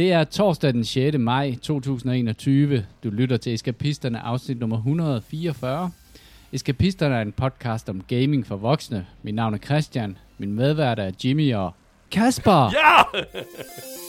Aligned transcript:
Det 0.00 0.12
er 0.12 0.24
torsdag 0.24 0.72
den 0.72 0.84
6. 0.84 1.18
maj 1.18 1.54
2021. 1.62 2.86
Du 3.04 3.10
lytter 3.10 3.36
til 3.36 3.54
Eskapisterne 3.54 4.18
afsnit 4.20 4.60
nummer 4.60 4.76
144. 4.76 5.90
Eskapisterne 6.52 7.14
er 7.14 7.22
en 7.22 7.32
podcast 7.32 7.88
om 7.88 8.02
gaming 8.08 8.46
for 8.46 8.56
voksne. 8.56 9.06
Mit 9.22 9.34
navn 9.34 9.54
er 9.54 9.58
Christian. 9.58 10.18
Min 10.38 10.52
medvært 10.52 10.98
er 10.98 11.10
Jimmy 11.24 11.54
og 11.54 11.74
Kasper. 12.10 12.72
Ja! 12.72 13.20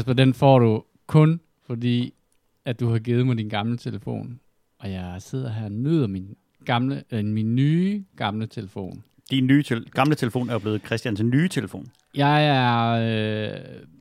Kasper, 0.00 0.12
den 0.12 0.34
får 0.34 0.58
du 0.58 0.84
kun 1.06 1.40
fordi, 1.66 2.14
at 2.64 2.80
du 2.80 2.88
har 2.88 2.98
givet 2.98 3.26
mig 3.26 3.38
din 3.38 3.48
gamle 3.48 3.76
telefon. 3.76 4.40
Og 4.78 4.90
jeg 4.92 5.16
sidder 5.18 5.50
her 5.52 5.64
og 5.64 5.72
nyder 5.72 6.06
min, 6.06 6.36
gamle, 6.64 7.04
øh, 7.10 7.24
min 7.24 7.54
nye 7.54 8.04
gamle 8.16 8.46
telefon. 8.46 9.02
Din 9.30 9.46
nye 9.46 9.62
tel- 9.62 9.90
gamle 9.90 10.14
telefon 10.14 10.50
er 10.50 10.58
blevet 10.58 10.82
Christians 10.86 11.22
nye 11.22 11.48
telefon. 11.48 11.86
Jeg 12.14 12.46
er 12.46 12.90
øh, 13.50 13.56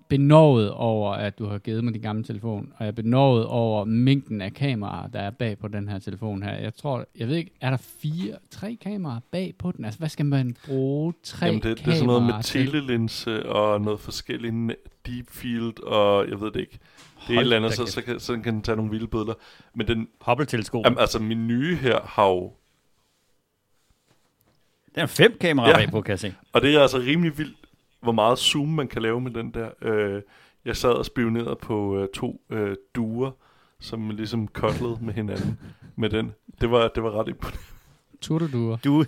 benovet 0.09 0.71
over, 0.71 1.13
at 1.13 1.39
du 1.39 1.45
har 1.45 1.57
givet 1.57 1.83
mig 1.83 1.93
din 1.93 2.01
gamle 2.01 2.23
telefon, 2.23 2.73
og 2.77 2.85
jeg 2.85 2.87
er 2.87 2.91
benovet 2.91 3.45
over 3.45 3.85
mængden 3.85 4.41
af 4.41 4.53
kameraer, 4.53 5.07
der 5.07 5.19
er 5.19 5.29
bag 5.29 5.57
på 5.57 5.67
den 5.67 5.87
her 5.87 5.99
telefon 5.99 6.43
her. 6.43 6.53
Jeg 6.53 6.75
tror, 6.75 7.05
jeg 7.17 7.27
ved 7.27 7.35
ikke, 7.35 7.51
er 7.61 7.69
der 7.69 7.77
fire, 7.77 8.35
tre 8.51 8.77
kameraer 8.81 9.19
bag 9.31 9.53
på 9.59 9.71
den? 9.71 9.85
Altså, 9.85 9.99
hvad 9.99 10.09
skal 10.09 10.25
man 10.25 10.55
bruge 10.65 11.13
tre 11.23 11.45
Jamen, 11.45 11.61
det, 11.61 11.79
det 11.79 11.87
er 11.87 11.91
sådan 11.91 12.07
noget 12.07 12.23
med 12.23 12.33
telelinse 12.43 13.49
og 13.49 13.81
noget 13.81 13.99
forskelligt 13.99 14.55
deep 15.09 15.29
field, 15.31 15.83
og 15.83 16.29
jeg 16.29 16.41
ved 16.41 16.51
det 16.51 16.59
ikke. 16.59 16.79
Det 17.27 17.35
er 17.35 17.39
et 17.39 17.43
eller 17.43 17.55
andet, 17.57 17.73
så, 17.73 17.85
så, 17.85 18.01
kan, 18.01 18.19
så 18.19 18.33
kan 18.33 18.53
den 18.53 18.61
tage 18.61 18.75
nogle 18.75 18.91
vilde 18.91 19.07
billeder. 19.07 19.33
Men 19.73 19.87
den, 19.87 20.07
Hubble-teleskop. 20.21 20.85
jamen, 20.85 20.99
altså 20.99 21.19
min 21.19 21.47
nye 21.47 21.75
her 21.75 21.99
har 22.05 22.27
jo, 22.27 22.53
Den 24.95 25.01
er 25.01 25.05
fem 25.05 25.37
kameraer 25.41 25.69
Ja. 25.69 25.75
bagpå, 25.85 26.01
kan 26.01 26.11
jeg 26.11 26.19
se. 26.19 26.33
og 26.53 26.61
det 26.61 26.75
er 26.75 26.81
altså 26.81 26.97
rimelig 26.97 27.37
vildt, 27.37 27.57
hvor 28.01 28.11
meget 28.11 28.39
zoom 28.39 28.67
man 28.67 28.87
kan 28.87 29.01
lave 29.01 29.21
med 29.21 29.31
den 29.31 29.51
der. 29.53 29.69
Øh, 29.81 30.21
jeg 30.65 30.77
sad 30.77 30.89
og 30.91 31.05
spionerede 31.05 31.55
på 31.61 31.97
øh, 31.97 32.07
to 32.15 32.41
øh, 32.49 32.75
duer, 32.95 33.31
som 33.79 34.09
ligesom 34.09 34.47
cuddlede 34.47 34.97
med 35.01 35.13
hinanden 35.13 35.59
med 35.95 36.09
den. 36.09 36.31
Det 36.61 36.71
var, 36.71 36.87
det 36.87 37.03
var 37.03 37.11
ret 37.19 37.27
imponerende. 37.27 37.63
Turtelduer. 38.21 38.77
Du... 38.77 39.05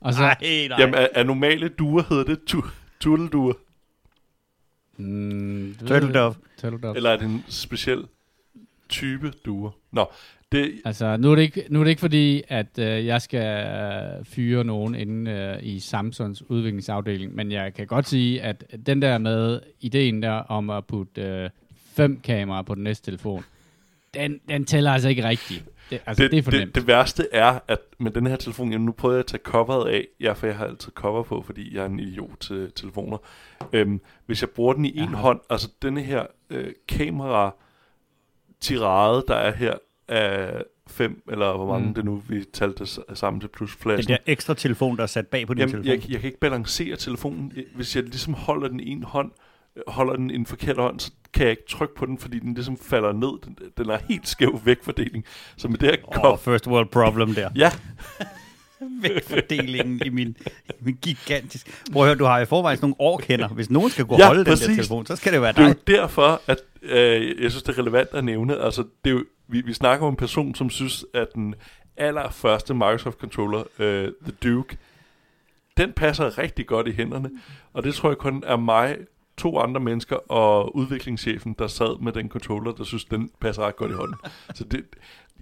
Og 0.00 0.14
så, 0.14 0.20
Nej, 0.42 0.66
nej. 0.68 0.76
Jamen, 0.80 0.94
er, 0.94 1.08
er 1.14 1.22
normale 1.24 1.68
duer 1.68 2.02
hedder 2.08 2.24
det 2.24 2.40
tu, 2.46 2.62
turtelduer? 3.00 3.52
Mm, 4.98 5.74
det 5.78 5.80
ved 5.80 5.88
Turtle 5.88 6.06
jeg- 6.06 6.14
Dove. 6.14 6.34
Turtle 6.60 6.78
Dove. 6.82 6.96
Eller 6.96 7.10
er 7.10 7.16
det 7.16 7.24
en 7.26 7.44
speciel 7.48 8.04
type 8.88 9.32
duer? 9.46 9.70
Nå, 9.92 10.06
det, 10.52 10.72
Altså, 10.84 11.16
nu 11.16 11.30
er 11.30 11.34
det 11.34 11.42
ikke, 11.42 11.64
nu 11.70 11.80
er 11.80 11.84
det 11.84 11.90
ikke 11.90 12.00
fordi, 12.00 12.42
at 12.48 12.78
øh, 12.78 13.06
jeg 13.06 13.22
skal 13.22 13.66
øh, 13.66 14.24
fyre 14.24 14.64
nogen 14.64 14.94
inde 14.94 15.30
øh, 15.30 15.58
i 15.62 15.80
Samsungs 15.80 16.50
udviklingsafdeling, 16.50 17.34
men 17.34 17.52
jeg 17.52 17.74
kan 17.74 17.86
godt 17.86 18.08
sige, 18.08 18.42
at 18.42 18.64
den 18.86 19.02
der 19.02 19.18
med 19.18 19.60
ideen 19.80 20.22
der 20.22 20.30
om 20.32 20.70
at 20.70 20.86
putte 20.86 21.22
øh, 21.22 21.50
fem 21.92 22.20
kameraer 22.20 22.62
på 22.62 22.74
den 22.74 22.84
næste 22.84 23.04
telefon, 23.10 23.44
den, 24.14 24.40
den 24.48 24.64
tæller 24.64 24.90
altså 24.92 25.08
ikke 25.08 25.28
rigtigt. 25.28 25.64
Det, 25.90 26.00
altså, 26.06 26.22
det, 26.22 26.30
det 26.30 26.38
er 26.38 26.42
for 26.42 26.50
det, 26.50 26.74
det 26.74 26.86
værste 26.86 27.26
er, 27.32 27.58
at 27.68 27.78
med 27.98 28.10
den 28.10 28.26
her 28.26 28.36
telefon, 28.36 28.72
jamen 28.72 28.84
nu 28.86 28.92
prøver 28.92 29.14
jeg 29.14 29.20
at 29.20 29.26
tage 29.26 29.40
coveret 29.44 29.88
af, 29.90 30.06
ja, 30.20 30.32
for 30.32 30.46
jeg 30.46 30.56
har 30.56 30.66
altid 30.66 30.92
cover 30.92 31.22
på, 31.22 31.42
fordi 31.42 31.74
jeg 31.76 31.82
er 31.82 31.86
en 31.86 32.00
idiot 32.00 32.38
til 32.40 32.72
telefoner. 32.74 33.18
Øhm, 33.72 34.00
hvis 34.26 34.42
jeg 34.42 34.50
bruger 34.50 34.72
den 34.72 34.84
i 34.84 34.98
en 34.98 35.14
hånd, 35.14 35.40
altså 35.50 35.68
denne 35.82 36.02
her 36.02 36.26
øh, 36.50 36.72
kamera 36.88 37.54
tirade, 38.60 39.24
der 39.28 39.34
er 39.34 39.52
her 39.54 39.74
af 40.08 40.62
fem, 40.86 41.22
eller 41.30 41.56
hvor 41.56 41.66
mange 41.72 41.88
Mm. 41.88 41.94
det 41.94 42.04
nu, 42.04 42.22
vi 42.28 42.44
talte 42.52 42.86
sammen 43.14 43.40
til 43.40 43.48
plus 43.48 43.70
Den 43.76 43.82
flashen. 43.82 44.10
der 44.10 44.16
ekstra 44.26 44.54
telefon, 44.54 44.96
der 44.96 45.02
er 45.02 45.06
sat 45.06 45.26
bag 45.26 45.46
på 45.46 45.54
din 45.54 45.58
Jamen, 45.60 45.72
telefon. 45.72 45.86
jeg, 46.02 46.10
jeg 46.10 46.20
kan 46.20 46.28
ikke 46.28 46.40
balancere 46.40 46.96
telefonen. 46.96 47.52
Hvis 47.74 47.96
jeg 47.96 48.04
ligesom 48.04 48.34
holder 48.34 48.68
den 48.68 48.80
i 48.80 48.88
en 48.90 49.02
hånd, 49.02 49.30
holder 49.88 50.16
den 50.16 50.30
i 50.30 50.34
en 50.34 50.46
forkert 50.46 50.76
hånd, 50.76 51.00
så 51.00 51.10
kan 51.32 51.42
jeg 51.42 51.50
ikke 51.50 51.66
trykke 51.68 51.94
på 51.94 52.06
den, 52.06 52.18
fordi 52.18 52.38
den 52.38 52.54
ligesom 52.54 52.76
falder 52.78 53.12
ned. 53.12 53.28
Den, 53.44 53.56
den 53.78 53.90
er 53.90 53.98
helt 54.08 54.28
skæv 54.28 54.60
vægtfordeling. 54.64 55.24
Så 55.56 55.68
med 55.68 55.78
det 55.78 55.88
her 55.90 56.24
oh, 56.24 56.38
first 56.38 56.66
world 56.66 56.86
problem 56.88 57.34
der. 57.34 57.50
Ja, 57.56 57.72
Vægtfordelingen 59.02 60.02
i 60.04 60.08
min, 60.08 60.36
i 60.68 60.72
min 60.80 60.98
gigantisk... 61.02 61.82
Prøv 61.92 62.02
at 62.02 62.08
høre, 62.08 62.18
du 62.18 62.24
har 62.24 62.38
i 62.40 62.44
forvejen 62.46 62.76
sådan 62.76 62.86
nogle 62.98 63.12
årkender. 63.12 63.48
Hvis 63.48 63.70
nogen 63.70 63.90
skal 63.90 64.04
gå 64.04 64.14
og 64.14 64.18
Ja, 64.20 64.26
holde 64.26 64.44
den 64.44 64.52
præcis. 64.52 64.66
der 64.66 64.74
telefon, 64.74 65.06
så 65.06 65.16
skal 65.16 65.32
det 65.32 65.42
være 65.42 65.52
Det 65.52 65.58
er 65.58 65.66
dig. 65.68 65.76
jo 65.88 65.96
derfor, 65.96 66.40
at 66.46 66.58
øh, 66.82 67.42
jeg 67.42 67.50
synes, 67.50 67.62
det 67.62 67.74
er 67.74 67.78
relevant 67.78 68.08
at 68.12 68.24
nævne. 68.24 68.58
Altså, 68.60 68.82
det 69.04 69.10
er 69.10 69.14
jo, 69.14 69.24
vi, 69.48 69.60
vi 69.60 69.72
snakker 69.72 70.06
om 70.06 70.12
en 70.12 70.16
person, 70.16 70.54
som 70.54 70.70
synes, 70.70 71.04
at 71.14 71.26
den 71.34 71.54
allerførste 71.96 72.74
Microsoft-controller, 72.74 73.62
øh, 73.78 74.12
The 74.22 74.32
Duke, 74.42 74.76
den 75.76 75.92
passer 75.92 76.38
rigtig 76.38 76.66
godt 76.66 76.88
i 76.88 76.92
hænderne. 76.92 77.30
Og 77.72 77.82
det 77.84 77.94
tror 77.94 78.08
jeg 78.10 78.16
kun 78.18 78.42
er 78.46 78.56
mig, 78.56 78.96
to 79.38 79.58
andre 79.58 79.80
mennesker 79.80 80.16
og 80.32 80.76
udviklingschefen, 80.76 81.56
der 81.58 81.66
sad 81.66 82.02
med 82.02 82.12
den 82.12 82.28
controller, 82.28 82.72
der 82.72 82.84
synes, 82.84 83.04
den 83.04 83.30
passer 83.40 83.62
ret 83.62 83.76
godt 83.76 83.90
i 83.90 83.94
hånden. 83.94 84.16
Så 84.54 84.64
det, 84.64 84.84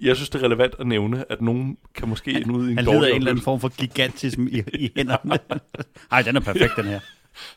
jeg 0.01 0.17
synes, 0.17 0.31
det 0.31 0.41
er 0.41 0.45
relevant 0.45 0.75
at 0.79 0.87
nævne, 0.87 1.33
at 1.33 1.43
nogen 1.43 1.77
kan 1.95 2.09
måske 2.09 2.31
ende 2.41 2.55
ud 2.55 2.69
i 2.69 2.71
en 2.71 2.79
Han 2.79 2.85
lider 2.85 3.07
en 3.07 3.15
eller 3.15 3.31
anden 3.31 3.45
form 3.45 3.61
for 3.61 3.69
gigantism 3.69 4.47
i, 4.47 4.63
i 4.75 4.93
hænderne. 4.97 5.39
Ej, 6.13 6.23
den 6.23 6.37
er 6.37 6.41
perfekt, 6.41 6.73
den 6.77 6.85
her. 6.85 7.01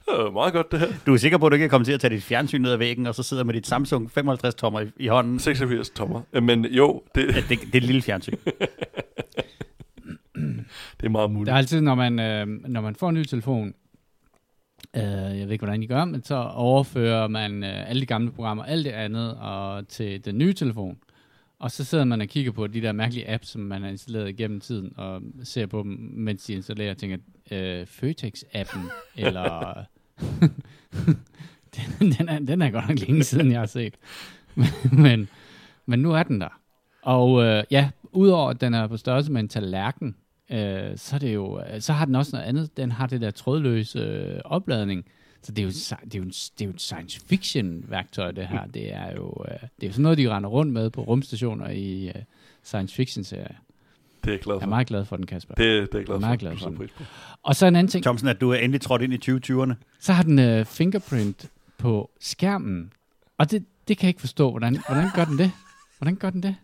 Øh, 0.10 0.34
meget 0.34 0.54
godt 0.54 0.72
det 0.72 0.80
her. 0.80 0.88
Du 1.06 1.14
er 1.14 1.18
sikker 1.18 1.38
på, 1.38 1.46
at 1.46 1.52
du 1.52 1.54
ikke 1.54 1.66
er 1.66 1.70
kommet 1.70 1.86
til 1.86 1.94
at 1.94 2.00
tage 2.00 2.16
dit 2.16 2.24
fjernsyn 2.24 2.62
ned 2.62 2.72
ad 2.72 2.78
væggen, 2.78 3.08
og 3.08 3.16
så 3.16 3.24
sidder 3.24 3.44
med 3.44 3.54
dit 3.54 3.68
Samsung 3.68 4.12
55-tommer 4.20 4.80
i, 4.80 4.88
i 4.98 5.08
hånden. 5.08 5.40
86 5.40 5.90
tommer. 5.90 6.22
Øh, 6.34 6.44
Men 6.44 6.66
jo, 6.66 7.04
det, 7.16 7.36
Ja, 7.36 7.42
det, 7.42 7.50
det 7.50 7.60
er 7.74 7.78
et 7.78 7.84
lille 7.84 8.02
fjernsyn. 8.02 8.36
det 11.00 11.06
er 11.06 11.10
meget 11.10 11.32
muligt. 11.32 11.48
Der 11.48 11.54
er 11.54 11.58
altid, 11.58 11.82
når 11.82 11.96
man, 11.96 12.20
øh, 12.20 12.48
når 12.48 12.82
man 12.82 12.96
får 12.96 13.10
en 13.10 13.16
ny 13.16 13.24
telefon, 13.24 13.74
øh, 14.96 15.40
jeg 15.40 15.46
ved 15.46 15.52
ikke, 15.52 15.66
hvordan 15.66 15.84
I 15.84 15.88
gør, 15.88 16.06
men 16.06 16.24
så 16.24 16.36
overfører 16.56 17.28
man 17.28 17.64
øh, 17.64 17.90
alle 17.90 18.02
de 18.02 18.06
gamle 18.06 18.32
programmer, 18.32 18.64
alt 18.64 18.86
det 18.86 18.92
andet, 18.92 19.36
og 19.36 19.88
til 19.88 20.26
den 20.26 20.38
nye 20.38 20.54
telefon. 20.54 20.98
Og 21.60 21.72
så 21.72 21.84
sidder 21.84 22.04
man 22.04 22.22
og 22.22 22.28
kigger 22.28 22.52
på 22.52 22.68
de 22.68 22.82
der 22.82 22.92
mærkelige 22.92 23.30
apps, 23.30 23.48
som 23.48 23.62
man 23.62 23.82
har 23.82 23.90
installeret 23.90 24.30
igennem 24.30 24.60
tiden, 24.60 24.94
og 24.98 25.22
ser 25.44 25.66
på 25.66 25.84
dem, 25.84 25.98
mens 26.14 26.44
de 26.44 26.54
installerer, 26.54 26.92
og 26.92 26.98
tænker, 26.98 27.18
øh, 27.52 27.88
Føtex-appen, 27.90 28.92
eller... 29.26 29.84
den, 31.76 32.12
den, 32.12 32.30
er, 32.30 32.40
den 32.40 32.62
er 32.62 32.70
godt 32.70 32.90
nok 32.90 33.00
længe 33.00 33.24
siden, 33.24 33.52
jeg 33.52 33.60
har 33.60 33.66
set. 33.66 33.94
men, 35.06 35.30
men 35.86 36.00
nu 36.00 36.12
er 36.12 36.24
den 36.24 36.42
der. 36.42 36.60
Og 37.02 37.44
øh, 37.44 37.64
ja, 37.72 37.90
udover 38.12 38.50
at 38.50 38.62
den 38.62 38.74
er 38.74 38.88
på 38.88 38.98
størrelse 38.98 39.32
med 39.32 39.42
en 39.42 39.50
tallerken, 39.50 40.16
øh, 40.52 40.98
så, 40.98 41.16
er 41.16 41.20
det 41.20 41.34
jo, 41.34 41.60
øh, 41.74 41.82
så 41.82 41.94
har 41.94 42.06
den 42.06 42.16
også 42.16 42.32
noget 42.36 42.46
andet. 42.46 42.78
Den 42.78 42.92
har 42.92 43.08
det 43.08 43.22
der 43.22 43.32
trådløse 43.32 44.00
øh, 44.00 44.40
opladning. 44.46 45.06
Så 45.42 45.52
det 45.52 45.62
er, 45.62 45.64
jo, 45.64 45.70
det, 45.70 46.16
er 46.16 46.20
jo 46.20 46.24
en, 46.24 46.30
det 46.30 46.62
er 46.62 46.66
jo 46.66 46.70
et 46.72 46.82
science 46.82 47.22
fiction 47.28 47.84
værktøj, 47.88 48.32
det 48.32 48.48
her. 48.48 48.66
Det 48.66 48.94
er 48.94 49.12
jo, 49.16 49.46
øh, 49.48 49.54
det 49.54 49.84
er 49.84 49.88
jo 49.88 49.92
sådan 49.92 50.04
noget, 50.04 50.18
de 50.18 50.30
render 50.30 50.50
rundt 50.50 50.74
med 50.74 50.90
på 50.90 51.02
rumstationer 51.02 51.70
i 51.70 52.08
øh, 52.08 52.14
science 52.64 52.96
fiction 52.96 53.24
serier. 53.24 53.48
Det 54.24 54.28
er 54.28 54.32
jeg 54.32 54.40
glad 54.40 54.56
Jeg 54.56 54.62
for. 54.62 54.66
er 54.66 54.70
meget 54.70 54.88
glad 54.88 55.06
for 55.06 55.16
den, 55.16 55.26
Kasper. 55.26 55.54
Det, 55.56 55.92
det 55.92 55.96
er 55.96 56.00
jeg 56.00 56.06
glad 56.06 56.06
Jeg 56.06 56.16
er 56.16 56.16
for. 56.16 56.20
meget 56.20 56.40
glad 56.40 56.58
for 56.58 56.70
den. 56.70 56.78
pris 56.78 56.92
på. 56.92 57.04
Og 57.44 57.56
så 57.56 57.66
en 57.66 57.76
anden 57.76 57.92
ting. 57.92 58.04
Thomsen, 58.04 58.28
at 58.28 58.42
du 58.42 58.50
er 58.52 58.56
endelig 58.56 58.82
trådt 58.82 59.02
ind 59.02 59.14
i 59.14 59.32
2020'erne. 59.32 59.74
Så 60.00 60.14
har 60.14 60.24
den 60.24 60.40
øh, 60.40 60.66
fingerprint 60.66 61.46
på 61.78 62.10
skærmen. 62.20 62.94
Og 63.38 63.52
det, 63.52 63.66
det 63.88 63.98
kan 63.98 64.06
jeg 64.06 64.10
ikke 64.10 64.20
forstå. 64.20 64.50
Hvordan, 64.52 64.78
hvordan 64.88 65.08
gør 65.16 65.26
den 65.26 65.38
det? 65.38 65.52
Hvordan 65.98 66.16
gør 66.16 66.30
den 66.30 66.44
det? 66.44 66.56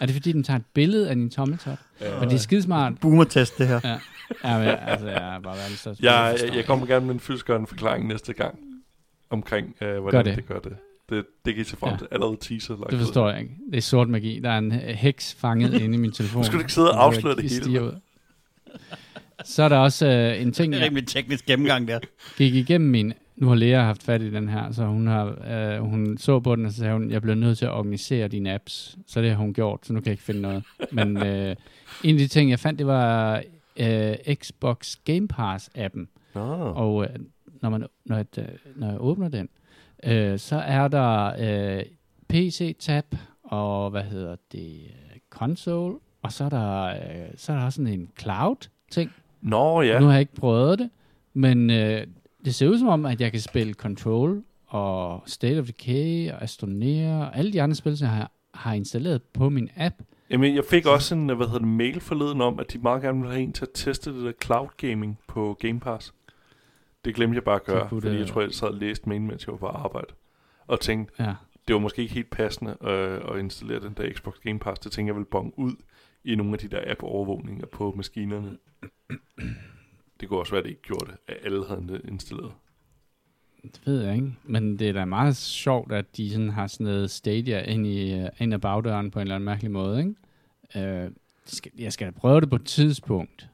Er 0.00 0.06
det 0.06 0.14
fordi, 0.14 0.32
den 0.32 0.42
tager 0.44 0.58
et 0.58 0.64
billede 0.74 1.08
af 1.08 1.14
din 1.14 1.30
tommeltot? 1.30 1.78
Ja. 2.00 2.20
Men 2.20 2.28
det 2.28 2.34
er 2.34 2.38
skidesmart. 2.40 2.92
Boomer-test, 3.00 3.58
det 3.58 3.68
her. 3.68 3.80
Ja, 3.84 3.98
ja 4.44 4.58
men, 4.58 4.68
altså, 4.86 5.06
jeg 5.08 5.34
er 5.34 5.40
bare 5.40 5.56
verdens 5.56 5.78
største 5.78 6.04
Jeg, 6.04 6.36
jeg, 6.46 6.56
jeg 6.56 6.64
kommer 6.64 6.86
gerne 6.86 7.06
med 7.06 7.14
en 7.14 7.20
fyldskørende 7.20 7.66
forklaring 7.66 8.06
næste 8.06 8.32
gang 8.32 8.58
omkring, 9.30 9.76
øh, 9.80 9.98
hvordan 10.00 10.18
Gør 10.18 10.22
det. 10.30 10.36
det. 10.36 10.46
gør 10.46 10.58
det. 10.58 10.76
Det, 11.10 11.24
det 11.44 11.54
kan 11.54 11.60
I 11.60 11.64
se 11.64 11.76
frem 11.76 11.90
Ja. 11.92 11.96
til. 11.98 12.08
Allerede 12.10 12.36
teaser. 12.40 12.76
Lagt 12.76 12.90
Det 12.90 12.98
forstår 12.98 13.30
jeg 13.30 13.40
ikke. 13.40 13.54
Det 13.70 13.76
er 13.76 13.82
sort 13.82 14.08
magi. 14.08 14.40
Der 14.44 14.50
er 14.50 14.58
en 14.58 14.72
heks 14.72 15.34
fanget 15.40 15.74
inde 15.82 15.94
i 15.94 15.98
min 15.98 16.12
telefon. 16.12 16.40
Nu 16.40 16.44
skal 16.46 16.56
du 16.56 16.60
ikke 16.62 16.72
sidde 16.72 16.90
og 16.92 17.04
afsløre 17.04 17.36
det 17.36 17.50
hele. 17.50 17.82
ud. 17.82 17.92
Så 19.44 19.62
er 19.62 19.68
der 19.68 19.78
også 19.78 20.06
øh, 20.06 20.42
en 20.42 20.52
ting, 20.52 20.72
Det 20.72 20.80
er 20.82 20.84
rimelig 20.84 21.06
teknisk 21.06 21.46
gennemgang 21.46 21.88
der. 21.88 21.98
gik 22.36 22.54
igennem 22.54 22.90
min... 22.90 23.12
Nu 23.36 23.48
har 23.48 23.54
Lea 23.54 23.82
haft 23.82 24.02
fat 24.02 24.22
i 24.22 24.30
den 24.30 24.48
her, 24.48 24.72
så 24.72 24.84
hun, 24.84 25.06
har, 25.06 25.26
øh, 25.50 25.80
hun 25.80 26.18
så 26.18 26.40
på 26.40 26.56
den, 26.56 26.66
og 26.66 26.72
så 26.72 26.78
sagde 26.78 26.92
hun, 26.92 27.10
jeg 27.10 27.22
bliver 27.22 27.34
nødt 27.34 27.58
til 27.58 27.64
at 27.64 27.72
organisere 27.72 28.28
dine 28.28 28.54
apps. 28.54 28.98
Så 29.06 29.22
det 29.22 29.30
har 29.30 29.36
hun 29.36 29.54
gjort, 29.54 29.86
så 29.86 29.92
nu 29.92 30.00
kan 30.00 30.06
jeg 30.06 30.12
ikke 30.12 30.22
finde 30.22 30.40
noget. 30.40 30.64
Men 30.92 31.16
øh, 31.16 31.56
en 32.04 32.14
af 32.14 32.18
de 32.18 32.26
ting, 32.28 32.50
jeg 32.50 32.58
fandt, 32.58 32.78
det 32.78 32.86
var 32.86 33.42
øh, 33.76 34.14
Xbox 34.34 34.96
Game 35.04 35.28
Pass-appen. 35.32 36.06
Nå. 36.34 36.54
Og 36.56 37.04
øh, 37.04 37.10
når, 37.62 37.70
man, 37.70 37.86
når, 38.04 38.16
jeg, 38.16 38.26
øh, 38.38 38.44
når 38.76 38.86
jeg 38.90 39.00
åbner 39.00 39.28
den, 39.28 39.48
øh, 40.04 40.38
så 40.38 40.56
er 40.56 40.88
der 40.88 41.32
øh, 41.78 41.82
PC-tab, 42.28 43.14
og 43.42 43.90
hvad 43.90 44.02
hedder 44.02 44.36
det, 44.52 44.80
console, 45.30 45.94
og 46.22 46.32
så 46.32 46.44
er 46.44 46.48
der, 46.48 46.84
øh, 46.84 47.30
så 47.36 47.52
er 47.52 47.56
der 47.56 47.64
også 47.64 47.76
sådan 47.76 47.92
en 47.92 48.08
cloud-ting. 48.20 49.10
Nå, 49.40 49.82
ja. 49.82 49.92
Ja. 49.92 49.98
Nu 50.00 50.06
har 50.06 50.12
jeg 50.12 50.20
ikke 50.20 50.34
prøvet 50.34 50.78
det, 50.78 50.90
men 51.34 51.70
øh, 51.70 52.06
det 52.44 52.54
ser 52.54 52.68
ud 52.68 52.78
som 52.78 52.88
om, 52.88 53.06
at 53.06 53.20
jeg 53.20 53.30
kan 53.32 53.40
spille 53.40 53.74
Control 53.74 54.42
og 54.66 55.22
State 55.26 55.58
of 55.58 55.66
Decay 55.66 56.30
og 56.30 56.42
Astroneer 56.42 57.18
og 57.18 57.36
alle 57.36 57.52
de 57.52 57.62
andre 57.62 57.74
spil, 57.74 57.96
som 57.98 58.04
jeg 58.06 58.14
har, 58.14 58.30
har 58.54 58.72
installeret 58.74 59.22
på 59.22 59.48
min 59.48 59.68
app. 59.76 59.94
Jamen, 60.30 60.54
jeg 60.54 60.64
fik 60.70 60.86
også 60.86 61.14
en 61.14 61.26
hvad 61.26 61.36
hedder 61.46 61.58
det, 61.58 61.68
mail 61.68 62.00
forleden 62.00 62.40
om, 62.40 62.58
at 62.58 62.72
de 62.72 62.78
meget 62.78 63.02
gerne 63.02 63.20
vil 63.20 63.30
have 63.30 63.42
en 63.42 63.52
til 63.52 63.64
at 63.64 63.70
teste 63.74 64.14
det 64.14 64.24
der 64.24 64.32
cloud 64.44 64.68
gaming 64.76 65.18
på 65.28 65.56
Game 65.60 65.80
Pass. 65.80 66.14
Det 67.04 67.14
glemte 67.14 67.34
jeg 67.34 67.44
bare 67.44 67.54
at 67.54 67.64
gøre, 67.64 67.88
fordi 67.88 68.08
det- 68.10 68.18
jeg 68.18 68.26
tror, 68.26 68.40
jeg 68.40 68.52
sad 68.52 68.68
og 68.68 68.74
læste 68.74 69.08
mail, 69.08 69.20
mens 69.20 69.46
jeg 69.46 69.52
var 69.52 69.58
på 69.58 69.66
arbejde. 69.66 70.06
Og 70.66 70.80
tænkte, 70.80 71.14
Ja. 71.24 71.34
det 71.68 71.74
var 71.74 71.80
måske 71.80 72.02
ikke 72.02 72.14
helt 72.14 72.30
passende 72.30 72.76
øh, 72.82 73.20
at 73.34 73.38
installere 73.40 73.80
den 73.80 73.94
der 73.96 74.12
Xbox 74.12 74.34
Game 74.44 74.58
Pass. 74.58 74.80
Det 74.80 74.92
tænker 74.92 75.12
jeg 75.12 75.18
vil 75.18 75.24
bonge 75.24 75.52
ud 75.58 75.72
i 76.24 76.34
nogle 76.34 76.52
af 76.52 76.58
de 76.58 76.68
der 76.68 76.80
app-overvågninger 76.86 77.66
på 77.66 77.92
maskinerne. 77.96 78.56
Det 80.22 80.28
kunne 80.28 80.40
også 80.40 80.52
være, 80.52 80.58
at 80.58 80.64
det 80.64 80.70
ikke 80.70 80.82
gjorde 80.82 81.06
det, 81.06 81.16
at 81.28 81.36
alle 81.44 81.66
havde 81.68 81.84
det 81.88 82.00
installeret. 82.04 82.52
Det 83.62 83.80
ved 83.84 84.02
jeg 84.02 84.14
ikke, 84.14 84.32
men 84.44 84.78
det 84.78 84.88
er 84.88 84.92
da 84.92 85.04
meget 85.04 85.36
sjovt, 85.36 85.92
at 85.92 86.16
de 86.16 86.30
sådan 86.30 86.48
har 86.48 86.66
sådan 86.66 86.84
noget 86.84 87.10
Stadia 87.10 87.62
ind, 87.62 87.86
i, 87.86 88.14
øh, 88.14 88.28
ind 88.40 88.54
ad 88.54 88.58
bagdøren 88.58 89.10
på 89.10 89.18
en 89.18 89.22
eller 89.22 89.34
anden 89.34 89.44
mærkelig 89.44 89.70
måde. 89.70 89.98
Ikke? 89.98 91.04
Øh, 91.04 91.10
skal, 91.44 91.72
jeg 91.78 91.92
skal 91.92 92.06
da 92.06 92.10
prøve 92.10 92.40
det 92.40 92.50
på 92.50 92.56
et 92.56 92.64
tidspunkt. 92.64 93.48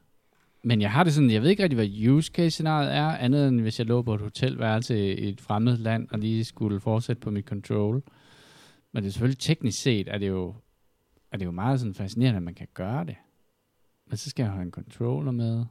Men 0.62 0.80
jeg 0.80 0.92
har 0.92 1.04
det 1.04 1.14
sådan, 1.14 1.30
jeg 1.30 1.42
ved 1.42 1.50
ikke 1.50 1.62
rigtig, 1.62 1.76
hvad 1.76 2.08
use 2.08 2.32
case 2.32 2.50
scenariet 2.50 2.94
er, 2.94 3.06
andet 3.06 3.48
end 3.48 3.60
hvis 3.60 3.78
jeg 3.78 3.86
lå 3.86 4.02
på 4.02 4.14
et 4.14 4.20
hotelværelse 4.20 5.14
i 5.14 5.28
et 5.28 5.40
fremmed 5.40 5.76
land, 5.76 6.08
og 6.10 6.18
lige 6.18 6.44
skulle 6.44 6.80
fortsætte 6.80 7.20
på 7.20 7.30
mit 7.30 7.44
control. 7.44 8.02
Men 8.92 9.02
det 9.02 9.08
er 9.08 9.12
selvfølgelig 9.12 9.38
teknisk 9.38 9.82
set, 9.82 10.08
er 10.08 10.18
det 10.18 10.28
jo, 10.28 10.54
er 11.32 11.36
det 11.36 11.44
jo 11.44 11.50
meget 11.50 11.80
sådan 11.80 11.94
fascinerende, 11.94 12.36
at 12.36 12.42
man 12.42 12.54
kan 12.54 12.68
gøre 12.74 13.04
det. 13.04 13.16
Men 14.06 14.16
så 14.16 14.30
skal 14.30 14.42
jeg 14.42 14.52
have 14.52 14.62
en 14.62 14.70
controller 14.70 15.32
med. 15.32 15.64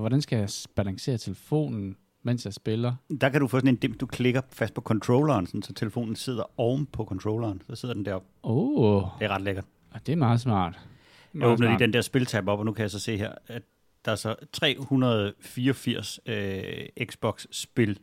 Og 0.00 0.02
hvordan 0.02 0.22
skal 0.22 0.38
jeg 0.38 0.48
balancere 0.76 1.18
telefonen, 1.18 1.96
mens 2.22 2.44
jeg 2.44 2.54
spiller? 2.54 2.94
Der 3.20 3.28
kan 3.28 3.40
du 3.40 3.46
få 3.46 3.56
sådan 3.58 3.68
en 3.68 3.76
dim, 3.76 3.92
du 3.94 4.06
klikker 4.06 4.40
fast 4.52 4.74
på 4.74 4.80
controlleren, 4.80 5.46
sådan, 5.46 5.62
så 5.62 5.72
telefonen 5.74 6.16
sidder 6.16 6.42
oven 6.60 6.86
på 6.86 7.04
controlleren. 7.04 7.62
Så 7.70 7.74
sidder 7.76 7.94
den 7.94 8.04
deroppe. 8.04 8.28
Oh, 8.42 9.02
Det 9.18 9.24
er 9.24 9.28
ret 9.28 9.42
lækkert. 9.42 9.64
det 10.06 10.12
er 10.12 10.16
meget 10.16 10.40
smart. 10.40 10.72
Jeg 10.74 11.38
Meget 11.38 11.52
åbner 11.52 11.66
lige 11.66 11.70
smart. 11.72 11.80
den 11.80 11.92
der 11.92 12.00
spiltab 12.00 12.48
op, 12.48 12.58
og 12.58 12.64
nu 12.64 12.72
kan 12.72 12.82
jeg 12.82 12.90
så 12.90 12.98
se 12.98 13.16
her, 13.16 13.32
at 13.46 13.62
der 14.04 14.12
er 14.12 14.16
så 14.16 14.34
384 14.52 16.20
øh, 16.26 17.06
Xbox-spil, 17.06 17.98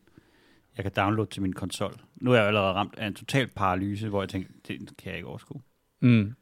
jeg 0.77 0.83
kan 0.85 0.91
downloade 0.95 1.29
til 1.29 1.41
min 1.41 1.53
konsol. 1.53 1.93
Nu 2.15 2.31
er 2.31 2.35
jeg 2.37 2.47
allerede 2.47 2.73
ramt 2.73 2.95
af 2.97 3.07
en 3.07 3.13
total 3.13 3.47
paralyse, 3.47 4.09
hvor 4.09 4.21
jeg 4.21 4.29
tænker, 4.29 4.49
det 4.67 4.79
kan 4.97 5.09
jeg 5.09 5.15
ikke 5.15 5.27
overskue. 5.27 5.61
Mm. 6.01 6.35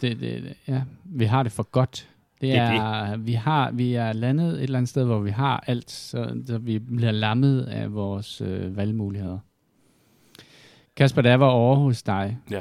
Det, 0.00 0.20
det, 0.20 0.42
det, 0.42 0.54
ja, 0.68 0.82
vi 1.04 1.24
har 1.24 1.42
det 1.42 1.52
for 1.52 1.62
godt. 1.62 2.08
Det 2.40 2.48
Det 2.48 2.56
er 2.56 2.62
er, 2.62 3.16
Vi, 3.16 3.32
har, 3.32 3.70
vi 3.70 3.94
er 3.94 4.12
landet 4.12 4.54
et 4.54 4.62
eller 4.62 4.78
andet 4.78 4.88
sted, 4.88 5.04
hvor 5.04 5.18
vi 5.18 5.30
har 5.30 5.64
alt, 5.66 5.90
så, 5.90 6.42
så 6.46 6.58
vi 6.58 6.78
bliver 6.78 7.12
lammet 7.12 7.62
af 7.62 7.94
vores 7.94 8.40
øh, 8.40 8.76
valgmuligheder. 8.76 9.38
Kasper, 10.96 11.22
da 11.22 11.28
jeg 11.30 11.40
var 11.40 11.46
over 11.48 11.76
hos 11.76 12.02
dig, 12.02 12.38
Ja. 12.50 12.60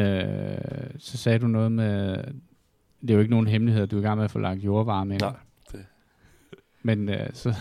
øh, 0.00 0.90
så 0.98 1.16
sagde 1.16 1.38
du 1.38 1.46
noget 1.46 1.72
med, 1.72 2.16
det 3.02 3.10
er 3.10 3.14
jo 3.14 3.20
ikke 3.20 3.30
nogen 3.30 3.46
hemmelighed, 3.46 3.86
du 3.86 3.96
er 3.96 4.00
i 4.00 4.02
gang 4.02 4.16
med 4.16 4.24
at 4.24 4.30
få 4.30 4.38
lagt 4.38 4.64
jordvarme 4.64 5.14
ind. 5.14 5.22
Nej, 5.22 5.32
det- 5.72 5.86
Men 6.82 7.08
øh, 7.08 7.28
så, 7.32 7.54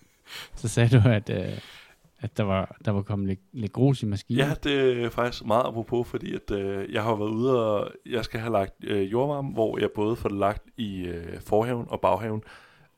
så 0.56 0.68
sagde 0.68 0.98
du, 0.98 1.08
at, 1.08 1.30
øh, 1.30 1.58
at 2.22 2.36
der, 2.36 2.42
var, 2.42 2.76
der 2.84 2.90
var 2.90 3.02
kommet 3.02 3.28
lidt, 3.28 3.40
lidt 3.52 3.72
grus 3.72 4.02
i 4.02 4.06
maskinen. 4.06 4.38
Ja, 4.38 4.54
det 4.64 5.02
er 5.04 5.10
faktisk 5.10 5.44
meget 5.44 5.66
apropos, 5.66 6.08
fordi 6.08 6.34
at, 6.34 6.50
øh, 6.50 6.92
jeg 6.92 7.02
har 7.02 7.14
været 7.14 7.30
ude 7.30 7.66
og 7.66 7.90
jeg 8.06 8.24
skal 8.24 8.40
have 8.40 8.52
lagt 8.52 8.74
øh, 8.84 9.12
jordvarme, 9.12 9.52
hvor 9.52 9.78
jeg 9.78 9.88
både 9.94 10.16
får 10.16 10.28
det 10.28 10.38
lagt 10.38 10.62
i 10.76 11.04
øh, 11.04 11.40
forhaven 11.40 11.86
og 11.88 12.00
baghaven. 12.00 12.42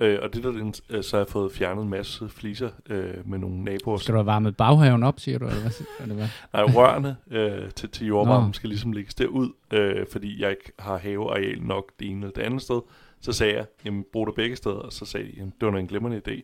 Øh, 0.00 0.19
og 0.23 0.35
det 0.35 0.43
der, 0.44 0.50
den, 0.50 0.75
øh, 0.91 1.03
så 1.03 1.17
har 1.17 1.21
jeg 1.25 1.29
fået 1.29 1.53
fjernet 1.53 1.82
en 1.82 1.88
masse 1.88 2.29
fliser 2.29 2.71
øh, 2.91 3.29
med 3.29 3.38
nogle 3.38 3.65
naboer. 3.65 3.97
Skal 3.97 4.12
du 4.12 4.19
have 4.19 4.26
varmet 4.26 4.56
baghaven 4.56 5.03
op, 5.03 5.21
siger 5.21 5.38
du? 5.38 5.44
Eller 5.47 5.61
hvad? 5.61 5.73
Eller 6.00 6.15
hvad? 6.15 6.29
Nej, 6.53 6.62
rørene 6.62 7.17
øh, 7.31 7.71
til, 7.71 7.88
til 7.88 8.06
jordvarmen 8.06 8.49
Nå. 8.49 8.53
skal 8.53 8.69
ligesom 8.69 8.93
lægges 8.93 9.15
derud, 9.15 9.53
øh, 9.73 10.06
fordi 10.12 10.43
jeg 10.43 10.50
ikke 10.50 10.73
har 10.79 10.99
haveareal 10.99 11.62
nok 11.62 11.93
det 12.00 12.11
ene 12.11 12.21
eller 12.21 12.35
det 12.35 12.43
andet 12.43 12.62
sted. 12.62 12.81
Så 13.21 13.32
sagde 13.32 13.55
jeg, 13.55 13.67
jamen 13.85 14.05
brug 14.12 14.26
det 14.26 14.35
begge 14.35 14.56
steder, 14.56 14.76
og 14.76 14.93
så 14.93 15.05
sagde 15.05 15.26
de, 15.26 15.32
jamen, 15.37 15.53
det 15.61 15.73
var 15.73 15.79
en 15.79 15.87
glimrende 15.87 16.21
idé. 16.29 16.43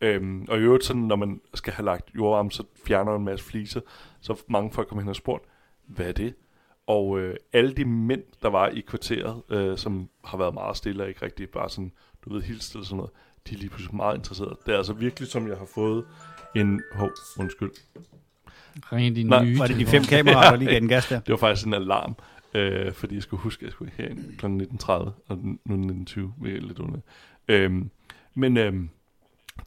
Øhm, 0.00 0.46
og 0.48 0.58
i 0.58 0.60
øvrigt 0.60 0.84
sådan, 0.84 1.02
når 1.02 1.16
man 1.16 1.40
skal 1.54 1.72
have 1.72 1.84
lagt 1.84 2.10
jordvarme, 2.16 2.50
så 2.50 2.64
fjerner 2.86 3.10
man 3.10 3.20
en 3.20 3.24
masse 3.24 3.44
fliser, 3.44 3.80
så 4.20 4.42
mange 4.48 4.70
folk 4.72 4.88
kommer 4.88 5.02
hen 5.02 5.08
og 5.08 5.16
spurgt, 5.16 5.44
hvad 5.86 6.06
er 6.06 6.12
det? 6.12 6.34
Og 6.86 7.20
øh, 7.20 7.36
alle 7.52 7.72
de 7.72 7.84
mænd, 7.84 8.22
der 8.42 8.48
var 8.48 8.68
i 8.68 8.80
kvarteret, 8.80 9.42
øh, 9.50 9.78
som 9.78 10.08
har 10.24 10.38
været 10.38 10.54
meget 10.54 10.76
stille 10.76 11.02
og 11.02 11.08
ikke 11.08 11.24
rigtig 11.24 11.48
bare 11.50 11.70
sådan, 11.70 11.92
du 12.24 12.32
ved, 12.32 12.42
hilst 12.42 12.74
eller 12.74 12.84
sådan 12.84 12.96
noget, 12.96 13.10
de 13.48 13.54
er 13.54 13.58
lige 13.58 13.68
pludselig 13.68 13.96
meget 13.96 14.16
interesserede. 14.16 14.56
Det 14.66 14.74
er 14.74 14.78
altså 14.78 14.92
virkelig, 14.92 15.28
som 15.28 15.48
jeg 15.48 15.56
har 15.56 15.64
fået 15.74 16.04
en... 16.56 16.82
Hov, 16.92 17.10
undskyld. 17.38 17.70
Ring 18.92 19.16
din 19.16 19.26
Nej, 19.26 19.44
nye 19.44 19.58
Var 19.58 19.66
det 19.66 19.76
de 19.76 19.86
fem 19.86 20.02
kameraer, 20.02 20.50
der 20.50 20.56
lige 20.56 20.70
gav 20.70 20.80
den 20.80 20.88
gas 20.88 21.08
der? 21.08 21.20
Det 21.26 21.30
var 21.30 21.36
faktisk 21.36 21.66
en 21.66 21.74
alarm, 21.74 22.16
øh, 22.54 22.92
fordi 22.92 23.14
jeg 23.14 23.22
skulle 23.22 23.40
huske, 23.40 23.60
at 23.62 23.64
jeg 23.64 23.72
skulle 23.72 23.92
herind 23.96 24.36
kl. 24.38 24.46
19.30, 24.46 24.92
og 24.92 25.38
nu 25.64 25.88
er 25.88 25.92
det 25.92 26.10
19.20, 26.10 26.20
hvilket 26.40 26.62
er 26.62 26.66
lidt 26.66 26.78
under. 26.78 27.00
Øhm, 27.48 27.90
men 28.34 28.56
øhm, 28.56 28.90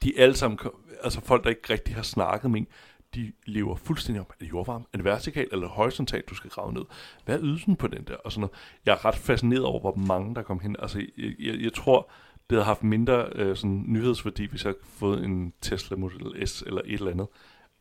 de 0.03 0.17
er 0.17 0.23
alle 0.23 0.35
sammen, 0.35 0.59
altså 1.03 1.21
folk, 1.21 1.43
der 1.43 1.49
ikke 1.49 1.73
rigtig 1.73 1.95
har 1.95 2.01
snakket 2.01 2.51
med 2.51 2.59
en, 2.59 2.67
de 3.15 3.31
lever 3.45 3.75
fuldstændig 3.75 4.19
om, 4.19 4.27
er 4.29 4.33
det 4.39 4.49
jordvarme, 4.49 4.85
er 4.93 4.97
det 4.97 5.05
vertikalt 5.05 5.53
eller 5.53 5.67
horisontalt, 5.67 6.29
du 6.29 6.35
skal 6.35 6.49
grave 6.49 6.73
ned? 6.73 6.81
Hvad 7.25 7.35
er 7.35 7.41
ydelsen 7.43 7.75
på 7.75 7.87
den 7.87 8.03
der? 8.07 8.15
Og 8.15 8.31
sådan 8.31 8.41
noget. 8.41 8.53
Jeg 8.85 8.91
er 8.91 9.05
ret 9.05 9.15
fascineret 9.15 9.65
over, 9.65 9.79
hvor 9.79 9.95
mange 9.95 10.35
der 10.35 10.41
kom 10.41 10.59
hen. 10.59 10.75
Altså, 10.79 10.99
jeg, 11.17 11.33
jeg, 11.39 11.61
jeg 11.61 11.73
tror, 11.73 12.11
det 12.49 12.55
havde 12.55 12.65
haft 12.65 12.83
mindre 12.83 13.25
øh, 13.35 13.55
sådan, 13.55 13.83
nyhedsværdi, 13.87 14.45
hvis 14.45 14.63
jeg 14.63 14.69
havde 14.69 14.79
fået 14.99 15.23
en 15.23 15.53
Tesla 15.61 15.97
Model 15.97 16.47
S 16.47 16.61
eller 16.61 16.81
et 16.85 16.93
eller 16.93 17.11
andet. 17.11 17.27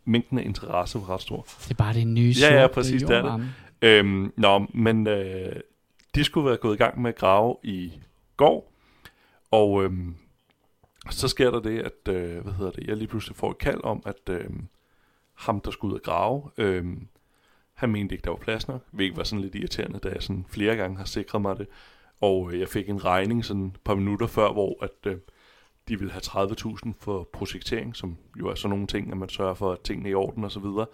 Mængden 0.05 0.39
af 0.39 0.45
interesse 0.45 0.99
var 0.99 1.11
ret 1.11 1.21
stor. 1.21 1.43
Det 1.43 1.71
er 1.71 1.75
bare 1.75 1.95
det 1.95 2.07
nye 2.07 2.35
Ja, 2.41 2.61
ja, 2.61 2.67
præcis, 2.67 3.03
det 3.03 3.17
er 3.17 3.37
det. 3.37 3.49
Øhm, 3.83 4.33
nå, 4.37 4.67
men 4.75 5.07
øh, 5.07 5.57
de 6.15 6.25
skulle 6.25 6.49
være 6.49 6.57
gået 6.57 6.75
i 6.75 6.79
gang 6.79 7.03
med 7.03 7.11
at 7.11 7.17
grave 7.17 7.57
i 7.63 7.93
går, 8.37 8.73
og 9.51 9.85
øhm, 9.85 10.15
så 11.11 11.29
sker 11.29 11.51
der 11.51 11.61
det, 11.61 11.79
at 11.79 12.15
øh, 12.15 12.43
hvad 12.43 12.53
hedder 12.53 12.71
det, 12.71 12.87
jeg 12.87 12.97
lige 12.97 13.09
pludselig 13.09 13.37
får 13.37 13.51
et 13.51 13.59
kald 13.59 13.81
om, 13.85 14.03
at 14.07 14.29
øh, 14.31 14.51
ham, 15.35 15.61
der 15.61 15.71
skulle 15.71 15.95
ud 15.95 15.99
og 15.99 16.05
grave, 16.05 16.51
øh, 16.59 16.97
han 17.75 17.93
mente 17.93 18.15
ikke, 18.15 18.25
der 18.25 18.31
var 18.31 18.37
plads 18.37 18.69
nok, 18.69 18.85
hvilket 18.91 19.17
var 19.17 19.25
sådan 19.25 19.43
lidt 19.43 19.55
irriterende, 19.55 19.99
da 19.99 20.09
jeg 20.09 20.23
sådan 20.23 20.45
flere 20.49 20.77
gange 20.77 20.97
har 20.97 21.05
sikret 21.05 21.43
mig 21.43 21.59
det, 21.59 21.67
og 22.21 22.53
øh, 22.53 22.61
jeg 22.61 22.69
fik 22.69 22.89
en 22.89 23.05
regning 23.05 23.45
sådan 23.45 23.67
et 23.67 23.81
par 23.85 23.95
minutter 23.95 24.27
før, 24.27 24.53
hvor 24.53 24.85
at, 24.85 25.07
øh, 25.07 25.17
de 25.89 25.99
ville 25.99 26.13
have 26.13 26.23
30.000 26.23 26.93
for 27.01 27.29
projektering, 27.33 27.97
som 27.97 28.17
jo 28.41 28.49
er 28.49 28.55
sådan 28.55 28.71
nogle 28.71 28.87
ting, 28.87 29.11
at 29.11 29.17
man 29.17 29.29
sørger 29.29 29.55
for, 29.55 29.73
at 29.73 29.81
tingene 29.81 30.09
er 30.09 30.13
i 30.13 30.15
orden 30.15 30.45
og 30.45 30.51
så 30.51 30.61
videre. 30.61 30.87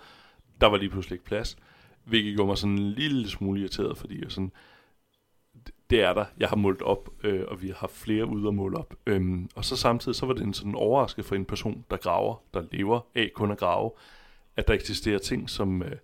Der 0.61 0.67
var 0.67 0.77
lige 0.77 0.91
pludselig 0.91 1.15
ikke 1.15 1.25
plads. 1.25 1.57
Hvilket 2.05 2.35
gjorde 2.35 2.47
mig 2.47 2.59
sådan 2.59 2.79
en 2.79 2.91
lille 2.91 3.29
smule 3.29 3.61
irriteret, 3.61 3.99
fordi 3.99 4.23
jeg 4.23 4.31
sådan, 4.31 4.53
det 5.90 6.02
er 6.02 6.12
der. 6.12 6.25
Jeg 6.38 6.49
har 6.49 6.57
målt 6.57 6.83
op, 6.83 7.11
øh, 7.25 7.45
og 7.49 7.62
vi 7.62 7.68
har 7.68 7.75
haft 7.75 7.92
flere 7.92 8.26
ude 8.26 8.49
at 8.49 8.54
måle 8.54 8.78
op. 8.78 8.95
Øhm, 9.07 9.49
og 9.54 9.64
så 9.64 9.76
samtidig, 9.76 10.16
så 10.16 10.26
var 10.26 10.35
det 10.35 10.42
en 10.42 10.54
sådan 10.54 10.75
overraskelse 10.75 11.28
for 11.28 11.35
en 11.35 11.45
person, 11.45 11.85
der 11.90 11.97
graver, 11.97 12.37
der 12.54 12.62
lever 12.73 13.00
af 13.14 13.30
kun 13.35 13.50
at 13.50 13.59
grave, 13.59 13.90
at 14.57 14.68
der 14.68 14.75
eksisterer 14.75 15.18
ting 15.18 15.50
som 15.50 15.83
øh, 15.83 15.97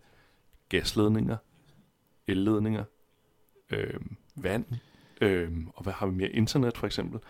gasledninger, 0.69 1.37
elledninger, 2.27 2.85
øh, 3.71 4.01
vand, 4.37 4.65
øh, 5.21 5.51
og 5.75 5.83
hvad 5.83 5.93
har 5.93 6.07
vi 6.07 6.15
mere? 6.15 6.29
Internet 6.29 6.79
for 6.79 6.87
eksempel. 6.87 7.21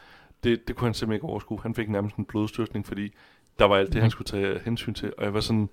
Det, 0.45 0.69
det 0.69 0.77
kunne 0.77 0.87
han 0.87 0.95
simpelthen 0.95 1.17
ikke 1.17 1.27
overskue. 1.27 1.61
Han 1.63 1.75
fik 1.75 1.89
nærmest 1.89 2.17
en 2.17 2.25
blodstøtning, 2.25 2.87
fordi 2.87 3.15
der 3.59 3.65
var 3.65 3.77
alt 3.77 3.93
det, 3.93 4.03
han 4.03 4.11
skulle 4.11 4.27
tage 4.27 4.61
hensyn 4.65 4.95
til. 4.95 5.13
Og 5.19 5.25
jeg 5.25 5.35
var 5.35 5.41
sådan, 5.41 5.69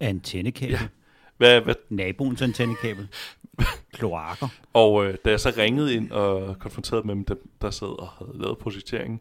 Antennekabel. 0.00 0.72
Ja. 0.72 0.88
Hvad, 1.36 1.60
hvad 1.60 1.74
Naboens 1.88 2.42
antennekabel. 2.42 3.08
Kloakker. 3.94 4.48
Og 4.72 5.06
øh, 5.06 5.16
da 5.24 5.30
jeg 5.30 5.40
så 5.40 5.52
ringede 5.56 5.94
ind 5.94 6.10
og 6.10 6.58
konfronterede 6.58 7.06
med 7.06 7.14
dem, 7.14 7.50
der 7.62 7.70
sad 7.70 8.00
og 8.00 8.08
havde 8.08 8.42
lavet 8.42 8.58
projekteringen, 8.58 9.20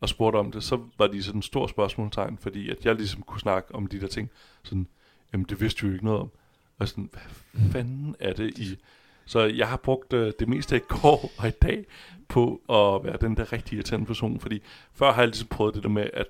og 0.00 0.08
spurgte 0.08 0.36
om 0.36 0.52
det, 0.52 0.64
så 0.64 0.80
var 0.98 1.06
de 1.06 1.22
sådan 1.22 1.38
en 1.38 1.42
stor 1.42 1.66
spørgsmålstegn, 1.66 2.38
fordi 2.38 2.70
at 2.70 2.84
jeg 2.84 2.94
ligesom 2.94 3.22
kunne 3.22 3.40
snakke 3.40 3.74
om 3.74 3.86
de 3.86 4.00
der 4.00 4.06
ting, 4.06 4.30
sådan, 4.62 4.86
jamen 5.32 5.46
det 5.48 5.60
vidste 5.60 5.82
vi 5.82 5.88
jo 5.88 5.92
ikke 5.92 6.04
noget 6.04 6.20
om. 6.20 6.30
Og 6.78 6.88
sådan, 6.88 7.10
hvad 7.12 7.70
fanden 7.70 8.16
er 8.20 8.32
det 8.32 8.58
i... 8.58 8.78
Så 9.26 9.40
jeg 9.40 9.68
har 9.68 9.76
brugt 9.76 10.12
øh, 10.12 10.32
det 10.38 10.48
meste 10.48 10.74
af 10.74 10.78
i 10.78 10.82
går 10.88 11.30
og 11.38 11.48
i 11.48 11.50
dag 11.50 11.84
på 12.28 12.54
at 12.68 13.04
være 13.04 13.16
den 13.20 13.36
der 13.36 13.52
rigtig 13.52 13.76
irriterende 13.76 14.06
person, 14.06 14.40
fordi 14.40 14.62
før 14.92 15.12
har 15.12 15.22
jeg 15.22 15.28
ligesom 15.28 15.48
prøvet 15.48 15.74
det 15.74 15.82
der 15.82 15.88
med, 15.88 16.10
at 16.12 16.26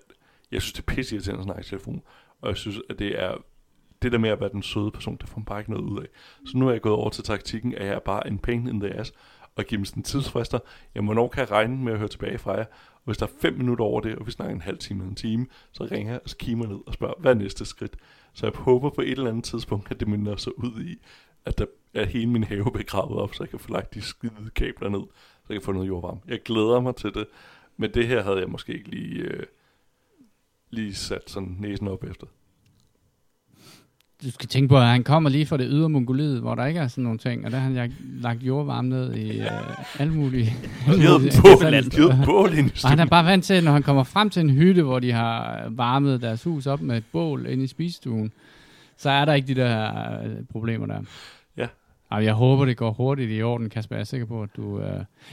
jeg 0.53 0.63
synes, 0.63 0.73
det 0.73 0.79
er 0.81 0.95
pisse 0.95 1.15
irriterende 1.15 1.41
at 1.41 1.45
snakke 1.45 1.61
i 1.61 1.65
telefon, 1.65 2.03
og 2.41 2.49
jeg 2.49 2.57
synes, 2.57 2.81
at 2.91 2.99
det 2.99 3.23
er 3.23 3.35
det 4.03 4.13
der 4.13 4.19
med 4.19 4.31
at 4.31 4.41
være 4.41 4.49
den 4.53 4.63
søde 4.63 4.91
person, 4.91 5.17
det 5.17 5.29
får 5.29 5.39
man 5.39 5.45
bare 5.45 5.59
ikke 5.59 5.71
noget 5.71 5.85
ud 5.85 5.99
af. 6.01 6.07
Så 6.47 6.59
nu 6.59 6.69
er 6.69 6.73
jeg 6.73 6.81
gået 6.81 6.95
over 6.95 7.11
til 7.11 7.25
taktikken, 7.25 7.75
at 7.75 7.87
jeg 7.87 7.95
er 7.95 7.99
bare 7.99 8.29
en 8.29 8.39
pain 8.39 8.69
in 8.69 8.81
the 8.81 8.95
ass, 8.95 9.13
og 9.57 9.65
giver 9.65 9.79
dem 9.79 9.85
sådan 9.85 10.03
tidsfrister. 10.03 10.59
Jamen, 10.95 11.07
hvornår 11.07 11.29
kan 11.29 11.41
jeg 11.41 11.51
regne 11.51 11.77
med 11.85 11.93
at 11.93 11.99
høre 11.99 12.09
tilbage 12.09 12.39
fra 12.39 12.53
jer? 12.53 12.65
Og 12.95 13.03
hvis 13.05 13.19
der 13.19 13.27
er 13.27 13.31
fem 13.41 13.55
minutter 13.55 13.85
over 13.85 14.01
det, 14.01 14.17
og 14.17 14.27
vi 14.27 14.31
snakker 14.31 14.55
en 14.55 14.61
halv 14.61 14.79
time 14.79 15.01
eller 15.01 15.11
en 15.11 15.17
time, 15.17 15.47
så 15.73 15.85
ringer 15.85 16.13
jeg 16.13 16.21
og 16.25 16.31
skimer 16.31 16.67
ned 16.67 16.79
og 16.87 16.95
spørger, 16.95 17.15
hvad 17.19 17.31
er 17.31 17.35
næste 17.35 17.65
skridt? 17.65 17.97
Så 18.33 18.47
jeg 18.47 18.53
håber 18.55 18.91
på 18.91 19.01
et 19.01 19.11
eller 19.11 19.31
andet 19.31 19.45
tidspunkt, 19.45 19.91
at 19.91 20.01
det 20.01 20.09
minder 20.09 20.37
så 20.37 20.51
ud 20.51 20.81
i, 20.81 20.97
at, 21.45 21.59
der, 21.59 21.67
at 21.95 22.09
hele 22.09 22.31
min 22.31 22.45
have 22.45 22.73
begravet 22.73 23.19
op, 23.19 23.35
så 23.35 23.43
jeg 23.43 23.51
kan 23.51 23.59
få 23.59 23.73
lagt 23.73 23.95
de 23.95 24.03
skide 24.03 24.51
kabler 24.55 24.89
ned, 24.89 25.03
så 25.47 25.47
jeg 25.49 25.55
kan 25.55 25.65
få 25.65 25.73
noget 25.73 25.89
jordvarme. 25.89 26.21
Jeg 26.29 26.43
glæder 26.43 26.81
mig 26.81 26.97
til 26.97 27.15
det, 27.15 27.27
men 27.77 27.95
det 27.95 28.07
her 28.07 28.23
havde 28.23 28.39
jeg 28.39 28.49
måske 28.49 28.73
ikke 28.73 28.89
lige, 28.89 29.21
øh, 29.21 29.43
lige 30.71 30.95
sat 30.95 31.31
sådan 31.31 31.57
næsen 31.59 31.89
op 31.89 32.05
efter. 32.05 32.27
Du 34.25 34.31
skal 34.31 34.49
tænke 34.49 34.69
på, 34.69 34.77
at 34.77 34.87
han 34.87 35.05
kommer 35.05 35.31
lige 35.31 35.47
fra 35.47 35.57
det 35.57 35.67
ydre 35.71 35.89
Mongoliet, 35.89 36.41
hvor 36.41 36.55
der 36.55 36.67
ikke 36.67 36.81
er 36.81 36.89
sådan 36.89 37.05
nogle 37.05 37.19
ting, 37.19 37.45
og 37.45 37.51
der 37.51 37.59
har 37.59 37.71
han 37.71 37.93
lagt 38.21 38.43
jordvarme 38.43 38.89
ned 38.89 39.15
i 39.15 39.41
uh, 39.41 40.01
alle 40.01 40.15
mulige... 40.15 40.53
Bål, 42.25 42.51
Og 42.85 42.91
han 42.91 42.99
er 42.99 43.07
bare 43.07 43.25
vant 43.25 43.45
til, 43.45 43.65
når 43.65 43.73
han 43.73 43.83
kommer 43.83 44.05
frem 44.05 44.31
til 44.31 44.41
en 44.41 44.51
hytte, 44.51 44.83
hvor 44.83 44.99
de 44.99 45.13
har 45.13 45.65
varmet 45.71 46.23
deres 46.23 46.45
hus 46.45 46.67
op 46.67 46.81
med 46.81 46.97
et 46.97 47.05
bål 47.13 47.47
inde 47.47 47.65
i 47.65 47.67
spisestuen, 47.67 48.33
så 48.97 49.11
er 49.11 49.25
der 49.25 49.35
ikke 49.35 49.49
de 49.49 49.55
der 49.55 49.93
uh, 50.25 50.31
problemer 50.53 50.87
der. 50.87 51.01
Ja. 51.57 51.67
Og 52.09 52.25
jeg 52.25 52.35
håber, 52.35 52.65
det 52.65 52.77
går 52.77 52.91
hurtigt 52.91 53.31
i 53.33 53.43
orden, 53.43 53.71
Kasper. 53.71 53.97
Jeg 53.97 54.01
er 54.01 54.05
sikker 54.05 54.27
på, 54.27 54.43
at 54.43 54.51
du... 54.57 54.77
Uh, 54.77 54.83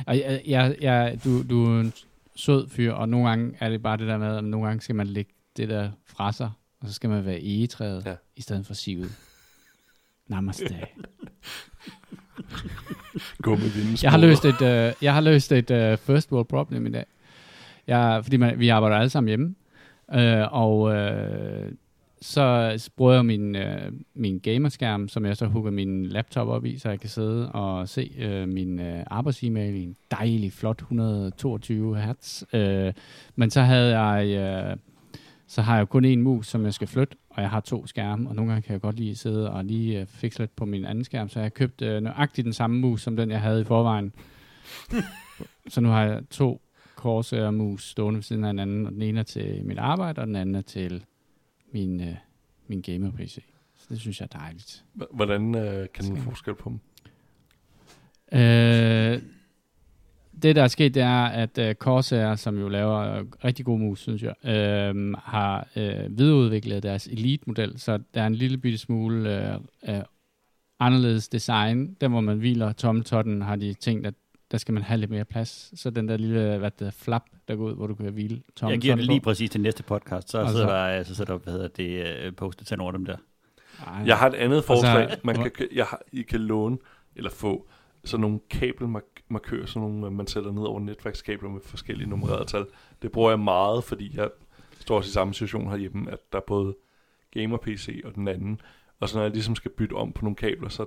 jeg, 0.08 0.42
jeg, 0.48 0.75
jeg, 0.82 1.20
du, 1.24 1.44
du 1.50 1.75
er 1.75 1.82
en 1.82 1.94
sød 2.36 2.70
fyr, 2.70 2.94
og 2.94 3.10
nogle 3.10 3.27
gange 3.27 3.54
er 3.60 3.70
det 3.70 3.84
bare 3.84 3.98
det 3.98 4.08
der 4.08 4.18
med, 4.18 4.38
at 4.38 4.44
nogle 4.44 4.68
gange 4.68 4.82
skal 4.82 4.96
man 4.96 5.08
lægge 5.08 5.32
det 5.58 5.70
der 5.70 5.89
fra 6.06 6.32
sig, 6.32 6.50
og 6.86 6.89
så 6.89 6.96
skal 6.96 7.10
man 7.10 7.25
være 7.25 7.42
egetræet, 7.42 8.06
Ja. 8.06 8.15
i 8.36 8.42
stedet 8.42 8.65
for 8.65 8.74
sivet. 8.74 9.12
Namaste. 10.27 10.75
Gå 13.42 13.56
med 13.56 13.74
dine 13.74 13.98
Jeg 14.04 14.12
har 14.12 14.18
løst 14.18 14.46
et, 14.46 14.62
øh, 14.62 14.94
jeg 15.01 15.13
har 15.13 15.22
løst 15.22 15.51
et 15.51 15.72
øh, 15.72 15.98
first 15.98 16.32
world 16.32 16.46
problem 16.46 16.86
i 16.86 16.92
dag. 16.92 17.06
Jeg, 17.88 18.20
fordi 18.24 18.38
man, 18.38 18.60
vi 18.60 18.70
arbejder 18.70 18.98
alle 18.98 19.10
sammen 19.10 19.27
hjemme. 19.27 19.56
Øh, 20.13 20.54
og 20.54 20.96
øh, 20.96 21.72
så 22.22 22.89
bruger 22.98 23.13
jeg 23.13 23.25
min, 23.25 23.56
øh, 23.56 23.92
min 24.13 24.39
gamerskærm, 24.39 25.08
som 25.08 25.25
jeg 25.25 25.38
så 25.38 25.46
hugger 25.46 25.72
min 25.72 26.06
laptop 26.06 26.48
op 26.48 26.65
i, 26.65 26.77
så 26.77 26.89
jeg 26.89 27.00
kan 27.00 27.10
sidde 27.10 27.51
og 27.51 27.89
se 27.89 28.12
øh, 28.20 28.48
min 28.50 28.80
øh, 28.80 29.04
arbejds-e-mail 29.08 29.75
i 29.75 29.84
en 29.84 29.96
dejlig, 30.12 30.54
flot 30.54 30.80
122 30.82 31.98
hertz. 31.98 32.44
Øh, 32.54 32.94
men 33.36 33.50
så 33.50 33.62
havde 33.62 34.00
jeg... 34.00 34.27
Øh, 34.72 34.77
så 35.48 35.62
har 35.62 35.78
jeg 35.78 35.90
kun 35.90 36.06
én 36.06 36.18
mus, 36.18 36.48
som 36.48 36.66
jeg 36.66 36.74
skal 36.74 36.88
flytte, 36.88 37.18
og 37.30 37.42
jeg 37.42 37.50
har 37.50 37.60
to 37.60 37.88
skærme, 37.88 38.30
og 38.30 38.36
nogle 38.36 38.52
gange 38.52 38.66
kan 38.66 38.74
jeg 38.74 38.82
godt 38.82 38.96
lige 38.96 39.16
sidde 39.16 39.52
og 39.52 39.66
lige 39.66 40.02
øh, 40.02 40.06
fikse 40.08 40.40
lidt 40.40 40.56
på 40.56 40.66
min 40.66 40.86
anden 40.86 41.04
skærm, 41.04 41.30
så 41.30 41.40
jeg 41.40 41.46
har 41.46 41.50
købt 41.50 41.82
øh, 41.82 42.02
nøjagtigt 42.02 42.46
den 42.46 42.54
samme 42.54 42.80
mus, 42.80 43.02
som 43.02 43.16
den 43.16 43.32
jeg 43.32 43.42
havde 43.42 43.62
i 43.62 43.64
forvejen. 43.64 44.14
så 45.74 45.82
nu 45.82 45.90
har 45.90 46.04
jeg 46.04 46.22
to 46.30 46.62
Corsair 46.96 47.52
mus 47.52 47.90
stående 47.90 48.18
ved 48.18 48.24
siden 48.24 48.44
af 48.44 48.50
hinanden, 48.50 48.86
og 48.86 48.92
den 48.92 49.02
ene 49.02 49.20
er 49.20 49.24
til 49.24 49.66
mit 49.66 49.78
arbejde, 49.78 50.22
og 50.22 50.28
den 50.28 50.36
anden 50.36 50.56
er 50.56 50.62
til 50.62 51.06
min, 51.72 52.02
øh, 52.02 52.16
min 52.68 52.82
gamer-PC. 52.82 53.44
Så 53.75 53.86
det 53.90 54.00
synes 54.00 54.20
jeg 54.20 54.30
er 54.34 54.40
dejligt. 54.40 54.86
H- 54.96 55.16
Hvordan 55.16 55.56
øh, 55.56 55.88
kan 55.94 56.10
man 56.10 56.22
forskel 56.22 56.56
på 56.56 56.70
dem? 56.70 56.80
Øh, 58.40 59.22
det, 60.42 60.56
der 60.56 60.63
er 60.63 60.68
sket, 60.68 60.94
det 60.94 61.04
er, 61.04 61.25
at 61.25 61.58
øh, 61.58 61.75
Corsair, 61.75 62.36
som 62.36 62.60
jo 62.60 62.68
laver 62.70 63.00
øh, 63.00 63.25
rigtig 63.46 63.65
god 63.65 63.80
mus, 63.80 64.00
synes 64.00 64.24
jeg, 64.24 64.34
øh, 64.46 65.13
har 65.24 65.68
øh, 65.75 66.18
videreudviklet 66.18 66.84
deres 66.84 67.08
Elite-model, 67.08 67.80
så 67.80 68.00
der 68.13 68.22
er 68.22 68.27
en 68.27 68.36
lille 68.36 68.58
bitte 68.58 68.77
smule 68.77 69.50
øh, 69.54 69.60
øh, 69.89 70.01
anderledes 70.80 71.27
design. 71.30 71.98
Der, 72.01 72.08
hvor 72.08 72.22
man 72.22 72.38
hviler 72.38 72.72
tommeltotten, 72.72 73.42
har 73.42 73.56
de 73.56 73.74
tænkt, 73.74 74.08
at 74.08 74.13
der 74.51 74.58
skal 74.58 74.74
man 74.74 74.84
have 74.84 74.98
lidt 75.00 75.12
mere 75.12 75.25
plads. 75.25 75.80
Så 75.80 75.89
den 75.89 76.08
der 76.08 76.18
lille 76.18 76.58
hvad 76.58 76.72
det 76.72 76.80
hedder, 76.80 76.92
flap, 76.92 77.24
der 77.48 77.56
går 77.56 77.63
ud, 77.65 77.75
hvor 77.75 77.88
du 77.88 77.96
kan 77.96 78.13
hvile 78.13 78.27
tommeltotten 78.56 78.72
Jeg 78.72 78.80
giver 78.82 78.96
det 78.96 79.06
lige 79.06 79.20
på. 79.20 79.24
præcis 79.24 79.50
til 79.50 79.62
næste 79.62 79.84
podcast, 79.84 80.30
så 80.30 80.42
Og 80.42 80.50
sidder 80.50 80.68
så- 80.68 80.74
der, 80.74 81.04
så 81.04 81.15
sidder 81.15 81.34
der 81.34 81.39
hvad 81.39 81.54
hedder 81.54 81.68
det, 81.68 82.06
øh, 82.25 82.34
postet 82.34 82.68
til 82.68 82.82
over 82.82 82.92
dem 82.92 83.06
der. 83.06 83.15
Ej, 83.88 83.94
Jeg 84.06 84.18
har 84.18 84.27
et 84.30 84.34
andet 84.36 84.63
forslag. 84.63 85.10
så- 85.12 85.18
man 85.24 85.36
kan, 85.36 85.51
jeg 85.75 85.86
har, 85.86 86.01
I 86.12 86.22
kan 86.22 86.39
låne 86.39 86.77
eller 87.15 87.30
få 87.30 87.68
sådan 88.06 88.22
nogle 88.22 88.39
kabelmarkører, 89.25 89.65
sådan 89.65 89.89
nogle, 89.89 90.12
man 90.12 90.27
sætter 90.27 90.51
ned 90.51 90.63
over 90.63 90.79
netværkskabler 90.79 91.50
med 91.50 91.62
forskellige 91.62 92.10
nummererede 92.10 92.46
tal. 92.46 92.65
Det 93.01 93.12
bruger 93.12 93.29
jeg 93.29 93.39
meget, 93.39 93.84
fordi 93.84 94.12
jeg 94.15 94.29
står 94.79 94.98
også 94.98 95.10
i 95.10 95.12
samme 95.12 95.34
situation 95.34 95.70
herhjemme, 95.70 96.12
at 96.12 96.20
der 96.32 96.38
er 96.38 96.44
både 96.48 96.75
gamer-PC 97.34 98.01
og 98.05 98.15
den 98.15 98.27
anden. 98.27 98.62
Og 99.00 99.10
så 99.10 99.17
når 99.17 99.24
jeg 99.24 99.32
ligesom 99.32 99.55
skal 99.55 99.72
bytte 99.72 99.94
om 99.94 100.12
på 100.12 100.25
nogle 100.25 100.36
kabler, 100.36 100.70
så 100.70 100.86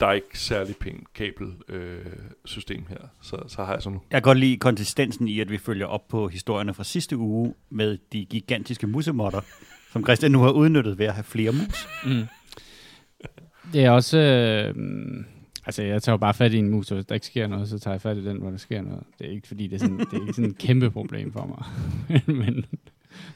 der 0.00 0.06
er 0.06 0.12
ikke 0.12 0.38
særlig 0.38 0.76
pænt 0.76 1.12
kabelsystem 1.12 1.76
øh, 1.76 2.06
system 2.44 2.86
her. 2.88 3.08
Så, 3.22 3.36
så 3.46 3.64
har 3.64 3.72
jeg 3.72 3.82
sådan 3.82 4.00
Jeg 4.10 4.16
kan 4.16 4.22
godt 4.22 4.38
lide 4.38 4.56
konsistensen 4.56 5.28
i, 5.28 5.40
at 5.40 5.50
vi 5.50 5.58
følger 5.58 5.86
op 5.86 6.08
på 6.08 6.28
historierne 6.28 6.74
fra 6.74 6.84
sidste 6.84 7.16
uge 7.16 7.54
med 7.70 7.98
de 8.12 8.24
gigantiske 8.24 8.86
musemotter, 8.86 9.40
som 9.92 10.04
Christian 10.04 10.32
nu 10.32 10.40
har 10.40 10.50
udnyttet 10.50 10.98
ved 10.98 11.06
at 11.06 11.14
have 11.14 11.24
flere 11.24 11.52
mus. 11.52 11.88
Mm. 12.04 12.26
Det 13.72 13.84
er 13.84 13.90
også... 13.90 14.18
Øh, 14.18 14.74
altså, 15.66 15.82
jeg 15.82 16.02
tager 16.02 16.12
jo 16.14 16.16
bare 16.16 16.34
fat 16.34 16.52
i 16.52 16.58
en 16.58 16.70
mus, 16.70 16.90
og 16.90 16.94
hvis 16.94 17.06
der 17.06 17.14
ikke 17.14 17.26
sker 17.26 17.46
noget, 17.46 17.68
så 17.68 17.78
tager 17.78 17.94
jeg 17.94 18.00
fat 18.00 18.16
i 18.16 18.24
den, 18.24 18.36
hvor 18.38 18.50
der 18.50 18.56
sker 18.56 18.82
noget. 18.82 19.02
Det 19.18 19.26
er 19.26 19.30
ikke, 19.30 19.48
fordi 19.48 19.66
det 19.66 19.74
er 19.74 19.78
sådan, 19.78 19.98
det 19.98 20.12
er 20.12 20.20
ikke 20.20 20.32
sådan 20.32 20.50
et 20.50 20.58
kæmpe 20.58 20.90
problem 20.90 21.32
for 21.32 21.46
mig. 21.46 21.64
men, 22.44 22.64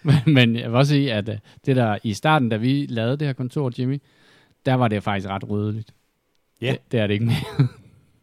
men, 0.02 0.34
men 0.34 0.56
jeg 0.56 0.70
vil 0.70 0.76
også 0.78 0.90
sige, 0.90 1.12
at 1.12 1.28
øh, 1.28 1.38
det 1.66 1.76
der 1.76 1.98
i 2.02 2.12
starten, 2.12 2.48
da 2.48 2.56
vi 2.56 2.86
lavede 2.86 3.16
det 3.16 3.26
her 3.26 3.32
kontor, 3.32 3.72
Jimmy, 3.78 4.02
der 4.66 4.74
var 4.74 4.88
det 4.88 5.02
faktisk 5.02 5.28
ret 5.28 5.50
rødeligt. 5.50 5.94
Ja. 6.60 6.70
Det, 6.72 6.92
det 6.92 7.00
er 7.00 7.06
det 7.06 7.14
ikke 7.14 7.26
mere. 7.26 7.36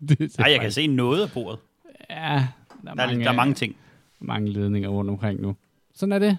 det, 0.09 0.19
jeg 0.19 0.29
kan 0.37 0.55
faktisk- 0.57 0.75
se 0.75 0.87
noget 0.87 1.21
af 1.23 1.31
bordet. 1.33 1.59
Ja, 2.09 2.15
der 2.15 2.91
er, 2.91 2.93
Der 2.95 3.03
er, 3.03 3.07
mange, 3.07 3.23
der 3.23 3.29
er 3.29 3.35
mange 3.35 3.53
ting. 3.53 3.75
mange 4.19 4.49
ledninger 4.49 4.89
rundt 4.89 5.09
omkring 5.11 5.41
nu. 5.41 5.55
Sådan 5.95 6.11
er 6.13 6.19
det. 6.19 6.37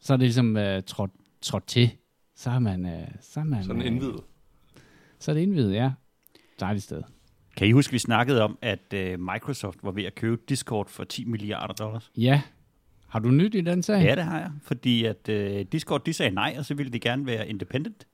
Så 0.00 0.12
er 0.12 0.16
det 0.16 0.24
ligesom 0.24 0.56
uh, 0.56 0.62
trådt, 0.86 1.10
trådt 1.42 1.66
til. 1.66 1.90
Så 2.36 2.50
er 2.50 2.58
man... 2.58 2.84
Uh, 2.84 2.90
så 3.20 3.40
er 3.40 3.44
man 3.44 3.64
sådan 3.64 3.80
øh, 3.82 3.86
indvidet. 3.86 4.20
Så 5.18 5.30
er 5.30 5.34
det 5.34 5.42
indvidet, 5.42 5.74
ja. 5.74 5.90
Dejligt 6.60 6.84
sted. 6.84 7.02
Kan 7.56 7.68
I 7.68 7.72
huske, 7.72 7.92
vi 7.92 7.98
snakkede 7.98 8.42
om, 8.42 8.58
at 8.62 8.94
uh, 8.94 9.20
Microsoft 9.20 9.78
var 9.82 9.90
ved 9.90 10.04
at 10.04 10.14
købe 10.14 10.42
Discord 10.48 10.88
for 10.88 11.04
10 11.04 11.24
milliarder 11.24 11.74
dollars? 11.74 12.10
Ja. 12.16 12.42
Har 13.08 13.18
du 13.18 13.30
nyt 13.30 13.54
i 13.54 13.60
den 13.60 13.82
sag? 13.82 14.02
Ja, 14.02 14.14
det 14.14 14.24
har 14.24 14.38
jeg. 14.38 14.50
Fordi 14.62 15.04
at 15.04 15.28
uh, 15.28 15.60
Discord, 15.72 16.04
de 16.04 16.12
sagde 16.12 16.34
nej, 16.34 16.54
og 16.58 16.64
så 16.64 16.74
ville 16.74 16.92
de 16.92 17.00
gerne 17.00 17.26
være 17.26 17.48
independent. 17.48 18.06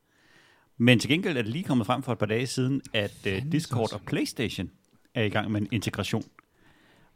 Men 0.78 0.98
til 0.98 1.10
gengæld 1.10 1.36
er 1.36 1.42
det 1.42 1.52
lige 1.52 1.64
kommet 1.64 1.86
frem 1.86 2.02
for 2.02 2.12
et 2.12 2.18
par 2.18 2.26
dage 2.26 2.46
siden, 2.46 2.80
at 2.92 3.10
Fandens 3.24 3.52
Discord 3.52 3.94
og 3.94 4.00
PlayStation 4.06 4.70
er 5.14 5.22
i 5.22 5.28
gang 5.28 5.50
med 5.50 5.60
en 5.60 5.68
integration. 5.72 6.22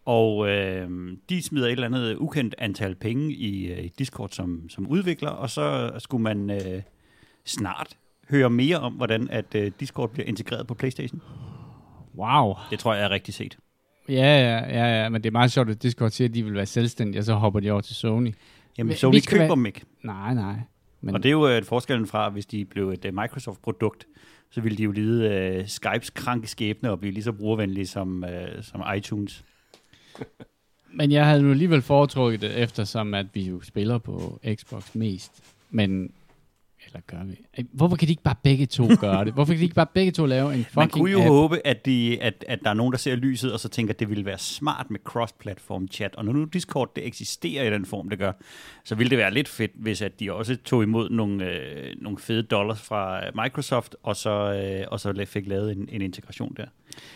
Og 0.05 0.49
øh, 0.49 1.17
de 1.29 1.43
smider 1.43 1.67
et 1.67 1.73
eller 1.73 1.87
andet 1.87 2.17
ukendt 2.17 2.55
antal 2.59 2.95
penge 2.95 3.33
i, 3.33 3.73
øh, 3.73 3.85
i 3.85 3.89
Discord 3.89 4.29
som, 4.29 4.69
som 4.69 4.87
udvikler, 4.87 5.31
og 5.31 5.51
så 5.51 5.93
skulle 5.99 6.23
man 6.23 6.51
øh, 6.51 6.83
snart 7.45 7.97
høre 8.31 8.51
mere 8.51 8.79
om, 8.81 8.93
hvordan 8.93 9.29
at 9.31 9.55
øh, 9.55 9.73
Discord 9.81 10.11
bliver 10.11 10.27
integreret 10.27 10.67
på 10.67 10.75
PlayStation. 10.75 11.23
Wow. 12.17 12.55
Det 12.71 12.79
tror 12.79 12.95
jeg 12.95 13.05
er 13.05 13.11
rigtig 13.11 13.35
set. 13.35 13.59
Ja, 14.09 14.15
ja, 14.15 14.59
ja, 14.79 15.03
ja, 15.03 15.09
men 15.09 15.23
det 15.23 15.29
er 15.29 15.33
meget 15.33 15.53
sjovt, 15.53 15.71
at 15.71 15.83
Discord 15.83 16.11
siger, 16.11 16.29
at 16.29 16.35
de 16.35 16.43
vil 16.45 16.55
være 16.55 16.67
selvstændige, 16.67 17.21
og 17.21 17.25
så 17.25 17.35
hopper 17.35 17.61
de 17.61 17.71
over 17.71 17.81
til 17.81 17.95
Sony. 17.97 18.35
Jamen, 18.79 18.97
så 18.97 19.11
vi 19.11 19.21
køber 19.21 19.43
være- 19.45 19.51
dem 19.51 19.67
ikke. 19.67 19.81
Nej, 20.03 20.35
nej. 20.35 20.55
Men, 21.01 21.15
Og 21.15 21.23
det 21.23 21.29
er 21.29 21.33
jo 21.33 21.49
øh, 21.49 21.65
forskellen 21.65 22.07
fra, 22.07 22.29
hvis 22.31 22.47
de 22.47 22.65
blev 22.65 22.91
et 22.91 23.05
uh, 23.05 23.15
Microsoft-produkt, 23.15 24.07
så 24.51 24.61
ville 24.61 24.79
de 24.79 24.83
jo 24.83 24.91
lide 24.93 25.59
uh, 25.61 25.67
Skypes 25.69 26.11
kranke 26.11 26.47
skæbne 26.47 26.91
og 26.91 27.01
blive 27.01 27.13
lige 27.15 27.25
så 27.25 27.33
brugervenlige 27.33 27.87
som, 27.87 28.25
uh, 28.25 28.63
som 28.63 28.83
iTunes. 28.97 29.45
men 30.99 31.13
jeg 31.13 31.27
havde 31.27 31.43
nu 31.43 31.51
alligevel 31.51 31.83
foretrukket 31.83 32.41
det, 32.41 32.59
eftersom 32.59 33.15
at 33.15 33.27
vi 33.35 33.43
jo 33.43 33.61
spiller 33.63 33.99
på 33.99 34.41
Xbox 34.55 34.95
mest. 34.95 35.43
Men, 35.71 36.13
eller 36.93 37.01
gør 37.07 37.25
vi? 37.25 37.37
Ej, 37.59 37.65
Hvorfor 37.73 37.97
kan 37.97 38.09
de 38.09 38.13
ikke 38.13 38.23
bare 38.23 38.35
begge 38.43 38.67
to 38.67 38.89
gøre 39.01 39.25
det? 39.25 39.33
Hvorfor 39.35 39.53
kan 39.53 39.59
de 39.59 39.65
ikke 39.65 39.75
bare 39.75 39.87
begge 39.95 40.13
to 40.13 40.27
lave 40.27 40.55
en 40.55 40.65
fucking 40.65 40.77
Man 40.77 40.91
kunne 40.91 41.11
jo 41.11 41.19
app? 41.19 41.29
håbe, 41.29 41.67
at, 41.67 41.87
de, 41.87 42.19
at, 42.23 42.45
at 42.49 42.59
der 42.65 42.71
er 42.71 42.75
nogen, 42.75 42.93
der 42.93 42.99
ser 42.99 43.17
lyset, 43.17 43.53
og 43.53 43.61
så 43.61 43.69
tænker, 43.69 43.95
at 43.95 44.01
det 44.01 44.09
ville 44.11 44.25
være 44.25 44.39
smart 44.39 44.91
med 44.91 45.01
cross-platform 45.09 45.89
chat. 45.89 46.17
Og 46.17 46.25
når 46.25 46.33
nu 46.33 46.45
Discord 46.45 46.93
det 46.97 47.07
eksisterer 47.07 47.65
i 47.65 47.71
den 47.71 47.87
form, 47.87 48.09
det 48.09 48.19
gør, 48.19 48.33
så 48.85 48.95
ville 48.95 49.11
det 49.11 49.19
være 49.19 49.35
lidt 49.35 49.49
fedt, 49.49 49.71
hvis 49.75 50.03
at 50.03 50.21
de 50.21 50.33
også 50.33 50.57
tog 50.57 50.83
imod 50.83 51.11
nogle, 51.11 51.45
øh, 51.45 51.95
nogle 52.01 52.19
fede 52.19 52.43
dollars 52.43 52.81
fra 52.81 53.21
Microsoft, 53.43 53.97
og 54.03 54.17
så, 54.17 54.31
øh, 54.31 54.87
og 54.91 55.01
så 55.01 55.25
fik 55.27 55.47
lavet 55.47 55.73
en, 55.73 55.89
en 55.93 56.03
integration 56.03 56.55
der. 56.57 56.67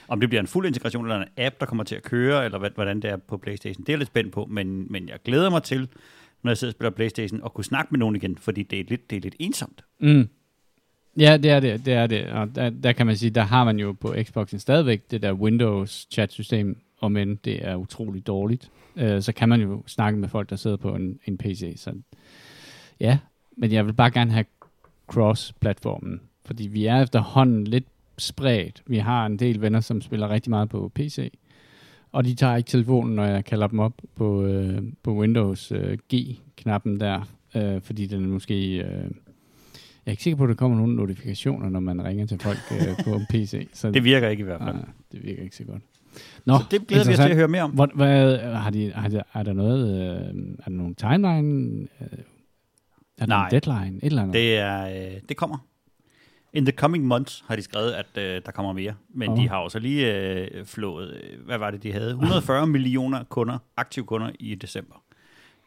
Om 0.09 0.21
det 0.21 0.29
bliver 0.29 0.41
en 0.41 0.47
fuld 0.47 0.67
integration, 0.67 1.05
eller 1.05 1.23
en 1.23 1.29
app, 1.37 1.61
der 1.61 1.67
kommer 1.67 1.85
til 1.85 1.95
at 1.95 2.03
køre, 2.03 2.45
eller 2.45 2.71
hvordan 2.75 3.01
det 3.01 3.11
er 3.11 3.17
på 3.17 3.37
Playstation, 3.37 3.83
det 3.83 3.89
er 3.89 3.93
jeg 3.93 3.99
lidt 3.99 4.07
spændt 4.07 4.33
på, 4.33 4.47
men, 4.51 4.87
men 4.91 5.09
jeg 5.09 5.19
glæder 5.25 5.51
mig 5.51 5.63
til, 5.63 5.89
når 6.45 6.51
jeg 6.51 6.59
sidder 6.59 6.73
og 6.73 6.75
spiller 6.75 6.91
Playstation, 6.91 7.43
og 7.43 7.55
kunne 7.55 7.65
snakke 7.65 7.89
med 7.91 7.99
nogen 7.99 8.17
igen, 8.17 8.39
fordi 8.39 8.63
det 8.63 8.81
er 8.81 8.85
lidt, 8.89 9.11
det 9.11 9.17
er 9.17 9.21
lidt 9.21 9.37
ensomt. 9.39 9.85
Mm. 10.01 10.29
Ja, 11.19 11.37
det 11.37 11.51
er 11.51 11.61
det, 11.61 11.87
det 11.87 11.95
er 11.95 12.07
det. 12.07 12.27
Og 12.27 12.55
der, 12.55 12.71
der 12.71 12.93
kan 12.93 13.07
man 13.07 13.17
sige, 13.17 13.31
der 13.31 13.43
har 13.43 13.65
man 13.65 13.79
jo 13.79 13.93
på 13.93 14.15
Xboxen 14.23 14.59
stadigvæk 14.59 15.11
det 15.11 15.23
der 15.23 15.33
Windows 15.33 16.07
chat-system, 16.11 16.77
og 17.01 17.13
men 17.13 17.37
det 17.37 17.67
er 17.67 17.75
utroligt 17.75 18.27
dårligt. 18.27 18.71
Øh, 18.97 19.23
så 19.23 19.33
kan 19.33 19.49
man 19.49 19.61
jo 19.61 19.83
snakke 19.87 20.19
med 20.19 20.29
folk, 20.29 20.51
der 20.51 20.57
sidder 20.57 20.77
på 20.77 20.95
en, 20.95 21.19
en 21.27 21.39
PC. 21.39 21.75
Så 21.77 21.93
ja, 23.01 23.19
men 23.57 23.73
jeg 23.73 23.87
vil 23.87 23.93
bare 23.93 24.11
gerne 24.11 24.33
have 24.33 24.45
cross-platformen, 25.07 26.21
fordi 26.45 26.67
vi 26.67 26.87
er 26.87 27.03
efterhånden 27.03 27.65
lidt 27.67 27.87
spredt. 28.19 28.83
Vi 28.87 28.99
har 28.99 29.27
en 29.27 29.39
del 29.39 29.61
venner, 29.61 29.81
som 29.81 30.01
spiller 30.01 30.31
rigtig 30.31 30.51
meget 30.51 30.69
på 30.69 30.93
PC, 30.95 31.33
og 32.15 32.25
de 32.25 32.35
tager 32.35 32.57
ikke 32.57 32.69
telefonen, 32.69 33.15
når 33.15 33.25
jeg 33.25 33.45
kalder 33.45 33.67
dem 33.67 33.79
op 33.79 33.93
på, 34.15 34.45
øh, 34.45 34.83
på 35.03 35.15
Windows 35.15 35.73
øh, 35.73 35.99
G-knappen 36.15 37.01
der, 37.01 37.29
øh, 37.57 37.81
fordi 37.83 38.07
den 38.07 38.25
er 38.25 38.29
måske... 38.29 38.77
Øh, 38.77 39.11
jeg 40.07 40.11
er 40.11 40.11
ikke 40.11 40.23
sikker 40.23 40.37
på, 40.37 40.45
at 40.45 40.49
der 40.49 40.55
kommer 40.55 40.77
nogle 40.77 40.97
notifikationer, 40.97 41.69
når 41.69 41.81
man 41.81 42.05
ringer 42.05 42.27
til 42.27 42.39
folk 42.39 42.59
øh, 42.73 43.05
på 43.05 43.15
en 43.15 43.27
PC. 43.31 43.69
Så, 43.73 43.91
Det 43.91 44.05
virker 44.05 44.29
ikke 44.29 44.41
i 44.41 44.45
hvert 44.45 44.61
fald. 44.61 44.75
nej, 44.75 44.85
det 45.13 45.25
virker 45.25 45.43
ikke 45.43 45.57
så 45.57 45.65
godt. 45.65 45.83
Nå, 46.45 46.59
så 46.59 46.65
det 46.71 46.87
glæder 46.87 47.05
vi 47.05 47.13
os 47.13 47.19
til 47.19 47.29
at 47.29 47.37
høre 47.37 47.49
mere 47.49 47.63
om. 47.63 47.71
Hvad, 47.71 47.87
hvad, 47.95 48.39
har 48.39 48.71
de, 48.71 48.93
har 48.93 49.09
de, 49.09 49.23
er 49.35 49.43
der 49.43 49.53
noget, 49.53 49.89
øh, 49.89 50.55
er 50.59 50.65
der 50.65 50.71
nogen 50.71 50.95
timeline? 50.95 51.89
Øh, 52.01 52.19
er 53.19 53.27
der 53.27 53.27
Nej. 53.27 53.45
en 53.45 53.51
deadline? 53.51 53.97
Et 53.97 54.05
eller 54.07 54.23
andet? 54.23 54.35
Det, 54.35 54.57
er, 54.57 54.87
øh, 54.87 55.21
det 55.29 55.37
kommer. 55.37 55.59
In 56.55 56.65
the 56.67 56.73
coming 56.73 57.07
months 57.07 57.45
har 57.49 57.57
de 57.57 57.63
skrevet, 57.63 57.93
at 57.93 58.07
øh, 58.23 58.43
der 58.47 58.53
kommer 58.53 58.73
mere. 58.73 58.95
Men 59.15 59.31
Åh. 59.31 59.39
de 59.39 59.49
har 59.49 59.57
også 59.57 59.79
lige 59.79 60.15
øh, 60.15 60.65
flået, 60.67 61.15
øh, 61.23 61.45
hvad 61.47 61.59
var 61.59 61.71
det, 61.71 61.83
de 61.83 61.93
havde? 61.93 62.11
140 62.11 62.67
millioner 62.77 63.25
kunder, 63.25 63.59
aktive 63.77 64.05
kunder 64.05 64.31
i 64.41 64.55
december 64.55 64.95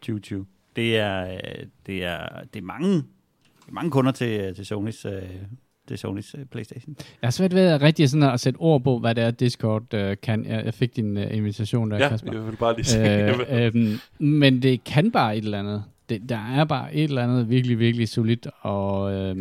2020. 0.01 0.45
Det 0.75 0.97
er, 0.97 1.31
øh, 1.33 1.39
det 1.85 2.03
er, 2.05 2.19
det 2.53 2.59
er 2.59 2.63
mange, 2.63 2.93
det 2.95 3.69
er 3.69 3.71
mange 3.73 3.91
kunder 3.91 4.11
til, 4.11 4.55
til 4.55 4.65
Sonys, 4.65 5.05
øh, 5.05 5.11
til 5.87 5.97
Sonys 5.97 6.35
øh, 6.39 6.45
Playstation. 6.45 6.95
Jeg 7.21 7.27
har 7.27 7.31
svært 7.31 7.53
ved 7.55 7.61
at 7.67 7.81
rigtig 7.81 8.09
sådan 8.09 8.29
at 8.33 8.39
sætte 8.39 8.57
ord 8.57 8.83
på, 8.83 8.99
hvad 8.99 9.15
det 9.15 9.23
er, 9.23 9.31
Discord 9.31 9.93
øh, 9.93 10.17
kan. 10.23 10.45
Jeg, 10.45 10.65
jeg 10.65 10.73
fik 10.73 10.95
din 10.95 11.17
øh, 11.17 11.37
invitation 11.37 11.91
der, 11.91 11.97
Ja, 11.97 12.09
Kasper. 12.09 12.33
jeg 12.33 12.45
vil 12.47 12.55
bare 12.55 12.75
lige 12.75 12.85
sige. 12.85 13.33
øh, 13.33 13.65
øh, 13.75 13.99
men 14.19 14.61
det 14.61 14.83
kan 14.83 15.11
bare 15.11 15.37
et 15.37 15.43
eller 15.43 15.59
andet. 15.59 15.83
Det, 16.09 16.29
der 16.29 16.39
er 16.55 16.63
bare 16.65 16.95
et 16.95 17.03
eller 17.03 17.23
andet 17.23 17.49
virkelig, 17.49 17.79
virkelig 17.79 18.09
solidt 18.09 18.47
og 18.61 19.13
øh, 19.13 19.35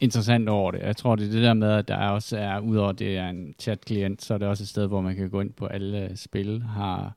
interessant 0.00 0.48
over 0.48 0.70
det. 0.70 0.80
Jeg 0.80 0.96
tror, 0.96 1.16
det 1.16 1.26
er 1.26 1.32
det 1.32 1.42
der 1.42 1.54
med, 1.54 1.68
at 1.68 1.88
der 1.88 1.96
også 1.96 2.38
er, 2.38 2.60
udover 2.60 2.92
det 2.92 3.16
er 3.16 3.28
en 3.28 3.54
chat-klient, 3.58 4.22
så 4.22 4.34
er 4.34 4.38
det 4.38 4.48
også 4.48 4.62
et 4.62 4.68
sted, 4.68 4.86
hvor 4.86 5.00
man 5.00 5.16
kan 5.16 5.30
gå 5.30 5.40
ind 5.40 5.52
på 5.52 5.66
alle 5.66 6.10
spil, 6.14 6.62
har 6.62 7.12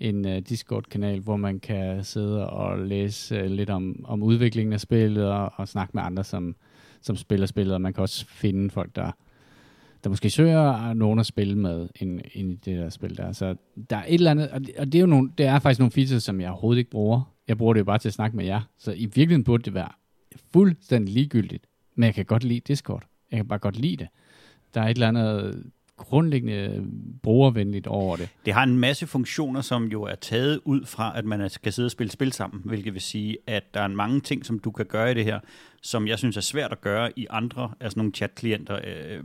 en 0.00 0.24
uh, 0.24 0.36
Discord-kanal, 0.36 1.20
hvor 1.20 1.36
man 1.36 1.60
kan 1.60 2.04
sidde 2.04 2.50
og 2.50 2.78
læse 2.78 3.44
uh, 3.44 3.50
lidt 3.50 3.70
om, 3.70 4.04
om 4.08 4.22
udviklingen 4.22 4.72
af 4.72 4.80
spillet 4.80 5.24
og, 5.24 5.52
og 5.56 5.68
snakke 5.68 5.90
med 5.94 6.02
andre, 6.02 6.24
som, 6.24 6.56
som 7.00 7.16
spiller 7.16 7.46
spillet, 7.46 7.74
og 7.74 7.80
man 7.80 7.92
kan 7.92 8.02
også 8.02 8.26
finde 8.26 8.70
folk, 8.70 8.96
der, 8.96 9.10
der 10.04 10.10
måske 10.10 10.30
søger 10.30 10.92
nogen 10.92 11.18
at 11.18 11.26
spille 11.26 11.58
med 11.58 11.88
ind, 12.00 12.20
ind 12.34 12.52
i 12.52 12.54
det 12.54 12.78
der 12.78 12.88
spil 12.88 13.16
der. 13.16 13.32
Så 13.32 13.56
der 13.90 13.96
er 13.96 14.04
et 14.08 14.14
eller 14.14 14.30
andet, 14.30 14.50
og 14.50 14.60
det, 14.60 14.70
og 14.78 14.86
det 14.86 14.94
er 14.94 15.00
jo 15.00 15.06
nogle, 15.06 15.30
det 15.38 15.46
er 15.46 15.58
faktisk 15.58 15.78
nogle 15.78 15.92
features, 15.92 16.22
som 16.22 16.40
jeg 16.40 16.50
overhovedet 16.50 16.78
ikke 16.78 16.90
bruger. 16.90 17.32
Jeg 17.48 17.58
bruger 17.58 17.72
det 17.72 17.80
jo 17.80 17.84
bare 17.84 17.98
til 17.98 18.08
at 18.08 18.14
snakke 18.14 18.36
med 18.36 18.44
jer. 18.44 18.60
Så 18.78 18.92
i 18.92 19.04
virkeligheden 19.04 19.44
burde 19.44 19.62
det 19.62 19.74
være 19.74 19.88
fuldstændig 20.52 21.14
ligegyldigt. 21.14 21.66
Men 21.96 22.06
jeg 22.06 22.14
kan 22.14 22.24
godt 22.24 22.44
lide 22.44 22.60
Discord. 22.60 23.02
Jeg 23.30 23.38
kan 23.38 23.48
bare 23.48 23.58
godt 23.58 23.76
lide 23.76 23.96
det. 23.96 24.08
Der 24.74 24.80
er 24.80 24.88
et 24.88 24.94
eller 24.94 25.08
andet 25.08 25.64
grundlæggende 25.96 26.86
brugervenligt 27.22 27.86
over 27.86 28.16
det. 28.16 28.28
Det 28.44 28.54
har 28.54 28.62
en 28.62 28.78
masse 28.78 29.06
funktioner, 29.06 29.60
som 29.60 29.84
jo 29.84 30.02
er 30.02 30.14
taget 30.14 30.60
ud 30.64 30.84
fra, 30.84 31.18
at 31.18 31.24
man 31.24 31.50
skal 31.50 31.72
sidde 31.72 31.86
og 31.86 31.90
spille 31.90 32.10
spil 32.10 32.32
sammen, 32.32 32.62
hvilket 32.64 32.94
vil 32.94 33.02
sige, 33.02 33.36
at 33.46 33.74
der 33.74 33.80
er 33.80 33.88
mange 33.88 34.20
ting, 34.20 34.46
som 34.46 34.58
du 34.58 34.70
kan 34.70 34.86
gøre 34.86 35.10
i 35.10 35.14
det 35.14 35.24
her, 35.24 35.40
som 35.82 36.08
jeg 36.08 36.18
synes 36.18 36.36
er 36.36 36.40
svært 36.40 36.72
at 36.72 36.80
gøre 36.80 37.18
i 37.18 37.26
andre, 37.30 37.72
altså 37.80 37.98
nogle 37.98 38.12
chat-klienter, 38.12 38.78
øh, 38.84 39.24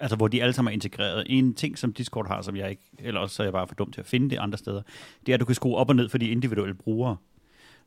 altså 0.00 0.16
hvor 0.16 0.28
de 0.28 0.42
alle 0.42 0.52
sammen 0.52 0.72
er 0.72 0.74
integreret. 0.74 1.24
En 1.26 1.54
ting, 1.54 1.78
som 1.78 1.92
Discord 1.92 2.28
har, 2.28 2.42
som 2.42 2.56
jeg 2.56 2.70
ikke, 2.70 2.82
eller 2.98 3.20
også 3.20 3.36
så 3.36 3.42
er 3.42 3.46
jeg 3.46 3.52
bare 3.52 3.66
for 3.68 3.74
dum 3.74 3.92
til 3.92 4.00
at 4.00 4.06
finde 4.06 4.30
det 4.30 4.36
andre 4.36 4.58
steder, 4.58 4.82
det 5.26 5.32
er, 5.32 5.34
at 5.34 5.40
du 5.40 5.44
kan 5.44 5.54
skrue 5.54 5.76
op 5.76 5.88
og 5.88 5.96
ned 5.96 6.08
for 6.08 6.18
de 6.18 6.28
individuelle 6.28 6.74
brugere. 6.74 7.16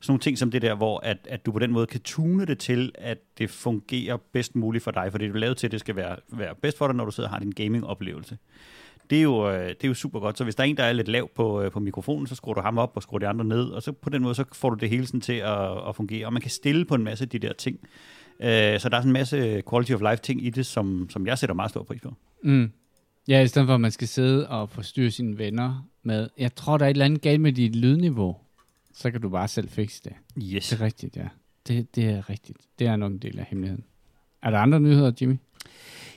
Sådan 0.00 0.12
nogle 0.12 0.20
ting 0.20 0.38
som 0.38 0.50
det 0.50 0.62
der, 0.62 0.74
hvor 0.74 1.00
at, 1.00 1.18
at 1.28 1.46
du 1.46 1.52
på 1.52 1.58
den 1.58 1.72
måde 1.72 1.86
kan 1.86 2.00
tune 2.00 2.46
det 2.46 2.58
til, 2.58 2.92
at 2.94 3.18
det 3.38 3.50
fungerer 3.50 4.16
bedst 4.32 4.56
muligt 4.56 4.84
for 4.84 4.90
dig, 4.90 5.08
for 5.10 5.18
det 5.18 5.28
er 5.28 5.32
du 5.32 5.38
lavet 5.38 5.56
til, 5.56 5.70
det 5.70 5.80
skal 5.80 5.96
være, 5.96 6.16
være 6.32 6.54
bedst 6.62 6.78
for 6.78 6.86
dig, 6.86 6.96
når 6.96 7.04
du 7.04 7.10
sidder 7.10 7.28
og 7.28 7.34
har 7.34 7.40
din 7.40 7.50
gaming-oplevelse. 7.50 8.38
Det 9.10 9.18
er, 9.18 9.22
jo, 9.22 9.50
øh, 9.50 9.68
det 9.68 9.84
er 9.84 9.88
jo 9.88 9.94
super 9.94 10.20
godt. 10.20 10.38
Så 10.38 10.44
hvis 10.44 10.54
der 10.54 10.62
er 10.62 10.68
en, 10.68 10.76
der 10.76 10.84
er 10.84 10.92
lidt 10.92 11.08
lav 11.08 11.30
på, 11.34 11.62
øh, 11.62 11.70
på 11.70 11.80
mikrofonen, 11.80 12.26
så 12.26 12.34
skruer 12.34 12.54
du 12.54 12.60
ham 12.60 12.78
op 12.78 12.92
og 12.94 13.02
skruer 13.02 13.18
de 13.18 13.26
andre 13.26 13.44
ned, 13.44 13.64
og 13.64 13.82
så 13.82 13.92
på 13.92 14.10
den 14.10 14.22
måde, 14.22 14.34
så 14.34 14.44
får 14.52 14.70
du 14.70 14.76
det 14.76 14.90
hele 14.90 15.06
sådan 15.06 15.20
til 15.20 15.32
at, 15.32 15.88
at 15.88 15.96
fungere. 15.96 16.26
Og 16.26 16.32
man 16.32 16.42
kan 16.42 16.50
stille 16.50 16.84
på 16.84 16.94
en 16.94 17.04
masse 17.04 17.24
af 17.24 17.28
de 17.28 17.38
der 17.38 17.52
ting. 17.52 17.78
Øh, 18.40 18.80
så 18.80 18.88
der 18.88 18.96
er 18.96 19.00
sådan 19.00 19.08
en 19.08 19.12
masse 19.12 19.62
quality 19.70 19.92
of 19.92 20.00
life 20.00 20.22
ting 20.22 20.46
i 20.46 20.50
det, 20.50 20.66
som, 20.66 21.06
som 21.10 21.26
jeg 21.26 21.38
sætter 21.38 21.54
meget 21.54 21.70
stor 21.70 21.82
pris 21.82 22.00
på. 22.00 22.14
Mm. 22.44 22.72
Ja, 23.28 23.40
i 23.40 23.46
stedet 23.46 23.66
for, 23.66 23.74
at 23.74 23.80
man 23.80 23.90
skal 23.90 24.08
sidde 24.08 24.48
og 24.48 24.70
forstyrre 24.70 25.10
sine 25.10 25.38
venner 25.38 25.88
med, 26.02 26.28
jeg 26.38 26.54
tror, 26.54 26.78
der 26.78 26.84
er 26.84 26.90
et 26.90 26.94
eller 26.94 27.04
andet 27.04 27.22
galt 27.22 27.40
med 27.40 27.52
dit 27.52 27.76
lydniveau, 27.76 28.36
så 28.98 29.10
kan 29.10 29.20
du 29.20 29.28
bare 29.28 29.48
selv 29.48 29.68
fikse 29.68 30.02
det. 30.04 30.12
Yes. 30.42 30.68
Det 30.68 30.80
er 30.80 30.84
rigtigt, 30.84 31.16
ja. 31.16 31.28
Det, 31.68 31.94
det 31.94 32.04
er 32.04 32.30
rigtigt. 32.30 32.58
Det 32.78 32.86
er 32.86 32.96
nok 32.96 33.12
en 33.12 33.18
del 33.18 33.38
af 33.38 33.44
hemmeligheden. 33.44 33.84
Er 34.42 34.50
der 34.50 34.58
andre 34.58 34.80
nyheder, 34.80 35.12
Jimmy? 35.20 35.36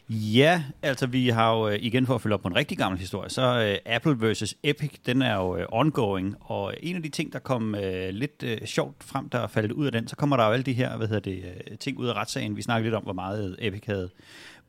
Ja, 0.10 0.64
altså 0.82 1.08
vi 1.08 1.30
har 1.30 1.58
jo, 1.58 1.70
øh, 1.70 1.78
igen 1.82 2.06
for 2.06 2.16
at 2.16 2.22
følge 2.22 2.34
op 2.34 2.42
på 2.42 2.48
en 2.48 2.56
rigtig 2.56 2.78
gammel 2.78 3.00
historie, 3.00 3.30
så 3.30 3.78
uh, 3.86 3.94
Apple 3.94 4.22
versus 4.22 4.56
Epic, 4.64 4.92
den 5.06 5.22
er 5.22 5.36
jo 5.36 5.58
uh, 5.58 5.64
ongoing, 5.72 6.36
og 6.40 6.74
en 6.80 6.96
af 6.96 7.04
de 7.04 7.10
ting, 7.10 7.34
der 7.34 7.40
kom 7.40 7.74
uh, 7.74 8.10
lidt 8.10 8.44
uh, 8.44 8.66
sjovt 8.66 9.04
frem, 9.04 9.30
der 9.30 9.48
faldt 9.48 9.72
ud 9.72 9.86
af 9.86 9.92
den, 9.92 10.08
så 10.08 10.16
kommer 10.16 10.38
der 10.38 10.46
jo 10.46 10.52
alle 10.52 10.64
de 10.64 10.74
her, 10.74 10.98
hvad 10.98 11.08
hedder 11.08 11.22
det, 11.22 11.44
uh, 11.72 11.78
ting 11.78 11.98
ud 11.98 12.08
af 12.08 12.14
retssagen. 12.14 12.56
Vi 12.56 12.62
snakkede 12.62 12.86
lidt 12.86 12.96
om, 12.96 13.04
hvor 13.04 13.14
meget 13.14 13.56
Epic 13.60 13.84
havde 13.86 14.10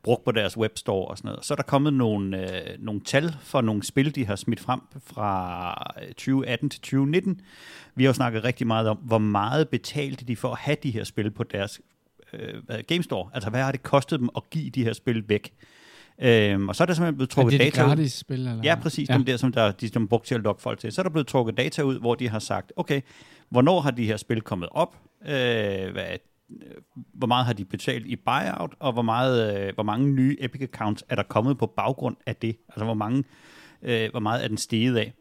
brugt 0.03 0.23
på 0.25 0.31
deres 0.31 0.57
webstore 0.57 1.07
og 1.07 1.17
sådan 1.17 1.29
noget. 1.29 1.45
Så 1.45 1.53
er 1.53 1.55
der 1.55 1.63
kommet 1.63 1.93
nogle, 1.93 2.51
øh, 2.71 2.77
nogle 2.79 3.01
tal 3.01 3.35
for 3.41 3.61
nogle 3.61 3.83
spil, 3.83 4.15
de 4.15 4.25
har 4.25 4.35
smidt 4.35 4.59
frem 4.59 4.79
fra 5.05 5.73
2018 6.07 6.69
til 6.69 6.81
2019. 6.81 7.41
Vi 7.95 8.03
har 8.03 8.09
jo 8.09 8.13
snakket 8.13 8.43
rigtig 8.43 8.67
meget 8.67 8.87
om, 8.89 8.97
hvor 8.97 9.17
meget 9.17 9.69
betalte 9.69 10.25
de 10.25 10.35
for 10.35 10.49
at 10.51 10.57
have 10.59 10.77
de 10.83 10.91
her 10.91 11.03
spil 11.03 11.31
på 11.31 11.43
deres 11.43 11.81
øh, 12.33 12.53
hvad- 12.65 12.83
Game 12.83 13.03
Store. 13.03 13.29
Altså, 13.33 13.49
hvad 13.49 13.63
har 13.63 13.71
det 13.71 13.83
kostet 13.83 14.19
dem 14.19 14.29
at 14.35 14.49
give 14.49 14.69
de 14.69 14.83
her 14.83 14.93
spil 14.93 15.29
væk? 15.29 15.53
Øhm, 16.21 16.69
og 16.69 16.75
så 16.75 16.83
er 16.83 16.85
der 16.85 16.93
simpelthen 16.93 17.15
blevet 17.15 17.29
Er 17.29 17.33
trukket 17.35 17.51
det 17.51 17.59
det 17.59 17.73
data 17.73 17.83
ud. 17.83 17.87
gratis 17.89 18.13
spil? 18.13 18.35
Eller? 18.39 18.59
Ja, 18.63 18.75
præcis. 18.81 19.09
Ja. 19.09 19.13
Dem 19.13 19.25
der, 19.25 19.37
som 19.37 19.51
der, 19.51 19.71
de 19.71 19.89
som 19.89 20.07
brugt 20.07 20.25
til 20.25 20.35
at 20.35 20.41
lokke 20.41 20.61
folk 20.61 20.79
til. 20.79 20.91
Så 20.91 21.01
er 21.01 21.03
der 21.03 21.09
blevet 21.09 21.27
trukket 21.27 21.57
data 21.57 21.81
ud, 21.81 21.99
hvor 21.99 22.15
de 22.15 22.29
har 22.29 22.39
sagt, 22.39 22.73
okay, 22.75 23.01
hvornår 23.49 23.81
har 23.81 23.91
de 23.91 24.05
her 24.05 24.17
spil 24.17 24.41
kommet 24.41 24.69
op? 24.71 24.95
Øh, 25.21 25.29
hvad, 25.29 25.87
øh, 26.11 26.17
hvor 27.13 27.27
meget 27.27 27.45
har 27.45 27.53
de 27.53 27.65
betalt 27.65 28.05
i 28.05 28.15
buyout? 28.15 28.71
Og 28.79 28.93
hvor, 28.93 29.01
meget, 29.01 29.67
øh, 29.67 29.73
hvor 29.73 29.83
mange 29.83 30.07
nye 30.07 30.37
Epic 30.39 30.61
accounts 30.61 31.03
er 31.09 31.15
der 31.15 31.23
kommet 31.23 31.57
på 31.57 31.65
baggrund 31.67 32.15
af 32.25 32.35
det? 32.35 32.57
Altså, 32.69 32.85
hvor, 32.85 32.93
mange, 32.93 33.23
øh, 33.81 34.11
hvor 34.11 34.19
meget 34.19 34.43
er 34.43 34.47
den 34.47 34.57
steget 34.57 34.97
af? 34.97 35.13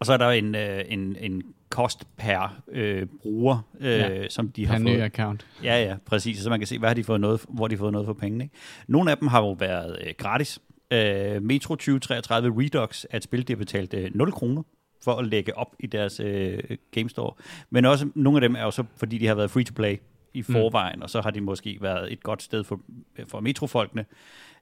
Og 0.00 0.06
så 0.06 0.12
er 0.12 0.16
der 0.16 0.30
en, 0.30 0.54
øh, 0.54 0.84
en, 0.88 1.16
en 1.20 1.42
kost 1.70 2.16
per 2.16 2.60
øh, 2.72 3.06
bruger, 3.22 3.58
øh, 3.80 3.86
Ja. 3.90 4.28
som 4.28 4.48
de 4.48 4.66
har 4.66 4.78
ny 4.78 4.84
fået. 4.88 5.00
account. 5.00 5.46
Ja, 5.64 5.82
ja, 5.84 5.96
præcis. 6.06 6.38
Så 6.38 6.50
man 6.50 6.60
kan 6.60 6.66
se, 6.66 6.78
hvad 6.78 6.88
har 6.88 6.94
de 6.94 7.04
fået 7.04 7.20
noget, 7.20 7.44
hvor 7.48 7.68
de 7.68 7.74
har 7.74 7.78
fået 7.78 7.92
noget 7.92 8.06
for 8.06 8.12
pengene. 8.12 8.44
Ikke? 8.44 8.56
Nogle 8.88 9.10
af 9.10 9.18
dem 9.18 9.28
har 9.28 9.40
jo 9.40 9.50
været 9.52 9.98
øh, 10.06 10.14
gratis. 10.18 10.58
Øh, 10.90 11.42
Metro 11.42 11.74
2033 11.74 12.52
Redux 12.62 13.04
er 13.10 13.16
et 13.16 13.24
spil, 13.24 13.48
de 13.48 13.52
har 13.52 13.58
betalt 13.58 13.94
øh, 13.94 14.10
0 14.14 14.32
kroner 14.32 14.62
for 15.04 15.12
at 15.12 15.26
lægge 15.26 15.56
op 15.58 15.76
i 15.80 15.86
deres 15.86 16.20
øh, 16.20 16.58
Game 16.90 17.08
Store. 17.08 17.32
Men 17.70 17.84
også 17.84 18.08
nogle 18.14 18.36
af 18.36 18.40
dem 18.40 18.54
er 18.56 18.62
jo 18.62 18.70
så, 18.70 18.84
fordi 18.96 19.18
de 19.18 19.26
har 19.26 19.34
været 19.34 19.50
free-to-play 19.50 19.96
i 20.34 20.42
forvejen, 20.42 20.96
mm. 20.96 21.02
og 21.02 21.10
så 21.10 21.20
har 21.20 21.30
de 21.30 21.40
måske 21.40 21.78
været 21.80 22.12
et 22.12 22.22
godt 22.22 22.42
sted 22.42 22.64
for, 22.64 22.80
for 23.28 23.40
metrofolkene. 23.40 24.04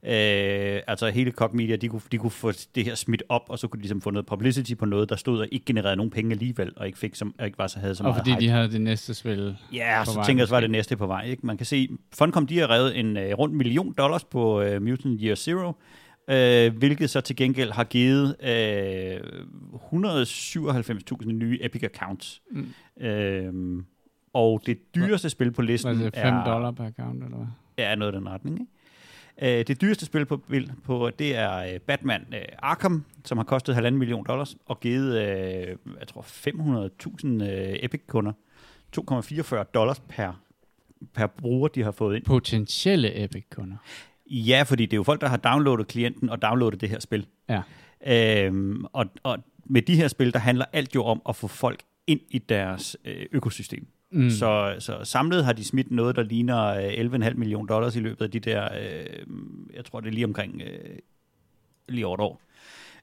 Øh, 0.02 0.80
altså 0.86 1.08
hele 1.08 1.30
Cock 1.30 1.54
Media, 1.54 1.76
de 1.76 1.88
kunne, 1.88 2.00
de 2.12 2.18
kunne 2.18 2.30
få 2.30 2.52
det 2.74 2.84
her 2.84 2.94
smidt 2.94 3.22
op, 3.28 3.42
og 3.48 3.58
så 3.58 3.68
kunne 3.68 3.78
de 3.78 3.82
ligesom 3.82 4.00
få 4.00 4.10
noget 4.10 4.26
publicity 4.26 4.74
på 4.74 4.86
noget, 4.86 5.08
der 5.08 5.16
stod 5.16 5.40
og 5.40 5.48
ikke 5.52 5.66
genererede 5.66 5.96
nogen 5.96 6.10
penge 6.10 6.32
alligevel, 6.32 6.72
og 6.76 6.86
ikke, 6.86 6.98
fik 6.98 7.14
som, 7.14 7.34
og 7.38 7.46
ikke 7.46 7.58
var 7.58 7.66
så 7.66 7.78
havde 7.78 7.94
så 7.94 8.02
Og 8.02 8.08
meget 8.08 8.20
fordi 8.20 8.30
hype. 8.30 8.40
de 8.40 8.48
havde 8.48 8.72
det 8.72 8.80
næste 8.80 9.14
spil. 9.14 9.56
Ja, 9.72 10.02
så 10.04 10.14
vej, 10.14 10.24
tænker 10.24 10.40
jeg, 10.42 10.48
så 10.48 10.54
var 10.54 10.60
det 10.60 10.70
næste 10.70 10.96
på 10.96 11.06
vej. 11.06 11.24
Ikke? 11.24 11.46
Man 11.46 11.56
kan 11.56 11.66
se, 11.66 11.88
Funcom 12.14 12.46
de 12.46 12.58
har 12.58 12.70
revet 12.70 12.98
en 12.98 13.16
uh, 13.16 13.22
rundt 13.22 13.54
million 13.54 13.94
dollars 13.98 14.24
på 14.24 14.62
uh, 14.62 14.82
Mutant 14.82 15.20
Year 15.22 15.34
Zero, 15.34 15.68
uh, 15.68 16.78
hvilket 16.78 17.10
så 17.10 17.20
til 17.20 17.36
gengæld 17.36 17.70
har 17.70 17.84
givet 17.84 18.36
uh, 18.42 19.90
197.000 19.92 21.32
nye 21.32 21.58
Epic 21.62 21.82
accounts. 21.82 22.42
Mm. 22.50 22.68
Uh, 22.96 23.82
og 24.36 24.62
det 24.66 24.94
dyreste 24.94 25.30
spil 25.30 25.50
på 25.50 25.62
listen 25.62 26.00
det 26.00 26.14
5 26.14 26.34
er, 26.34 26.44
dollar 26.44 26.70
per 26.70 26.84
account, 26.84 27.24
eller 27.24 27.36
hvad? 27.36 27.46
er 27.76 27.94
noget 27.94 28.12
i 28.12 28.16
den 28.16 28.28
retning. 28.28 28.60
Ikke? 28.60 29.60
Uh, 29.60 29.66
det 29.66 29.80
dyreste 29.80 30.06
spil 30.06 30.26
på, 30.26 30.40
på 30.84 31.10
det 31.18 31.36
er 31.36 31.74
uh, 31.74 31.80
Batman 31.80 32.24
uh, 32.28 32.38
Arkham, 32.58 33.04
som 33.24 33.38
har 33.38 33.44
kostet 33.44 33.76
1,5 33.76 33.90
million 33.90 34.24
dollars, 34.24 34.56
og 34.66 34.80
givet, 34.80 35.08
uh, 35.08 35.92
jeg 35.98 36.08
tror, 36.08 36.20
500.000 36.22 37.26
uh, 37.26 37.84
Epic-kunder 37.84 38.32
2,44 38.98 39.62
dollars 39.74 40.00
per, 40.08 40.32
per 41.14 41.26
bruger, 41.26 41.68
de 41.68 41.82
har 41.82 41.90
fået 41.90 42.16
ind. 42.16 42.24
Potentielle 42.24 43.24
Epic-kunder. 43.24 43.76
Ja, 44.26 44.62
fordi 44.66 44.86
det 44.86 44.92
er 44.92 44.96
jo 44.96 45.02
folk, 45.02 45.20
der 45.20 45.28
har 45.28 45.36
downloadet 45.36 45.86
klienten 45.86 46.30
og 46.30 46.42
downloadet 46.42 46.80
det 46.80 46.88
her 46.88 47.00
spil. 47.00 47.26
Ja. 47.48 47.62
Øhm, 48.06 48.84
og, 48.92 49.06
og 49.22 49.38
med 49.64 49.82
de 49.82 49.96
her 49.96 50.08
spil, 50.08 50.32
der 50.32 50.38
handler 50.38 50.64
alt 50.72 50.94
jo 50.94 51.04
om 51.04 51.22
at 51.28 51.36
få 51.36 51.46
folk 51.46 51.82
ind 52.06 52.20
i 52.30 52.38
deres 52.38 52.96
øh, 53.04 53.26
økosystem. 53.32 53.86
Mm. 54.10 54.30
Så, 54.30 54.76
så 54.78 55.04
samlet 55.04 55.44
har 55.44 55.52
de 55.52 55.64
smidt 55.64 55.90
noget, 55.90 56.16
der 56.16 56.22
ligner 56.22 56.64
øh, 56.66 57.26
11,5 57.28 57.34
millioner 57.34 57.66
dollars 57.66 57.96
i 57.96 58.00
løbet 58.00 58.24
af 58.24 58.30
de 58.30 58.40
der, 58.40 58.64
øh, 58.80 59.06
jeg 59.74 59.84
tror 59.84 60.00
det 60.00 60.08
er 60.08 60.12
lige 60.12 60.24
omkring 60.24 60.62
øh, 60.62 60.98
lige 61.88 62.06
over 62.06 62.14
et 62.16 62.20
år, 62.20 62.40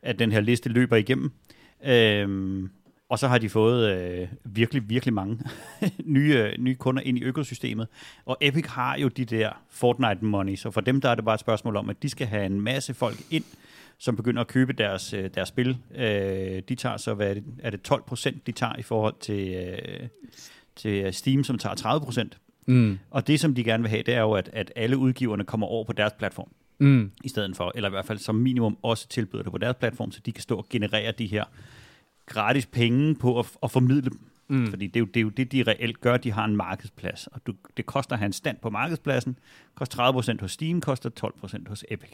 at 0.02 0.20
den 0.20 0.32
her 0.32 0.42
liste 0.42 0.70
løber 0.70 0.96
igennem. 0.96 1.32
Øh, 1.86 2.70
Og 3.10 3.20
så 3.20 3.28
har 3.28 3.38
de 3.38 3.50
fået 3.50 3.92
øh, 3.98 4.28
virkelig, 4.44 4.90
virkelig 4.90 5.14
mange 5.14 5.40
nye, 6.06 6.36
øh, 6.38 6.54
nye 6.60 6.76
kunder 6.76 7.02
ind 7.02 7.18
i 7.18 7.24
økosystemet. 7.24 7.88
Og 8.26 8.38
Epic 8.42 8.66
har 8.66 8.98
jo 8.98 9.08
de 9.08 9.26
der 9.26 9.50
Fortnite 9.70 10.26
money, 10.26 10.56
så 10.56 10.72
for 10.72 10.82
dem 10.82 11.02
der 11.02 11.10
er 11.10 11.16
det 11.16 11.26
bare 11.26 11.34
et 11.34 11.40
spørgsmål 11.40 11.76
om, 11.76 11.90
at 11.90 12.04
de 12.04 12.10
skal 12.10 12.28
have 12.28 12.46
en 12.46 12.62
masse 12.62 12.94
folk 12.94 13.18
ind, 13.32 13.44
som 13.98 14.16
begynder 14.16 14.42
at 14.42 14.48
købe 14.48 14.74
deres, 14.74 15.14
øh, 15.14 15.30
deres 15.36 15.50
spil. 15.50 15.78
Øh, 15.96 16.62
de 16.70 16.76
tager 16.76 16.98
så, 16.98 17.14
hvad 17.14 17.30
er 17.30 17.34
det, 17.34 17.44
er 17.60 17.70
det 17.70 17.82
12 17.82 18.04
procent, 18.04 18.48
de 18.48 18.52
tager 18.52 18.76
i 18.76 18.82
forhold 18.82 19.16
til, 19.20 19.54
øh, 19.54 20.08
til 20.76 21.14
Steam, 21.14 21.44
som 21.44 21.58
tager 21.58 21.76
30 21.76 22.06
procent. 22.06 22.38
Mm. 22.66 23.00
Og 23.10 23.28
det, 23.28 23.40
som 23.40 23.56
de 23.56 23.64
gerne 23.64 23.84
vil 23.84 23.90
have, 23.90 24.04
det 24.04 24.14
er 24.14 24.22
jo, 24.22 24.32
at, 24.32 24.50
at 24.54 24.72
alle 24.76 24.98
udgiverne 24.98 25.44
kommer 25.44 25.68
over 25.68 25.84
på 25.84 25.94
deres 25.94 26.14
platform 26.14 26.50
Mm. 26.80 27.12
i 27.24 27.30
stedet 27.30 27.56
for, 27.58 27.72
eller 27.76 27.90
i 27.90 27.92
hvert 27.92 28.06
fald 28.06 28.20
som 28.20 28.36
minimum 28.36 28.78
også 28.82 29.08
tilbyder 29.08 29.44
det 29.44 29.52
på 29.52 29.58
deres 29.58 29.76
platform, 29.76 30.12
så 30.12 30.20
de 30.26 30.32
kan 30.32 30.42
stå 30.42 30.58
og 30.58 30.66
generere 30.70 31.12
de 31.12 31.26
her 31.26 31.44
gratis 32.26 32.66
penge 32.66 33.16
på 33.16 33.40
at, 33.40 33.52
at 33.64 33.72
formidle 33.72 34.02
dem. 34.02 34.20
Mm. 34.48 34.68
Fordi 34.68 34.88
det 34.88 34.96
er, 34.96 35.00
jo, 35.00 35.06
det 35.06 35.18
er 35.18 35.22
jo 35.22 35.30
det, 35.30 35.52
de 35.52 35.64
reelt 35.64 36.02
gør. 36.02 36.18
De 36.18 36.32
har 36.32 36.46
en 36.46 36.56
markedsplads, 36.56 37.28
og 37.28 37.42
du, 37.48 37.54
det 37.78 37.86
koster 37.86 38.14
at 38.14 38.20
have 38.20 38.26
en 38.26 38.34
stand 38.34 38.58
på 38.62 38.70
markedspladsen. 38.70 39.38
koster 39.76 40.36
30% 40.38 40.42
hos 40.42 40.52
Steam, 40.52 40.82
koster 40.82 41.10
12% 41.44 41.70
hos 41.70 41.86
Epic. 41.92 42.10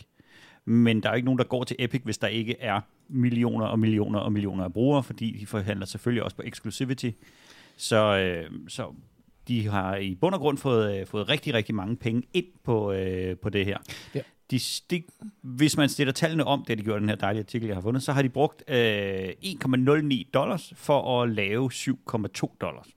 Men 0.65 1.03
der 1.03 1.09
er 1.09 1.13
jo 1.13 1.15
ikke 1.15 1.25
nogen, 1.25 1.37
der 1.37 1.43
går 1.43 1.63
til 1.63 1.75
Epic, 1.79 2.01
hvis 2.03 2.17
der 2.17 2.27
ikke 2.27 2.55
er 2.59 2.81
millioner 3.07 3.65
og 3.65 3.79
millioner 3.79 4.19
og 4.19 4.31
millioner 4.31 4.63
af 4.63 4.73
brugere, 4.73 5.03
fordi 5.03 5.37
de 5.39 5.45
forhandler 5.45 5.85
selvfølgelig 5.85 6.23
også 6.23 6.35
på 6.35 6.43
exclusivity. 6.45 7.09
Så, 7.79 8.17
øh, 8.17 8.51
så 8.67 8.93
de 9.47 9.67
har 9.67 9.95
i 9.95 10.15
bund 10.15 10.35
og 10.35 10.41
grund 10.41 10.57
fået, 10.57 10.99
øh, 10.99 11.07
fået 11.07 11.29
rigtig, 11.29 11.53
rigtig 11.53 11.75
mange 11.75 11.95
penge 11.95 12.23
ind 12.33 12.45
på, 12.63 12.91
øh, 12.91 13.37
på 13.37 13.49
det 13.49 13.65
her. 13.65 13.77
Ja. 14.15 14.21
De, 14.51 14.59
de, 14.91 15.03
hvis 15.41 15.77
man 15.77 15.89
stiller 15.89 16.13
tallene 16.13 16.43
om, 16.43 16.65
det 16.67 16.77
de 16.77 16.83
gjorde 16.83 16.99
den 16.99 17.09
her 17.09 17.15
dejlige 17.15 17.41
artikel, 17.41 17.67
jeg 17.67 17.75
har 17.75 17.81
fundet, 17.81 18.03
så 18.03 18.13
har 18.13 18.21
de 18.21 18.29
brugt 18.29 18.63
øh, 18.67 19.29
1,09 19.29 20.29
dollars 20.33 20.73
for 20.75 21.21
at 21.21 21.29
lave 21.29 21.69
7,2 21.73 22.57
dollars. 22.61 22.87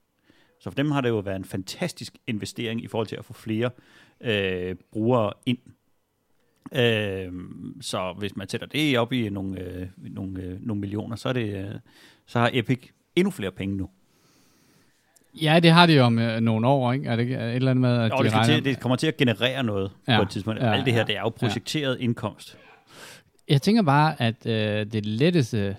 Så 0.60 0.70
for 0.70 0.74
dem 0.74 0.90
har 0.90 1.00
det 1.00 1.08
jo 1.08 1.18
været 1.18 1.36
en 1.36 1.44
fantastisk 1.44 2.16
investering 2.26 2.84
i 2.84 2.86
forhold 2.86 3.06
til 3.06 3.16
at 3.16 3.24
få 3.24 3.32
flere 3.32 3.70
øh, 4.20 4.76
brugere 4.92 5.32
ind. 5.46 5.58
Øh, 6.72 7.32
så 7.80 8.14
hvis 8.18 8.36
man 8.36 8.48
sætter 8.48 8.66
det 8.66 8.98
op 8.98 9.12
i 9.12 9.28
nogle, 9.28 9.60
øh, 9.60 9.88
nogle, 9.96 10.42
øh, 10.42 10.60
nogle 10.60 10.80
millioner, 10.80 11.16
så, 11.16 11.28
er 11.28 11.32
det, 11.32 11.64
øh, 11.64 11.74
så 12.26 12.38
har 12.38 12.50
Epic 12.52 12.88
endnu 13.16 13.30
flere 13.30 13.52
penge 13.52 13.76
nu. 13.76 13.90
Ja, 15.42 15.60
det 15.60 15.70
har 15.70 15.86
de 15.86 15.92
jo 15.94 16.02
om 16.04 16.18
øh, 16.18 16.40
nogle 16.40 16.66
år, 16.66 16.92
ikke? 16.92 17.06
Er 17.08 17.16
det 17.16 17.26
et 17.26 17.54
eller 17.54 17.70
andet 17.70 17.80
med, 17.80 17.96
at 17.98 18.12
Og 18.12 18.18
de 18.18 18.24
det, 18.24 18.32
regner... 18.36 18.54
til, 18.54 18.64
det 18.64 18.80
kommer 18.80 18.96
til 18.96 19.06
at 19.06 19.16
generere 19.16 19.62
noget 19.62 19.90
ja. 20.08 20.16
På 20.16 20.22
et 20.22 20.30
tidspunkt. 20.30 20.60
Ja, 20.60 20.72
Alt 20.72 20.86
det 20.86 20.92
her, 20.94 21.04
det 21.04 21.16
er 21.16 21.20
jo 21.20 21.28
projekteret 21.28 21.96
ja. 21.98 22.04
indkomst. 22.04 22.58
Jeg 23.48 23.62
tænker 23.62 23.82
bare, 23.82 24.22
at 24.22 24.46
øh, 24.46 24.86
det 24.86 25.06
letteste 25.06 25.76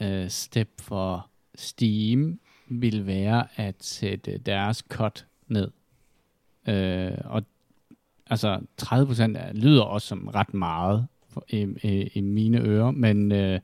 øh, 0.00 0.28
step 0.30 0.68
for 0.80 1.26
Steam 1.54 2.38
vil 2.68 3.06
være 3.06 3.46
at 3.56 3.74
sætte 3.80 4.38
deres 4.38 4.78
cut 4.88 5.26
ned. 5.48 5.70
Øh, 6.68 7.12
og 7.24 7.42
altså 8.30 8.58
30% 8.82 8.86
er- 9.22 9.52
lyder 9.52 9.82
også 9.82 10.08
som 10.08 10.28
ret 10.34 10.54
meget 10.54 11.06
for, 11.28 11.44
i, 11.48 11.66
i, 11.82 12.10
i 12.14 12.20
mine 12.20 12.60
ører, 12.60 12.90
men 12.90 13.32
øh, 13.32 13.60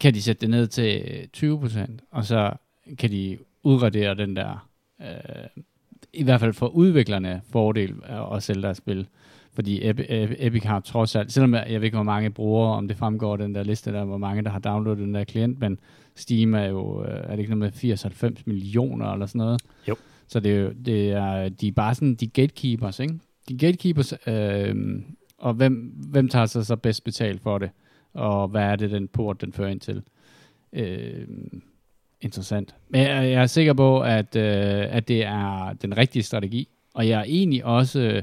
kan 0.00 0.14
de 0.14 0.22
sætte 0.22 0.40
det 0.40 0.50
ned 0.50 0.66
til 0.66 1.28
20%, 1.36 1.80
og 2.10 2.24
så 2.24 2.52
kan 2.98 3.10
de 3.10 3.38
udradere 3.62 4.14
den 4.14 4.36
der, 4.36 4.68
øh, 5.00 5.62
i 6.12 6.22
hvert 6.24 6.40
fald 6.40 6.52
for 6.52 6.66
udviklerne 6.66 7.40
fordel 7.50 7.94
af 8.04 8.36
at 8.36 8.42
sælge 8.42 8.62
deres 8.62 8.76
spil. 8.76 9.06
Fordi 9.54 9.88
Epic, 10.38 10.62
har 10.62 10.80
trods 10.80 11.16
alt, 11.16 11.32
selvom 11.32 11.54
jeg, 11.54 11.66
jeg 11.70 11.80
ved 11.80 11.84
ikke, 11.84 11.96
hvor 11.96 12.04
mange 12.04 12.30
brugere, 12.30 12.76
om 12.76 12.88
det 12.88 12.96
fremgår 12.96 13.36
den 13.36 13.54
der 13.54 13.62
liste 13.62 13.92
der, 13.92 14.04
hvor 14.04 14.18
mange 14.18 14.42
der 14.42 14.50
har 14.50 14.58
downloadet 14.58 14.98
den 14.98 15.14
der 15.14 15.24
klient, 15.24 15.60
men 15.60 15.78
Steam 16.14 16.54
er 16.54 16.64
jo, 16.64 17.04
øh, 17.04 17.20
er 17.24 17.30
det 17.30 17.38
ikke 17.38 17.54
noget 17.54 17.82
med 17.82 18.32
80-90 18.38 18.42
millioner 18.46 19.12
eller 19.12 19.26
sådan 19.26 19.38
noget? 19.38 19.62
Jo. 19.88 19.96
Så 20.28 20.40
det 20.40 20.52
er 20.52 20.60
jo, 20.60 20.72
det 20.84 21.10
er, 21.10 21.48
de 21.48 21.68
er 21.68 21.72
bare 21.72 21.94
sådan, 21.94 22.14
de 22.14 22.26
gatekeepers, 22.26 23.00
ikke? 23.00 23.14
De 23.48 23.58
gatekeepers, 23.58 24.14
øh, 24.26 24.74
og 25.38 25.54
hvem, 25.54 25.74
hvem 26.10 26.28
tager 26.28 26.46
sig 26.46 26.66
så 26.66 26.76
bedst 26.76 27.04
betalt 27.04 27.42
for 27.42 27.58
det? 27.58 27.70
Og 28.12 28.48
hvad 28.48 28.62
er 28.62 28.76
det, 28.76 28.90
den 28.90 29.08
port, 29.08 29.40
den 29.40 29.52
fører 29.52 29.68
ind 29.68 29.80
til? 29.80 30.02
Øh, 30.72 31.26
interessant. 32.22 32.74
Men 32.88 33.00
jeg, 33.00 33.30
jeg 33.30 33.42
er 33.42 33.46
sikker 33.46 33.72
på, 33.72 34.00
at, 34.00 34.36
øh, 34.36 34.86
at 34.96 35.08
det 35.08 35.24
er 35.24 35.72
den 35.72 35.96
rigtige 35.96 36.22
strategi. 36.22 36.68
Og 36.94 37.08
jeg 37.08 37.20
er 37.20 37.24
egentlig 37.24 37.64
også 37.64 38.22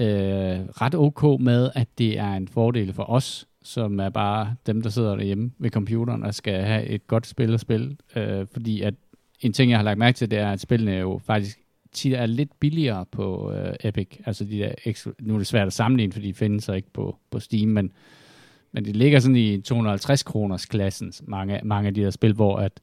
øh, 0.00 0.58
ret 0.80 0.94
ok 0.94 1.40
med, 1.40 1.70
at 1.74 1.88
det 1.98 2.18
er 2.18 2.32
en 2.32 2.48
fordel 2.48 2.92
for 2.92 3.10
os, 3.10 3.46
som 3.62 4.00
er 4.00 4.08
bare 4.08 4.54
dem, 4.66 4.82
der 4.82 4.90
sidder 4.90 5.16
derhjemme 5.16 5.50
ved 5.58 5.70
computeren 5.70 6.22
og 6.22 6.34
skal 6.34 6.62
have 6.62 6.84
et 6.86 7.06
godt 7.06 7.26
spil 7.26 7.54
at 7.54 7.60
spille. 7.60 7.96
Øh, 8.16 8.46
fordi 8.52 8.82
at 8.82 8.94
en 9.40 9.52
ting, 9.52 9.70
jeg 9.70 9.78
har 9.78 9.84
lagt 9.84 9.98
mærke 9.98 10.16
til, 10.16 10.30
det 10.30 10.38
er, 10.38 10.52
at 10.52 10.60
spillene 10.60 10.92
jo 10.92 11.20
faktisk 11.24 11.58
tit 11.92 12.14
er 12.14 12.26
lidt 12.26 12.60
billigere 12.60 13.06
på 13.12 13.52
øh, 13.52 13.74
Epic. 13.84 14.18
Altså 14.26 14.44
de 14.44 14.58
der 14.58 15.12
nu 15.20 15.34
er 15.34 15.38
det 15.38 15.46
svært 15.46 15.66
at 15.66 15.72
sammenligne, 15.72 16.12
fordi 16.12 16.26
de 16.26 16.34
findes 16.34 16.64
så 16.64 16.72
ikke 16.72 16.92
på, 16.92 17.16
på 17.30 17.40
Steam, 17.40 17.68
men, 17.68 17.92
men 18.72 18.84
det 18.84 18.96
ligger 18.96 19.20
sådan 19.20 19.36
i 19.36 19.60
250 19.60 20.22
kroners 20.22 20.66
klassen, 20.66 21.12
mange, 21.22 21.60
mange 21.64 21.88
af 21.88 21.94
de 21.94 22.02
der 22.02 22.10
spil, 22.10 22.32
hvor 22.32 22.56
at 22.56 22.80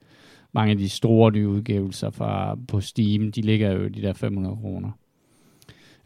mange 0.51 0.71
af 0.71 0.77
de 0.77 0.89
store 0.89 1.31
nye 1.31 1.47
udgivelser 1.47 2.09
fra, 2.09 2.57
på 2.67 2.81
Steam, 2.81 3.31
de 3.31 3.41
ligger 3.41 3.71
jo 3.71 3.85
i 3.85 3.89
de 3.89 4.01
der 4.01 4.13
500 4.13 4.55
kroner. 4.55 4.91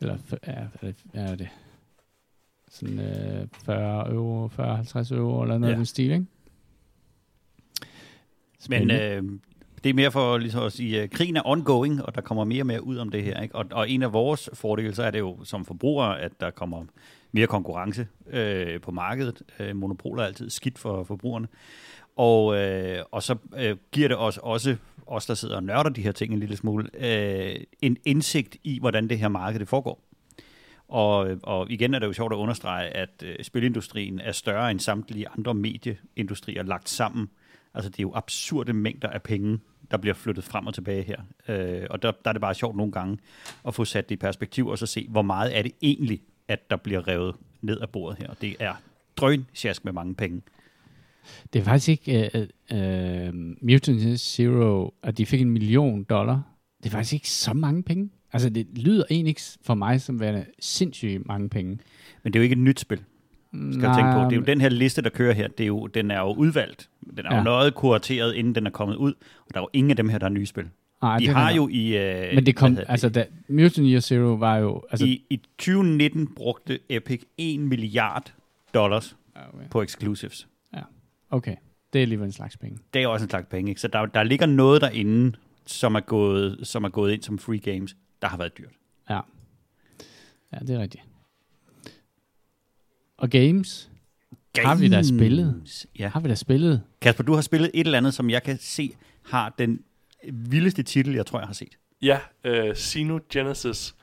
Eller, 0.02 0.18
er 0.44 0.66
hvad 0.82 0.94
er 1.14 1.36
det? 1.36 1.48
Sådan 2.72 3.00
øh, 3.00 3.48
40 3.66 4.12
euro, 4.14 4.48
40-50 4.48 5.16
euro, 5.16 5.42
eller 5.42 5.58
noget 5.58 5.74
Ja. 5.74 5.78
den 5.78 5.86
stil, 5.86 6.12
ikke? 6.12 6.16
Men 6.18 6.28
Spændende. 8.60 9.02
øh, 9.04 9.24
det 9.84 9.90
er 9.90 9.94
mere 9.94 10.12
for 10.12 10.38
ligesom 10.38 10.64
at 10.64 10.72
sige, 10.72 11.02
at 11.02 11.12
krigen 11.12 11.36
er 11.38 11.42
ongoing, 11.46 12.06
og 12.06 12.16
der 12.16 12.22
kommer 12.22 12.44
mere 12.44 12.62
og 12.64 12.68
mere 12.68 12.84
ud 12.84 12.98
om 12.98 13.10
det 13.10 13.24
her. 13.24 13.42
Ikke? 13.42 13.56
Og, 13.56 13.66
og 13.72 13.90
en 13.90 14.04
af 14.04 14.14
vores 14.14 14.50
fordele, 14.54 14.96
så 14.96 15.04
er 15.04 15.12
det 15.12 15.20
jo 15.20 15.44
som 15.44 15.66
forbrugere, 15.66 16.20
at 16.22 16.32
der 16.40 16.50
kommer 16.52 16.84
mere 17.32 17.48
konkurrence 17.48 18.08
øh, 18.30 18.82
på 18.82 18.92
markedet. 18.92 19.42
Øh, 19.60 19.76
monopoler 19.76 20.24
er 20.24 20.28
altid 20.28 20.50
skidt 20.50 20.80
for 20.80 21.04
forbrugerne. 21.04 21.48
Og, 22.16 22.58
øh, 22.58 23.04
og 23.12 23.24
så 23.24 23.36
øh, 23.58 23.78
giver 23.92 24.08
det 24.08 24.18
os 24.18 24.38
også, 24.38 24.76
os 25.08 25.26
der 25.26 25.34
sidder 25.34 25.56
og 25.56 25.64
nørder 25.64 25.90
de 25.90 26.02
her 26.02 26.12
ting 26.12 26.34
en 26.34 26.40
lille 26.40 26.58
smule, 26.58 26.90
øh, 26.94 27.56
en 27.82 27.98
indsigt 28.06 28.58
i, 28.64 28.80
hvordan 28.80 29.10
det 29.10 29.20
her 29.20 29.28
marked 29.28 29.60
det 29.60 29.68
foregår. 29.68 30.04
Og, 30.88 31.30
øh, 31.30 31.38
og 31.44 31.72
igen 31.72 31.94
er 31.94 32.00
det 32.00 32.08
jo 32.08 32.14
sjovt 32.14 32.34
at 32.34 32.38
understrege, 32.38 32.90
at 32.90 33.24
øh, 33.26 33.36
spilindustrien 33.42 34.20
er 34.20 34.32
større 34.32 34.72
end 34.72 34.80
samtlige 34.80 35.28
andre 35.38 35.54
medieindustrier 35.54 36.64
lagt 36.64 36.90
sammen. 36.90 37.30
Altså 37.74 37.90
det 37.90 38.00
er 38.00 38.04
jo 38.04 38.12
absurde 38.16 38.74
mængder 38.74 39.08
af 39.10 39.22
penge, 39.22 39.60
der 39.92 39.98
bliver 39.98 40.14
flyttet 40.14 40.44
frem 40.44 40.68
og 40.68 40.74
tilbage 40.74 41.04
her. 41.04 41.22
Øh, 41.48 41.88
og 41.90 42.02
der, 42.02 42.12
der 42.12 42.30
er 42.30 42.34
det 42.34 42.42
bare 42.42 42.54
sjovt 42.54 42.76
nogle 42.76 42.92
gange 42.92 43.18
at 43.68 43.76
få 43.76 43.86
sat 43.86 44.10
det 44.10 44.16
i 44.16 44.18
perspektiv, 44.18 44.68
og 44.68 44.78
så 44.78 44.86
se, 44.86 45.08
hvor 45.10 45.22
meget 45.22 45.58
er 45.58 45.62
det 45.62 45.72
egentlig, 45.82 46.22
at 46.50 46.70
der 46.70 46.76
bliver 46.76 47.08
revet 47.08 47.36
ned 47.62 47.80
af 47.80 47.90
bordet 47.90 48.18
her. 48.18 48.28
Og 48.28 48.42
det 48.42 48.56
er 48.60 48.74
drøn 49.18 49.46
med 49.84 49.94
mange 49.94 50.16
penge. 50.16 50.42
Det 51.54 51.60
er 51.60 51.64
faktisk 51.64 51.90
ikke 51.90 52.48
uh, 52.72 52.78
uh, 52.78 53.36
Mutant 53.62 54.20
Zero, 54.20 54.94
at 55.04 55.18
de 55.18 55.26
fik 55.26 55.42
en 55.42 55.50
million 55.50 56.04
dollar. 56.04 56.42
Det 56.78 56.86
er 56.86 56.90
faktisk 56.90 57.14
ikke 57.14 57.30
så 57.30 57.54
mange 57.54 57.84
penge. 57.84 58.10
Altså, 58.34 58.50
det 58.50 58.68
lyder 58.76 59.04
egentlig 59.10 59.30
ikke 59.30 59.42
for 59.64 59.74
mig 59.74 60.02
som 60.02 60.20
værende 60.20 60.46
sindssygt 60.60 61.26
mange 61.26 61.50
penge. 61.50 61.80
Men 62.24 62.34
det 62.34 62.40
er 62.40 62.42
jo 62.42 62.44
ikke 62.44 62.54
et 62.54 62.60
nyt 62.60 62.80
spil, 62.80 63.00
skal 63.72 63.84
jeg 63.84 63.96
tænke 63.96 64.12
på. 64.14 64.20
Det 64.20 64.32
er 64.32 64.36
jo 64.36 64.42
den 64.42 64.62
her 64.62 64.70
liste, 64.70 65.02
der 65.02 65.10
kører 65.10 65.34
her. 65.34 65.48
Det 65.48 65.64
er 65.64 65.68
jo, 65.68 65.88
den 65.88 66.12
er 66.12 66.20
jo 66.20 66.34
udvalgt. 66.34 66.90
Den 67.18 67.26
er 67.26 67.32
ja. 67.32 67.38
jo 67.38 67.44
noget 67.44 67.76
kurateret, 67.76 68.36
inden 68.36 68.56
den 68.56 68.68
er 68.68 68.72
kommet 68.72 68.96
ud. 68.96 69.14
Og 69.48 69.54
der 69.54 69.58
er 69.58 69.62
jo 69.62 69.70
ingen 69.74 69.90
af 69.90 69.96
dem 69.98 70.10
her, 70.10 70.18
der 70.18 70.26
er 70.26 70.30
nye 70.30 70.46
spil. 70.46 70.70
Nej, 71.02 71.18
De 71.18 71.26
det 71.26 71.34
har 71.34 71.52
jo 71.52 71.68
i... 71.68 71.98
Øh, 71.98 72.36
Men 72.36 72.46
det 72.46 72.56
kom, 72.56 72.78
altså, 72.88 73.10
da 73.10 73.26
Mutant 73.48 73.88
Year 73.88 74.00
Zero 74.00 74.34
var 74.34 74.58
jo... 74.58 74.84
Altså, 74.92 75.06
I, 75.06 75.26
I 75.30 75.38
2019 75.58 76.34
brugte 76.36 76.80
Epic 76.90 77.22
1 77.38 77.60
milliard 77.60 78.34
dollars 78.74 79.16
okay. 79.54 79.70
på 79.70 79.82
exclusives. 79.82 80.48
okay, 81.30 81.56
det 81.94 82.00
er 82.00 82.04
alligevel 82.04 82.26
en 82.26 82.32
slags 82.32 82.58
penge. 82.58 82.80
Det 82.94 83.04
er 83.04 83.08
også 83.08 83.24
en 83.24 83.30
slags 83.30 83.48
penge, 83.50 83.70
ikke? 83.70 83.82
Så 83.82 83.88
der, 83.88 84.06
der 84.06 84.24
ligger 84.24 84.46
noget 84.46 84.82
derinde, 84.82 85.38
som 85.66 85.96
er, 85.96 86.00
gået, 86.00 86.60
som 86.64 86.84
er 86.84 86.90
gået 86.90 87.14
ind 87.14 87.24
som 87.24 87.40
free 87.40 87.60
games, 87.60 87.96
der 88.22 88.28
har 88.28 88.38
været 88.38 88.58
dyrt. 88.58 88.74
Ja. 89.10 89.20
Ja, 90.54 90.60
det 90.60 90.70
er 90.70 90.80
rigtigt. 90.80 91.04
Og 93.18 93.30
games? 93.30 93.92
Har 94.58 94.76
vi 94.76 94.90
da 94.90 95.04
spillet? 95.04 95.54
Games. 95.54 95.88
Ja. 96.00 96.08
Har 96.08 96.20
vi 96.20 96.28
da 96.28 96.36
spillet? 96.36 96.82
Kasper, 97.02 97.24
du 97.24 97.34
har 97.34 97.42
spillet 97.42 97.72
et 97.74 97.86
eller 97.86 97.98
andet, 97.98 98.14
som 98.14 98.30
jeg 98.30 98.44
kan 98.44 98.58
se 98.62 98.92
har 99.26 99.56
den 99.58 99.80
vildeste 100.34 100.84
titel, 100.84 101.14
jeg 101.14 101.26
tror, 101.26 101.40
jeg 101.40 101.48
har 101.48 101.54
set. 101.54 101.78
Ja, 102.02 102.20
uh, 102.48 102.76
Xenogenesis. 102.76 103.96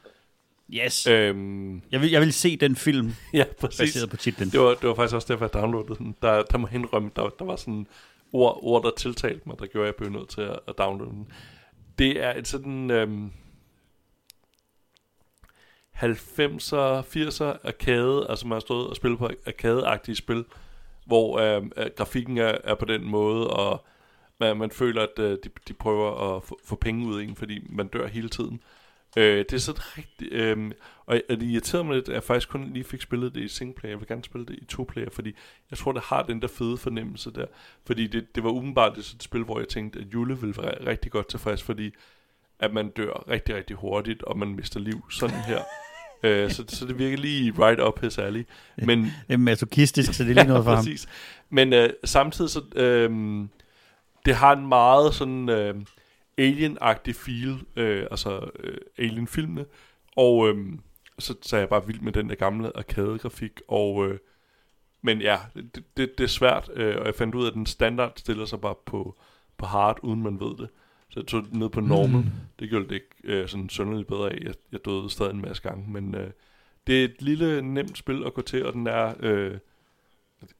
Yes. 0.74 1.06
Øhm, 1.06 1.82
Jeg 1.92 2.00
vil, 2.00 2.10
jeg 2.10 2.20
vil 2.20 2.32
se 2.32 2.56
den 2.56 2.76
film, 2.76 3.14
ja, 3.32 3.44
præcis. 3.60 3.78
baseret 3.80 4.10
på 4.10 4.16
titlen. 4.16 4.50
Det 4.50 4.60
var, 4.60 4.74
det 4.74 4.88
var 4.88 4.94
faktisk 4.94 5.14
også 5.14 5.32
derfor, 5.32 5.44
jeg 5.44 5.52
downloadede 5.52 5.98
den. 5.98 6.16
Der, 6.22 6.42
der 6.42 6.58
må 6.58 6.68
indrømme, 6.72 7.10
der, 7.16 7.28
der 7.28 7.44
var 7.44 7.56
sådan 7.56 7.86
ord, 8.32 8.58
ord, 8.62 8.82
der 8.82 8.90
tiltalte 8.96 9.42
mig, 9.46 9.56
der 9.58 9.66
gjorde, 9.66 9.88
at 9.88 9.92
jeg 9.92 9.94
blev 9.94 10.10
nødt 10.10 10.28
til 10.28 10.40
at, 10.40 10.58
at 10.68 10.78
downloade 10.78 11.12
den. 11.12 11.26
Det 11.98 12.24
er 12.24 12.34
et 12.38 12.48
sådan 12.48 12.90
øhm, 12.90 13.30
90'er, 15.96 17.02
80'er 17.16 17.66
arcade, 17.66 18.26
altså 18.28 18.46
man 18.46 18.52
har 18.56 18.60
stået 18.60 18.86
og 18.88 18.96
spillet 18.96 19.18
på 19.18 19.30
arcade-agtige 19.46 20.14
spil, 20.14 20.44
hvor 21.06 21.38
øh, 21.38 21.62
grafikken 21.96 22.38
er, 22.38 22.58
er 22.64 22.74
på 22.74 22.84
den 22.84 23.04
måde, 23.04 23.50
og, 23.50 23.84
man, 24.40 24.56
man 24.56 24.70
føler, 24.70 25.02
at 25.02 25.18
øh, 25.18 25.30
de, 25.44 25.50
de 25.68 25.72
prøver 25.72 26.36
at 26.36 26.42
få, 26.42 26.58
få 26.64 26.76
penge 26.76 27.06
ud 27.06 27.20
af 27.20 27.24
en, 27.24 27.36
fordi 27.36 27.66
man 27.70 27.86
dør 27.88 28.06
hele 28.06 28.28
tiden. 28.28 28.60
Øh, 29.16 29.38
det 29.38 29.52
er 29.52 29.58
sådan 29.58 29.82
rigtig... 29.98 30.28
Øh, 30.32 30.70
og, 31.06 31.20
det 31.28 31.42
irriterede 31.42 31.84
mig 31.84 31.94
lidt, 31.94 32.08
at 32.08 32.14
jeg 32.14 32.22
faktisk 32.22 32.48
kun 32.48 32.70
lige 32.72 32.84
fik 32.84 33.00
spillet 33.02 33.34
det 33.34 33.40
i 33.40 33.48
singleplayer. 33.48 33.92
Jeg 33.92 34.00
vil 34.00 34.08
gerne 34.08 34.24
spille 34.24 34.46
det 34.46 34.54
i 34.62 34.64
to-player, 34.64 35.10
fordi 35.12 35.34
jeg 35.70 35.78
tror, 35.78 35.92
det 35.92 36.02
har 36.04 36.22
den 36.22 36.42
der 36.42 36.48
fede 36.48 36.76
fornemmelse 36.76 37.30
der. 37.30 37.46
Fordi 37.86 38.06
det, 38.06 38.34
det 38.34 38.44
var 38.44 38.50
umiddelbart 38.50 38.98
et 38.98 39.16
spil, 39.20 39.42
hvor 39.42 39.58
jeg 39.58 39.68
tænkte, 39.68 39.98
at 39.98 40.04
Jule 40.14 40.40
ville 40.40 40.54
være 40.62 40.86
rigtig 40.86 41.12
godt 41.12 41.28
tilfreds, 41.28 41.62
fordi 41.62 41.90
at 42.58 42.72
man 42.72 42.88
dør 42.88 43.24
rigtig, 43.30 43.54
rigtig 43.54 43.76
hurtigt, 43.76 44.22
og 44.22 44.38
man 44.38 44.48
mister 44.48 44.80
liv 44.80 45.04
sådan 45.10 45.36
her. 45.36 45.60
øh, 46.22 46.50
så, 46.50 46.64
så 46.68 46.86
det 46.86 46.98
virker 46.98 47.16
lige 47.16 47.54
right 47.58 47.80
up 47.80 48.00
his 48.00 48.18
alley. 48.18 48.46
Men, 48.76 49.02
Det 49.04 49.12
er 49.28 49.36
masochistisk, 49.36 50.14
så 50.14 50.24
det 50.24 50.30
er 50.30 50.34
lige 50.34 50.46
noget 50.46 50.64
for 50.64 50.70
ham. 50.74 50.84
præcis. 50.84 51.08
Men 51.50 51.72
øh, 51.72 51.90
samtidig 52.04 52.50
så, 52.50 52.60
øh, 52.76 53.10
det 54.26 54.34
har 54.34 54.52
en 54.52 54.66
meget 54.66 55.14
sådan 55.14 55.48
øh, 55.48 55.74
alien-agtig 56.38 57.14
feel, 57.14 57.58
øh, 57.76 58.06
altså 58.10 58.50
øh, 58.60 58.78
alien-filmene, 58.98 59.66
og 60.16 60.48
øh, 60.48 60.78
så, 61.18 61.34
så 61.42 61.56
er 61.56 61.60
jeg 61.60 61.68
bare 61.68 61.86
vild 61.86 62.00
med 62.00 62.12
den 62.12 62.28
der 62.28 62.34
gamle 62.34 62.76
arcade-grafik, 62.76 63.60
og 63.68 64.08
øh, 64.08 64.18
men 65.02 65.20
ja, 65.20 65.38
det, 65.54 65.84
det, 65.96 66.18
det 66.18 66.24
er 66.24 66.28
svært, 66.28 66.70
øh, 66.74 66.96
og 66.98 67.06
jeg 67.06 67.14
fandt 67.14 67.34
ud 67.34 67.44
af, 67.44 67.48
at 67.48 67.54
den 67.54 67.66
standard 67.66 68.12
stiller 68.16 68.44
sig 68.44 68.60
bare 68.60 68.74
på, 68.86 69.16
på 69.56 69.66
hard, 69.66 69.98
uden 70.02 70.22
man 70.22 70.40
ved 70.40 70.56
det. 70.56 70.68
Så 71.08 71.20
jeg 71.20 71.26
tog 71.26 71.42
det 71.44 71.54
ned 71.54 71.68
på 71.68 71.80
normal. 71.80 72.20
Mm. 72.20 72.30
Det 72.58 72.68
gjorde 72.68 72.88
det 72.88 72.94
ikke 72.94 73.08
øh, 73.24 73.48
sådan 73.48 73.68
sønderligt 73.68 74.08
bedre 74.08 74.30
af. 74.30 74.38
Jeg, 74.42 74.54
jeg 74.72 74.84
døde 74.84 75.10
stadig 75.10 75.30
en 75.30 75.40
masse 75.40 75.62
gange, 75.62 75.90
men 75.90 76.14
øh, 76.14 76.30
det 76.86 77.00
er 77.00 77.04
et 77.04 77.22
lille 77.22 77.62
nemt 77.62 77.98
spil 77.98 78.24
at 78.26 78.34
gå 78.34 78.42
til, 78.42 78.66
og 78.66 78.72
den 78.72 78.86
er... 78.86 79.14
Øh, 79.20 79.58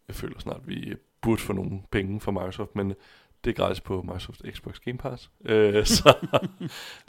jeg 0.09 0.17
føler 0.17 0.39
snart, 0.39 0.57
at 0.57 0.69
vi 0.69 0.95
burde 1.21 1.41
få 1.41 1.53
nogle 1.53 1.81
penge 1.91 2.21
fra 2.21 2.33
Microsoft, 2.33 2.77
men 2.77 2.95
det 3.45 3.51
er 3.51 3.55
gratis 3.55 3.81
på 3.81 4.03
Microsoft 4.03 4.41
Xbox 4.55 4.79
Game 4.85 4.99
Pass. 4.99 5.31
Øh, 5.45 5.87
så, 5.97 6.15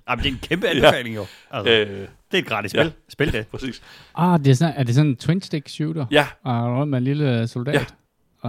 Jamen, 0.10 0.24
det 0.24 0.30
er 0.30 0.34
en 0.34 0.40
kæmpe 0.42 0.68
anbefaling 0.72 1.16
jo. 1.16 1.26
Altså, 1.52 1.72
øh, 1.74 1.88
det 2.00 2.08
er 2.34 2.38
et 2.38 2.46
gratis 2.46 2.74
ja. 2.74 2.84
spil. 2.84 2.94
Spil 3.10 3.34
det. 3.34 3.48
præcis. 3.52 3.82
Ah, 4.16 4.40
det 4.40 4.48
er, 4.48 4.54
sådan, 4.54 4.74
er 4.78 4.84
det 4.84 4.96
sådan 4.96 5.10
en 5.10 5.18
twin-stick 5.24 5.68
shooter? 5.70 6.06
Ja, 6.12 6.28
Og 6.44 6.54
rundt 6.78 6.90
med 6.90 6.98
en 6.98 7.04
lille 7.04 7.48
soldat? 7.48 7.74
Ja. 7.74 7.86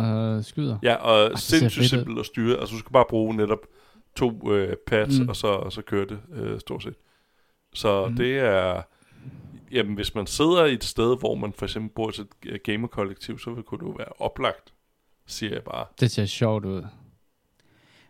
Og 0.01 0.45
skyder? 0.45 0.79
ja 0.83 0.95
og 0.95 1.31
det 1.31 1.39
ser 1.39 1.59
sindssygt 1.59 1.89
simpelt 1.91 2.19
at 2.19 2.27
styre. 2.27 2.59
Altså, 2.61 2.73
du 2.75 2.79
skal 2.79 2.93
bare 2.93 3.05
bruge 3.09 3.37
netop 3.37 3.59
to 4.17 4.53
øh, 4.53 4.77
pads, 4.87 5.21
Mm. 5.21 5.29
og, 5.29 5.37
så, 5.37 5.47
og 5.47 5.73
så 5.73 5.83
kører 5.83 6.07
det 6.07 6.19
øh, 6.33 6.61
stort 6.61 6.83
set. 6.83 6.95
Så 7.75 8.07
Mm. 8.09 8.17
det 8.17 8.39
er... 8.39 8.83
Jamen, 9.73 9.95
hvis 9.95 10.15
man 10.15 10.27
sidder 10.27 10.65
i 10.65 10.73
et 10.73 10.85
sted, 10.85 11.19
hvor 11.19 11.35
man 11.35 11.53
for 11.53 11.67
eksempel 11.67 11.91
bor 11.95 12.11
til 12.11 12.23
et 12.23 12.29
øh, 12.47 12.59
gamerkollektiv, 12.65 13.39
så 13.39 13.63
kunne 13.67 13.79
det 13.81 13.87
jo 13.87 13.95
være 13.99 14.09
oplagt, 14.19 14.73
siger 15.27 15.53
jeg 15.53 15.63
bare. 15.63 15.87
Det 16.01 16.11
ser 16.11 16.27
sjovt 16.27 16.65
ud. 16.65 16.83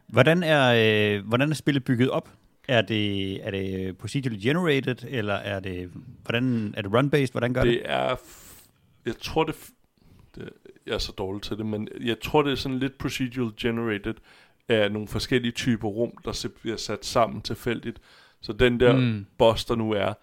Hvordan 0.09 0.43
er, 0.43 1.17
øh, 1.17 1.27
hvordan 1.27 1.51
er 1.51 1.55
spillet 1.55 1.85
bygget 1.85 2.11
op? 2.11 2.31
Er 2.69 2.83
det, 2.83 3.47
er 3.47 3.51
det 3.51 3.99
procedurally 3.99 4.39
generated, 4.43 4.97
eller 5.09 5.35
er 5.35 5.61
det, 5.61 5.91
hvordan, 6.23 6.75
er 6.77 6.83
det 6.83 6.91
run-based? 6.91 7.33
Hvordan 7.33 7.55
gør 7.55 7.65
det? 7.65 7.73
Det 7.73 7.83
er... 7.85 8.15
F- 8.15 8.69
jeg 9.07 9.15
tror, 9.21 9.45
det, 9.45 9.53
f- 9.53 9.73
det... 10.35 10.51
Jeg 10.87 10.95
er 10.95 10.99
så 10.99 11.13
dårlig 11.13 11.43
til 11.43 11.57
det, 11.57 11.67
men 11.67 11.89
jeg 12.01 12.21
tror, 12.21 12.43
det 12.43 12.53
er 12.53 12.57
sådan 12.57 12.79
lidt 12.79 12.99
procedural 12.99 13.53
generated 13.61 14.15
af 14.69 14.93
nogle 14.93 15.09
forskellige 15.09 15.53
typer 15.53 15.89
rum, 15.89 16.13
der 16.25 16.49
bliver 16.63 16.77
sat 16.77 17.05
sammen 17.05 17.43
tilfældigt. 17.43 17.99
Så 18.41 18.53
den 18.53 18.81
der 18.81 18.97
mm. 18.97 19.27
boss, 19.39 19.65
der 19.65 19.75
nu 19.75 19.93
er, 19.93 20.15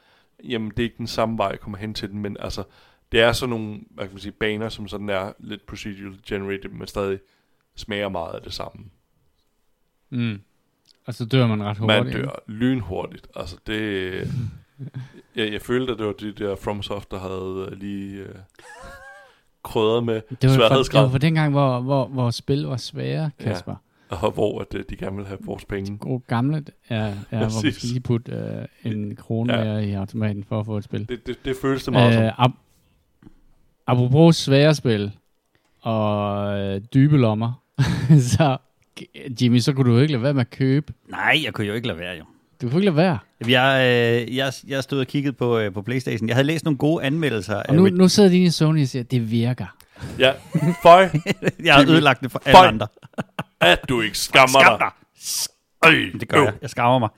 jamen 0.44 0.70
det 0.70 0.80
er 0.80 0.84
ikke 0.84 0.98
den 0.98 1.08
samme 1.08 1.38
vej, 1.38 1.48
jeg 1.48 1.60
kommer 1.60 1.78
hen 1.78 1.94
til 1.94 2.10
den, 2.10 2.20
men 2.20 2.38
altså, 2.40 2.64
det 3.12 3.22
er 3.22 3.32
sådan 3.32 3.50
nogle, 3.50 3.80
hvad 3.90 4.06
kan 4.06 4.14
man 4.14 4.22
sige, 4.22 4.32
baner, 4.32 4.70
som 4.70 4.88
sådan 4.88 5.10
er 5.10 5.34
lidt 5.40 5.66
procedural 5.66 6.20
generated, 6.28 6.70
men 6.70 6.88
stadig 6.88 7.20
smager 7.76 8.10
meget 8.10 8.36
af 8.36 8.42
det 8.42 8.54
samme. 8.54 8.86
Mm. 10.16 10.40
Og 11.08 11.14
så 11.14 11.26
dør 11.26 11.48
man 11.48 11.64
ret 11.64 11.78
hurtigt. 11.78 12.04
Man 12.06 12.14
dør 12.14 12.30
lynhurtigt. 12.48 13.28
Altså 13.36 13.58
det... 13.68 14.12
jeg, 15.36 15.52
jeg 15.54 15.62
følte, 15.62 15.92
at 15.94 15.98
det 16.00 16.06
var 16.06 16.14
de 16.14 16.32
der 16.32 16.56
FromSoft, 16.56 17.12
der 17.12 17.20
havde 17.20 17.68
øh, 17.72 17.78
lige 17.80 18.18
øh, 18.18 18.36
krydret 19.64 20.04
med 20.04 20.14
Det 20.16 20.22
var, 20.22 20.36
for, 20.40 20.48
det 20.48 20.52
sværhedsgrad, 20.56 21.02
var 21.04 21.10
for 21.10 21.18
dengang, 21.18 21.52
hvor, 21.52 21.80
hvor, 21.80 22.08
hvor 22.08 22.30
spil 22.32 22.64
var 22.64 22.78
svære, 22.78 23.32
Kasper. 23.40 23.76
og 24.10 24.32
hvor 24.32 24.62
at, 24.62 24.68
øh, 24.76 24.84
de 24.90 24.96
gerne 24.96 25.16
ville 25.16 25.28
have 25.28 25.40
vores 25.42 25.66
penge. 25.66 25.98
God 25.98 26.20
gamle 26.28 26.64
er, 26.90 26.98
er 27.06 27.14
hvor 27.30 27.38
man 27.40 27.44
Præcis. 27.50 27.76
skal 27.76 27.88
lige 27.90 28.00
putte 28.02 28.32
øh, 28.32 28.92
en 28.94 29.16
krone 29.16 29.54
Ja. 29.54 29.78
i 29.78 29.94
automaten 29.94 30.44
for 30.44 30.60
at 30.60 30.66
få 30.66 30.78
et 30.78 30.84
spil. 30.84 31.10
Det, 31.10 31.28
det, 31.28 31.46
det 31.46 31.56
føles 31.62 31.84
det 31.84 31.94
meget 31.94 32.26
øh, 32.26 32.32
som. 32.38 32.52
Ap- 32.52 32.60
apropos 33.88 34.36
svære 34.36 34.76
spil 34.76 35.12
og 35.82 36.60
øh, 36.60 36.82
dybe 36.94 37.18
lommer, 37.18 37.54
så 38.38 38.58
Jimmy, 39.42 39.60
så 39.60 39.74
kunne 39.74 39.90
du 39.92 39.96
jo 39.96 40.02
ikke 40.02 40.12
lade 40.12 40.24
være 40.24 40.34
med 40.34 40.42
at 40.42 40.50
købe. 40.50 40.94
Nej, 41.10 41.40
jeg 41.44 41.54
kunne 41.54 41.68
jo 41.68 41.74
ikke 41.74 41.88
lade 41.88 42.00
være, 42.00 42.16
jo. 42.18 42.24
Du 42.62 42.70
kunne 42.70 42.80
ikke 42.82 42.86
lade 42.86 42.96
være. 42.96 43.18
Jeg, 43.48 43.82
øh, 44.30 44.36
jeg, 44.36 44.54
jeg 44.68 44.84
stod 44.84 45.00
og 45.00 45.08
kiggede 45.08 45.34
på, 45.34 45.58
øh, 45.60 45.74
på 45.74 45.82
Playstation. 45.82 46.28
Jeg 46.30 46.36
havde 46.36 46.48
læst 46.48 46.66
nogle 46.66 46.78
gode 46.78 47.04
anmeldelser. 47.04 47.56
Og 47.56 47.70
af 47.70 47.76
nu, 47.76 47.86
Red- 47.88 47.92
nu 47.92 48.08
sidder 48.08 48.30
de 48.30 48.38
i 48.44 48.50
Sony 48.50 48.82
og 48.82 48.88
siger, 48.88 49.04
at 49.04 49.12
det 49.12 49.32
virker. 49.32 49.66
Ja, 50.20 50.32
føj, 50.84 51.10
jeg 51.64 51.74
har 51.76 51.84
ødelagt 51.88 52.22
det 52.22 52.32
for 52.32 52.42
alle 52.46 52.58
andre. 52.68 52.88
at 53.62 53.80
du 53.90 54.02
ikke 54.02 54.18
skammer 54.18 54.60
Skam 54.60 54.80
dig. 54.80 54.90
dig! 55.84 55.92
Øj, 56.14 56.20
Det 56.20 56.28
gør 56.30 56.44
jeg. 56.44 56.54
Jeg 56.62 56.70
skammer 56.70 57.00
mig. 57.00 57.10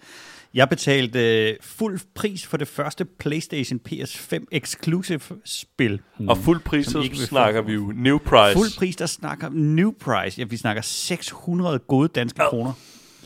Jeg 0.58 0.70
betalte 0.70 1.48
øh, 1.50 1.56
fuld 1.62 2.00
pris 2.16 2.46
for 2.48 2.58
det 2.58 2.68
første 2.68 3.06
PlayStation 3.06 3.80
PS5 3.90 4.46
exclusive 4.52 5.20
spil. 5.46 6.02
Og 6.28 6.38
fuld 6.38 6.60
pris, 6.62 6.86
så 6.86 7.10
snakker 7.14 7.62
vi 7.62 7.74
jo 7.74 7.94
new 7.96 8.18
price. 8.18 8.54
Fuld 8.54 8.78
pris, 8.78 8.96
der 8.96 9.06
snakker 9.06 9.50
new 9.50 9.92
price. 9.92 10.40
Ja, 10.42 10.46
vi 10.46 10.58
snakker 10.58 10.82
600 10.82 11.80
gode 11.80 12.08
danske 12.08 12.40
kroner. 12.50 12.74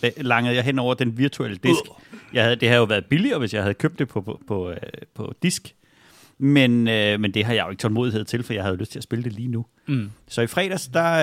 La- 0.05 0.21
Langede 0.21 0.55
jeg 0.55 0.63
hen 0.63 0.79
over 0.79 0.93
den 0.93 1.17
virtuelle 1.17 1.57
disk. 1.57 1.81
Jeg 2.33 2.43
havde, 2.43 2.55
det 2.55 2.67
havde 2.67 2.79
jo 2.79 2.85
været 2.85 3.05
billigere, 3.05 3.39
hvis 3.39 3.53
jeg 3.53 3.61
havde 3.61 3.73
købt 3.73 3.99
det 3.99 4.07
på, 4.07 4.21
på, 4.21 4.41
på, 4.47 4.69
øh, 4.71 4.77
på 5.15 5.33
disk. 5.43 5.75
Men, 6.37 6.87
øh, 6.87 7.19
men 7.19 7.33
det 7.33 7.45
har 7.45 7.53
jeg 7.53 7.65
jo 7.65 7.69
ikke 7.69 7.81
tålmodighed 7.81 8.25
til, 8.25 8.43
for 8.43 8.53
jeg 8.53 8.63
havde 8.63 8.75
lyst 8.77 8.91
til 8.91 8.99
at 8.99 9.03
spille 9.03 9.23
det 9.23 9.33
lige 9.33 9.47
nu. 9.47 9.65
Mm. 9.87 10.11
Så 10.27 10.41
i 10.41 10.47
fredags, 10.47 10.87
der, 10.87 11.13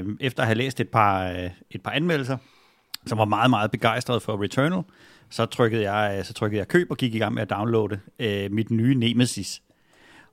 øh, 0.00 0.06
efter 0.20 0.42
at 0.42 0.46
have 0.46 0.56
læst 0.58 0.80
et 0.80 0.88
par, 0.88 1.28
øh, 1.28 1.50
et 1.70 1.82
par 1.82 1.90
anmeldelser, 1.90 2.36
som 3.06 3.18
var 3.18 3.24
meget, 3.24 3.50
meget 3.50 3.70
begejstret 3.70 4.22
for 4.22 4.42
Returnal, 4.42 4.82
så 5.30 5.46
trykkede 5.46 5.92
jeg, 5.92 6.18
øh, 6.18 6.24
så 6.24 6.32
trykkede 6.32 6.58
jeg 6.58 6.68
køb 6.68 6.90
og 6.90 6.96
gik 6.96 7.14
i 7.14 7.18
gang 7.18 7.34
med 7.34 7.42
at 7.42 7.50
downloade 7.50 7.98
øh, 8.18 8.52
mit 8.52 8.70
nye 8.70 8.94
Nemesis. 8.94 9.62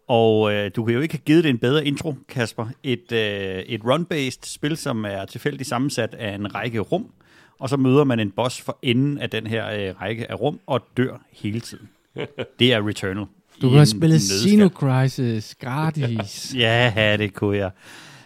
Og 0.08 0.53
øh, 0.53 0.71
du 0.75 0.86
kan 0.86 0.93
jo 0.93 1.01
ikke 1.01 1.13
have 1.13 1.21
givet 1.25 1.43
det 1.43 1.49
en 1.49 1.58
bedre 1.58 1.86
intro, 1.86 2.15
Kasper. 2.29 2.67
Et, 2.84 3.12
øh, 3.12 3.60
et 3.60 3.82
run-based 3.84 4.39
spil, 4.53 4.77
som 4.77 5.06
er 5.06 5.25
tilfældigt 5.25 5.69
sammensat 5.69 6.13
af 6.13 6.36
en 6.36 6.56
række 6.56 6.79
rum, 6.79 7.12
og 7.60 7.69
så 7.69 7.77
møder 7.77 8.03
man 8.03 8.19
en 8.19 8.32
boss 8.32 8.62
for 8.62 8.79
enden 8.82 9.17
af 9.17 9.29
den 9.29 9.47
her 9.47 9.69
øh, 9.69 10.01
række 10.01 10.32
af 10.32 10.39
rum, 10.39 10.60
og 10.67 10.82
dør 10.97 11.17
hele 11.32 11.60
tiden. 11.60 11.89
Det 12.60 12.73
er 12.73 12.88
Returnal. 12.88 13.25
Du 13.62 13.69
en 13.69 13.86
spillet 13.86 14.10
nøddeskal. 14.10 14.49
Sino 14.49 14.69
Crisis 14.69 15.56
gratis. 15.56 16.53
Ja, 16.58 17.15
det 17.19 17.34
kunne 17.34 17.58
jeg. 17.58 17.71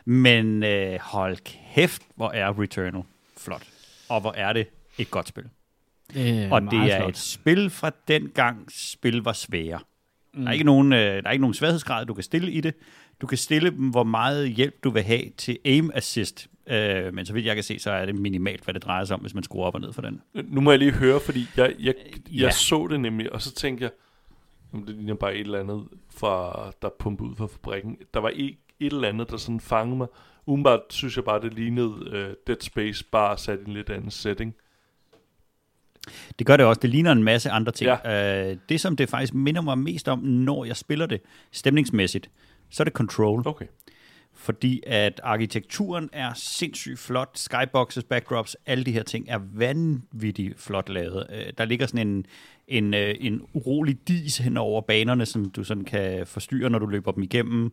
Men 0.05 0.63
øh, 0.63 0.99
hold 1.01 1.37
kæft, 1.75 2.01
hvor 2.15 2.31
er 2.31 2.61
Returnal 2.61 3.03
flot. 3.37 3.63
Og 4.09 4.21
hvor 4.21 4.33
er 4.33 4.53
det 4.53 4.67
et 4.97 5.11
godt 5.11 5.27
spil. 5.27 5.43
Er 6.15 6.51
Og 6.51 6.61
det 6.61 6.73
er 6.73 6.97
flot. 6.97 7.09
et 7.09 7.17
spil 7.17 7.69
fra 7.69 7.91
den 8.07 8.29
gang 8.29 8.71
spil 8.71 9.17
var 9.17 9.33
svære. 9.33 9.79
Mm. 10.33 10.41
Der, 10.41 10.47
er 10.47 10.53
ikke 10.53 10.65
nogen, 10.65 10.93
øh, 10.93 10.99
der 10.99 11.21
er 11.25 11.31
ikke 11.31 11.41
nogen 11.41 11.53
sværhedsgrad, 11.53 12.05
du 12.05 12.13
kan 12.13 12.23
stille 12.23 12.51
i 12.51 12.61
det. 12.61 12.73
Du 13.21 13.27
kan 13.27 13.37
stille 13.37 13.69
dem, 13.69 13.89
hvor 13.89 14.03
meget 14.03 14.49
hjælp 14.49 14.83
du 14.83 14.89
vil 14.89 15.03
have 15.03 15.23
til 15.37 15.57
aim 15.65 15.91
assist. 15.93 16.47
Øh, 16.67 17.13
men 17.13 17.25
så 17.25 17.33
vidt 17.33 17.45
jeg 17.45 17.55
kan 17.55 17.63
se, 17.63 17.79
så 17.79 17.91
er 17.91 18.05
det 18.05 18.15
minimalt, 18.15 18.63
hvad 18.63 18.73
det 18.73 18.83
drejer 18.83 19.05
sig 19.05 19.13
om, 19.13 19.21
hvis 19.21 19.33
man 19.33 19.43
skruer 19.43 19.65
op 19.65 19.75
og 19.75 19.81
ned 19.81 19.93
for 19.93 20.01
den. 20.01 20.21
Nu 20.33 20.61
må 20.61 20.71
jeg 20.71 20.79
lige 20.79 20.91
høre, 20.91 21.19
fordi 21.19 21.47
jeg, 21.57 21.73
jeg, 21.79 21.93
ja. 22.31 22.41
jeg 22.43 22.53
så 22.53 22.87
det 22.91 22.99
nemlig, 22.99 23.33
og 23.33 23.41
så 23.41 23.53
tænkte 23.53 23.83
jeg, 23.83 23.91
om 24.73 24.83
det 24.85 24.95
ligner 24.95 25.13
bare 25.13 25.35
et 25.35 25.39
eller 25.39 25.59
andet, 25.59 25.87
fra, 26.15 26.51
der 26.81 26.87
er 26.87 26.91
pumpet 26.99 27.25
ud 27.25 27.35
fra 27.35 27.47
fabrikken. 27.47 27.97
Der 28.13 28.19
var 28.19 28.31
et, 28.35 28.57
et 28.79 28.93
eller 28.93 29.07
andet, 29.07 29.29
der 29.29 29.37
sådan 29.37 29.59
fangede 29.59 29.97
mig. 29.97 30.07
Umiddelbart 30.45 30.81
synes 30.89 31.15
jeg 31.15 31.23
bare, 31.25 31.41
det 31.41 31.53
lignede 31.53 31.89
uh, 31.89 32.33
Dead 32.47 32.61
Space, 32.61 33.05
bare 33.11 33.37
sat 33.37 33.59
i 33.59 33.67
en 33.67 33.73
lidt 33.73 33.89
anden 33.89 34.11
setting. 34.11 34.55
Det 36.39 36.47
gør 36.47 36.57
det 36.57 36.65
også. 36.65 36.79
Det 36.79 36.89
ligner 36.89 37.11
en 37.11 37.23
masse 37.23 37.49
andre 37.49 37.71
ting. 37.71 37.91
Ja. 38.05 38.49
Øh, 38.51 38.57
det, 38.69 38.81
som 38.81 38.95
det 38.95 39.09
faktisk 39.09 39.33
minder 39.33 39.61
mig 39.61 39.77
mest 39.77 40.07
om, 40.07 40.19
når 40.19 40.65
jeg 40.65 40.75
spiller 40.77 41.05
det 41.05 41.21
stemningsmæssigt, 41.51 42.29
så 42.69 42.83
er 42.83 42.85
det 42.85 42.93
Control. 42.93 43.43
Okay. 43.45 43.65
fordi 44.33 44.81
at 44.87 45.21
arkitekturen 45.23 46.09
er 46.13 46.33
sindssygt 46.35 46.99
flot, 46.99 47.29
skyboxes, 47.37 48.03
backdrops, 48.03 48.55
alle 48.65 48.83
de 48.83 48.91
her 48.91 49.03
ting 49.03 49.25
er 49.29 49.39
vanvittigt 49.53 50.59
flot 50.59 50.89
lavet. 50.89 51.27
Øh, 51.33 51.53
Der 51.57 51.65
ligger 51.65 51.85
sådan 51.87 52.07
en, 52.07 52.25
en, 52.67 52.93
øh, 52.93 53.15
en 53.19 53.41
urolig 53.53 53.97
dis 54.07 54.37
hen 54.37 54.57
over 54.57 54.81
banerne, 54.81 55.25
som 55.25 55.49
du 55.49 55.63
sådan 55.63 55.83
kan 55.83 56.27
forstyrre, 56.27 56.69
når 56.69 56.79
du 56.79 56.85
løber 56.85 57.11
dem 57.11 57.23
igennem. 57.23 57.71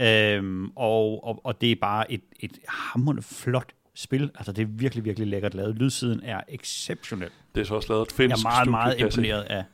Øhm, 0.00 0.70
og, 0.76 1.24
og, 1.24 1.40
og 1.44 1.60
det 1.60 1.72
er 1.72 1.76
bare 1.80 2.12
et, 2.12 2.22
et 2.40 2.58
hammerende 2.68 3.22
flot 3.22 3.72
spil. 3.94 4.30
Altså 4.34 4.52
det 4.52 4.62
er 4.62 4.66
virkelig, 4.66 5.04
virkelig 5.04 5.28
lækkert 5.28 5.54
lavet. 5.54 5.76
Lydsiden 5.76 6.20
er 6.24 6.40
exceptionel. 6.48 7.30
Det 7.54 7.60
er 7.60 7.64
så 7.64 7.74
også 7.74 7.92
lavet 7.92 8.02
et 8.02 8.18
Jeg 8.18 8.28
finsk 8.28 8.44
er 8.44 8.48
meget, 8.48 8.56
studie, 8.56 8.70
meget 8.70 8.98
jeg 8.98 9.06
imponeret 9.06 9.42
af, 9.42 9.64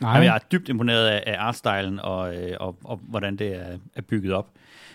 Nej, 0.00 0.12
Jamen, 0.12 0.26
jeg 0.26 0.34
er 0.34 0.38
dybt 0.52 0.68
imponeret 0.68 1.06
af, 1.06 1.22
af 1.26 1.36
artstylen 1.38 2.00
og, 2.00 2.34
øh, 2.34 2.56
og, 2.60 2.76
og 2.84 3.00
hvordan 3.02 3.36
det 3.36 3.54
er, 3.54 3.78
er 3.94 4.00
bygget 4.00 4.32
op. 4.32 4.50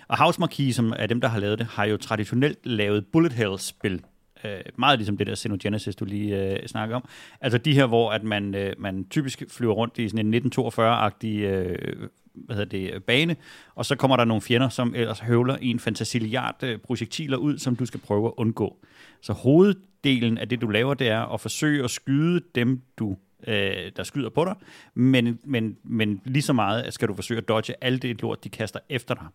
Og 0.08 0.18
House 0.18 0.74
som 0.74 0.94
er 0.98 1.08
dem, 1.08 1.22
der 1.22 1.28
har 1.28 1.40
lavet 1.40 1.60
det, 1.60 1.68
har 1.68 1.86
jo 1.86 1.98
traditionelt 1.98 2.66
lavet 2.66 3.06
bullet 3.08 3.34
hell-spil. 3.34 4.02
Øh, 4.44 4.60
meget 4.76 5.00
ligesom 5.00 5.18
det 5.18 5.28
der 5.28 5.36
Xenogenesis, 5.36 5.96
du 5.96 6.06
lige 6.06 6.44
øh, 6.44 6.68
snakker 6.68 6.96
om. 6.96 7.06
Altså 7.42 7.58
de 7.58 7.74
her, 7.74 7.86
hvor 7.86 8.12
at 8.12 8.24
man, 8.24 8.56
øh, 8.56 8.74
man 8.78 9.06
typisk 9.10 9.44
flyver 9.50 9.74
rundt 9.74 9.98
i 9.98 10.10
sådan 10.10 10.34
en 10.34 10.52
1942-agtig 10.54 11.28
øh, 11.28 12.10
hvad 12.46 12.56
hedder 12.56 12.70
det, 12.70 12.94
øh, 12.94 13.02
bane, 13.02 13.36
og 13.76 13.86
så 13.86 13.96
kommer 13.96 14.18
der 14.18 14.26
nogle 14.26 14.42
fjender, 14.42 14.70
som 14.70 14.96
ellers 14.96 15.20
høvler 15.20 15.56
en 15.56 15.80
fantasiliard 15.80 16.64
øh, 16.64 16.80
projektiler 16.80 17.38
ud, 17.38 17.58
som 17.58 17.76
du 17.76 17.86
skal 17.86 18.00
prøve 18.00 18.28
at 18.28 18.34
undgå. 18.38 18.78
Så 19.22 19.34
hoveddelen 19.34 20.38
af 20.38 20.50
det, 20.50 20.62
du 20.62 20.68
laver, 20.68 20.94
det 20.94 21.08
er 21.08 21.34
at 21.34 21.42
forsøge 21.42 21.84
at 21.84 21.92
skyde 21.92 22.42
dem, 22.56 22.82
du 22.98 23.18
øh, 23.48 23.92
der 23.96 24.04
skyder 24.04 24.30
på 24.30 24.46
dig, 24.46 24.56
men, 24.94 25.40
men, 25.44 25.78
men 25.84 26.22
lige 26.26 26.44
så 26.44 26.54
meget 26.54 26.94
skal 26.94 27.08
du 27.08 27.16
forsøge 27.16 27.38
at 27.38 27.48
dodge 27.48 27.74
alt 27.82 28.02
det 28.02 28.22
lort, 28.22 28.44
de 28.44 28.50
kaster 28.50 28.80
efter 28.90 29.16
dig. 29.16 29.26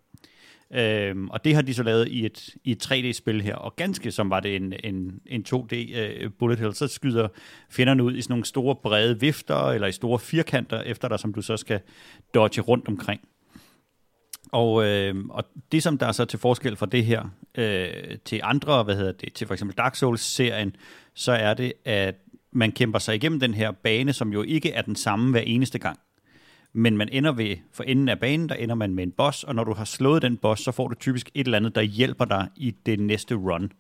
Øhm, 0.75 1.31
og 1.31 1.45
det 1.45 1.55
har 1.55 1.63
de 1.63 1.75
så 1.75 1.83
lavet 1.83 2.09
i 2.09 2.27
et, 2.27 2.49
i 2.65 2.71
et 2.71 2.93
3D-spil 2.93 3.41
her, 3.43 3.55
og 3.55 3.77
ganske 3.77 4.11
som 4.11 4.31
var 4.31 4.41
det 4.41 4.57
en, 4.57 4.73
en, 4.85 5.21
en 5.27 5.45
2D 5.49 5.99
øh, 5.99 6.31
bullet 6.39 6.59
hell, 6.59 6.75
så 6.75 6.87
skyder 6.87 7.29
fjenderne 7.71 8.05
ud 8.05 8.15
i 8.15 8.23
sådan 8.23 8.33
nogle 8.33 8.45
store 8.45 8.77
brede 8.77 9.21
vifter, 9.21 9.71
eller 9.71 9.87
i 9.87 9.93
store 9.93 10.19
firkanter 10.19 10.81
efter 10.81 11.09
dig, 11.09 11.19
som 11.19 11.35
du 11.35 11.43
så 11.43 11.57
skal 11.57 11.81
dodge 12.35 12.61
rundt 12.61 12.89
omkring. 12.89 13.21
Og, 14.53 14.85
øh, 14.85 15.15
og 15.31 15.45
det, 15.73 15.83
som 15.83 15.99
der 15.99 16.07
er 16.07 16.13
så 16.13 16.25
til 16.25 16.39
forskel 16.39 16.77
fra 16.77 16.87
det 16.87 17.05
her 17.05 17.25
øh, 17.55 18.19
til 18.25 18.41
andre, 18.43 18.83
hvad 18.83 18.97
hedder 18.97 19.13
det, 19.13 19.33
til 19.33 19.47
for 19.47 19.55
eksempel 19.55 19.77
Dark 19.77 19.97
Souls-serien, 19.97 20.77
så 21.15 21.33
er 21.33 21.55
det, 21.55 21.73
at 21.85 22.15
man 22.53 22.73
kæmper 22.73 22.99
sig 22.99 23.15
igennem 23.15 23.41
den 23.41 23.55
her 23.55 23.71
bane, 23.71 24.13
som 24.13 24.33
jo 24.33 24.43
ikke 24.43 24.73
er 24.73 24.83
den 24.83 24.97
samme 24.97 25.31
hver 25.31 25.41
eneste 25.41 25.79
gang. 25.79 25.99
Men 26.73 26.97
man 26.97 27.09
ender 27.13 27.33
ved, 27.33 27.57
for 27.73 27.83
enden 27.83 28.09
af 28.09 28.21
banen, 28.21 28.49
der 28.49 28.55
ender 28.55 28.75
man 28.75 28.95
med 28.95 29.05
en 29.05 29.11
boss, 29.11 29.45
og 29.45 29.55
når 29.55 29.65
du 29.65 29.75
har 29.75 29.85
slået 29.85 30.23
den 30.23 30.37
boss, 30.37 30.63
så 30.63 30.73
får 30.73 30.89
du 30.89 30.95
typisk 30.95 31.31
et 31.35 31.45
eller 31.47 31.57
andet, 31.57 31.75
der 31.75 31.83
hjælper 31.83 32.25
dig 32.25 32.49
i 32.57 32.75
det 32.87 33.01
næste 33.01 33.35
run. 33.35 33.73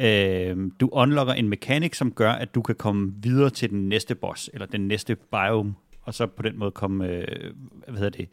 Øh, 0.00 0.70
du 0.80 0.88
unlocker 0.92 1.32
en 1.32 1.48
mekanik, 1.48 1.94
som 1.94 2.12
gør, 2.12 2.32
at 2.32 2.54
du 2.54 2.62
kan 2.62 2.74
komme 2.74 3.12
videre 3.22 3.50
til 3.50 3.70
den 3.70 3.88
næste 3.88 4.14
boss, 4.14 4.50
eller 4.52 4.66
den 4.66 4.88
næste 4.88 5.16
biome, 5.30 5.74
og 6.02 6.14
så 6.14 6.26
på 6.26 6.42
den 6.42 6.58
måde 6.58 6.70
komme, 6.70 7.08
øh, 7.08 7.52
hvad 7.88 7.98
hedder 7.98 8.18
det, 8.18 8.28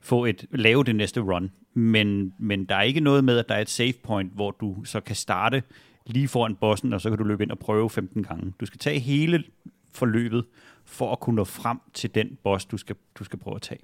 få 0.00 0.24
et, 0.24 0.44
lave 0.50 0.84
det 0.84 0.96
næste 0.96 1.20
run. 1.20 1.50
Men, 1.74 2.32
men 2.38 2.64
der 2.64 2.74
er 2.74 2.82
ikke 2.82 3.00
noget 3.00 3.24
med, 3.24 3.38
at 3.38 3.48
der 3.48 3.54
er 3.54 3.60
et 3.60 3.70
save 3.70 3.92
point, 4.04 4.32
hvor 4.34 4.50
du 4.50 4.84
så 4.84 5.00
kan 5.00 5.16
starte 5.16 5.62
lige 6.06 6.28
foran 6.28 6.56
bossen, 6.56 6.92
og 6.92 7.00
så 7.00 7.08
kan 7.08 7.18
du 7.18 7.24
løbe 7.24 7.42
ind 7.42 7.50
og 7.50 7.58
prøve 7.58 7.90
15 7.90 8.22
gange. 8.22 8.52
Du 8.60 8.66
skal 8.66 8.78
tage 8.78 8.98
hele 8.98 9.44
forløbet 9.94 10.44
for 10.84 11.12
at 11.12 11.20
kunne 11.20 11.36
nå 11.36 11.44
frem 11.44 11.78
til 11.94 12.14
den 12.14 12.38
boss, 12.42 12.64
du 12.64 12.76
skal, 12.76 12.96
du 13.18 13.24
skal 13.24 13.38
prøve 13.38 13.56
at 13.56 13.62
tage. 13.62 13.80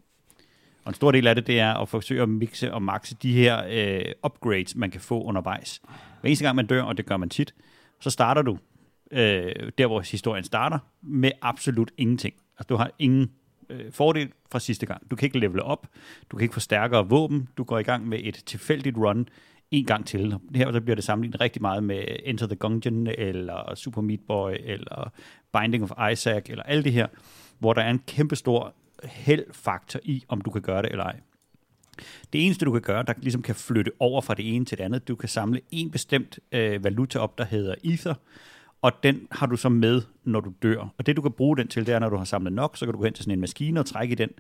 Og 0.85 0.91
en 0.91 0.95
stor 0.95 1.11
del 1.11 1.27
af 1.27 1.35
det, 1.35 1.47
det 1.47 1.61
er 1.61 1.75
at 1.75 1.89
forsøge 1.89 2.23
at 2.23 2.29
mixe 2.29 2.75
og 2.75 2.83
maxe 2.83 3.15
de 3.15 3.33
her 3.33 3.65
øh, 3.71 4.13
upgrades, 4.25 4.77
man 4.77 4.91
kan 4.91 5.01
få 5.01 5.23
undervejs. 5.23 5.83
Hver 6.21 6.29
eneste 6.29 6.45
gang 6.45 6.57
man 6.57 6.67
dør, 6.67 6.83
og 6.83 6.97
det 6.97 7.07
gør 7.07 7.17
man 7.17 7.29
tit, 7.29 7.55
så 8.01 8.11
starter 8.11 8.43
du 8.43 8.59
øh, 9.11 9.73
der, 9.79 9.87
hvor 9.87 10.01
historien 10.01 10.45
starter, 10.45 10.79
med 11.03 11.31
absolut 11.43 11.91
ingenting. 11.99 12.35
Altså, 12.59 12.67
du 12.69 12.77
har 12.77 12.91
ingen 12.99 13.31
øh, 13.71 13.93
fordel 13.93 14.33
fra 14.53 14.59
sidste 14.59 14.87
gang. 14.87 15.11
Du 15.11 15.17
kan 15.17 15.27
ikke 15.27 15.39
levele 15.39 15.63
op, 15.63 15.87
du 16.31 16.37
kan 16.37 16.43
ikke 16.43 16.55
få 16.55 16.61
stærkere 16.61 17.09
våben, 17.09 17.49
du 17.57 17.65
går 17.65 17.79
i 17.79 17.83
gang 17.83 18.09
med 18.09 18.19
et 18.23 18.43
tilfældigt 18.47 18.97
run 18.97 19.29
en 19.71 19.85
gang 19.85 20.07
til. 20.07 20.37
Her 20.55 20.73
så 20.73 20.81
bliver 20.81 20.95
det 20.95 21.05
sammenlignet 21.05 21.41
rigtig 21.41 21.63
meget 21.63 21.85
med 21.85 22.05
Enter 22.25 22.47
the 22.47 22.57
Gungeon, 22.57 23.07
eller 23.07 23.75
Super 23.75 24.03
Meat 24.03 24.21
Boy, 24.29 24.53
eller 24.61 25.13
Binding 25.59 25.91
of 25.91 26.13
Isaac, 26.13 26.43
eller 26.49 26.63
alle 26.63 26.85
det 26.85 26.93
her, 26.93 27.07
hvor 27.59 27.73
der 27.73 27.83
er 27.83 27.91
en 27.91 28.03
kæmpe 28.07 28.37
stor 28.37 28.75
heldfaktor 29.05 30.01
i, 30.03 30.25
om 30.29 30.41
du 30.41 30.51
kan 30.51 30.63
gøre 30.63 30.83
det 30.83 30.91
eller 30.91 31.05
ej. 31.05 31.21
Det 32.33 32.47
eneste, 32.47 32.65
du 32.65 32.73
kan 32.73 32.81
gøre, 32.81 33.03
der 33.03 33.13
ligesom 33.19 33.43
kan 33.43 33.55
flytte 33.55 33.93
over 33.99 34.21
fra 34.21 34.35
det 34.35 34.55
ene 34.55 34.65
til 34.65 34.79
det 34.79 34.85
andet, 34.85 35.09
du 35.09 35.17
kan 35.17 35.29
samle 35.29 35.61
en 35.71 35.91
bestemt 35.91 36.39
øh, 36.53 36.85
valuta 36.85 37.19
op, 37.19 37.39
der 37.39 37.45
hedder 37.45 37.75
Ether, 37.85 38.15
og 38.83 38.93
den 39.03 39.29
har 39.31 39.47
du 39.47 39.57
så 39.57 39.69
med, 39.69 40.03
når 40.25 40.41
du 40.41 40.53
dør. 40.63 40.95
Og 40.99 41.07
det, 41.07 41.17
du 41.17 41.23
kan 41.23 41.33
bruge 41.33 41.57
den 41.57 41.69
til, 41.69 41.87
det 41.87 41.95
er, 41.95 41.99
når 41.99 42.09
du 42.09 42.17
har 42.17 42.25
samlet 42.25 42.53
nok, 42.53 42.77
så 42.77 42.85
kan 42.85 42.93
du 42.93 42.99
gå 42.99 43.05
hen 43.05 43.15
til 43.15 43.25
sådan 43.25 43.33
en 43.33 43.41
maskine 43.41 43.81
og 43.81 43.87
trække 43.87 44.13
i 44.13 44.15
den, 44.15 44.31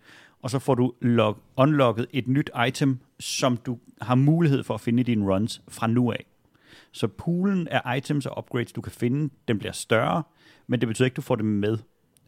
og 0.42 0.50
så 0.50 0.58
får 0.58 0.74
du 0.74 0.92
log- 1.00 1.38
unlocket 1.56 2.06
et 2.12 2.28
nyt 2.28 2.50
item, 2.68 2.98
som 3.20 3.56
du 3.56 3.78
har 4.00 4.14
mulighed 4.14 4.62
for 4.62 4.74
at 4.74 4.80
finde 4.80 5.00
i 5.00 5.02
dine 5.02 5.34
runs 5.34 5.62
fra 5.68 5.86
nu 5.86 6.12
af. 6.12 6.26
Så 6.92 7.08
poolen 7.08 7.68
af 7.68 7.96
items 7.96 8.26
og 8.26 8.38
upgrades, 8.38 8.72
du 8.72 8.80
kan 8.80 8.92
finde, 8.92 9.34
den 9.48 9.58
bliver 9.58 9.72
større, 9.72 10.22
men 10.66 10.80
det 10.80 10.88
betyder 10.88 11.04
ikke, 11.04 11.12
at 11.12 11.16
du 11.16 11.22
får 11.22 11.36
dem 11.36 11.46
med. 11.46 11.78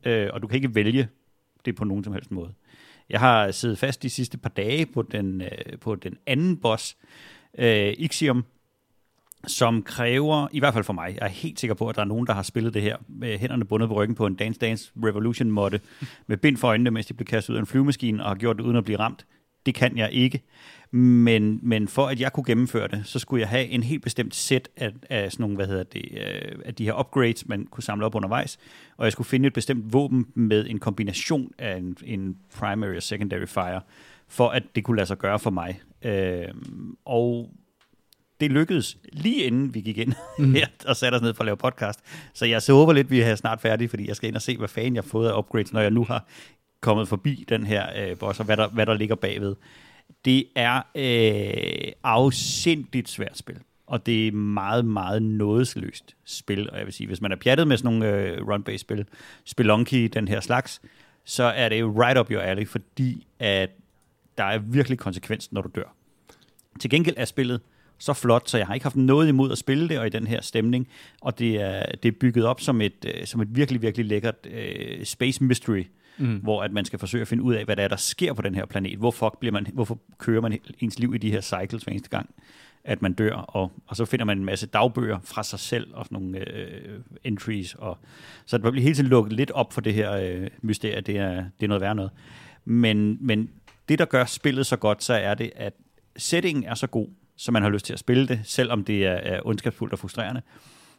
Øh, 0.05 0.29
og 0.33 0.43
du 0.43 0.47
kan 0.47 0.57
ikke 0.57 0.75
vælge 0.75 1.09
det 1.65 1.77
på 1.77 1.85
nogen 1.85 2.05
som 2.05 2.13
helst 2.13 2.31
måde. 2.31 2.55
Jeg 3.11 3.21
har 3.21 3.51
siddet 3.51 3.79
fast 3.79 4.03
de 4.03 4.11
sidste 4.11 4.39
par 4.39 4.49
dage 4.49 4.87
på 4.87 5.03
den, 5.03 5.41
øh, 5.41 5.79
på 5.81 5.95
den 5.95 6.17
anden 6.27 6.57
boss, 6.57 6.97
øh, 7.59 7.95
Ixium, 7.99 8.45
som 9.47 9.83
kræver, 9.83 10.49
i 10.53 10.59
hvert 10.59 10.75
fald 10.75 10.85
for 10.85 10.93
mig, 10.93 11.17
jeg 11.21 11.27
er 11.27 11.31
helt 11.31 11.61
sikker 11.61 11.75
på, 11.75 11.89
at 11.89 11.97
der 11.97 12.01
er 12.03 12.07
nogen, 12.07 12.27
der 12.27 12.33
har 12.33 12.43
spillet 12.43 12.75
det 12.75 12.83
her 12.83 12.97
med 13.09 13.39
hænderne 13.39 13.65
bundet 13.65 13.89
på 13.89 13.95
ryggen 13.95 14.15
på 14.15 14.27
en 14.27 14.35
Dance 14.35 14.61
Dance 14.61 14.93
Revolution 15.05 15.51
måtte, 15.51 15.81
med 16.27 16.37
bind 16.37 16.57
for 16.57 16.69
øjnene, 16.69 16.91
mens 16.91 17.07
de 17.07 17.15
blev 17.15 17.27
kastet 17.27 17.53
ud 17.53 17.57
af 17.57 17.61
en 17.61 17.67
flyvemaskine 17.67 18.23
og 18.23 18.31
har 18.31 18.35
gjort 18.35 18.57
det 18.57 18.65
uden 18.65 18.77
at 18.77 18.85
blive 18.85 18.99
ramt. 18.99 19.27
Det 19.67 19.75
kan 19.75 19.97
jeg 19.97 20.13
ikke. 20.13 20.43
Men, 20.95 21.61
men 21.63 21.89
for 21.89 22.07
at 22.07 22.21
jeg 22.21 22.33
kunne 22.33 22.45
gennemføre 22.45 22.89
det, 22.89 23.03
så 23.05 23.19
skulle 23.19 23.41
jeg 23.41 23.49
have 23.49 23.67
en 23.67 23.83
helt 23.83 24.03
bestemt 24.03 24.35
sæt 24.35 24.69
af, 24.77 24.93
af 25.11 25.33
sådan 25.33 25.43
nogle, 25.43 25.57
hvad 25.57 25.67
hedder 25.67 25.83
det, 25.83 26.05
øh, 26.13 26.59
af 26.65 26.75
de 26.75 26.85
her 26.85 27.01
upgrades, 27.01 27.49
man 27.49 27.67
kunne 27.67 27.83
samle 27.83 28.07
op 28.07 28.15
undervejs. 28.15 28.59
Og 28.97 29.05
jeg 29.05 29.13
skulle 29.13 29.29
finde 29.29 29.47
et 29.47 29.53
bestemt 29.53 29.93
våben 29.93 30.27
med 30.35 30.67
en 30.69 30.79
kombination 30.79 31.51
af 31.59 31.77
en, 31.77 31.97
en 32.05 32.37
primary 32.59 32.97
og 32.97 33.03
secondary 33.03 33.47
fire, 33.47 33.81
for 34.29 34.49
at 34.49 34.63
det 34.75 34.85
kunne 34.85 34.97
lade 34.97 35.07
sig 35.07 35.19
gøre 35.19 35.39
for 35.39 35.51
mig. 35.51 35.81
Øh, 36.03 36.49
og 37.05 37.51
det 38.43 38.53
lykkedes 38.53 38.99
lige 39.13 39.45
inden 39.45 39.75
vi 39.75 39.81
gik 39.81 39.99
ind 39.99 40.13
mm. 40.39 40.55
her 40.55 40.67
og 40.87 40.97
satte 40.97 41.17
os 41.17 41.23
ned 41.23 41.35
for 41.35 41.43
at 41.43 41.47
lave 41.47 41.57
podcast. 41.57 42.01
Så 42.35 42.47
jeg 42.47 42.63
så 42.63 42.73
håber 42.75 42.93
lidt, 42.93 43.11
vi 43.11 43.21
er 43.21 43.35
snart 43.35 43.61
færdige, 43.61 43.89
fordi 43.89 44.09
jeg 44.09 44.17
skal 44.17 44.29
ind 44.29 44.37
og 44.37 44.43
se, 44.43 44.57
hvad 44.57 44.69
fanden 44.69 44.95
jeg 44.95 45.03
har 45.03 45.09
fået 45.09 45.29
af 45.29 45.39
upgrades, 45.39 45.73
når 45.73 45.81
jeg 45.81 45.91
nu 45.91 46.05
har 46.05 46.27
kommet 46.81 47.09
forbi 47.09 47.45
den 47.49 47.67
her 47.67 47.87
øh, 47.97 48.19
boss, 48.19 48.41
og 48.41 48.47
hvad 48.47 48.57
der, 48.57 48.69
hvad 48.69 48.87
der 48.87 48.95
ligger 48.95 49.15
bagved. 49.15 49.57
Det 50.25 50.45
er 50.57 50.83
øh, 50.95 51.93
afsindigt 52.05 53.09
svært 53.09 53.39
spil, 53.39 53.59
og 53.87 54.07
det 54.07 54.29
er 54.29 54.33
meget, 54.33 54.85
meget 54.85 55.23
nådesløst 55.23 56.17
spil. 56.25 56.71
Og 56.71 56.79
jeg 56.79 56.87
vil 56.87 56.95
sige, 56.95 57.07
hvis 57.07 57.21
man 57.21 57.33
er 57.33 57.37
pjattet 57.37 57.69
med 57.69 57.77
sådan 57.77 57.99
nogle 57.99 58.17
øh, 58.17 58.39
run-based 58.39 58.77
spil, 58.77 59.07
Spelunky, 59.45 60.11
den 60.15 60.29
her 60.29 60.41
slags, 60.41 60.83
så 61.25 61.45
er 61.45 61.69
det 61.69 61.81
jo 61.81 62.03
right 62.03 62.19
up 62.19 62.31
your 62.31 62.41
alley, 62.41 62.69
fordi 62.69 63.27
at 63.39 63.71
der 64.39 64.45
er 64.45 64.59
virkelig 64.59 64.99
konsekvens, 64.99 65.53
når 65.53 65.63
du 65.63 65.71
dør. 65.75 65.95
Til 66.81 66.91
gengæld 66.91 67.15
er 67.19 67.25
spillet 67.25 67.61
så 68.03 68.13
flot, 68.13 68.49
så 68.51 68.59
jeg 68.59 68.67
har 68.67 68.75
ikke 68.75 68.85
haft 68.85 68.97
noget 68.97 69.29
imod 69.29 69.53
at 69.53 69.59
spille 69.59 69.89
det, 69.89 69.99
og 69.99 70.07
i 70.07 70.11
den 70.11 70.27
her 70.27 70.41
stemning. 70.41 70.89
Og 71.21 71.39
det 71.39 71.61
er, 71.61 71.85
det 72.03 72.09
er 72.09 72.13
bygget 72.21 72.45
op 72.45 72.61
som 72.61 72.81
et, 72.81 73.05
øh, 73.07 73.27
som 73.27 73.41
et 73.41 73.57
virkelig, 73.57 73.83
virkelig 73.83 74.07
lækkert 74.07 74.47
uh, 74.47 75.05
space 75.05 75.45
mystery, 75.45 75.85
mm. 76.19 76.37
hvor 76.37 76.63
at 76.63 76.73
man 76.73 76.85
skal 76.85 76.99
forsøge 76.99 77.23
at 77.23 77.29
finde 77.29 77.43
ud 77.43 77.55
af, 77.55 77.65
hvad 77.65 77.77
der 77.77 77.83
er, 77.83 77.89
der 77.89 77.97
sker 77.97 78.33
på 78.33 78.43
den 78.43 78.55
her 78.55 78.67
planet. 78.67 78.99
Hvorfor, 78.99 79.37
bliver 79.41 79.53
man, 79.53 79.67
hvorfor 79.73 79.99
kører 80.19 80.41
man 80.41 80.59
ens 80.79 80.99
liv 80.99 81.15
i 81.15 81.19
de 81.19 81.31
her 81.31 81.41
cycles 81.41 81.83
hver 81.83 81.91
eneste 81.91 82.11
gang, 82.11 82.31
at 82.85 83.03
man 83.03 83.13
dør, 83.13 83.35
og, 83.35 83.73
og 83.87 83.97
så 83.97 84.05
finder 84.05 84.25
man 84.25 84.39
en 84.39 84.45
masse 84.45 84.67
dagbøger 84.67 85.19
fra 85.25 85.43
sig 85.43 85.59
selv, 85.59 85.95
og 85.95 86.05
sådan 86.05 86.19
nogle 86.19 86.39
uh, 86.39 87.01
entries. 87.25 87.75
Og, 87.75 87.99
så 88.47 88.59
det 88.59 88.73
bliver 88.73 88.83
hele 88.83 88.95
tiden 88.95 89.11
lukket 89.11 89.33
lidt 89.33 89.51
op 89.51 89.73
for 89.73 89.81
det 89.81 89.95
her 89.95 90.41
uh, 90.41 90.47
mysterie, 90.63 91.01
det 91.01 91.17
er, 91.17 91.35
det 91.35 91.65
er 91.65 91.69
noget 91.69 91.81
værd 91.81 91.97
noget. 91.97 92.11
Men, 92.65 93.19
men 93.21 93.51
det, 93.89 93.99
der 93.99 94.05
gør 94.05 94.25
spillet 94.25 94.67
så 94.67 94.77
godt, 94.77 95.03
så 95.03 95.15
er 95.15 95.35
det, 95.35 95.51
at 95.57 95.73
settingen 96.17 96.65
er 96.65 96.75
så 96.75 96.87
god, 96.87 97.09
så 97.37 97.53
man 97.53 97.63
har 97.63 97.71
lyst 97.71 97.85
til 97.85 97.93
at 97.93 97.99
spille 97.99 98.29
det, 98.29 98.41
selvom 98.45 98.85
det 98.85 99.07
er, 99.07 99.13
er 99.13 99.41
ondskabsfuldt 99.45 99.93
og 99.93 99.99
frustrerende. 99.99 100.43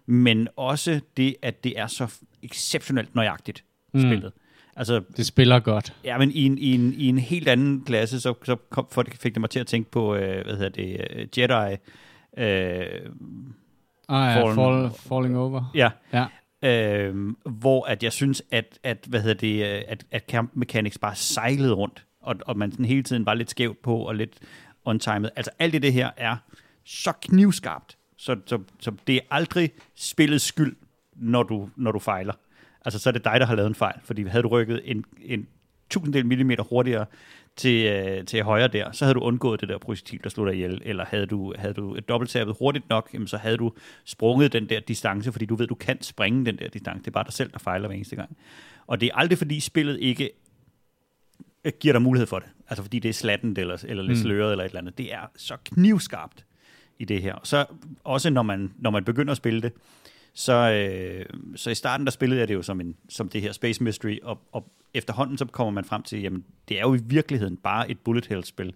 Men 0.06 0.48
også 0.56 1.02
det, 1.17 1.36
at 1.41 1.63
det 1.63 1.80
er 1.80 1.88
så 1.88 2.13
exceptionelt 2.43 3.15
nøjagtigt 3.15 3.63
mm. 3.93 4.00
spillet. 4.00 4.32
Altså, 4.76 5.02
det 5.17 5.26
spiller 5.26 5.60
godt. 5.60 5.93
Ja, 6.04 6.17
men 6.17 6.32
i 6.32 6.46
en, 6.46 6.58
i 6.58 6.76
en, 6.76 6.93
i 6.93 7.08
en 7.08 7.17
helt 7.17 7.48
anden 7.48 7.84
klasse, 7.86 8.19
så, 8.22 8.34
så 8.43 8.56
kom, 8.56 8.88
fik 9.19 9.34
det 9.36 9.41
mig 9.41 9.50
til 9.50 9.60
at 9.60 9.67
tænke 9.67 9.91
på, 9.91 10.15
øh, 10.15 10.46
hvad 10.46 10.56
hedder 10.56 10.69
det, 10.69 11.08
uh, 11.15 11.39
Jedi. 11.39 11.78
Øh, 12.38 13.12
ah 14.10 14.38
ja, 14.38 14.54
fall, 14.54 14.91
Falling 14.98 15.38
Over. 15.38 15.72
Ja. 15.76 15.89
ja. 16.13 16.26
Øh, 16.63 17.15
hvor 17.46 17.86
at 17.86 18.04
jeg 18.04 18.13
synes, 18.13 18.43
at, 18.52 18.80
at, 18.84 19.06
hvad 19.08 19.22
hedder 19.22 19.36
det, 19.36 19.65
øh, 19.65 19.82
at, 19.88 20.06
at 20.12 20.24
Camp 20.28 20.52
Mechanics 20.54 20.98
bare 20.98 21.15
sejlede 21.15 21.74
rundt, 21.74 22.06
og, 22.22 22.36
og 22.46 22.58
man 22.58 22.72
sådan 22.72 22.86
hele 22.86 23.04
tiden 23.04 23.26
var 23.26 23.34
lidt 23.34 23.50
skævt 23.50 23.82
på, 23.82 23.98
og 23.98 24.15
lidt 24.15 24.34
untimet. 24.86 25.32
Altså 25.36 25.52
alt 25.60 25.73
det, 25.73 25.81
det 25.81 25.94
her 25.94 26.12
er 26.17 26.38
så 26.84 27.12
knivskarpt, 27.21 27.98
så, 28.17 28.38
så, 28.46 28.60
så 28.79 28.92
det 29.08 29.15
er 29.15 29.19
aldrig 29.31 29.71
spillets 29.96 30.46
skyld, 30.46 30.75
når 31.15 31.44
du, 31.44 31.69
når 31.75 31.92
du 31.92 32.00
fejler. 32.00 32.34
Altså 32.86 33.00
så 33.00 33.10
er 33.10 33.12
det 33.12 33.23
dig, 33.25 33.40
der 33.40 33.46
har 33.46 33.56
lavet 33.56 33.67
en 33.67 33.75
fejl, 33.75 34.00
fordi 34.04 34.23
havde 34.23 34.44
du 34.44 34.48
rykket 34.48 34.81
en, 34.86 35.06
en 35.21 35.48
tusinddel 35.90 36.25
millimeter 36.25 36.63
hurtigere 36.63 37.06
til, 37.56 37.86
øh, 37.86 38.25
til 38.25 38.44
højre 38.44 38.67
der, 38.67 38.92
så 38.92 39.06
havde 39.06 39.13
du 39.13 39.19
undgået 39.19 39.62
det 39.62 39.69
der 39.69 39.77
projektil, 39.77 40.23
der 40.23 40.29
slog 40.29 40.48
dig 40.48 40.56
ihjel, 40.56 40.81
eller 40.86 41.06
havde 41.06 41.25
du, 41.25 41.54
havde 41.58 41.73
du 41.73 41.98
dobbelttabet 42.08 42.56
hurtigt 42.60 42.90
nok, 42.90 43.10
jamen, 43.13 43.27
så 43.27 43.38
havde 43.38 43.58
du 43.58 43.71
sprunget 44.06 44.54
den 44.54 44.69
der 44.69 44.79
distance, 44.79 45.31
fordi 45.31 45.46
du 45.46 45.56
ved, 45.56 45.67
du 45.67 45.75
kan 45.75 46.02
springe 46.02 46.46
den 46.46 46.58
der 46.58 46.67
distance. 46.69 47.00
Det 47.00 47.08
er 47.08 47.12
bare 47.12 47.23
dig 47.23 47.34
selv, 47.34 47.52
der 47.52 47.60
fejler 47.60 47.88
hver 47.88 47.96
eneste 47.96 48.15
gang. 48.15 48.38
Og 48.88 49.02
det 49.02 49.08
er 49.08 49.15
aldrig, 49.15 49.38
fordi 49.38 49.60
spillet 49.60 50.00
ikke 50.00 50.29
giver 51.72 51.92
dig 51.92 52.02
mulighed 52.02 52.28
for 52.28 52.40
det. 52.40 52.48
Altså 52.70 52.84
fordi 52.84 53.00
det 53.00 53.10
er 53.10 53.14
slatten 53.14 53.60
eller, 53.60 53.86
eller 53.88 54.04
lidt 54.04 54.18
mm. 54.18 54.24
sløret 54.24 54.52
eller 54.52 54.64
et 54.64 54.70
eller 54.70 54.82
andet. 54.82 54.98
Det 54.98 55.14
er 55.14 55.32
så 55.36 55.58
knivskarpt 55.66 56.46
i 57.00 57.06
det 57.06 57.22
her. 57.22 57.36
Så 57.44 57.66
også 58.04 58.30
når 58.30 58.44
man, 58.44 58.74
når 58.78 58.90
man 58.90 59.04
begynder 59.04 59.32
at 59.32 59.38
spille 59.38 59.62
det, 59.62 59.74
Så, 60.36 60.54
øh, 60.54 61.26
så 61.56 61.70
i 61.70 61.76
starten 61.76 62.06
der 62.06 62.12
spillede 62.12 62.40
jeg 62.40 62.48
det 62.48 62.54
jo 62.54 62.62
som, 62.62 62.82
en, 62.82 62.96
som 63.10 63.30
det 63.30 63.42
her 63.42 63.52
Space 63.52 63.84
Mystery, 63.84 64.18
og, 64.24 64.40
og 64.52 64.72
efterhånden 64.94 65.38
så 65.38 65.46
kommer 65.46 65.72
man 65.72 65.86
frem 65.86 66.04
til, 66.04 66.22
jamen 66.22 66.46
det 66.70 66.78
er 66.78 66.82
jo 66.82 66.96
i 66.96 67.00
virkeligheden 67.06 67.58
bare 67.58 67.92
et 67.92 68.00
bullet 68.00 68.26
hell-spil. 68.26 68.74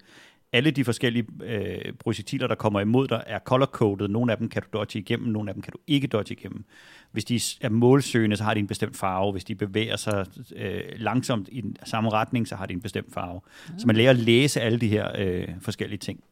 Alle 0.53 0.71
de 0.71 0.83
forskellige 0.83 1.25
øh, 1.43 1.93
projektiler, 1.99 2.47
der 2.47 2.55
kommer 2.55 2.79
imod 2.79 3.07
dig, 3.07 3.23
er 3.27 3.39
color-coded. 3.39 4.07
Nogle 4.07 4.31
af 4.31 4.37
dem 4.37 4.49
kan 4.49 4.61
du 4.61 4.67
dodge 4.77 4.99
igennem, 4.99 5.29
nogle 5.29 5.49
af 5.49 5.53
dem 5.53 5.61
kan 5.61 5.73
du 5.73 5.79
ikke 5.87 6.07
dodge 6.07 6.33
igennem. 6.33 6.65
Hvis 7.11 7.25
de 7.25 7.41
er 7.61 7.69
målsøgende, 7.69 8.37
så 8.37 8.43
har 8.43 8.53
de 8.53 8.59
en 8.59 8.67
bestemt 8.67 8.97
farve. 8.97 9.31
Hvis 9.31 9.43
de 9.43 9.55
bevæger 9.55 9.95
sig 9.95 10.25
øh, 10.55 10.81
langsomt 10.95 11.49
i 11.51 11.61
den 11.61 11.77
samme 11.83 12.09
retning, 12.09 12.47
så 12.47 12.55
har 12.55 12.65
de 12.65 12.73
en 12.73 12.81
bestemt 12.81 13.13
farve. 13.13 13.41
Mm. 13.69 13.79
Så 13.79 13.87
man 13.87 13.95
lærer 13.95 14.09
at 14.09 14.15
læse 14.15 14.61
alle 14.61 14.79
de 14.79 14.87
her 14.87 15.11
øh, 15.17 15.47
forskellige 15.61 15.99
ting. 15.99 16.23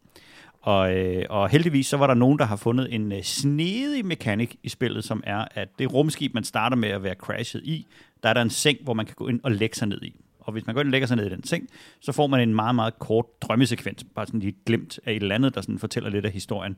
Og, 0.62 0.96
øh, 0.96 1.26
og 1.30 1.50
heldigvis 1.50 1.88
så 1.88 1.98
var 1.98 2.08
der 2.08 2.14
nogen, 2.14 2.40
der 2.40 2.46
har 2.46 2.56
fundet 2.56 2.94
en 2.94 3.12
øh, 3.12 3.22
snedig 3.24 4.06
mekanik 4.06 4.56
i 4.64 4.70
spillet, 4.70 5.04
som 5.04 5.24
er, 5.26 5.46
at 5.52 5.70
det 5.80 5.94
rumskib, 5.94 6.34
man 6.34 6.44
starter 6.44 6.78
med 6.78 6.90
at 6.90 7.04
være 7.04 7.16
crashet 7.16 7.62
i, 7.64 7.88
der 8.24 8.30
er 8.30 8.34
der 8.34 8.42
en 8.42 8.50
seng, 8.50 8.78
hvor 8.84 8.94
man 8.94 9.06
kan 9.06 9.16
gå 9.16 9.28
ind 9.28 9.40
og 9.44 9.52
lægge 9.52 9.76
sig 9.76 9.88
ned 9.88 10.02
i. 10.02 10.16
Og 10.46 10.54
hvis 10.54 10.66
man 10.66 10.76
går 10.76 10.82
ind 10.82 10.88
og 10.88 10.92
lægger 10.92 11.08
sig 11.08 11.18
ned 11.18 11.26
i 11.26 11.30
den 11.30 11.44
seng, 11.44 11.70
så 12.00 12.12
får 12.12 12.28
man 12.28 12.50
en 12.50 12.56
meget, 12.56 12.76
meget 12.76 13.00
kort 13.00 13.42
drømmesekvens, 13.42 14.04
bare 14.16 14.26
sådan 14.26 14.40
lige 14.40 14.56
glemt 14.66 15.00
af 15.06 15.12
et 15.12 15.22
eller 15.22 15.36
andet, 15.36 15.56
der 15.56 15.62
sådan 15.62 15.80
fortæller 15.80 16.10
lidt 16.10 16.26
af 16.26 16.32
historien. 16.32 16.76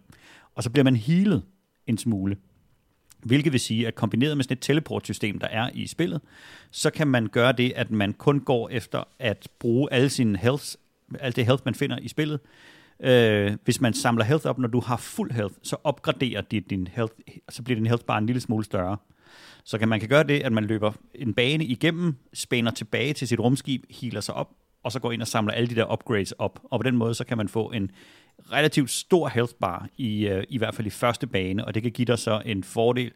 Og 0.55 0.63
så 0.63 0.69
bliver 0.69 0.83
man 0.83 0.95
healet 0.95 1.43
en 1.87 1.97
smule. 1.97 2.37
Hvilket 3.23 3.51
vil 3.51 3.59
sige, 3.59 3.87
at 3.87 3.95
kombineret 3.95 4.37
med 4.37 4.43
sådan 4.43 4.57
et 4.57 4.61
teleportsystem, 4.61 5.39
der 5.39 5.47
er 5.47 5.69
i 5.73 5.87
spillet, 5.87 6.21
så 6.71 6.89
kan 6.89 7.07
man 7.07 7.27
gøre 7.27 7.51
det, 7.51 7.73
at 7.75 7.91
man 7.91 8.13
kun 8.13 8.39
går 8.39 8.69
efter 8.69 9.03
at 9.19 9.49
bruge 9.59 9.93
alle 9.93 10.09
sine 10.09 10.37
health, 10.37 10.65
alt 11.19 11.35
det 11.35 11.45
health, 11.45 11.61
man 11.65 11.75
finder 11.75 11.97
i 11.97 12.07
spillet. 12.07 12.39
Øh, 12.99 13.57
hvis 13.63 13.81
man 13.81 13.93
samler 13.93 14.23
health 14.23 14.45
op, 14.45 14.59
når 14.59 14.67
du 14.67 14.79
har 14.79 14.97
fuld 14.97 15.31
health, 15.31 15.55
så 15.63 15.75
opgraderer 15.83 16.41
dit, 16.41 16.69
din 16.69 16.87
health, 16.87 17.13
så 17.49 17.63
bliver 17.63 17.75
din 17.75 17.87
health 17.87 18.05
bare 18.05 18.17
en 18.17 18.25
lille 18.25 18.41
smule 18.41 18.65
større. 18.65 18.97
Så 19.63 19.77
kan 19.77 19.87
man 19.87 19.99
kan 19.99 20.09
gøre 20.09 20.23
det, 20.23 20.39
at 20.39 20.51
man 20.51 20.63
løber 20.63 20.91
en 21.15 21.33
bane 21.33 21.65
igennem, 21.65 22.15
spænder 22.33 22.71
tilbage 22.71 23.13
til 23.13 23.27
sit 23.27 23.39
rumskib, 23.39 23.83
healer 24.01 24.21
sig 24.21 24.35
op, 24.35 24.49
og 24.83 24.91
så 24.91 24.99
går 24.99 25.11
ind 25.11 25.21
og 25.21 25.27
samler 25.27 25.53
alle 25.53 25.69
de 25.69 25.75
der 25.75 25.91
upgrades 25.93 26.31
op. 26.31 26.59
Og 26.63 26.79
på 26.79 26.83
den 26.83 26.97
måde, 26.97 27.13
så 27.13 27.23
kan 27.23 27.37
man 27.37 27.47
få 27.47 27.71
en 27.71 27.91
relativt 28.51 28.89
stor 28.89 29.27
health 29.27 29.53
bar, 29.61 29.87
i, 29.97 30.27
øh, 30.27 30.43
i 30.49 30.57
hvert 30.57 30.75
fald 30.75 30.87
i 30.87 30.89
første 30.89 31.27
bane, 31.27 31.65
og 31.65 31.73
det 31.73 31.83
kan 31.83 31.91
give 31.91 32.05
dig 32.05 32.19
så 32.19 32.41
en 32.45 32.63
fordel 32.63 33.11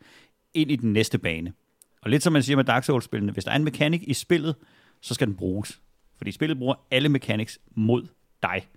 ind 0.54 0.72
i 0.72 0.76
den 0.76 0.94
næste 0.94 1.18
bane. 1.18 1.54
Og 2.02 2.10
lidt 2.10 2.24
som 2.24 2.34
man 2.34 2.44
siger 2.44 2.58
med 2.58 2.64
Dark 2.64 2.84
Souls-spillene, 2.84 3.32
hvis 3.32 3.44
der 3.44 3.52
er 3.52 3.56
en 3.56 3.64
mekanik 3.64 4.04
i 4.08 4.14
spillet, 4.14 4.56
så 5.02 5.14
skal 5.14 5.28
den 5.28 5.36
bruges. 5.36 5.82
Fordi 6.18 6.32
spillet 6.32 6.58
bruger 6.58 6.76
alle 6.92 7.10
mechanics 7.10 7.60
mod 7.76 8.08
dig. 8.44 8.68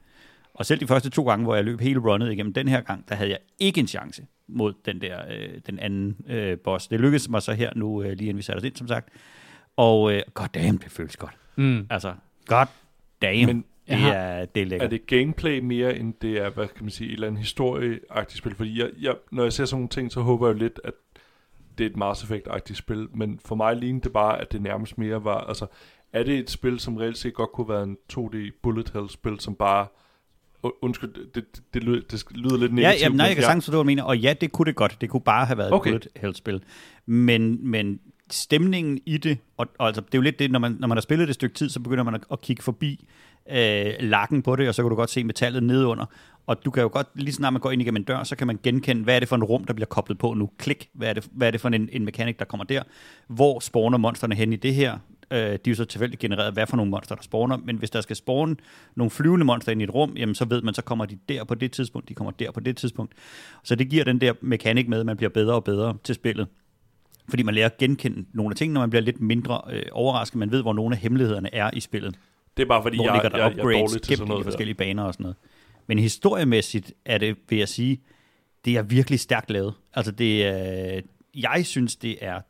Og 0.55 0.67
selv 0.67 0.81
de 0.81 0.87
første 0.87 1.11
to 1.11 1.29
gange, 1.29 1.45
hvor 1.45 1.55
jeg 1.55 1.65
løb 1.65 1.81
hele 1.81 2.01
runnet 2.01 2.33
igennem 2.33 2.53
den 2.53 2.69
her 2.69 2.81
gang, 2.81 3.09
der 3.09 3.15
havde 3.15 3.31
jeg 3.31 3.39
ikke 3.59 3.81
en 3.81 3.87
chance 3.87 4.27
mod 4.49 4.73
den 4.87 5.01
der 5.01 5.21
øh, 5.31 5.49
den 5.67 5.79
anden 5.79 6.17
øh, 6.29 6.59
boss. 6.59 6.87
Det 6.89 7.01
lykkedes 7.01 7.29
mig 7.29 7.43
så 7.43 7.53
her 7.53 7.71
nu, 7.77 8.03
øh, 8.03 8.09
lige 8.13 8.21
inden 8.21 8.37
vi 8.37 8.43
satte 8.43 8.59
os 8.59 8.65
ind, 8.65 8.77
som 8.77 8.89
sagt. 8.89 9.09
Og 9.77 10.13
øh, 10.15 10.23
god 10.35 10.49
damn, 10.55 10.77
det 10.79 10.91
føles 10.91 11.17
godt. 11.17 11.33
Mm. 11.57 11.87
Altså, 11.91 12.15
god 12.47 12.67
damn. 13.23 13.47
Men 13.47 13.65
det 13.89 13.97
har- 13.97 14.13
er, 14.13 14.45
det 14.45 14.61
er 14.63 14.67
lækkert. 14.67 14.87
Er 14.87 14.91
det 14.91 15.07
gameplay 15.07 15.59
mere, 15.59 15.97
end 15.97 16.15
det 16.23 16.39
er, 16.39 16.51
hvad 16.51 16.69
kan 16.69 16.85
man 16.85 16.91
sige, 16.91 17.09
et 17.09 17.15
eller 17.15 17.27
andet 17.27 17.41
historieagtigt 17.41 18.39
spil? 18.39 18.55
Fordi 18.55 18.79
jeg, 18.81 18.91
jeg, 19.01 19.15
når 19.33 19.43
jeg 19.43 19.53
ser 19.53 19.65
sådan 19.65 19.77
nogle 19.77 19.89
ting, 19.89 20.13
så 20.13 20.21
håber 20.21 20.47
jeg 20.49 20.55
jo 20.55 20.59
lidt, 20.59 20.81
at 20.85 20.93
det 21.79 21.87
er 21.87 21.91
et 21.91 21.97
Mass 21.97 22.23
Effect-agtigt 22.25 22.75
spil. 22.75 23.09
Men 23.15 23.41
for 23.45 23.55
mig 23.55 23.77
lignede 23.77 24.05
det 24.05 24.13
bare, 24.13 24.41
at 24.41 24.53
det 24.53 24.63
nærmest 24.63 24.99
mere 24.99 25.25
var... 25.25 25.39
Altså, 25.41 25.67
er 26.13 26.23
det 26.23 26.39
et 26.39 26.51
spil, 26.51 26.81
som 26.81 26.97
reelt 26.97 27.19
set 27.19 27.35
godt 27.35 27.53
kunne 27.53 27.69
være 27.69 27.83
en 27.83 27.97
2D 28.13 28.37
bullet 28.63 28.91
hell-spil, 28.95 29.41
som 29.41 29.55
bare... 29.55 29.87
Undskyld, 30.83 31.11
det, 31.15 31.35
det, 31.35 31.45
det, 31.75 31.85
lyder, 31.85 32.01
det 32.11 32.25
lyder 32.31 32.57
lidt 32.57 32.71
Ja, 32.73 32.77
negativt. 32.77 33.01
ja, 33.03 33.09
nej, 33.09 33.17
men 33.17 33.21
jeg 33.27 33.35
kan 33.35 33.45
sagtens 33.45 33.65
forstå, 33.65 33.77
hvad 33.77 33.85
du 33.85 33.87
mener. 33.87 34.03
Og 34.03 34.19
ja, 34.19 34.35
det 34.41 34.53
kunne 34.53 34.67
det 34.67 34.75
godt. 34.77 34.97
Det 35.01 35.09
kunne 35.11 35.21
bare 35.21 35.47
have 35.47 35.59
været 35.59 35.73
Okay. 35.73 35.91
et 35.91 35.95
bullet 35.95 36.09
hell-spil. 36.17 36.63
Men, 37.07 37.71
men 37.71 38.01
stemningen 38.31 39.01
i 39.07 39.17
det, 39.17 39.39
og, 39.57 39.67
og 39.79 39.87
altså, 39.87 40.01
det 40.01 40.15
er 40.15 40.19
jo 40.19 40.23
lidt 40.23 40.39
det, 40.39 40.51
når 40.51 40.59
man, 40.59 40.77
når 40.81 40.89
man 40.89 40.97
har 40.97 41.03
spillet 41.03 41.29
det 41.29 41.31
et 41.31 41.35
stykke 41.35 41.55
tid, 41.55 41.69
så 41.69 41.81
begynder 41.81 42.05
man 42.05 42.15
at, 42.15 42.21
at 42.33 42.41
kigge 42.41 42.63
forbi 42.63 43.09
øh, 43.51 43.87
lakken 44.01 44.43
på 44.43 44.57
det, 44.57 44.69
og 44.69 44.75
så 44.75 44.83
kan 44.83 44.91
du 44.91 44.97
godt 44.97 45.11
se 45.11 45.25
metallet 45.25 45.63
nedunder. 45.63 46.05
Og 46.47 46.65
du 46.65 46.71
kan 46.71 46.83
jo 46.83 46.91
godt, 46.93 47.07
lige 47.15 47.33
snart 47.35 47.53
man 47.53 47.61
går 47.61 47.71
ind 47.71 47.83
igennem 47.83 47.97
en 47.97 48.03
dør, 48.03 48.23
så 48.25 48.37
kan 48.37 48.47
man 48.47 48.59
genkende, 48.63 49.03
hvad 49.05 49.17
er 49.17 49.21
det 49.21 49.29
for 49.29 49.37
en 49.37 49.45
rum, 49.45 49.65
der 49.65 49.75
bliver 49.75 49.87
koblet 49.87 50.19
på 50.19 50.35
nu. 50.35 50.51
Klik, 50.59 50.89
hvad 50.95 51.09
er 51.09 51.13
det, 51.13 51.29
hvad 51.33 51.47
er 51.47 51.51
det 51.51 51.61
for 51.61 51.69
en, 51.69 51.89
en 51.93 52.05
mekanik, 52.05 52.39
der 52.39 52.45
kommer 52.45 52.65
der? 52.65 52.83
Hvor 53.29 53.61
spawner 53.61 53.99
monsterne 53.99 54.35
hen 54.35 54.53
i 54.53 54.57
det 54.57 54.75
her? 54.75 54.99
Øh, 55.31 55.39
de 55.39 55.53
er 55.53 55.59
jo 55.69 55.75
så 55.75 55.85
tilfældigt 55.85 56.21
genereret, 56.21 56.53
hvad 56.53 56.67
for 56.67 56.77
nogle 56.77 56.91
monster, 56.91 57.15
der 57.15 57.23
spawner. 57.23 57.57
Men 57.57 57.77
hvis 57.77 57.91
der 57.91 58.01
skal 58.01 58.17
spawne 58.17 58.57
nogle 58.95 59.11
flyvende 59.11 59.45
monster 59.45 59.73
ind 59.73 59.81
i 59.81 59.85
et 59.85 59.95
rum, 59.95 60.17
jamen 60.17 60.35
så 60.35 60.45
ved 60.45 60.63
man, 60.63 60.75
så 60.75 60.83
kommer 60.83 61.05
de 61.07 61.19
der 61.29 61.45
på 61.45 61.55
det 61.55 61.73
tidspunkt, 61.73 62.09
de 62.09 62.15
kommer 62.15 62.31
der 62.31 62.51
på 62.51 62.61
det 62.61 62.77
tidspunkt. 62.77 63.13
Så 63.65 63.75
det 63.75 63.89
giver 63.91 64.05
den 64.05 64.21
der 64.21 64.33
mekanik 64.41 64.89
med, 64.89 65.01
at 65.01 65.07
man 65.07 65.17
bliver 65.17 65.31
bedre 65.31 65.55
og 65.55 65.65
bedre 65.65 65.97
til 66.05 66.15
spillet. 66.15 66.47
Fordi 67.29 67.43
man 67.43 67.55
lærer 67.55 67.67
at 67.67 67.79
genkende 67.79 68.25
nogle 68.33 68.53
af 68.53 68.57
tingene, 68.57 68.75
når 68.75 68.81
man 68.81 68.91
bliver 68.91 69.03
lidt 69.03 69.21
mindre 69.21 69.61
øh, 69.71 69.83
overrasket. 69.93 70.39
Man 70.39 70.51
ved, 70.51 70.63
hvor 70.63 70.73
nogle 70.73 70.95
af 70.97 71.01
hemmelighederne 71.01 71.55
er 71.55 71.71
i 71.73 71.81
spillet. 71.81 72.15
Det 72.57 72.63
er 72.63 72.67
bare 72.67 72.83
fordi, 72.83 72.97
Hvor 72.97 73.05
jeg, 73.05 73.13
ligger 73.15 73.29
der 73.29 73.39
jeg, 73.39 73.57
jeg 73.57 73.59
er 73.59 73.79
dårlig 73.79 74.03
til 74.03 74.17
sådan 74.17 74.27
i 74.27 74.29
noget. 74.29 74.45
der. 74.45 74.51
forskellige 74.51 74.75
baner 74.75 75.03
og 75.03 75.15
sådan 75.15 75.25
noget. 75.25 75.37
Men 75.87 75.99
historiemæssigt 75.99 76.93
er 77.05 77.19
det, 77.19 77.37
vil 77.49 77.59
jeg 77.59 77.69
sige, 77.69 78.01
det 78.65 78.77
er 78.77 78.83
virkelig 78.83 79.21
stærkt 79.21 79.51
lavet. 79.51 79.75
Altså 79.95 80.13
det 80.13 80.47
er, 80.47 81.01
jeg 81.35 81.67
synes, 81.67 81.97
det 81.97 82.17
er 82.21 82.41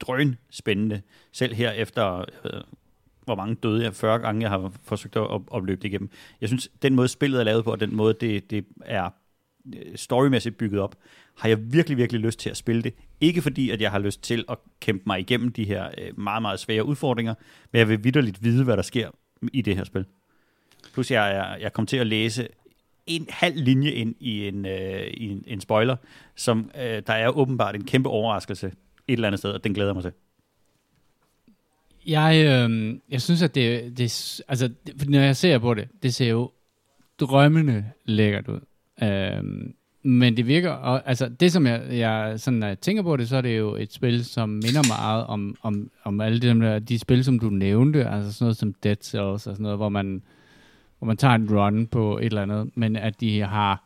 drøn 0.00 0.36
spændende. 0.50 1.02
Selv 1.32 1.54
her 1.54 1.70
efter, 1.70 2.24
øh, 2.44 2.60
hvor 3.24 3.34
mange 3.34 3.54
døde 3.54 3.84
jeg, 3.84 3.94
40 3.94 4.18
gange 4.18 4.42
jeg 4.42 4.50
har 4.50 4.72
forsøgt 4.82 5.16
at, 5.16 5.22
at, 5.22 5.40
at 5.54 5.64
løbe 5.64 5.82
det 5.82 5.88
igennem. 5.88 6.10
Jeg 6.40 6.48
synes, 6.48 6.68
den 6.82 6.94
måde 6.94 7.08
spillet 7.08 7.40
er 7.40 7.44
lavet 7.44 7.64
på, 7.64 7.70
og 7.70 7.80
den 7.80 7.96
måde 7.96 8.14
det, 8.20 8.50
det 8.50 8.64
er 8.84 9.10
øh, 9.76 9.96
storymæssigt 9.96 10.58
bygget 10.58 10.80
op, 10.80 10.96
har 11.36 11.48
jeg 11.48 11.72
virkelig, 11.72 11.96
virkelig 11.96 12.20
lyst 12.20 12.38
til 12.38 12.50
at 12.50 12.56
spille 12.56 12.82
det. 12.82 12.94
Ikke 13.20 13.42
fordi, 13.42 13.70
at 13.70 13.80
jeg 13.80 13.90
har 13.90 13.98
lyst 13.98 14.22
til 14.22 14.44
at 14.48 14.58
kæmpe 14.80 15.02
mig 15.06 15.20
igennem 15.20 15.52
de 15.52 15.64
her 15.64 15.88
øh, 15.98 16.18
meget, 16.18 16.42
meget 16.42 16.60
svære 16.60 16.84
udfordringer, 16.84 17.34
men 17.72 17.78
jeg 17.78 17.88
vil 17.88 18.04
vidderligt 18.04 18.44
vide, 18.44 18.64
hvad 18.64 18.76
der 18.76 18.82
sker 18.82 19.10
i 19.52 19.62
det 19.62 19.76
her 19.76 19.84
spil. 19.84 20.04
Plus 20.92 21.10
jeg, 21.10 21.36
er, 21.36 21.56
jeg 21.56 21.72
kom 21.72 21.86
til 21.86 21.96
at 21.96 22.06
læse 22.06 22.48
en 23.06 23.26
halv 23.30 23.56
linje 23.56 23.90
ind 23.90 24.14
i 24.20 24.48
en, 24.48 24.66
øh, 24.66 25.06
i 25.06 25.28
en, 25.28 25.44
en 25.46 25.60
spoiler, 25.60 25.96
som 26.34 26.70
øh, 26.74 27.02
der 27.06 27.12
er 27.12 27.28
åbenbart 27.28 27.74
en 27.74 27.84
kæmpe 27.84 28.08
overraskelse 28.08 28.72
et 29.08 29.12
eller 29.12 29.28
andet 29.28 29.38
sted, 29.38 29.50
og 29.50 29.64
den 29.64 29.74
glæder 29.74 29.88
jeg 29.88 29.94
mig 29.94 30.02
til. 30.02 30.12
Jeg, 32.06 32.44
øh, 32.46 32.94
jeg 33.10 33.22
synes, 33.22 33.42
at 33.42 33.54
det, 33.54 33.98
det 33.98 34.40
altså, 34.48 34.70
det, 34.86 35.08
når 35.08 35.20
jeg 35.20 35.36
ser 35.36 35.58
på 35.58 35.74
det, 35.74 35.88
det 36.02 36.14
ser 36.14 36.28
jo 36.28 36.50
drømmende 37.20 37.84
lækkert 38.04 38.48
ud. 38.48 38.60
Øh, 39.02 39.44
men 40.06 40.36
det 40.36 40.46
virker, 40.46 40.70
og, 40.70 41.08
altså 41.08 41.28
det 41.28 41.52
som 41.52 41.66
jeg, 41.66 41.86
jeg 41.90 42.40
sådan, 42.40 42.58
når 42.58 42.66
jeg 42.66 42.80
tænker 42.80 43.02
på 43.02 43.16
det, 43.16 43.28
så 43.28 43.36
er 43.36 43.40
det 43.40 43.58
jo 43.58 43.74
et 43.76 43.92
spil, 43.92 44.24
som 44.24 44.48
minder 44.48 44.88
meget 44.98 45.26
om, 45.26 45.56
om, 45.62 45.90
om 46.04 46.20
alle 46.20 46.40
de, 46.40 46.60
der, 46.60 46.78
de 46.78 46.98
spil, 46.98 47.24
som 47.24 47.38
du 47.38 47.50
nævnte, 47.50 48.08
altså 48.08 48.32
sådan 48.32 48.44
noget 48.44 48.56
som 48.56 48.74
Dead 48.74 48.96
Cells 49.02 49.22
og 49.22 49.38
sådan 49.38 49.62
noget, 49.62 49.78
hvor 49.78 49.88
man, 49.88 50.22
hvor 50.98 51.06
man 51.06 51.16
tager 51.16 51.34
en 51.34 51.58
run 51.58 51.86
på 51.86 52.18
et 52.18 52.24
eller 52.24 52.42
andet, 52.42 52.70
men 52.76 52.96
at 52.96 53.20
de 53.20 53.40
har 53.40 53.84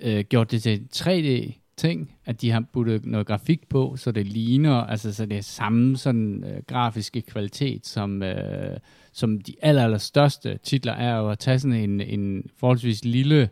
øh, 0.00 0.24
gjort 0.24 0.50
det 0.50 0.62
til 0.62 0.88
3D 0.96 1.52
ting, 1.76 2.12
at 2.24 2.40
de 2.40 2.50
har 2.50 2.64
puttet 2.72 3.06
noget 3.06 3.26
grafik 3.26 3.68
på, 3.68 3.96
så 3.96 4.12
det 4.12 4.26
ligner, 4.26 4.74
altså 4.74 5.14
så 5.14 5.26
det 5.26 5.38
er 5.38 5.42
samme 5.42 5.96
sådan 5.96 6.44
øh, 6.44 6.62
grafiske 6.66 7.22
kvalitet, 7.22 7.86
som, 7.86 8.22
øh, 8.22 8.76
som 9.12 9.40
de 9.40 9.54
aller, 9.62 9.84
aller 9.84 9.98
største 9.98 10.58
titler 10.62 10.92
er, 10.92 11.14
og 11.14 11.32
at 11.32 11.38
tage 11.38 11.58
sådan 11.58 11.90
en, 11.90 12.00
en 12.00 12.50
forholdsvis 12.56 13.04
lille 13.04 13.48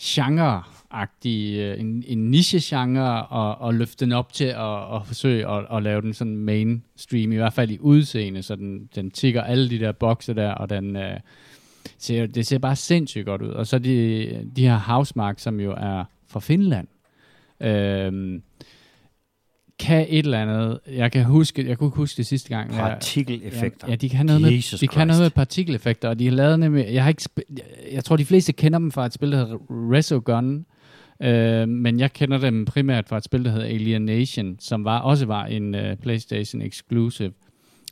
genre-agtig, 0.00 1.58
øh, 1.58 1.80
en, 1.80 2.04
en 2.06 2.30
niche-genre, 2.30 3.26
og, 3.26 3.58
og 3.58 3.74
løfte 3.74 4.04
den 4.04 4.12
op 4.12 4.32
til 4.32 4.44
at, 4.44 4.94
at 4.94 5.06
forsøge 5.06 5.50
at, 5.50 5.66
at 5.72 5.82
lave 5.82 6.00
den 6.00 6.14
sådan 6.14 6.36
mainstream, 6.36 7.32
i 7.32 7.36
hvert 7.36 7.52
fald 7.52 7.70
i 7.70 7.78
udseende, 7.80 8.42
så 8.42 8.56
den, 8.56 8.88
den 8.94 9.10
tigger 9.10 9.42
alle 9.42 9.70
de 9.70 9.78
der 9.78 9.92
bokse 9.92 10.34
der, 10.34 10.52
og 10.52 10.70
den... 10.70 10.96
Øh, 10.96 11.20
ser, 11.98 12.26
det 12.26 12.46
ser 12.46 12.58
bare 12.58 12.76
sindssygt 12.76 13.26
godt 13.26 13.42
ud. 13.42 13.48
Og 13.48 13.66
så 13.66 13.78
de, 13.78 14.50
de 14.56 14.62
her 14.62 14.78
Housemark, 14.78 15.38
som 15.38 15.60
jo 15.60 15.72
er 15.72 16.04
fra 16.26 16.40
Finland, 16.40 16.88
øhm, 17.60 18.42
kan 19.78 20.06
et 20.08 20.24
eller 20.24 20.42
andet, 20.42 20.80
jeg 20.86 21.12
kan 21.12 21.24
huske, 21.24 21.68
jeg 21.68 21.78
kunne 21.78 21.88
ikke 21.88 21.96
huske 21.96 22.16
det 22.16 22.26
sidste 22.26 22.48
gang. 22.48 22.70
Partikeleffekter. 22.70 23.86
Ja, 23.86 23.92
ja, 23.92 23.96
de 23.96 24.08
kan 24.08 24.26
noget 24.26 24.42
med, 24.42 24.50
Jesus 24.50 24.80
de 24.80 24.88
kan 24.88 25.06
noget 25.06 25.22
med 25.22 25.30
partikeleffekter, 25.30 26.08
og 26.08 26.18
de 26.18 26.24
har 26.24 26.32
lavet 26.32 26.60
nemlig, 26.60 26.86
jeg 26.92 27.02
har 27.02 27.08
ikke, 27.08 27.22
jeg 27.92 28.04
tror 28.04 28.16
de 28.16 28.24
fleste 28.24 28.52
kender 28.52 28.78
dem 28.78 28.90
fra 28.90 29.06
et 29.06 29.12
spil, 29.12 29.32
der 29.32 29.38
hedder 29.38 29.56
Resogun, 29.70 30.66
øh, 31.22 31.68
men 31.68 32.00
jeg 32.00 32.12
kender 32.12 32.38
dem 32.38 32.64
primært 32.64 33.08
fra 33.08 33.16
et 33.16 33.24
spil, 33.24 33.44
der 33.44 33.50
hedder 33.50 33.66
Alienation, 33.66 34.56
som 34.60 34.84
var, 34.84 34.98
også 34.98 35.26
var 35.26 35.46
en 35.46 35.74
uh, 35.74 35.94
PlayStation 36.02 36.62
exclusive, 36.62 37.32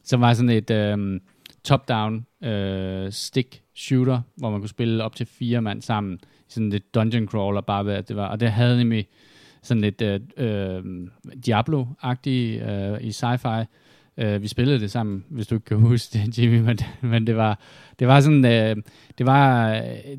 som 0.04 0.20
var 0.20 0.34
sådan 0.34 0.50
et 0.50 0.94
um, 0.94 1.20
top-down 1.64 2.26
uh, 2.46 3.10
stick 3.10 3.62
shooter, 3.74 4.20
hvor 4.36 4.50
man 4.50 4.60
kunne 4.60 4.68
spille 4.68 5.04
op 5.04 5.16
til 5.16 5.26
fire 5.26 5.62
mand 5.62 5.82
sammen, 5.82 6.18
sådan 6.48 6.70
lidt 6.70 6.94
dungeon 6.94 7.28
crawler 7.28 7.60
bare 7.60 7.86
ved, 7.86 7.92
at 7.92 8.08
det 8.08 8.16
var, 8.16 8.26
og 8.26 8.40
det 8.40 8.52
havde 8.52 8.76
nemlig 8.76 9.06
sådan 9.66 9.80
lidt 9.80 10.02
øh, 10.02 10.20
uh, 10.38 10.84
Diablo-agtig 11.46 12.62
øh, 12.62 12.98
i 13.00 13.10
sci-fi, 13.10 13.66
Øh, 14.18 14.42
vi 14.42 14.48
spillede 14.48 14.80
det 14.80 14.90
sammen, 14.90 15.24
hvis 15.28 15.46
du 15.46 15.54
ikke 15.54 15.64
kan 15.64 15.76
huske 15.76 16.18
det, 16.18 16.38
Jimmy, 16.38 16.60
men, 16.60 16.78
men 17.00 17.26
det 17.26 17.36
var 17.36 17.58
det 17.98 18.08
var 18.08 18.20
sådan, 18.20 18.44
øh, 18.44 18.76
det 19.18 19.26
var, 19.26 19.72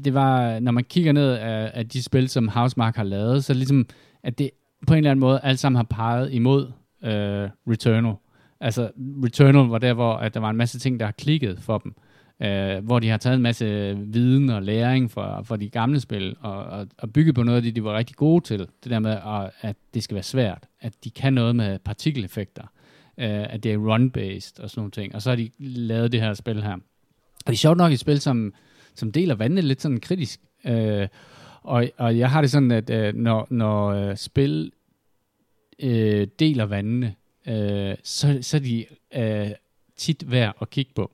det 0.06 0.14
var, 0.14 0.60
når 0.60 0.72
man 0.72 0.84
kigger 0.84 1.12
ned 1.12 1.32
af, 1.32 1.72
af 1.74 1.90
de 1.90 2.04
spil, 2.04 2.30
som 2.30 2.48
Housemark 2.48 2.96
har 2.96 3.04
lavet, 3.04 3.44
så 3.44 3.54
ligesom, 3.54 3.86
at 4.24 4.38
det 4.38 4.50
på 4.88 4.94
en 4.94 4.98
eller 4.98 5.12
anden 5.12 5.20
måde 5.20 5.40
alt 5.44 5.60
sammen 5.60 5.76
har 5.76 5.84
peget 5.84 6.34
imod 6.34 6.72
øh, 7.04 7.50
Returnal. 7.68 8.14
Altså, 8.60 8.92
Returnal 8.98 9.68
var 9.68 9.78
der, 9.78 9.94
hvor 9.94 10.14
at 10.14 10.34
der 10.34 10.40
var 10.40 10.50
en 10.50 10.58
masse 10.58 10.80
ting, 10.80 11.00
der 11.00 11.06
har 11.06 11.14
klikket 11.14 11.60
for 11.60 11.78
dem. 11.78 11.96
Øh, 12.42 12.86
hvor 12.86 13.00
de 13.00 13.10
har 13.10 13.18
taget 13.18 13.36
en 13.36 13.42
masse 13.42 13.98
viden 13.98 14.50
og 14.50 14.64
læring 14.64 15.12
fra, 15.12 15.42
fra 15.42 15.58
de 15.58 15.70
gamle 15.70 16.00
spil, 16.00 16.36
og, 16.40 16.58
og, 16.58 16.88
og 16.98 17.14
bygget 17.14 17.36
på 17.36 17.44
noget 17.44 17.58
af 17.58 17.64
det, 17.64 17.76
de 17.76 17.84
var 17.84 17.98
rigtig 17.98 18.16
gode 18.16 18.46
til. 18.46 18.60
Det 18.60 18.92
der 18.92 19.00
med, 19.00 19.12
at, 19.12 19.52
at 19.62 19.76
det 19.94 20.04
skal 20.04 20.16
være 20.16 20.24
svært. 20.24 20.68
At 20.82 20.94
de 21.04 21.10
kan 21.10 21.34
noget 21.34 21.56
med 21.56 21.80
partikeleffekter. 21.80 22.64
Øh, 23.18 23.54
at 23.54 23.64
det 23.64 23.74
er 23.74 23.78
run-based 23.78 24.64
og 24.64 24.70
sådan 24.70 24.80
nogle 24.80 24.92
ting. 24.92 25.16
Og 25.16 25.22
så 25.22 25.30
har 25.30 25.36
de 25.36 25.50
lavet 25.60 26.12
det 26.12 26.22
her 26.22 26.34
spil 26.34 26.64
her. 26.64 26.74
Og 26.74 27.48
det 27.48 27.54
er 27.54 27.58
sjovt 27.58 27.78
nok 27.78 27.92
et 27.92 28.00
spil, 28.00 28.20
som, 28.20 28.54
som 28.96 29.12
deler 29.12 29.36
vandene 29.36 29.62
lidt 29.62 29.82
sådan 29.82 30.00
kritisk. 30.00 30.40
Øh, 30.66 31.08
og, 31.64 31.90
og 31.98 32.18
jeg 32.18 32.32
har 32.32 32.42
det 32.42 32.52
sådan, 32.52 32.72
at 32.72 32.90
øh, 32.90 33.16
når, 33.16 33.48
når 33.50 33.88
øh, 33.88 34.18
spil 34.18 34.72
øh, 35.80 36.28
deler 36.40 36.66
vandene, 36.66 37.16
øh, 37.48 37.96
så, 38.04 38.38
så 38.42 38.58
er 38.58 38.62
de 38.62 38.86
øh, 39.16 39.52
tit 39.96 40.32
værd 40.32 40.56
at 40.62 40.70
kigge 40.70 40.92
på. 40.96 41.12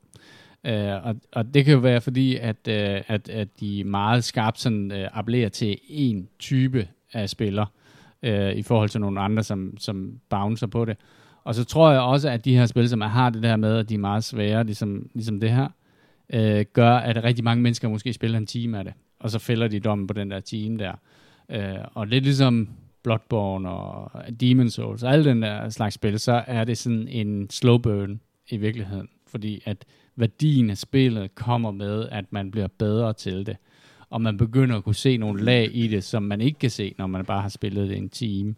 Øh, 0.66 1.06
og, 1.06 1.16
og 1.32 1.54
det 1.54 1.66
kan 1.66 1.74
jo 1.74 1.80
være 1.80 2.02
fordi, 2.02 2.36
at, 2.36 2.68
øh, 2.68 3.02
at, 3.08 3.30
at 3.30 3.60
de 3.60 3.84
meget 3.84 4.24
skarpt 4.24 4.60
sådan, 4.60 4.92
øh, 4.92 5.10
appellerer 5.14 5.50
til 5.50 5.78
en 5.88 6.28
type 6.40 6.88
af 7.14 7.30
spiller, 7.30 7.66
øh, 8.24 8.54
i 8.54 8.62
forhold 8.62 8.90
til 8.90 9.02
nogle 9.02 9.20
andre, 9.20 9.44
som, 9.44 9.78
som 9.78 10.20
bouncer 10.30 10.68
på 10.68 10.86
det. 10.86 10.98
Og 11.44 11.56
så 11.56 11.64
tror 11.64 11.92
jeg 11.92 12.02
også, 12.02 12.30
at 12.30 12.46
de 12.46 12.56
her 12.56 12.66
spil, 12.66 12.90
som 12.90 13.02
har 13.02 13.30
det 13.30 13.44
der 13.44 13.56
med, 13.56 13.78
at 13.78 13.90
de 13.90 13.94
er 13.94 14.00
meget 14.00 14.24
svære, 14.24 14.64
ligesom, 14.64 15.10
ligesom 15.14 15.40
det 15.40 15.50
her, 15.50 15.68
øh, 16.34 16.66
gør, 16.74 16.96
at 16.96 17.24
rigtig 17.24 17.44
mange 17.44 17.64
mennesker 17.64 17.90
måske 17.90 18.14
spiller 18.14 18.38
en 18.38 18.46
time 18.46 18.78
af 18.78 18.84
det, 18.84 18.94
og 19.20 19.30
så 19.30 19.40
fælder 19.40 19.68
de 19.68 19.80
dommen 19.80 20.08
på 20.08 20.14
den 20.14 20.32
der 20.32 20.40
time 20.40 20.78
der. 20.78 20.94
Øh, 21.50 21.86
og 21.94 22.08
lidt 22.08 22.24
ligesom 22.24 22.70
Bloodborne 23.04 23.70
og 23.70 24.12
Demon's 24.44 24.70
Souls, 24.70 25.04
og 25.04 25.12
alle 25.12 25.26
den 25.26 25.42
der 25.42 25.70
slags 25.70 25.96
spil, 25.96 26.20
så 26.20 26.44
er 26.48 26.64
det 26.64 26.78
sådan 26.78 27.08
en 27.08 27.50
slow 27.50 27.78
burn 27.78 28.20
i 28.50 28.58
virkeligheden, 28.58 29.10
fordi 29.28 29.62
at 29.66 29.86
værdien 30.16 30.70
af 30.70 30.78
spillet 30.78 31.36
kommer 31.36 31.72
med, 31.72 32.10
at 32.10 32.26
man 32.30 32.52
bliver 32.52 32.68
bedre 32.68 33.14
til 33.14 33.46
det, 33.46 33.58
og 34.10 34.22
man 34.22 34.38
begynder 34.38 34.78
at 34.78 34.84
kunne 34.84 34.96
se 34.96 35.18
nogle 35.18 35.44
lag 35.44 35.70
i 35.74 35.88
det, 35.88 36.04
som 36.04 36.24
man 36.24 36.42
ikke 36.42 36.60
kan 36.60 36.70
se, 36.70 36.96
når 36.98 37.08
man 37.08 37.26
bare 37.26 37.42
har 37.42 37.50
spillet 37.50 37.90
det 37.90 37.98
en 37.98 38.10
time 38.10 38.56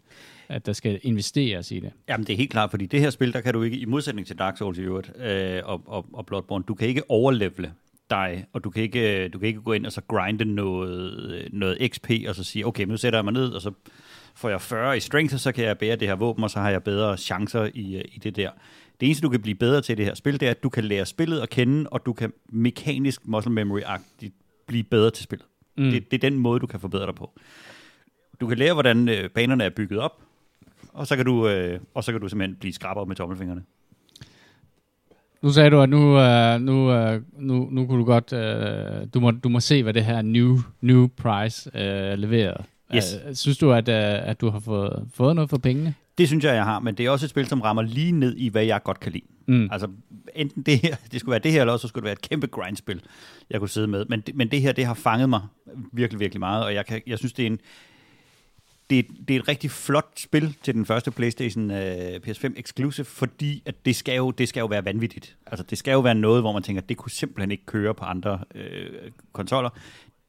at 0.48 0.66
der 0.66 0.72
skal 0.72 1.00
investeres 1.02 1.70
i 1.70 1.80
det. 1.80 1.92
Jamen 2.08 2.26
det 2.26 2.32
er 2.32 2.36
helt 2.36 2.50
klart, 2.50 2.70
fordi 2.70 2.86
det 2.86 3.00
her 3.00 3.10
spil, 3.10 3.32
der 3.32 3.40
kan 3.40 3.54
du 3.54 3.62
ikke, 3.62 3.76
i 3.76 3.84
modsætning 3.84 4.26
til 4.26 4.38
Dark 4.38 4.56
Souls 4.56 4.78
i 4.78 4.82
øvrigt, 4.82 5.12
øh, 5.18 5.62
og, 5.64 5.82
og, 5.86 6.06
og 6.12 6.26
Bloodborne, 6.26 6.64
du 6.68 6.74
kan 6.74 6.88
ikke 6.88 7.10
overlevele 7.10 7.72
dig, 8.10 8.44
og 8.52 8.64
du 8.64 8.70
kan 8.70 8.82
ikke, 8.82 9.24
øh, 9.24 9.32
du 9.32 9.38
kan 9.38 9.48
ikke 9.48 9.60
gå 9.60 9.72
ind 9.72 9.86
og 9.86 9.92
så 9.92 10.00
grinde 10.08 10.44
noget, 10.44 11.32
øh, 11.34 11.44
noget 11.52 11.78
XP, 11.92 12.10
og 12.28 12.34
så 12.34 12.44
sige, 12.44 12.66
okay, 12.66 12.84
nu 12.84 12.96
sætter 12.96 13.18
jeg 13.18 13.24
mig 13.24 13.32
ned, 13.32 13.48
og 13.48 13.60
så 13.60 13.70
får 14.34 14.48
jeg 14.48 14.60
40 14.60 14.96
i 14.96 15.00
strength, 15.00 15.34
og 15.34 15.40
så 15.40 15.52
kan 15.52 15.64
jeg 15.64 15.78
bære 15.78 15.96
det 15.96 16.08
her 16.08 16.14
våben, 16.14 16.44
og 16.44 16.50
så 16.50 16.58
har 16.58 16.70
jeg 16.70 16.82
bedre 16.82 17.16
chancer 17.16 17.70
i, 17.74 17.96
øh, 17.96 18.04
i 18.12 18.18
det 18.18 18.36
der. 18.36 18.50
Det 19.00 19.06
eneste, 19.06 19.22
du 19.22 19.28
kan 19.28 19.42
blive 19.42 19.54
bedre 19.54 19.80
til 19.80 19.92
i 19.92 19.96
det 19.96 20.04
her 20.04 20.14
spil, 20.14 20.40
det 20.40 20.46
er, 20.46 20.50
at 20.50 20.62
du 20.62 20.68
kan 20.68 20.84
lære 20.84 21.06
spillet 21.06 21.40
at 21.40 21.50
kende, 21.50 21.88
og 21.90 22.06
du 22.06 22.12
kan 22.12 22.32
mekanisk 22.48 23.26
muscle 23.26 23.62
memory-agtigt 23.62 24.64
blive 24.66 24.84
bedre 24.84 25.10
til 25.10 25.24
spillet. 25.24 25.46
Mm. 25.76 25.90
Det, 25.90 26.10
det 26.10 26.24
er 26.24 26.30
den 26.30 26.38
måde, 26.38 26.60
du 26.60 26.66
kan 26.66 26.80
forbedre 26.80 27.06
dig 27.06 27.14
på. 27.14 27.30
Du 28.40 28.46
kan 28.46 28.58
lære, 28.58 28.72
hvordan 28.72 29.08
øh, 29.08 29.30
banerne 29.30 29.64
er 29.64 29.70
bygget 29.70 30.00
op, 30.00 30.22
og 30.92 31.06
så 31.06 31.16
kan 31.16 31.24
du, 31.24 31.48
øh, 31.48 31.80
og 31.94 32.04
så 32.04 32.12
kan 32.12 32.20
du 32.20 32.28
simpelthen 32.28 32.56
blive 32.56 32.72
skrabere 32.72 33.06
med 33.06 33.16
tommelfingrene. 33.16 33.62
Nu 35.42 35.50
sagde 35.50 35.70
du, 35.70 35.80
at 35.80 35.88
nu, 35.88 35.96
uh, 35.96 36.60
nu, 36.60 37.12
uh, 37.14 37.22
nu, 37.38 37.68
nu 37.70 37.86
kunne 37.86 37.98
du 37.98 38.04
godt, 38.04 38.32
uh, 38.32 39.08
du, 39.14 39.20
må, 39.20 39.30
du 39.30 39.48
må 39.48 39.60
se, 39.60 39.82
hvad 39.82 39.94
det 39.94 40.04
her 40.04 40.22
new, 40.22 40.58
new 40.80 41.06
price 41.06 41.70
uh, 41.74 42.18
leverer. 42.18 42.62
Yes. 42.94 43.16
Uh, 43.28 43.34
synes 43.34 43.58
du, 43.58 43.72
at, 43.72 43.88
uh, 43.88 44.28
at 44.28 44.40
du 44.40 44.50
har 44.50 44.60
fået, 44.60 45.08
fået 45.14 45.34
noget 45.34 45.50
for 45.50 45.58
pengene? 45.58 45.94
Det 46.18 46.28
synes 46.28 46.44
jeg, 46.44 46.54
jeg 46.54 46.64
har, 46.64 46.78
men 46.78 46.94
det 46.94 47.06
er 47.06 47.10
også 47.10 47.26
et 47.26 47.30
spil, 47.30 47.46
som 47.46 47.60
rammer 47.60 47.82
lige 47.82 48.12
ned 48.12 48.36
i, 48.36 48.48
hvad 48.48 48.64
jeg 48.64 48.82
godt 48.82 49.00
kan 49.00 49.12
lide. 49.12 49.24
Mm. 49.46 49.68
Altså, 49.72 49.88
enten 50.34 50.62
det 50.62 50.78
her, 50.78 50.96
det 51.12 51.20
skulle 51.20 51.30
være 51.30 51.40
det 51.40 51.52
her, 51.52 51.60
eller 51.60 51.72
også 51.72 51.88
skulle 51.88 52.02
det 52.02 52.06
være 52.06 52.12
et 52.12 52.28
kæmpe 52.28 52.46
grindspil, 52.46 53.02
jeg 53.50 53.60
kunne 53.60 53.68
sidde 53.68 53.86
med. 53.86 54.04
Men, 54.04 54.22
men 54.34 54.50
det 54.50 54.60
her, 54.60 54.72
det 54.72 54.86
har 54.86 54.94
fanget 54.94 55.28
mig 55.28 55.40
virkelig, 55.92 56.20
virkelig 56.20 56.40
meget, 56.40 56.64
og 56.64 56.74
jeg, 56.74 56.86
kan, 56.86 57.02
jeg 57.06 57.18
synes, 57.18 57.32
det 57.32 57.42
er 57.42 57.46
en, 57.46 57.60
det, 58.90 59.06
det 59.28 59.36
er 59.36 59.40
et 59.40 59.48
rigtig 59.48 59.70
flot 59.70 60.12
spil 60.16 60.56
til 60.62 60.74
den 60.74 60.86
første 60.86 61.10
PlayStation 61.10 61.70
uh, 61.70 61.76
PS5 61.76 62.52
Exclusive, 62.56 63.04
fordi 63.04 63.62
at 63.66 63.84
det, 63.84 63.96
skal 63.96 64.16
jo, 64.16 64.30
det 64.30 64.48
skal 64.48 64.60
jo 64.60 64.66
være 64.66 64.84
vanvittigt. 64.84 65.36
Altså, 65.46 65.64
det 65.70 65.78
skal 65.78 65.92
jo 65.92 66.00
være 66.00 66.14
noget, 66.14 66.42
hvor 66.42 66.52
man 66.52 66.62
tænker, 66.62 66.82
at 66.82 66.88
det 66.88 66.96
kunne 66.96 67.10
simpelthen 67.10 67.50
ikke 67.50 67.66
køre 67.66 67.94
på 67.94 68.04
andre 68.04 68.40
øh, 68.54 69.10
konsoller. 69.32 69.70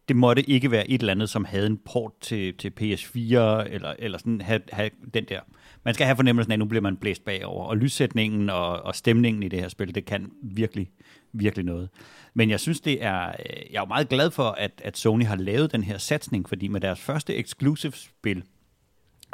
Det 0.07 0.15
måtte 0.15 0.49
ikke 0.49 0.71
være 0.71 0.89
et 0.89 0.99
eller 0.99 1.13
andet, 1.13 1.29
som 1.29 1.45
havde 1.45 1.67
en 1.67 1.77
port 1.77 2.11
til, 2.21 2.53
til 2.57 2.73
PS4, 2.81 3.17
eller, 3.17 3.93
eller 3.99 4.17
sådan 4.17 4.41
have, 4.41 4.61
have 4.71 4.89
den 5.13 5.25
der. 5.25 5.39
Man 5.83 5.93
skal 5.93 6.05
have 6.05 6.15
fornemmelsen 6.15 6.51
af, 6.51 6.55
at 6.55 6.59
nu 6.59 6.65
bliver 6.65 6.81
man 6.81 6.97
blæst 6.97 7.25
bagover. 7.25 7.65
Og 7.65 7.77
lyssætningen 7.77 8.49
og, 8.49 8.81
og 8.81 8.95
stemningen 8.95 9.43
i 9.43 9.47
det 9.47 9.59
her 9.59 9.67
spil, 9.67 9.95
det 9.95 10.05
kan 10.05 10.31
virkelig, 10.41 10.91
virkelig 11.33 11.65
noget. 11.65 11.89
Men 12.33 12.49
jeg 12.49 12.59
synes, 12.59 12.81
det 12.81 13.03
er, 13.03 13.27
øh, 13.27 13.73
jeg 13.73 13.81
er 13.81 13.87
meget 13.87 14.09
glad 14.09 14.31
for, 14.31 14.49
at, 14.49 14.81
at 14.83 14.97
Sony 14.97 15.25
har 15.25 15.35
lavet 15.35 15.71
den 15.71 15.83
her 15.83 15.97
satsning, 15.97 16.49
fordi 16.49 16.67
med 16.67 16.81
deres 16.81 16.99
første 16.99 17.35
exclusive 17.35 17.93
spil, 17.93 18.43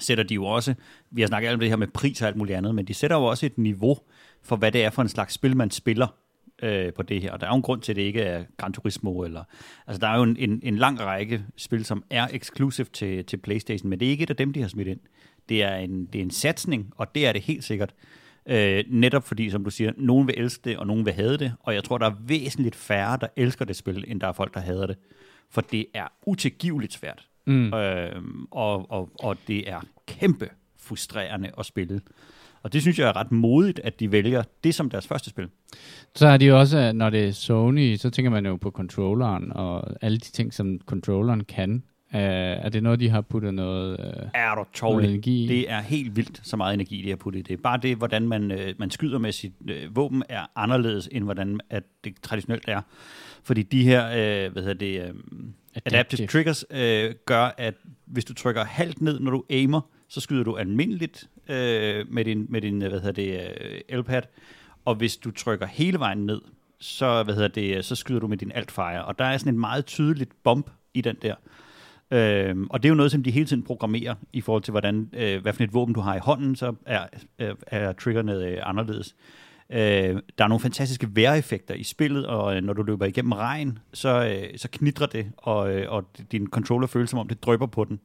sætter 0.02 0.24
de 0.24 0.34
jo 0.34 0.46
også, 0.46 0.74
vi 1.12 1.22
har 1.22 1.28
snakket 1.28 1.54
om 1.54 1.60
det 1.60 1.70
her 1.70 1.76
med 1.76 1.88
pris 1.88 2.22
og 2.22 2.28
alt 2.28 2.38
muligt 2.38 2.58
andet, 2.58 2.76
men 2.76 2.86
de 2.86 2.94
sætter 2.94 3.18
jo 3.18 3.24
også 3.24 3.46
et 3.46 3.58
niveau 3.58 3.98
for, 4.44 4.56
hvad 4.56 4.72
det 4.72 4.84
er 4.84 4.90
for 4.90 5.02
en 5.02 5.10
slags 5.10 5.34
spil, 5.34 5.58
man 5.58 5.72
spiller 5.72 6.08
øh, 6.62 6.94
på 6.94 7.04
det 7.04 7.22
her. 7.22 7.32
Og 7.32 7.40
der 7.40 7.46
er 7.48 7.52
jo 7.52 7.56
en 7.56 7.62
grund 7.62 7.82
til, 7.82 7.92
at 7.92 7.96
det 7.96 8.02
ikke 8.02 8.22
er 8.22 8.44
Gran 8.58 8.74
Turismo, 8.74 9.24
eller, 9.24 9.44
altså 9.88 10.00
der 10.00 10.08
er 10.08 10.18
jo 10.18 10.24
en, 10.24 10.38
en, 10.40 10.60
en 10.64 10.78
lang 10.78 11.00
række 11.02 11.46
spil, 11.58 11.86
som 11.86 12.04
er 12.10 12.28
exclusive 12.32 12.88
til, 12.94 13.26
til 13.26 13.38
Playstation, 13.38 13.90
men 13.90 14.00
det 14.00 14.06
er 14.06 14.10
ikke 14.10 14.24
et 14.24 14.30
af 14.30 14.36
dem, 14.36 14.54
de 14.54 14.62
har 14.62 14.68
smidt 14.68 14.88
ind. 14.88 15.00
Det 15.50 15.64
er 15.64 15.76
en, 15.76 16.06
det 16.06 16.20
er 16.20 16.24
en 16.24 16.32
satsning, 16.32 16.94
og 16.98 17.16
det 17.16 17.28
er 17.28 17.34
det 17.34 17.42
helt 17.42 17.64
sikkert. 17.64 17.94
Øh, 18.46 18.84
netop 18.88 19.24
fordi, 19.24 19.50
som 19.50 19.64
du 19.64 19.70
siger, 19.70 19.92
nogen 19.98 20.28
vil 20.28 20.36
elske 20.38 20.70
det, 20.70 20.78
og 20.78 20.88
nogen 20.88 21.06
vil 21.06 21.14
have 21.14 21.38
det, 21.38 21.54
og 21.60 21.74
jeg 21.74 21.84
tror, 21.84 21.98
der 21.98 22.06
er 22.06 22.16
væsentligt 22.20 22.76
færre, 22.76 23.18
der 23.22 23.28
elsker 23.36 23.66
det 23.66 23.76
spil, 23.76 24.04
end 24.08 24.22
der 24.22 24.28
er 24.28 24.32
folk, 24.32 24.54
der 24.54 24.60
hader 24.60 24.88
det. 24.88 24.98
For 25.50 25.62
det 25.62 25.86
er 25.94 26.08
utilgiveligt 26.26 26.94
svært. 26.94 27.28
Mm. 27.46 27.74
Øh, 27.74 28.24
og, 28.52 28.92
og, 28.92 29.10
og 29.20 29.38
det 29.48 29.70
er 29.70 29.82
kæmpe 30.08 30.50
frustrerende 30.78 31.52
at 31.58 31.66
spille. 31.66 32.02
Og 32.64 32.74
det 32.74 32.82
synes 32.82 33.00
jeg 33.00 33.08
er 33.08 33.16
ret 33.16 33.32
modigt, 33.32 33.80
at 33.80 34.00
de 34.00 34.12
vælger 34.12 34.44
det 34.64 34.76
som 34.76 34.90
deres 34.90 35.08
første 35.08 35.30
spil. 35.30 35.48
Så 36.16 36.28
er 36.28 36.38
de 36.38 36.46
jo 36.46 36.60
også, 36.60 36.92
når 36.92 37.10
det 37.10 37.28
er 37.28 37.32
Sony, 37.32 37.96
så 37.96 38.10
tænker 38.10 38.30
man 38.30 38.46
jo 38.46 38.56
på 38.56 38.72
controlleren 38.72 39.52
og 39.52 39.84
alle 40.02 40.18
de 40.18 40.32
ting, 40.32 40.54
som 40.54 40.80
controlleren 40.86 41.44
kan. 41.44 41.84
Uh, 42.14 42.20
er 42.20 42.70
det 42.70 42.84
noget, 42.84 43.00
de 43.00 43.10
har 43.10 43.22
puttet 43.22 43.54
noget, 43.54 44.00
uh, 44.00 44.30
er 44.34 44.56
du 44.56 44.66
noget 44.82 45.10
energi 45.10 45.44
i? 45.44 45.48
Det 45.48 45.72
er 45.72 45.82
helt 45.82 46.16
vildt, 46.16 46.42
så 46.44 46.58
meget 46.58 46.74
energi, 46.74 47.02
de 47.02 47.10
har 47.10 47.16
puttet 47.16 47.40
i 47.40 47.44
det. 47.44 47.62
Bare 47.62 47.80
det, 47.82 47.98
hvordan 47.98 48.28
man, 48.28 48.52
uh, 48.52 48.58
man 48.78 48.92
skyder 48.92 49.20
med 49.20 49.32
sit 49.32 49.54
uh, 49.62 49.96
våben, 49.96 50.24
er 50.30 50.46
anderledes, 50.56 51.10
end 51.12 51.24
hvordan 51.24 51.60
at 51.70 51.84
det 52.04 52.14
traditionelt 52.22 52.64
er. 52.68 52.82
Fordi 53.44 53.62
de 53.62 53.84
her, 53.84 54.08
uh, 54.08 54.54
hvad 54.54 54.64
hedder 54.64 54.74
det, 54.74 55.00
uh, 55.00 55.06
adaptive, 55.06 56.00
adaptive 56.00 56.28
triggers 56.28 56.66
uh, 56.72 57.16
gør, 57.26 57.56
at 57.58 57.74
hvis 58.06 58.26
du 58.26 58.34
trykker 58.34 58.64
halvt 58.64 59.02
ned, 59.02 59.20
når 59.20 59.32
du 59.32 59.44
aimer, 59.50 59.82
så 60.10 60.22
skyder 60.22 60.44
du 60.44 60.56
almindeligt 60.56 61.30
øh, 61.48 62.06
med 62.14 62.26
din, 62.26 62.46
med 62.50 62.62
din 62.62 62.82
øh, 62.82 62.90
hvad 62.90 63.00
hedder 63.00 63.12
det, 63.12 63.54
øh, 63.62 63.80
elpad, 63.90 64.22
Og 64.86 64.96
hvis 64.96 65.18
du 65.18 65.32
trykker 65.32 65.66
hele 65.66 66.00
vejen 66.00 66.26
ned, 66.26 66.42
så, 66.80 67.24
hvad 67.24 67.34
hedder 67.34 67.48
det, 67.48 67.78
øh, 67.78 67.84
så 67.84 67.96
skyder 67.96 68.20
du 68.20 68.28
med 68.28 68.38
din 68.38 68.52
alt-fire. 68.52 69.06
Og 69.06 69.20
der 69.20 69.26
er 69.26 69.38
sådan 69.38 69.54
et 69.54 69.60
meget 69.60 69.86
tydeligt 69.86 70.44
bump 70.44 70.70
i 70.94 71.02
den 71.02 71.16
der. 71.22 71.36
Øh, 72.12 72.56
og 72.70 72.84
det 72.84 72.90
er 72.90 72.92
jo 72.92 72.96
noget, 72.96 73.12
som 73.12 73.24
de 73.24 73.32
hele 73.32 73.46
tiden 73.46 73.64
programmerer 73.64 74.16
i 74.34 74.42
forhold 74.42 74.64
til, 74.64 74.72
hvordan, 74.72 75.10
øh, 75.14 75.42
hvad 75.42 75.54
for 75.54 75.64
et 75.64 75.74
våben 75.74 75.94
du 75.94 76.00
har 76.00 76.16
i 76.16 76.20
hånden, 76.20 76.56
så 76.56 76.74
er, 76.86 77.08
er, 77.38 77.54
er 77.68 77.94
triggerne 77.94 78.34
øh, 78.34 78.58
anderledes. 78.64 79.16
Øh, 79.70 79.80
der 80.38 80.44
er 80.44 80.48
nogle 80.48 80.60
fantastiske 80.60 81.08
vejreffekter 81.16 81.76
i 81.76 81.84
spillet, 81.84 82.26
og 82.26 82.56
øh, 82.56 82.64
når 82.64 82.74
du 82.74 82.84
løber 82.84 83.06
igennem 83.06 83.32
regn, 83.32 83.80
så, 83.94 84.26
øh, 84.26 84.58
så 84.58 84.70
knitrer 84.72 85.08
det, 85.08 85.32
og, 85.38 85.76
øh, 85.76 85.92
og 85.92 86.04
din 86.32 86.48
controller 86.48 86.88
føles 86.88 87.10
som 87.10 87.20
om 87.20 87.28
det 87.28 87.44
drypper 87.44 87.68
på 87.68 87.84
den. 87.84 88.00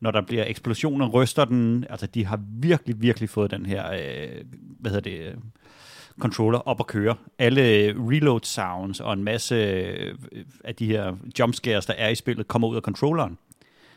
Når 0.00 0.10
der 0.10 0.20
bliver 0.20 0.44
eksplosioner, 0.46 1.08
ryster 1.08 1.44
den. 1.44 1.86
Altså, 1.90 2.06
de 2.06 2.26
har 2.26 2.40
virkelig, 2.52 3.02
virkelig 3.02 3.28
fået 3.28 3.50
den 3.50 3.66
her, 3.66 3.92
øh, 3.92 4.44
hvad 4.80 4.90
hedder 4.90 5.10
det, 5.10 5.20
øh, 5.20 5.34
controller 6.20 6.58
op 6.58 6.80
at 6.80 6.86
køre. 6.86 7.16
Alle 7.38 7.62
reload 8.10 8.40
sounds 8.42 9.00
og 9.00 9.12
en 9.12 9.24
masse 9.24 9.54
øh, 9.54 10.14
af 10.64 10.74
de 10.74 10.86
her 10.86 11.16
jumpscares, 11.38 11.86
der 11.86 11.94
er 11.94 12.08
i 12.08 12.14
spillet, 12.14 12.48
kommer 12.48 12.68
ud 12.68 12.76
af 12.76 12.82
controlleren. 12.82 13.38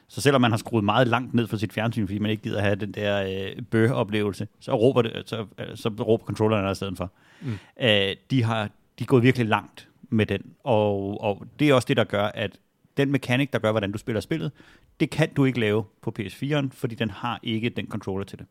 Så 0.07 0.21
selvom 0.21 0.41
man 0.41 0.51
har 0.51 0.57
skruet 0.57 0.83
meget 0.83 1.07
langt 1.07 1.33
ned 1.33 1.47
for 1.47 1.57
sit 1.57 1.73
fjernsyn, 1.73 2.07
fordi 2.07 2.19
man 2.19 2.31
ikke 2.31 2.43
gider 2.43 2.61
have 2.61 2.75
den 2.75 2.91
der 2.91 3.23
øh, 3.23 3.61
bøh-oplevelse, 3.61 4.47
så 4.59 4.75
råber, 4.75 5.01
det, 5.01 5.23
så, 5.25 5.45
øh, 5.57 5.65
så 5.75 5.89
råber 5.89 6.25
controlleren 6.25 6.65
der 6.65 6.71
i 6.71 6.75
stedet 6.75 6.97
for. 6.97 7.11
Mm. 7.41 7.57
Øh, 7.81 8.15
de, 8.31 8.43
har, 8.43 8.63
de 8.99 9.03
er 9.03 9.05
gået 9.05 9.23
virkelig 9.23 9.47
langt 9.47 9.89
med 10.09 10.25
den, 10.25 10.41
og, 10.63 11.21
og 11.21 11.45
det 11.59 11.69
er 11.69 11.73
også 11.73 11.85
det, 11.85 11.97
der 11.97 12.03
gør, 12.03 12.25
at 12.25 12.51
den 12.97 13.11
mekanik, 13.11 13.53
der 13.53 13.59
gør, 13.59 13.71
hvordan 13.71 13.91
du 13.91 13.97
spiller 13.97 14.21
spillet, 14.21 14.51
det 14.99 15.09
kan 15.09 15.33
du 15.33 15.45
ikke 15.45 15.59
lave 15.59 15.83
på 16.01 16.13
PS4'en, 16.19 16.67
fordi 16.71 16.95
den 16.95 17.09
har 17.09 17.39
ikke 17.43 17.69
den 17.69 17.87
controller 17.87 18.25
til 18.25 18.39
det. 18.39 18.45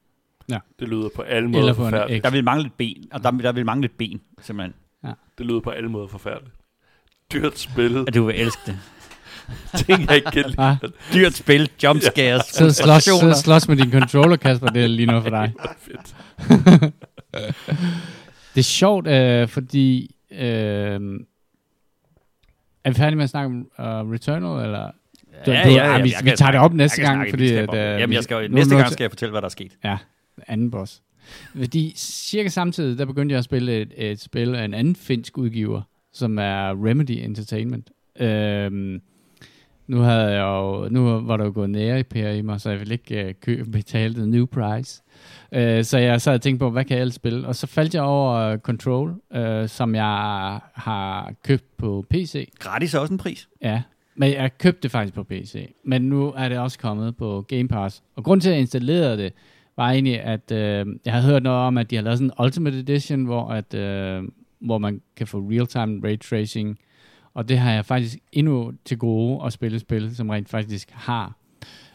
Ja. 0.48 0.58
Det 0.78 0.88
lyder 0.88 1.08
på 1.16 1.22
alle 1.22 1.48
måder 1.48 1.58
Eller 1.58 1.74
på 1.74 1.82
forfærdeligt. 1.84 2.24
Der 2.24 2.30
vil 2.30 2.44
mangle 2.44 2.66
et 2.66 2.72
ben, 2.72 3.04
og 3.12 3.22
der, 3.22 3.30
der 3.30 3.52
vil 3.52 3.66
mangle 3.66 3.84
et 3.84 3.92
ben, 3.92 4.20
simpelthen. 4.40 4.74
Ja. 5.04 5.12
Det 5.38 5.46
lyder 5.46 5.60
på 5.60 5.70
alle 5.70 5.88
måder 5.88 6.06
forfærdeligt. 6.06 6.54
Dyrt 7.32 7.58
spil. 7.58 7.98
Og 7.98 8.14
du 8.14 8.24
vil 8.24 8.40
elske 8.40 8.60
det. 8.66 8.78
ting, 9.86 10.06
jeg 10.06 10.16
ikke 10.16 10.30
kan 10.30 10.44
lide. 10.46 10.62
Ah, 10.62 10.76
Dyrt 11.14 11.34
spil, 11.34 11.70
jumpscares, 11.82 12.42
så 12.44 12.70
slås, 12.70 13.02
så 13.02 13.40
slås 13.44 13.68
med 13.68 13.76
din 13.76 13.92
controller, 13.92 14.36
Kasper, 14.36 14.66
det 14.66 14.84
er 14.84 14.88
lige 14.88 15.06
noget 15.06 15.22
for 15.22 15.30
dig. 15.30 15.52
Fedt. 15.86 16.14
Det 18.54 18.60
er 18.60 18.62
sjovt, 18.62 19.06
øh, 19.06 19.48
fordi... 19.48 20.14
Øh, 20.30 21.00
er 22.84 22.90
vi 22.90 22.94
færdige 22.94 23.16
med 23.16 23.24
at 23.24 23.30
snakke 23.30 23.46
om 23.46 23.60
uh, 23.78 24.12
Returnal, 24.12 24.64
eller? 24.64 24.90
Du- 25.46 25.50
du- 25.50 25.56
ah, 25.56 25.66
vi- 25.68 25.74
jeg 25.76 26.04
vi 26.04 26.28
kan 26.28 26.36
tager 26.36 26.50
det 26.50 26.60
op 26.60 26.74
næste 26.74 27.02
gang, 27.02 27.16
snakke 27.16 27.30
fordi 27.30 27.52
at, 27.52 27.74
øh, 27.74 27.80
Jamen, 27.80 28.10
vi- 28.10 28.14
jeg 28.14 28.24
skal, 28.24 28.50
næste 28.52 28.76
gang 28.76 28.90
skal 28.92 29.04
jeg 29.04 29.10
fortælle, 29.10 29.30
hvad 29.30 29.40
der 29.40 29.46
er 29.46 29.50
sket. 29.50 29.72
Ja, 29.84 29.96
anden 30.48 30.70
boss. 30.70 31.02
Fordi 31.56 31.92
cirka 31.96 32.48
samtidig, 32.48 32.98
der 32.98 33.04
begyndte 33.04 33.32
jeg 33.32 33.38
at 33.38 33.44
spille 33.44 33.80
et, 33.80 33.92
et 33.96 34.20
spil 34.20 34.54
af 34.54 34.64
en 34.64 34.74
anden 34.74 34.96
finsk 34.96 35.38
udgiver, 35.38 35.82
som 36.12 36.38
er 36.38 36.86
Remedy 36.86 37.10
Entertainment. 37.10 37.90
Øhm, 38.20 39.00
nu 39.86 39.98
havde 40.00 40.30
jeg 40.30 40.42
jo, 40.42 40.88
nu 40.90 41.20
var 41.20 41.36
der 41.36 41.44
jo 41.44 41.52
gået 41.54 41.70
nære 41.70 42.38
i 42.38 42.42
mig, 42.42 42.60
så 42.60 42.70
jeg 42.70 42.78
ville 42.78 42.94
ikke 42.94 43.26
uh, 43.26 43.32
købe, 43.40 43.70
betale 43.70 44.14
the 44.14 44.26
new 44.26 44.46
price. 44.46 45.02
Uh, 45.52 45.84
så 45.84 45.98
jeg 45.98 46.20
sad 46.20 46.34
og 46.34 46.40
tænkte 46.40 46.58
på, 46.58 46.70
hvad 46.70 46.84
kan 46.84 46.96
jeg 46.96 47.00
ellers 47.00 47.14
spille? 47.14 47.46
Og 47.46 47.54
så 47.54 47.66
faldt 47.66 47.94
jeg 47.94 48.02
over 48.02 48.52
uh, 48.52 48.58
Control, 48.58 49.14
uh, 49.36 49.68
som 49.68 49.94
jeg 49.94 50.60
har 50.74 51.32
købt 51.44 51.76
på 51.76 52.04
PC. 52.10 52.52
Gratis 52.58 52.94
er 52.94 52.98
også 52.98 53.14
en 53.14 53.18
pris. 53.18 53.48
Ja, 53.62 53.82
men 54.16 54.32
jeg 54.32 54.58
købte 54.58 54.82
det 54.82 54.90
faktisk 54.90 55.14
på 55.14 55.24
PC. 55.24 55.74
Men 55.84 56.02
nu 56.02 56.32
er 56.36 56.48
det 56.48 56.58
også 56.58 56.78
kommet 56.78 57.16
på 57.16 57.44
Game 57.48 57.68
Pass. 57.68 58.02
Og 58.16 58.24
grund 58.24 58.40
til, 58.40 58.48
at 58.48 58.52
jeg 58.52 58.60
installerede 58.60 59.16
det, 59.16 59.32
var 59.76 59.90
egentlig, 59.90 60.20
at 60.20 60.52
øh, 60.52 60.86
jeg 61.04 61.12
har 61.12 61.20
hørt 61.20 61.42
noget 61.42 61.58
om, 61.58 61.78
at 61.78 61.90
de 61.90 61.96
har 61.96 62.02
lavet 62.02 62.18
sådan 62.18 62.32
en 62.38 62.44
Ultimate 62.44 62.78
Edition, 62.78 63.24
hvor, 63.24 63.48
at, 63.48 63.74
øh, 63.74 64.22
hvor 64.60 64.78
man 64.78 65.00
kan 65.16 65.26
få 65.26 65.38
real-time 65.38 66.08
ray 66.08 66.18
tracing. 66.18 66.78
Og 67.34 67.48
det 67.48 67.58
har 67.58 67.72
jeg 67.72 67.84
faktisk 67.84 68.18
endnu 68.32 68.72
til 68.84 68.98
gode 68.98 69.44
at 69.44 69.52
spille 69.52 69.78
spil, 69.78 70.16
som 70.16 70.28
rent 70.28 70.48
faktisk 70.48 70.90
har. 70.90 71.36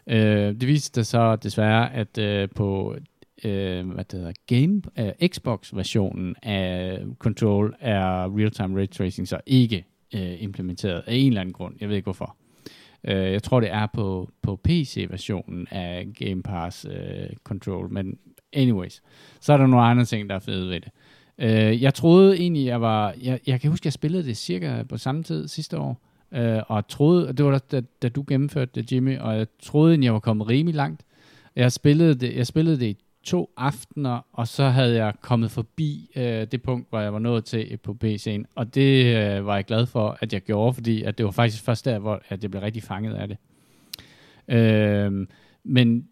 Øh, 0.08 0.54
det 0.62 0.68
viste 0.68 1.04
sig 1.04 1.06
så 1.06 1.36
desværre, 1.36 1.94
at 1.94 2.18
øh, 2.18 2.50
på 2.56 2.96
øh, 3.44 3.90
hvad 3.90 4.04
det 4.04 4.20
hedder, 4.20 4.34
Game, 4.48 4.82
øh, 5.00 5.28
Xbox-versionen 5.28 6.36
af 6.44 7.00
Control 7.20 7.76
er 7.80 8.38
real-time 8.38 8.80
ray 8.80 8.90
tracing 8.90 9.28
så 9.28 9.40
ikke 9.46 9.86
øh, 10.16 10.44
implementeret 10.44 11.04
af 11.08 11.14
en 11.14 11.28
eller 11.28 11.42
anden 11.42 11.54
grund. 11.54 11.76
Jeg 11.80 11.90
ved 11.90 11.96
ikke 11.96 12.06
hvorfor. 12.06 12.36
Øh, 13.04 13.32
jeg 13.32 13.44
tror, 13.44 13.60
det 13.60 13.72
er 13.72 13.88
på, 13.94 14.30
på 14.42 14.60
PC-versionen 14.64 15.68
af 15.72 16.08
Game 16.20 16.44
Pass 16.44 16.86
øh, 16.90 17.30
Control, 17.44 17.94
men 17.94 18.18
anyways, 18.54 19.02
så 19.40 19.54
er 19.54 19.58
der 19.58 19.68
nogle 19.68 19.86
andre 19.86 20.06
ting, 20.06 20.30
der 20.30 20.36
er 20.36 20.40
fede 20.40 20.70
ved 20.70 20.80
det. 20.80 20.90
Øh, 21.40 21.82
jeg 21.84 21.94
troede 21.94 22.38
egentlig, 22.38 22.66
jeg 22.66 22.82
var... 22.82 23.14
Jeg, 23.24 23.40
jeg 23.48 23.62
kan 23.62 23.70
huske, 23.70 23.88
jeg 23.88 23.94
spillede 23.94 24.24
det 24.24 24.38
cirka 24.38 24.84
på 24.84 24.98
samme 24.98 25.24
tid 25.24 25.48
sidste 25.48 25.78
år, 25.78 26.02
øh, 26.32 26.62
og 26.68 26.88
troede, 26.88 27.28
og 27.28 27.38
det 27.38 27.46
var 27.46 27.52
da, 27.52 27.60
da, 27.72 27.82
da 28.02 28.10
du 28.10 28.26
gennemførte 28.28 28.72
det, 28.76 28.92
Jimmy, 28.92 29.18
og 29.18 29.38
jeg 29.38 29.48
troede, 29.64 29.92
egentlig, 29.92 30.06
jeg 30.06 30.14
var 30.14 30.20
kommet 30.20 30.48
rimelig 30.48 30.76
langt. 30.76 31.02
Jeg 31.56 31.72
spillede 31.72 32.16
det, 32.16 32.36
jeg 32.36 32.48
spillede 32.48 32.80
det 32.80 32.86
i 32.86 32.98
to 33.24 33.54
aftener, 33.58 34.26
og 34.34 34.48
så 34.48 34.70
havde 34.70 34.96
jeg 34.96 35.14
kommet 35.22 35.52
forbi 35.52 36.12
øh, 36.16 36.48
det 36.52 36.62
punkt, 36.62 36.90
hvor 36.90 37.00
jeg 37.00 37.14
var 37.14 37.20
nået 37.20 37.46
til 37.46 37.78
på 37.78 37.98
PC'en, 38.04 38.44
og 38.56 38.76
det 38.76 39.16
øh, 39.16 39.46
var 39.46 39.56
jeg 39.56 39.66
glad 39.66 39.86
for, 39.86 40.18
at 40.22 40.34
jeg 40.34 40.42
gjorde, 40.42 40.74
fordi 40.74 41.04
at 41.04 41.18
det 41.18 41.26
var 41.26 41.32
faktisk 41.32 41.64
først 41.64 41.86
der, 41.86 42.00
hvor 42.00 42.22
at 42.30 42.44
jeg 42.44 42.52
blev 42.52 42.62
rigtig 42.62 42.84
fanget 42.84 43.14
af 43.14 43.28
det. 43.28 43.38
Øh, 44.56 45.28
men 45.64 46.08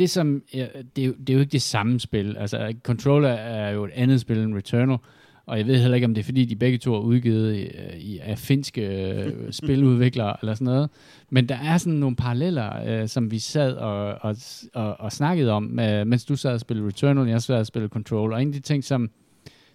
det 0.00 0.10
som, 0.10 0.42
ja, 0.54 0.66
det, 0.96 1.02
er 1.02 1.06
jo, 1.06 1.12
det 1.12 1.30
er 1.30 1.34
jo 1.34 1.40
ikke 1.40 1.52
det 1.52 1.62
samme 1.62 2.00
spil. 2.00 2.36
Altså, 2.36 2.74
Controller 2.82 3.28
er 3.28 3.70
jo 3.70 3.84
et 3.84 3.90
andet 3.94 4.20
spil 4.20 4.38
end 4.38 4.54
Returnal, 4.54 4.98
og 5.46 5.58
jeg 5.58 5.66
ved 5.66 5.80
heller 5.80 5.94
ikke, 5.94 6.04
om 6.04 6.14
det 6.14 6.20
er 6.20 6.24
fordi, 6.24 6.44
de 6.44 6.56
begge 6.56 6.78
to 6.78 6.94
er 6.94 7.00
udgivet 7.00 7.56
i, 7.56 7.68
i, 7.98 8.18
af 8.18 8.38
finske 8.38 9.12
øh, 9.12 9.32
spiludviklere 9.52 10.36
eller 10.42 10.54
sådan 10.54 10.64
noget. 10.64 10.90
Men 11.30 11.48
der 11.48 11.54
er 11.54 11.78
sådan 11.78 11.98
nogle 11.98 12.16
paralleller, 12.16 13.00
øh, 13.02 13.08
som 13.08 13.30
vi 13.30 13.38
sad 13.38 13.72
og, 13.72 14.18
og, 14.20 14.36
og, 14.74 15.00
og 15.00 15.12
snakkede 15.12 15.52
om, 15.52 15.80
øh, 15.80 16.06
mens 16.06 16.24
du 16.24 16.36
sad 16.36 16.52
og 16.52 16.60
spillede 16.60 16.88
Returnal, 16.88 17.28
jeg 17.28 17.42
sad 17.42 17.56
og 17.56 17.66
spillede 17.66 17.92
Control. 17.92 18.32
Og 18.32 18.42
en 18.42 18.48
af 18.48 18.54
de 18.54 18.60
ting, 18.60 18.84
som, 18.84 19.10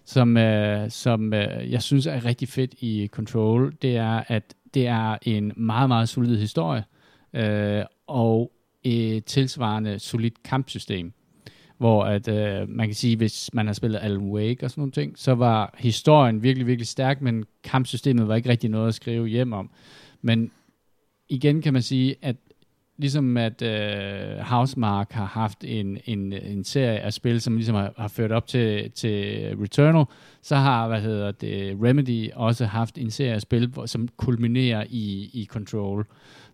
som, 0.04 0.36
øh, 0.36 0.90
som 0.90 1.34
øh, 1.34 1.72
jeg 1.72 1.82
synes 1.82 2.06
er 2.06 2.24
rigtig 2.24 2.48
fedt 2.48 2.74
i 2.80 3.08
Control, 3.12 3.74
det 3.82 3.96
er, 3.96 4.22
at 4.28 4.54
det 4.74 4.86
er 4.86 5.16
en 5.22 5.52
meget, 5.56 5.88
meget 5.88 6.08
solid 6.08 6.38
historie, 6.38 6.84
øh, 7.34 7.84
og 8.06 8.52
et 8.86 9.24
tilsvarende 9.24 9.98
solidt 9.98 10.42
kampsystem 10.42 11.12
hvor 11.78 12.04
at 12.04 12.28
øh, 12.28 12.68
man 12.68 12.88
kan 12.88 12.94
sige, 12.94 13.16
hvis 13.16 13.50
man 13.54 13.66
har 13.66 13.74
spillet 13.74 13.98
Alan 14.02 14.30
Wake 14.30 14.64
og 14.64 14.70
sådan 14.70 14.80
nogle 14.80 14.92
ting, 14.92 15.18
så 15.18 15.34
var 15.34 15.74
historien 15.78 16.42
virkelig, 16.42 16.66
virkelig 16.66 16.86
stærk, 16.86 17.22
men 17.22 17.44
kampsystemet 17.64 18.28
var 18.28 18.34
ikke 18.34 18.48
rigtig 18.48 18.70
noget 18.70 18.88
at 18.88 18.94
skrive 18.94 19.26
hjem 19.26 19.52
om. 19.52 19.70
Men 20.22 20.50
igen 21.28 21.62
kan 21.62 21.72
man 21.72 21.82
sige, 21.82 22.16
at 22.22 22.36
ligesom 22.98 23.36
at 23.36 23.62
øh, 23.62 24.38
Housemark 24.38 25.12
har 25.12 25.24
haft 25.24 25.64
en, 25.64 25.98
en, 26.04 26.32
en 26.32 26.64
serie 26.64 26.98
af 26.98 27.12
spil, 27.12 27.40
som 27.40 27.56
ligesom 27.56 27.74
har, 27.74 27.92
har 27.96 28.08
ført 28.08 28.32
op 28.32 28.46
til, 28.46 28.90
til 28.90 29.40
Returnal, 29.62 30.04
så 30.42 30.56
har 30.56 30.88
hvad 30.88 31.00
hedder 31.00 31.30
det, 31.32 31.78
Remedy 31.82 32.30
også 32.34 32.66
haft 32.66 32.98
en 32.98 33.10
serie 33.10 33.32
af 33.34 33.40
spil, 33.40 33.72
som 33.86 34.08
kulminerer 34.16 34.84
i, 34.90 35.30
i 35.32 35.46
Control. 35.50 36.06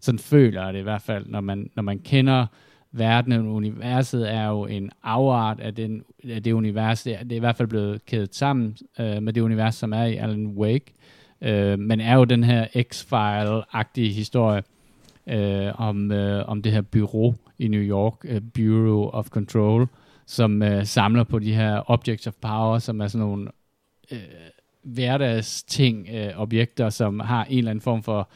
Sådan 0.03 0.19
føler 0.19 0.65
jeg 0.65 0.73
det 0.73 0.81
i 0.81 0.83
hvert 0.83 1.03
fald, 1.03 1.27
når 1.27 1.41
man, 1.41 1.71
når 1.75 1.83
man 1.83 1.99
kender 1.99 2.47
verdenen, 2.93 3.47
universet 3.47 4.33
er 4.33 4.49
jo 4.49 4.67
en 4.67 4.91
afart 5.03 5.61
af, 5.61 5.75
den, 5.75 6.03
af 6.29 6.43
det 6.43 6.53
univers. 6.53 7.03
Det 7.03 7.15
er, 7.15 7.23
det 7.23 7.33
er 7.33 7.37
i 7.37 7.41
hvert 7.41 7.57
fald 7.57 7.69
blevet 7.69 8.07
kædet 8.07 8.35
sammen 8.35 8.77
øh, 9.01 9.23
med 9.23 9.33
det 9.33 9.41
univers, 9.41 9.75
som 9.75 9.93
er 9.93 10.05
i 10.05 10.17
Alan 10.17 10.47
Wake. 10.47 10.93
Øh, 11.41 11.79
men 11.79 12.01
er 12.01 12.15
jo 12.15 12.25
den 12.25 12.45
her 12.45 12.67
X-File-agtige 12.77 14.13
historie 14.13 14.63
øh, 15.27 15.81
om, 15.81 16.13
øh, 16.13 16.49
om 16.49 16.63
det 16.63 16.73
her 16.73 16.81
bureau 16.81 17.35
i 17.59 17.69
New 17.69 17.83
York, 17.83 18.15
øh, 18.25 18.41
Bureau 18.55 19.11
of 19.11 19.29
Control, 19.29 19.87
som 20.27 20.63
øh, 20.63 20.87
samler 20.87 21.25
på 21.25 21.39
de 21.39 21.55
her 21.55 21.91
objects 21.91 22.27
of 22.27 22.35
power, 22.41 22.79
som 22.79 23.01
er 23.01 23.07
sådan 23.07 23.27
nogle 23.27 23.51
øh, 24.11 24.19
hverdagsting, 24.83 26.09
øh, 26.15 26.41
objekter, 26.41 26.91
som 26.91 27.21
har 27.21 27.45
en 27.45 27.59
eller 27.59 27.71
anden 27.71 27.83
form 27.83 28.03
for 28.03 28.29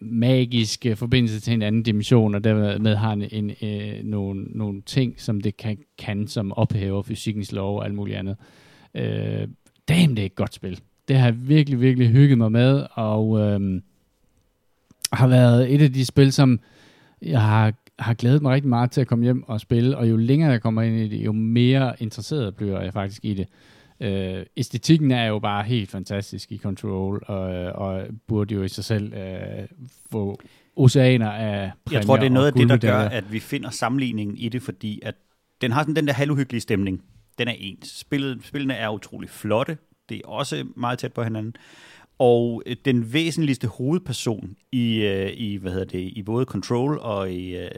magiske 0.00 0.96
forbindelse 0.96 1.40
til 1.40 1.52
en 1.52 1.62
anden 1.62 1.82
dimension, 1.82 2.34
og 2.34 2.44
dermed 2.44 2.96
har 2.96 3.12
en, 3.12 3.22
en, 3.32 3.50
øh, 3.62 4.04
nogle, 4.04 4.44
nogle 4.44 4.82
ting, 4.86 5.20
som 5.20 5.40
det 5.40 5.56
kan, 5.56 5.78
kan 5.98 6.28
som 6.28 6.52
ophæver 6.52 7.02
fysikkens 7.02 7.52
lov 7.52 7.78
og 7.78 7.84
alt 7.84 7.94
muligt 7.94 8.18
andet. 8.18 8.36
Øh, 8.94 9.48
damn, 9.88 10.16
det 10.16 10.22
er 10.22 10.26
et 10.26 10.34
godt 10.34 10.54
spil. 10.54 10.80
Det 11.08 11.16
har 11.16 11.26
jeg 11.26 11.48
virkelig, 11.48 11.80
virkelig 11.80 12.08
hygget 12.08 12.38
mig 12.38 12.52
med, 12.52 12.86
og 12.92 13.40
øh, 13.40 13.80
har 15.12 15.26
været 15.26 15.74
et 15.74 15.82
af 15.82 15.92
de 15.92 16.04
spil, 16.04 16.32
som 16.32 16.60
jeg 17.22 17.42
har, 17.42 17.72
har 17.98 18.14
glædet 18.14 18.42
mig 18.42 18.52
rigtig 18.52 18.68
meget 18.68 18.90
til 18.90 19.00
at 19.00 19.06
komme 19.06 19.24
hjem 19.24 19.42
og 19.42 19.60
spille, 19.60 19.96
og 19.96 20.10
jo 20.10 20.16
længere 20.16 20.50
jeg 20.50 20.62
kommer 20.62 20.82
ind 20.82 20.96
i 20.96 21.08
det, 21.08 21.24
jo 21.24 21.32
mere 21.32 21.92
interesseret 21.98 22.56
bliver 22.56 22.80
jeg 22.80 22.92
faktisk 22.92 23.24
i 23.24 23.34
det. 23.34 23.46
Øh, 23.46 23.73
æstetikken 24.56 25.10
er 25.10 25.24
jo 25.24 25.38
bare 25.38 25.64
helt 25.64 25.90
fantastisk 25.90 26.52
i 26.52 26.58
Control, 26.58 27.24
og, 27.26 27.42
og 27.72 28.06
burde 28.26 28.54
jo 28.54 28.62
i 28.62 28.68
sig 28.68 28.84
selv 28.84 29.14
øh, 29.14 29.68
få 30.12 30.40
oceaner 30.76 31.30
af 31.30 31.72
Jeg 31.92 32.04
tror, 32.04 32.16
det 32.16 32.26
er 32.26 32.30
noget 32.30 32.46
af 32.46 32.52
det, 32.52 32.68
der 32.68 32.76
gør, 32.76 32.98
at 32.98 33.32
vi 33.32 33.40
finder 33.40 33.70
sammenligningen 33.70 34.36
i 34.36 34.48
det, 34.48 34.62
fordi 34.62 35.00
at 35.02 35.14
den 35.60 35.72
har 35.72 35.82
sådan 35.82 35.96
den 35.96 36.06
der 36.06 36.12
halvuhyggelige 36.12 36.60
stemning. 36.60 37.02
Den 37.38 37.48
er 37.48 37.54
ens. 37.58 37.88
Spillet, 37.88 38.44
spillene 38.44 38.74
er 38.74 38.88
utrolig 38.88 39.30
flotte. 39.30 39.78
Det 40.08 40.20
er 40.24 40.28
også 40.28 40.66
meget 40.76 40.98
tæt 40.98 41.12
på 41.12 41.22
hinanden. 41.22 41.56
Og 42.18 42.62
øh, 42.66 42.76
den 42.84 43.12
væsentligste 43.12 43.68
hovedperson 43.68 44.56
i, 44.72 44.96
øh, 44.96 45.30
i, 45.34 45.56
hvad 45.56 45.72
hedder 45.72 45.86
det, 45.86 46.12
i 46.16 46.22
både 46.22 46.44
Control 46.44 46.98
og 46.98 47.32
i, 47.32 47.56
øh, 47.56 47.68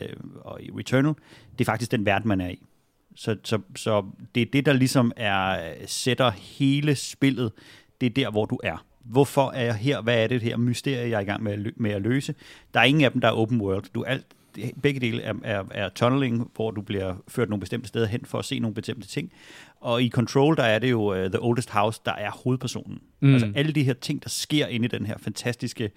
og 0.41 0.63
i 0.63 0.71
Returnal, 0.71 1.15
det 1.53 1.61
er 1.61 1.65
faktisk 1.65 1.91
den 1.91 2.07
verden, 2.07 2.29
man 2.29 2.41
er 2.41 2.49
i. 2.49 2.63
Så, 3.17 3.37
så, 3.45 3.59
så 3.77 4.05
det 4.35 4.41
er 4.41 4.47
det, 4.53 4.67
der 4.67 4.73
ligesom 4.73 5.13
er, 5.17 5.73
sætter 5.87 6.31
hele 6.31 6.95
spillet. 6.95 7.53
Det 8.01 8.07
er 8.07 8.11
der, 8.11 8.31
hvor 8.31 8.45
du 8.47 8.59
er. 8.63 8.85
Hvorfor 9.05 9.51
er 9.51 9.65
jeg 9.65 9.75
her? 9.75 10.03
Hvad 10.03 10.23
er 10.23 10.27
det 10.27 10.43
her 10.43 10.57
mysterie, 10.57 11.11
jeg 11.11 11.17
er 11.17 11.21
i 11.21 11.25
gang 11.25 11.43
med 11.43 11.53
at, 11.53 11.59
lø- 11.59 11.77
med 11.77 11.91
at 11.91 12.03
løse? 12.03 12.35
Der 12.75 12.81
er 12.81 12.85
ingen 12.85 13.05
af 13.05 13.13
dem, 13.13 13.21
der 13.21 13.29
er 13.29 13.33
open 13.33 13.61
world. 13.61 13.85
Du 13.95 14.03
alt, 14.03 14.27
begge 14.83 15.01
dele 15.01 15.23
er, 15.23 15.35
er, 15.45 15.65
er 15.71 15.89
tunneling, 15.89 16.51
hvor 16.55 16.71
du 16.71 16.83
bliver 16.83 17.15
ført 17.29 17.49
nogle 17.49 17.61
bestemte 17.61 17.89
steder 17.89 18.07
hen 18.07 18.25
for 18.25 18.39
at 18.39 18.45
se 18.45 18.59
nogle 18.59 18.75
bestemte 18.75 19.09
ting. 19.09 19.33
Og 19.81 20.03
i 20.03 20.11
Control, 20.11 20.57
der 20.57 20.63
er 20.63 20.79
det 20.79 20.91
jo 20.91 21.25
uh, 21.25 21.31
The 21.31 21.43
Oldest 21.43 21.71
House, 21.71 22.01
der 22.05 22.13
er 22.13 22.31
hovedpersonen. 22.31 22.99
Mm. 23.21 23.29
Mm. 23.29 23.35
Altså 23.35 23.53
alle 23.55 23.73
de 23.73 23.83
her 23.83 23.95
ting, 23.95 24.23
der 24.23 24.29
sker 24.29 24.67
inde 24.67 24.85
i 24.85 24.89
den 24.89 25.07
her 25.07 25.19
fantastiske, 25.19 25.91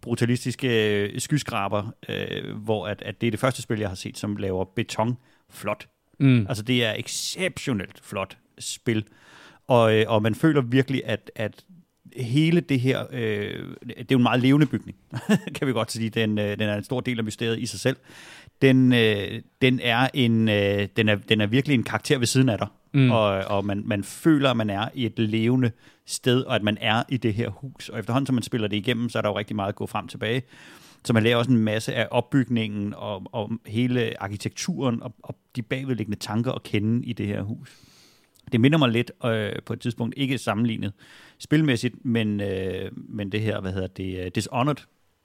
brutalistiske 0.00 0.98
øh, 1.02 1.20
skyskraber, 1.20 1.92
øh, 2.08 2.56
hvor 2.56 2.86
at, 2.86 3.02
at 3.02 3.20
det 3.20 3.26
er 3.26 3.30
det 3.30 3.40
første 3.40 3.62
spil, 3.62 3.78
jeg 3.78 3.88
har 3.88 3.96
set, 3.96 4.18
som 4.18 4.36
laver 4.36 4.64
beton 4.64 5.16
flot. 5.50 5.88
Mm. 6.24 6.46
Altså 6.48 6.62
det 6.62 6.84
er 6.84 6.92
exceptionelt 6.92 8.00
flot 8.02 8.36
spil. 8.58 9.04
Og, 9.68 9.94
øh, 9.94 10.04
og 10.08 10.22
man 10.22 10.34
føler 10.34 10.60
virkelig, 10.60 11.02
at, 11.04 11.30
at 11.34 11.64
hele 12.16 12.60
det 12.60 12.80
her, 12.80 13.04
øh, 13.12 13.64
det 13.86 13.98
er 13.98 14.04
jo 14.12 14.16
en 14.16 14.22
meget 14.22 14.42
levende 14.42 14.66
bygning, 14.66 14.96
kan 15.54 15.66
vi 15.66 15.72
godt 15.72 15.92
sige. 15.92 16.10
Den, 16.10 16.38
øh, 16.38 16.58
den 16.58 16.60
er 16.60 16.76
en 16.76 16.84
stor 16.84 17.00
del 17.00 17.18
af 17.18 17.24
mysteriet 17.24 17.58
i 17.58 17.66
sig 17.66 17.80
selv. 17.80 17.96
Den, 18.62 18.92
øh, 18.92 19.42
den, 19.62 19.80
er, 19.82 20.08
en, 20.14 20.48
øh, 20.48 20.88
den, 20.96 21.08
er, 21.08 21.14
den 21.14 21.40
er 21.40 21.46
virkelig 21.46 21.74
en 21.74 21.84
karakter 21.84 22.18
ved 22.18 22.26
siden 22.26 22.48
af 22.48 22.58
dig. 22.58 22.68
Mm. 22.94 23.10
Og, 23.10 23.26
og 23.26 23.64
man, 23.64 23.82
man 23.86 24.04
føler, 24.04 24.50
at 24.50 24.56
man 24.56 24.70
er 24.70 24.88
i 24.94 25.06
et 25.06 25.18
levende 25.18 25.70
sted, 26.06 26.42
og 26.42 26.54
at 26.54 26.62
man 26.62 26.78
er 26.80 27.02
i 27.08 27.16
det 27.16 27.34
her 27.34 27.48
hus. 27.48 27.88
Og 27.88 27.98
efterhånden, 27.98 28.26
som 28.26 28.34
man 28.34 28.42
spiller 28.42 28.68
det 28.68 28.76
igennem, 28.76 29.08
så 29.08 29.18
er 29.18 29.22
der 29.22 29.28
jo 29.28 29.38
rigtig 29.38 29.56
meget 29.56 29.68
at 29.68 29.74
gå 29.74 29.86
frem 29.86 30.04
og 30.04 30.10
tilbage. 30.10 30.42
Så 31.04 31.12
man 31.12 31.22
lærer 31.22 31.36
også 31.36 31.50
en 31.50 31.58
masse 31.58 31.94
af 31.94 32.08
opbygningen 32.10 32.94
og, 32.94 33.22
og 33.32 33.50
hele 33.66 34.22
arkitekturen 34.22 35.02
og, 35.02 35.14
og 35.22 35.36
de 35.56 35.62
bagvedliggende 35.62 36.18
tanker 36.18 36.52
at 36.52 36.62
kende 36.62 37.06
i 37.06 37.12
det 37.12 37.26
her 37.26 37.42
hus. 37.42 37.76
Det 38.52 38.60
minder 38.60 38.78
mig 38.78 38.88
lidt 38.88 39.12
øh, 39.24 39.52
på 39.66 39.72
et 39.72 39.80
tidspunkt, 39.80 40.14
ikke 40.16 40.38
sammenlignet 40.38 40.92
spilmæssigt, 41.38 42.04
men, 42.04 42.40
øh, 42.40 42.90
men 42.94 43.32
det 43.32 43.40
her, 43.40 43.60
hvad 43.60 43.72
hedder 43.72 43.86
det, 43.86 44.20
uh, 44.20 44.26
Dishonored 44.34 44.76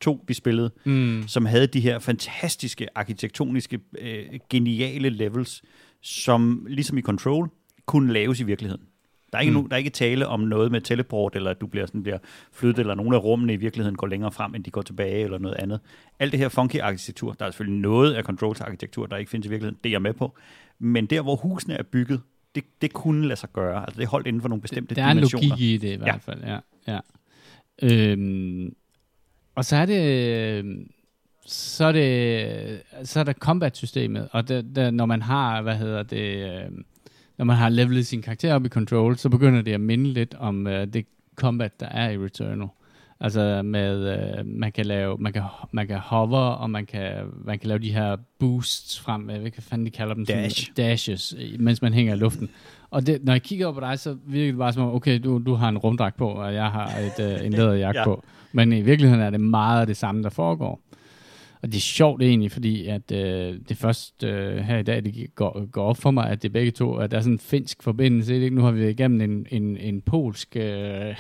2, 0.02 0.24
vi 0.28 0.34
spillede, 0.34 0.72
Mm. 0.86 1.24
som 1.28 1.46
havde 1.46 1.68
de 1.68 1.80
her 1.80 2.00
fantastiske, 2.00 2.88
arkitektoniske, 2.98 3.80
øh, 4.00 4.26
geniale 4.50 5.10
levels, 5.10 5.62
som 6.02 6.66
ligesom 6.70 6.98
i 6.98 7.02
Control, 7.02 7.50
kunne 7.86 8.14
laves 8.14 8.40
i 8.40 8.44
virkeligheden. 8.44 8.84
Der 9.32 9.38
er, 9.38 9.42
ikke 9.42 9.52
Mm. 9.54 9.58
no, 9.62 9.68
der 9.68 9.74
er 9.74 9.78
ikke 9.78 9.90
tale 9.90 10.28
om 10.28 10.40
noget 10.40 10.72
med 10.72 10.82
teleport, 10.82 11.36
eller 11.36 11.52
at 11.52 11.62
du 11.62 11.68
bliver, 11.68 11.86
sådan, 11.86 12.04
bliver 12.04 12.18
flyttet, 12.52 12.80
eller 12.80 12.96
nogle 12.96 13.16
af 13.18 13.24
rummene 13.24 13.54
i 13.54 13.56
virkeligheden 13.56 13.96
går 13.98 14.08
længere 14.08 14.32
frem, 14.32 14.56
end 14.56 14.64
de 14.64 14.72
går 14.72 14.82
tilbage, 14.82 15.24
eller 15.24 15.38
noget 15.38 15.56
andet. 15.56 15.80
Alt 16.20 16.32
det 16.32 16.40
her 16.40 16.50
funky 16.50 16.80
arkitektur, 16.80 17.34
der 17.34 17.46
er 17.46 17.52
selvfølgelig 17.52 17.80
noget 17.82 18.14
af 18.14 18.24
Controls 18.24 18.62
arkitektur, 18.62 19.06
der 19.06 19.18
ikke 19.18 19.32
findes 19.32 19.48
i 19.48 19.50
virkeligheden, 19.50 19.80
det 19.84 19.90
er 19.90 19.94
jeg 19.94 20.02
med 20.02 20.14
på. 20.14 20.38
Men 20.80 21.06
der, 21.06 21.22
hvor 21.22 21.36
husene 21.36 21.74
er 21.76 21.84
bygget, 21.84 22.22
det, 22.56 22.64
det 22.82 22.94
kunne 22.94 23.28
lade 23.28 23.40
sig 23.40 23.50
gøre. 23.54 23.82
Altså 23.82 23.98
det 23.98 24.04
er 24.06 24.10
holdt 24.10 24.28
inden 24.28 24.42
for 24.42 24.50
nogle 24.50 24.62
bestemte 24.62 24.96
Der 24.96 25.04
er 25.04 25.08
en 25.12 25.18
dimensioner. 25.18 25.48
logik 25.50 25.62
i 25.66 25.78
det 25.78 25.94
i 25.94 25.96
hvert 25.96 26.22
fald, 26.22 26.42
ja. 26.44 26.58
ja. 26.88 27.00
Øhm, 27.82 28.76
og 29.56 29.66
så 29.66 29.76
er 29.76 29.86
det, 29.86 30.30
øhm, 30.58 30.92
så 31.46 31.86
er 31.86 31.92
det, 31.92 32.82
så 33.04 33.20
er 33.20 33.24
der 33.24 33.34
combat-systemet, 33.34 34.30
og 34.32 34.48
det, 34.48 34.76
det, 34.76 34.94
når 34.94 35.06
man 35.06 35.22
har, 35.22 35.62
hvad 35.62 35.76
hedder 35.76 36.04
det, 36.04 36.52
øhm, 36.66 36.86
når 37.40 37.46
man 37.46 37.56
har 37.56 37.70
levelet 37.70 38.06
sin 38.08 38.22
karakter 38.22 38.54
op 38.54 38.66
i 38.66 38.70
Control, 38.70 39.18
så 39.18 39.30
begynder 39.30 39.62
det 39.62 39.74
at 39.74 39.82
minde 39.82 40.06
lidt 40.14 40.36
om 40.40 40.68
øh, 40.68 40.88
det 40.88 41.06
combat, 41.36 41.80
der 41.80 41.86
er 41.86 42.10
i 42.10 42.18
Returnal. 42.18 42.68
Altså 43.22 43.62
med, 43.66 44.18
øh, 44.40 44.46
man 44.46 44.72
kan 44.72 44.86
lave, 44.86 45.18
man 45.20 45.34
kan, 45.34 45.42
man 45.72 45.88
kan 45.88 45.98
hover, 45.98 46.40
og 46.40 46.70
man 46.70 46.86
kan, 46.86 47.14
man 47.46 47.60
kan 47.60 47.68
lave 47.68 47.80
de 47.80 47.94
her 47.94 48.18
boosts 48.40 49.00
frem, 49.00 49.30
jeg 49.30 49.38
ved 49.40 49.46
ikke, 49.46 49.56
hvad 49.58 49.64
fanden 49.64 49.86
de 49.86 49.92
kalder 49.92 50.14
dem. 50.14 50.26
sådan 50.26 50.44
Dash. 50.44 50.72
dashes, 50.78 51.36
øh, 51.40 51.60
mens 51.62 51.82
man 51.82 51.94
hænger 51.94 52.14
i 52.16 52.18
luften. 52.18 52.50
Og 52.92 53.08
det, 53.08 53.24
når 53.24 53.34
jeg 53.34 53.42
kigger 53.42 53.68
op 53.68 53.74
på 53.74 53.80
dig, 53.80 54.00
så 54.00 54.18
virker 54.28 54.52
det 54.52 54.58
bare 54.58 54.74
som 54.74 54.84
om, 54.84 54.94
okay, 54.96 55.20
du, 55.24 55.42
du 55.46 55.54
har 55.54 55.70
en 55.70 55.78
rumdragt 55.78 56.18
på, 56.18 56.28
og 56.30 56.54
jeg 56.54 56.72
har 56.72 56.88
et, 56.98 57.26
øh, 57.40 57.46
en 57.46 57.54
læderjakke 57.54 58.00
Ja. 58.00 58.04
på. 58.06 58.24
Men 58.52 58.74
i 58.74 58.82
virkeligheden 58.82 59.24
er 59.24 59.30
det 59.30 59.42
meget 59.42 59.88
det 59.88 59.98
samme, 59.98 60.24
der 60.24 60.30
foregår. 60.30 60.82
Og 61.62 61.68
det 61.72 61.76
er 61.78 61.82
sjovt 61.82 62.22
egentlig, 62.22 62.52
fordi 62.52 62.86
at 62.88 63.12
øh, 63.12 63.56
det 63.70 63.78
først 63.78 64.24
øh, 64.24 64.58
her 64.58 64.78
i 64.78 64.84
dag, 64.84 65.06
det 65.06 65.36
går, 65.36 65.66
går 65.72 65.84
op 65.84 65.98
for 65.98 66.12
mig, 66.12 66.30
at 66.30 66.44
det 66.44 66.54
begge 66.54 66.72
to, 66.72 66.94
at 66.96 67.12
der 67.12 67.18
er 67.18 67.22
sådan 67.22 67.34
en 67.34 67.40
finsk 67.40 67.84
forbindelse. 67.84 68.36
Ikke? 68.36 68.56
Nu 68.56 68.62
har 68.62 68.72
vi 68.72 68.90
igennem 68.90 69.22
en, 69.22 69.46
en, 69.62 69.78
en 69.78 70.02
polsk 70.02 70.56
øh, 70.56 70.62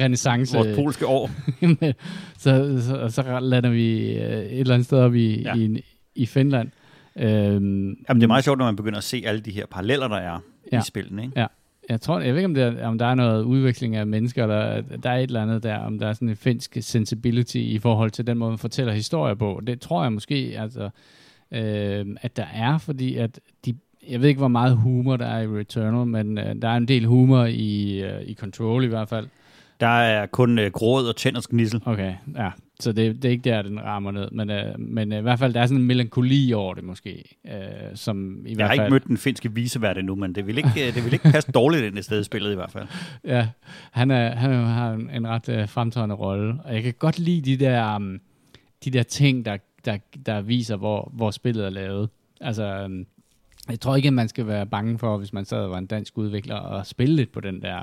renaissance. 0.00 0.56
Vores 0.56 0.76
polske 0.76 1.06
år. 1.06 1.30
så, 2.42 2.80
så, 2.82 3.08
så 3.08 3.40
lander 3.40 3.70
vi 3.70 4.16
øh, 4.16 4.22
et 4.22 4.60
eller 4.60 4.74
andet 4.74 4.86
sted 4.86 4.98
op 4.98 5.14
i, 5.14 5.42
Ja. 5.42 5.56
ja. 5.56 5.62
i, 5.62 5.84
i 6.14 6.26
Finland. 6.26 6.70
Øhm, 7.16 7.24
Jamen, 7.28 8.20
det 8.20 8.22
er 8.22 8.26
meget 8.26 8.44
sjovt, 8.44 8.58
når 8.58 8.64
man 8.64 8.76
begynder 8.76 8.98
at 8.98 9.04
se 9.04 9.22
alle 9.26 9.40
de 9.40 9.50
her 9.50 9.66
paralleller, 9.66 10.08
der 10.08 10.16
er 10.16 10.32
ja. 10.32 10.38
Ja. 10.72 10.78
i 10.80 10.84
spillene. 10.84 11.22
Ikke? 11.24 11.40
Jeg 11.88 12.00
tror, 12.00 12.20
jeg 12.20 12.34
ved 12.34 12.36
ikke, 12.36 12.44
om, 12.46 12.54
det 12.54 12.62
er, 12.62 12.86
om 12.86 12.98
der 12.98 13.06
er 13.06 13.14
noget 13.14 13.42
udveksling 13.42 13.96
af 13.96 14.06
mennesker, 14.06 14.42
eller 14.42 14.80
der 14.80 15.10
er 15.10 15.16
et 15.16 15.22
eller 15.22 15.42
andet 15.42 15.62
der, 15.62 15.78
om 15.78 15.98
der 15.98 16.06
er 16.06 16.12
sådan 16.12 16.28
en 16.28 16.36
finsk 16.36 16.76
sensibility 16.80 17.56
i 17.56 17.78
forhold 17.78 18.10
til 18.10 18.26
den 18.26 18.38
måde, 18.38 18.50
man 18.50 18.58
fortæller 18.58 18.92
historier 18.92 19.34
på. 19.34 19.60
Det 19.66 19.80
tror 19.80 20.02
jeg 20.02 20.12
måske, 20.12 20.54
altså, 20.58 20.90
øh, 21.52 22.06
at 22.22 22.36
der 22.36 22.46
er, 22.54 22.78
fordi 22.78 23.16
at 23.16 23.40
de, 23.64 23.74
jeg 24.08 24.20
ved 24.20 24.28
ikke, 24.28 24.38
hvor 24.38 24.48
meget 24.48 24.76
humor 24.76 25.16
der 25.16 25.26
er 25.26 25.42
i 25.42 25.46
Returnal, 25.46 26.06
men 26.06 26.38
øh, 26.38 26.54
der 26.62 26.68
er 26.68 26.76
en 26.76 26.88
del 26.88 27.06
humor 27.06 27.44
i, 27.44 28.02
øh, 28.02 28.22
i 28.22 28.34
Control 28.34 28.84
i 28.84 28.86
hvert 28.86 29.08
fald. 29.08 29.26
Der 29.80 30.00
er 30.00 30.26
kun 30.26 30.58
øh, 30.58 30.70
gråd 30.70 31.08
og 31.08 31.16
tænders 31.16 31.46
gnissel. 31.46 31.82
Okay, 31.86 32.14
ja. 32.36 32.50
Så 32.82 32.92
det, 32.92 33.16
det 33.22 33.24
er 33.24 33.30
ikke 33.32 33.50
der, 33.50 33.62
den 33.62 33.80
rammer 33.82 34.10
ned. 34.10 34.30
Men, 34.30 34.50
øh, 34.50 34.80
men 34.80 35.12
øh, 35.12 35.18
i 35.18 35.22
hvert 35.22 35.38
fald, 35.38 35.54
der 35.54 35.60
er 35.60 35.66
sådan 35.66 35.80
en 35.80 35.86
melankoli 35.86 36.52
over 36.52 36.74
det 36.74 36.84
måske. 36.84 37.36
Øh, 37.46 37.52
som 37.94 38.46
i 38.46 38.48
Jeg 38.48 38.56
hvert 38.56 38.68
har 38.68 38.76
fald, 38.76 38.86
ikke 38.86 38.92
mødt 38.94 39.04
den 39.06 39.16
finske 39.16 39.54
visevært 39.54 39.98
endnu, 39.98 40.14
men 40.14 40.34
det 40.34 40.46
vil 40.46 40.56
ikke, 40.58 40.88
øh, 40.88 40.94
det 40.94 41.04
vil 41.04 41.12
ikke 41.12 41.30
passe 41.32 41.52
dårligt 41.52 41.84
ind 41.84 41.98
i 41.98 42.02
stedet 42.02 42.26
spillet 42.26 42.52
i 42.52 42.54
hvert 42.54 42.70
fald. 42.70 42.86
Ja, 43.24 43.48
han, 43.92 44.10
er, 44.10 44.34
han 44.34 44.50
er- 44.52 44.64
har 44.64 44.92
en, 44.92 45.10
en 45.10 45.28
ret 45.28 45.48
øh, 45.48 45.68
fremtrædende 45.68 46.14
rolle. 46.14 46.54
Og 46.64 46.74
jeg 46.74 46.82
kan 46.82 46.94
godt 46.98 47.18
lide 47.18 47.56
de 47.56 47.64
der, 47.64 47.96
um, 47.96 48.20
de 48.84 48.90
der 48.90 49.02
ting, 49.02 49.44
der, 49.44 49.56
der, 49.84 49.98
der 50.26 50.40
viser, 50.40 50.76
hvor, 50.76 51.12
hvor 51.14 51.30
spillet 51.30 51.66
er 51.66 51.70
lavet. 51.70 52.08
Altså, 52.40 52.84
um, 52.84 53.06
jeg 53.70 53.80
tror 53.80 53.96
ikke, 53.96 54.06
at 54.08 54.12
man 54.14 54.28
skal 54.28 54.46
være 54.46 54.66
bange 54.66 54.98
for, 54.98 55.16
hvis 55.18 55.32
man 55.32 55.44
sad 55.44 55.58
og 55.58 55.70
var 55.70 55.78
en 55.78 55.86
dansk 55.86 56.18
udvikler, 56.18 56.54
og 56.56 56.86
spille 56.86 57.16
lidt 57.16 57.32
på 57.32 57.40
den 57.40 57.62
der, 57.62 57.78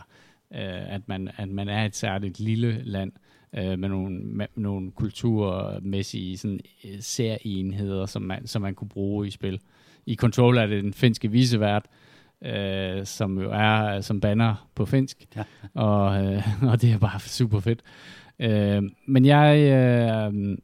øh, 0.53 0.93
at, 0.93 1.01
man, 1.07 1.29
at 1.37 1.49
man 1.49 1.69
er 1.69 1.85
et 1.85 1.95
særligt 1.95 2.39
lille 2.39 2.81
land, 2.83 3.11
øh, 3.57 3.79
med 3.79 3.89
nogle, 3.89 4.19
med 4.19 4.45
nogle 4.55 4.91
kulturmæssige 4.91 6.37
sådan, 6.37 6.59
øh, 6.85 6.97
særenheder, 6.99 8.05
som 8.05 8.21
man, 8.21 8.47
som 8.47 8.61
man 8.61 8.75
kunne 8.75 8.89
bruge 8.89 9.27
i 9.27 9.31
spil. 9.31 9.59
I 10.05 10.15
Control 10.15 10.57
er 10.57 10.65
det 10.65 10.83
den 10.83 10.93
finske 10.93 11.31
visevært, 11.31 11.85
øh, 12.45 13.05
som 13.05 13.39
jo 13.39 13.51
er 13.53 14.01
som 14.01 14.21
banner 14.21 14.67
på 14.75 14.85
finsk, 14.85 15.25
Ja. 15.35 15.43
og, 15.73 16.25
øh, 16.25 16.43
og 16.71 16.81
det 16.81 16.91
er 16.91 16.97
bare 16.97 17.19
super 17.19 17.59
fedt. 17.59 17.81
Øh, 18.39 18.83
men 19.07 19.25
jeg, 19.25 19.57
øh, 19.57 20.57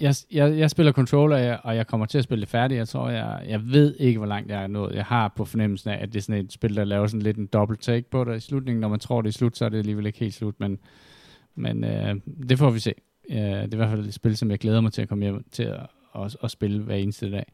jeg, 0.00 0.14
jeg, 0.32 0.58
jeg 0.58 0.70
spiller 0.70 0.92
Control, 0.92 1.32
og 1.32 1.76
jeg, 1.76 1.86
kommer 1.86 2.06
til 2.06 2.18
at 2.18 2.24
spille 2.24 2.40
det 2.40 2.48
færdigt. 2.48 2.78
Jeg 2.78 2.88
tror, 2.88 3.08
jeg, 3.08 3.44
jeg 3.48 3.60
ved 3.72 3.96
ikke, 3.98 4.18
hvor 4.18 4.26
langt 4.26 4.50
jeg 4.50 4.62
er 4.62 4.66
nået. 4.66 4.94
Jeg 4.94 5.04
har 5.04 5.32
på 5.36 5.44
fornemmelsen 5.44 5.90
af, 5.90 6.02
at 6.02 6.12
det 6.12 6.16
er 6.16 6.22
sådan 6.22 6.44
et 6.44 6.52
spil, 6.52 6.76
der 6.76 6.84
laver 6.84 7.06
sådan 7.06 7.22
lidt 7.22 7.36
en 7.36 7.46
dobbelt 7.46 7.80
take 7.82 8.10
på 8.10 8.24
det 8.24 8.36
i 8.36 8.40
slutningen. 8.40 8.80
Når 8.80 8.88
man 8.88 9.00
tror, 9.00 9.22
det 9.22 9.28
er 9.28 9.32
slut, 9.32 9.56
så 9.56 9.64
er 9.64 9.68
det 9.68 9.78
alligevel 9.78 10.06
ikke 10.06 10.18
helt 10.18 10.34
slut, 10.34 10.54
men, 10.60 10.78
men 11.54 11.84
øh, 11.84 12.14
det 12.48 12.58
får 12.58 12.70
vi 12.70 12.78
se. 12.78 12.94
Øh, 13.30 13.36
det 13.36 13.62
er 13.62 13.72
i 13.72 13.76
hvert 13.76 13.90
fald 13.90 14.06
et 14.06 14.14
spil, 14.14 14.36
som 14.36 14.50
jeg 14.50 14.58
glæder 14.58 14.80
mig 14.80 14.92
til 14.92 15.02
at 15.02 15.08
komme 15.08 15.24
hjem 15.24 15.44
til 15.52 15.62
at, 15.62 15.86
at, 16.16 16.36
at 16.42 16.50
spille 16.50 16.82
hver 16.82 16.94
eneste 16.96 17.30
dag. 17.30 17.52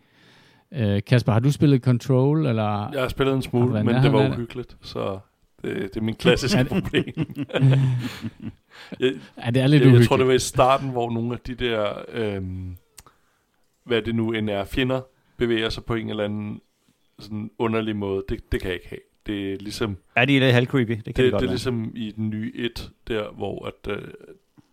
Øh, 0.73 1.03
Kasper, 1.07 1.33
har 1.33 1.41
du 1.41 1.53
spillet 1.53 1.83
Control, 1.83 2.47
eller? 2.47 2.91
Jeg 2.93 3.01
har 3.01 3.09
spillet 3.09 3.35
en 3.35 3.43
smule, 3.43 3.85
men 3.85 3.95
det 3.95 4.13
var 4.13 4.29
uhyggeligt, 4.29 4.77
så 4.83 5.19
det, 5.63 5.75
det 5.75 5.97
er 5.97 6.01
min 6.01 6.15
klassiske 6.15 6.65
problem. 6.75 7.13
jeg, 9.01 9.13
Ja, 9.45 9.51
det 9.51 9.63
er 9.63 9.67
lidt 9.67 9.85
jeg, 9.85 9.95
jeg 9.95 10.07
tror, 10.07 10.17
det 10.17 10.27
var 10.27 10.33
i 10.33 10.39
starten, 10.39 10.91
hvor 10.91 11.11
nogle 11.11 11.33
af 11.33 11.39
de 11.39 11.55
der, 11.55 11.93
øhm, 12.13 12.77
hvad 13.85 14.03
det 14.03 14.15
nu 14.15 14.33
end 14.33 14.51
er, 14.51 14.65
fjender, 14.65 15.01
bevæger 15.37 15.69
sig 15.69 15.85
på 15.85 15.95
en 15.95 16.11
eller 16.11 16.25
anden 16.25 16.61
sådan 17.19 17.51
underlig 17.59 17.97
måde. 17.97 18.25
Det, 18.29 18.53
det 18.53 18.61
kan 18.61 18.69
jeg 18.69 18.75
ikke 18.75 18.89
have. 18.89 19.01
Det 19.29 19.53
er 19.53 19.57
ligesom, 19.57 19.97
Er 20.17 20.25
de 20.25 20.39
lidt 20.39 20.55
halvcreepy? 20.55 20.91
Det 20.91 21.05
kan 21.05 21.15
det, 21.15 21.17
det, 21.17 21.33
godt 21.33 21.41
det 21.41 21.47
er 21.47 21.51
ligesom 21.53 21.93
i 21.95 22.11
den 22.11 22.31
nye 22.31 22.53
et, 22.55 22.91
der 23.09 23.31
hvor 23.31 23.67
at, 23.67 23.93
øh, 23.97 24.09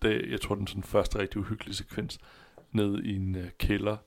det, 0.01 0.25
jeg 0.31 0.41
tror, 0.41 0.55
den 0.55 0.67
sådan 0.67 0.83
første 0.83 1.19
rigtig 1.19 1.37
uhyggelige 1.37 1.75
sekvens, 1.75 2.19
ned 2.71 3.03
i 3.03 3.15
en 3.15 3.35
øh, 3.35 3.47
kælder, 3.59 3.97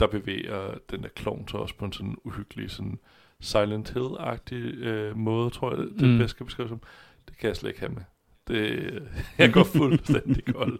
der 0.00 0.06
bevæger 0.06 0.74
den 0.90 1.02
der 1.02 1.08
klovn 1.08 1.48
så 1.48 1.56
også 1.56 1.74
på 1.74 1.84
en 1.84 1.92
sådan 1.92 2.16
uhyggelig, 2.24 2.70
sådan 2.70 2.98
Silent 3.40 3.90
Hill-agtig 3.96 4.54
øh, 4.54 5.16
måde, 5.16 5.50
tror 5.50 5.70
jeg, 5.70 5.78
det, 5.78 5.92
det 6.00 6.08
Mm. 6.08 6.18
bedst 6.18 6.30
skal 6.30 6.46
beskrives 6.46 6.68
som. 6.68 6.80
Det 7.28 7.38
kan 7.38 7.48
jeg 7.48 7.56
slet 7.56 7.70
ikke 7.70 7.80
have 7.80 7.92
med. 7.92 8.02
Det, 8.48 9.02
jeg 9.38 9.52
går 9.52 9.64
fuldstændig 9.64 10.44
kold. 10.54 10.78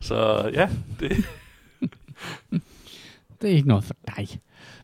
Så 0.00 0.50
ja, 0.54 0.70
det, 1.00 1.12
Det 3.42 3.50
er 3.50 3.54
ikke 3.56 3.68
noget 3.68 3.84
for 3.84 3.94
dig. 4.16 4.28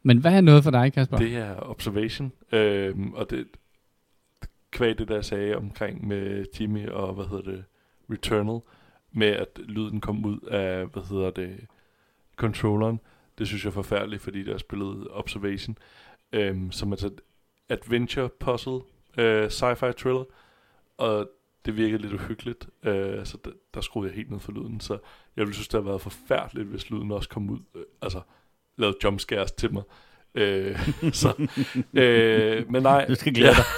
Men 0.02 0.18
hvad 0.18 0.32
er 0.32 0.40
noget 0.40 0.64
for 0.64 0.70
dig, 0.70 0.92
Kasper? 0.92 1.16
det 1.16 1.36
er 1.36 1.70
observation. 1.70 2.32
Øhm, 2.52 3.12
og 3.12 3.30
det, 3.30 3.46
kvæg 4.70 4.98
det, 4.98 5.08
der 5.08 5.14
jeg 5.14 5.24
sagde 5.24 5.56
omkring 5.56 6.08
med 6.08 6.44
Jimmy 6.60 6.88
og, 6.88 7.14
hvad 7.14 7.24
hedder 7.24 7.50
det, 7.50 7.64
Returnal, 8.10 8.60
med 9.12 9.26
at 9.26 9.48
lyden 9.58 10.00
kom 10.00 10.24
ud 10.24 10.40
af, 10.40 10.86
hvad 10.86 11.02
hedder 11.02 11.30
det, 11.30 11.66
controlleren. 12.36 13.00
Det 13.38 13.46
synes 13.46 13.64
jeg 13.64 13.70
er 13.70 13.74
forfærdeligt, 13.74 14.22
fordi 14.22 14.44
der 14.44 14.54
er 14.54 14.58
spillet 14.58 15.08
Observation, 15.10 15.78
øhm, 16.32 16.72
som 16.72 16.92
er 16.92 16.96
et 16.96 17.20
adventure 17.68 18.28
puzzle, 18.28 18.80
øh, 19.18 19.46
sci-fi 19.46 19.92
thriller, 19.92 20.24
og 20.98 21.30
det 21.64 21.76
virkede 21.76 22.02
lidt 22.02 22.12
uhyggeligt, 22.12 22.68
øh, 22.82 23.26
så 23.26 23.38
der, 23.44 23.50
der 23.74 23.80
skruede 23.80 24.08
jeg 24.08 24.16
helt 24.16 24.30
ned 24.30 24.40
for 24.40 24.52
lyden, 24.52 24.80
så 24.80 24.92
jeg 25.36 25.42
ville 25.42 25.54
synes, 25.54 25.68
det 25.68 25.74
havde 25.74 25.86
været 25.86 26.00
forfærdeligt, 26.00 26.68
hvis 26.68 26.90
lyden 26.90 27.10
også 27.10 27.28
kom 27.28 27.50
ud, 27.50 27.58
øh, 27.74 27.82
altså 28.02 28.20
lavede 28.78 28.96
jumpscares 29.04 29.52
til 29.52 29.72
mig. 29.72 29.82
Øh, 30.34 30.90
så, 31.12 31.48
øh, 31.94 32.72
men 32.72 32.82
nej. 32.82 33.06
Du 33.08 33.14
skal 33.14 33.34
glæde 33.34 33.54
dig. 33.54 33.64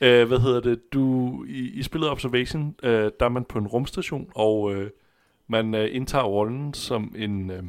Øh, 0.00 0.28
hvad 0.28 0.38
hedder 0.38 0.60
det? 0.60 0.92
Du, 0.92 1.44
i, 1.48 1.70
I 1.74 1.82
spillet 1.82 2.10
Observation, 2.10 2.74
øh, 2.82 3.10
der 3.20 3.26
er 3.26 3.28
man 3.28 3.44
på 3.44 3.58
en 3.58 3.66
rumstation, 3.66 4.30
og 4.34 4.74
øh, 4.74 4.90
man 5.48 5.74
øh, 5.74 5.88
indtager 5.92 6.24
rollen 6.24 6.74
som 6.74 7.14
en 7.18 7.50
øh, 7.50 7.62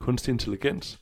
kunstig 0.00 0.32
intelligens, 0.32 1.00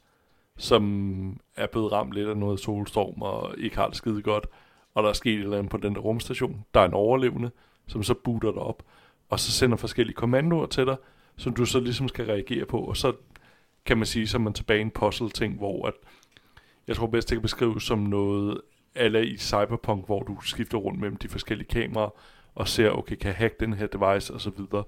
som 0.56 1.40
er 1.56 1.66
blevet 1.66 1.92
ramt 1.92 2.12
lidt 2.12 2.28
af 2.28 2.36
noget 2.36 2.60
solstorm, 2.60 3.22
og 3.22 3.54
ikke 3.58 3.76
har 3.76 3.88
det 3.88 3.96
skide 3.96 4.22
godt, 4.22 4.46
og 4.94 5.02
der 5.02 5.08
er 5.08 5.12
sket 5.12 5.34
et 5.34 5.40
eller 5.40 5.58
andet 5.58 5.70
på 5.70 5.76
den 5.76 5.94
der 5.94 6.00
rumstation. 6.00 6.64
Der 6.74 6.80
er 6.80 6.84
en 6.84 6.94
overlevende, 6.94 7.50
som 7.86 8.02
så 8.02 8.14
booter 8.14 8.52
dig 8.52 8.62
op, 8.62 8.82
og 9.28 9.40
så 9.40 9.52
sender 9.52 9.76
forskellige 9.76 10.14
kommandoer 10.14 10.66
til 10.66 10.86
dig, 10.86 10.96
som 11.36 11.54
du 11.54 11.64
så 11.64 11.80
ligesom 11.80 12.08
skal 12.08 12.26
reagere 12.26 12.64
på, 12.64 12.78
og 12.78 12.96
så 12.96 13.12
kan 13.86 13.96
man 13.96 14.06
sige, 14.06 14.26
så 14.26 14.36
er 14.36 14.40
man 14.40 14.52
tilbage 14.52 14.78
i 14.78 14.82
en 14.82 14.90
puzzle-ting, 14.90 15.56
hvor 15.56 15.86
at, 15.86 15.94
jeg 16.86 16.96
tror 16.96 17.06
bedst, 17.06 17.30
det 17.30 17.36
kan 17.36 17.42
beskrives 17.42 17.82
som 17.82 17.98
noget 17.98 18.60
eller 18.94 19.20
i 19.20 19.36
Cyberpunk, 19.36 20.06
hvor 20.06 20.22
du 20.22 20.40
skifter 20.40 20.78
rundt 20.78 21.00
mellem 21.00 21.16
de 21.16 21.28
forskellige 21.28 21.68
kameraer, 21.68 22.10
og 22.54 22.68
ser, 22.68 22.90
okay, 22.90 23.16
kan 23.16 23.28
jeg 23.28 23.36
hacke 23.36 23.56
den 23.60 23.72
her 23.72 23.86
device, 23.86 24.34
og 24.34 24.40
så 24.40 24.50
videre. 24.50 24.84